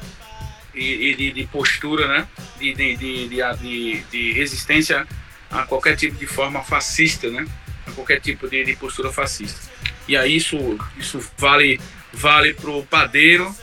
e, 0.74 1.10
e 1.10 1.14
de, 1.16 1.32
de 1.32 1.46
postura, 1.46 2.06
né? 2.06 2.28
De, 2.58 2.74
de, 2.74 4.02
de, 4.10 4.32
resistência 4.32 5.06
a 5.50 5.62
qualquer 5.64 5.96
tipo 5.96 6.16
de 6.16 6.26
forma 6.26 6.62
fascista, 6.62 7.28
né? 7.30 7.46
A 7.86 7.90
qualquer 7.92 8.20
tipo 8.20 8.48
de, 8.48 8.76
postura 8.76 9.10
fascista. 9.10 9.70
E 10.06 10.16
aí 10.16 10.36
isso, 10.36 10.56
isso 10.98 11.20
vale, 11.38 11.80
vale 12.12 12.54
pro 12.54 12.84
padeiro, 12.84 13.54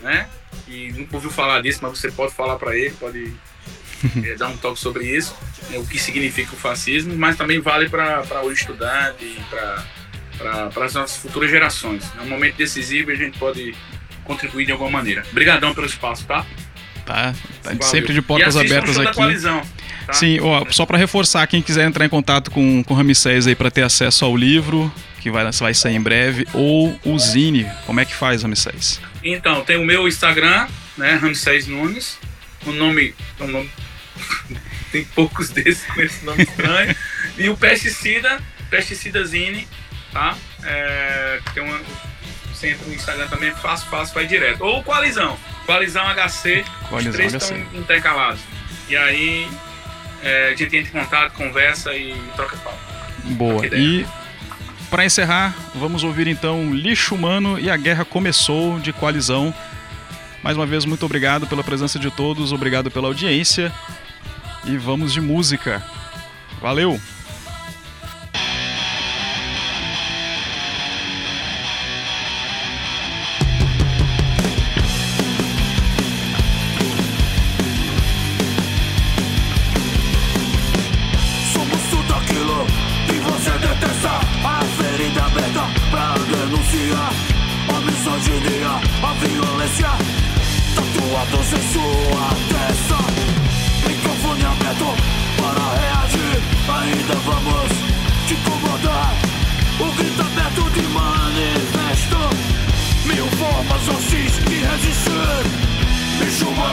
né? 0.00 0.28
E 0.68 0.92
nunca 0.92 1.16
ouviu 1.16 1.30
falar 1.30 1.60
disso, 1.60 1.80
mas 1.82 1.98
você 1.98 2.10
pode 2.10 2.32
falar 2.32 2.56
para 2.56 2.76
ele, 2.76 2.90
pode 2.92 3.34
eh, 4.24 4.34
dar 4.36 4.48
um 4.48 4.56
toque 4.56 4.80
sobre 4.80 5.04
isso, 5.04 5.36
né, 5.70 5.78
o 5.78 5.86
que 5.86 5.98
significa 5.98 6.54
o 6.54 6.56
fascismo, 6.56 7.14
mas 7.16 7.36
também 7.36 7.60
vale 7.60 7.88
para 7.88 8.42
o 8.44 8.50
estudante, 8.50 9.40
para 9.50 9.84
as 10.84 10.94
nossas 10.94 11.16
futuras 11.16 11.50
gerações. 11.50 12.04
É 12.18 12.22
um 12.22 12.28
momento 12.28 12.56
decisivo 12.56 13.10
e 13.10 13.14
a 13.14 13.16
gente 13.16 13.38
pode 13.38 13.74
contribuir 14.24 14.66
de 14.66 14.72
alguma 14.72 14.90
maneira. 14.90 15.24
Obrigadão 15.30 15.74
pelo 15.74 15.86
espaço, 15.86 16.24
tá? 16.26 16.44
Tá, 17.04 17.34
tá 17.62 17.82
sempre 17.82 18.14
de 18.14 18.22
portas 18.22 18.56
abertas 18.56 18.98
aqui. 18.98 19.14
coalizão, 19.14 19.62
tá? 20.06 20.14
Sim, 20.14 20.40
ó, 20.40 20.64
só 20.70 20.86
para 20.86 20.96
reforçar, 20.96 21.46
quem 21.46 21.60
quiser 21.60 21.86
entrar 21.86 22.06
em 22.06 22.08
contato 22.08 22.50
com, 22.50 22.82
com 22.82 22.94
o 22.94 22.96
Ramsés 22.96 23.46
aí 23.46 23.54
para 23.54 23.70
ter 23.70 23.82
acesso 23.82 24.24
ao 24.24 24.34
livro, 24.34 24.90
que 25.20 25.30
vai, 25.30 25.50
vai 25.50 25.74
sair 25.74 25.96
em 25.96 26.00
breve, 26.00 26.46
ou 26.54 26.98
o 27.04 27.18
Zine, 27.18 27.66
como 27.84 28.00
é 28.00 28.06
que 28.06 28.14
faz, 28.14 28.42
Ramsés? 28.42 29.00
Então, 29.22 29.62
tem 29.62 29.76
o 29.76 29.84
meu 29.84 30.08
Instagram, 30.08 30.66
né, 30.96 31.14
Ramsés 31.16 31.66
Nunes. 31.66 32.18
O 32.66 32.72
nome, 32.72 33.14
o 33.38 33.46
nome 33.46 33.70
tem 34.90 35.04
poucos 35.04 35.50
desses 35.50 35.84
com 35.84 36.00
esse 36.00 36.24
nome 36.24 36.44
estranho. 36.44 36.96
E 37.36 37.48
o 37.50 37.56
Pesticida, 37.56 38.40
Pesticidazine, 38.70 39.68
tá? 40.14 40.34
É, 40.62 41.40
tem 41.52 41.62
uma, 41.62 41.78
entra 42.62 42.86
no 42.86 42.94
Instagram 42.94 43.26
também, 43.28 43.50
é 43.50 43.54
fácil, 43.54 43.88
fácil, 43.90 44.14
vai 44.14 44.26
direto. 44.26 44.64
Ou 44.64 44.82
Coalizão, 44.82 45.36
Coalizão 45.66 46.04
HC, 46.04 46.64
Coalizão 46.88 47.10
os 47.10 47.16
três 47.16 47.32
HC. 47.32 47.36
estão 47.36 47.80
intercalados. 47.80 48.40
E 48.88 48.96
aí 48.96 49.48
é, 50.22 50.52
a 50.52 50.56
gente 50.56 50.76
entra 50.76 50.98
em 50.98 51.04
contato, 51.04 51.32
conversa 51.32 51.94
e 51.94 52.14
troca 52.36 52.56
papo. 52.58 52.78
Boa. 53.24 53.66
E 53.66 54.06
para 54.88 55.04
encerrar, 55.04 55.54
vamos 55.74 56.04
ouvir 56.04 56.28
então 56.28 56.72
Lixo 56.72 57.14
Humano 57.14 57.58
e 57.58 57.68
a 57.68 57.76
Guerra 57.76 58.04
Começou 58.04 58.78
de 58.78 58.92
Coalizão. 58.92 59.52
Mais 60.42 60.56
uma 60.56 60.66
vez, 60.66 60.84
muito 60.84 61.04
obrigado 61.04 61.46
pela 61.46 61.64
presença 61.64 61.98
de 61.98 62.10
todos, 62.10 62.52
obrigado 62.52 62.90
pela 62.90 63.08
audiência. 63.08 63.72
E 64.64 64.76
vamos 64.76 65.12
de 65.12 65.20
música. 65.20 65.82
Valeu! 66.60 67.00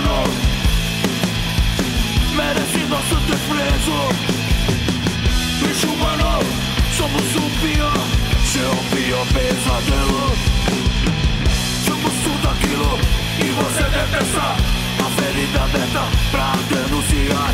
Humano 0.02 0.24
merece 2.36 2.80
nosso 2.88 3.16
desprezo. 3.28 3.98
Bicho 5.62 5.88
humano, 5.88 6.40
somos 6.98 7.36
o 7.36 7.50
pior, 7.62 7.94
seu 8.46 8.76
pior 8.96 9.26
pesadelo. 9.28 10.36
Somos 11.86 12.14
tudo 12.24 12.50
aquilo 12.50 13.00
que 13.38 13.50
você 13.52 13.84
detesta. 13.84 14.56
A 15.00 15.22
ferida 15.22 15.64
aberta 15.64 16.04
pra 16.32 16.56
denunciar. 16.70 17.54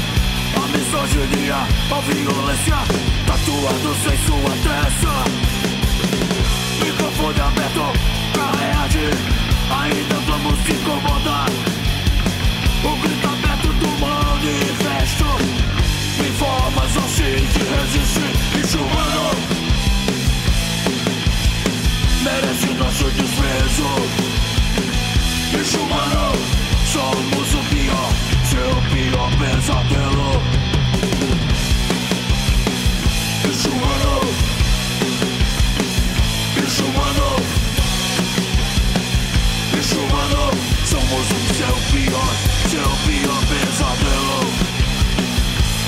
A 0.56 0.68
misoginia, 0.70 1.56
a 1.92 2.00
violência. 2.02 2.78
Tatuados 3.26 3.98
em 4.06 4.18
sua 4.26 4.52
testa 4.64 5.58
Microfone 6.82 7.42
aberto 7.42 7.86
pra 8.34 8.52
reagir. 8.58 9.14
Ainda 9.70 10.16
vamos 10.26 10.58
te 10.64 10.72
incomodar 10.72 11.67
o 12.88 12.96
grito 12.98 13.28
aberto 13.28 13.68
do 13.74 13.88
manifesto. 14.00 15.26
Em 16.20 16.32
formas 16.34 16.92
de 17.54 17.64
resistir. 17.76 18.34
Bicho 18.54 18.80
humano 18.80 19.32
Merece 22.24 22.74
nosso 22.74 23.06
desprezo. 23.12 24.38
Humano 25.78 26.32
Somos 26.86 27.54
o 27.54 27.64
pior 27.70 28.10
Seu 28.46 28.76
pior 28.94 29.30
pesadelo. 29.38 30.30
Humano 33.68 34.18
Bicho 39.78 40.00
humano, 40.00 40.52
somos 40.86 41.28
o 41.32 41.54
seu 41.54 41.76
pior, 41.92 42.57
seu 42.78 42.90
pior 43.08 43.42
pesadelo. 43.48 44.40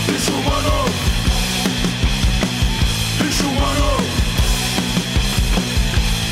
Bicho 0.08 0.32
humano, 0.32 0.86
bicho 3.22 3.46
humano, 3.46 3.98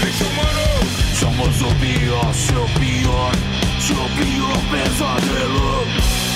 bicho 0.03 0.23
humano, 0.25 0.65
somos 1.13 1.61
o 1.61 1.75
pior, 1.75 2.33
seu 2.33 2.65
pior, 2.79 3.31
seu 3.79 4.09
pior 4.17 4.57
pesadelo. 4.71 6.26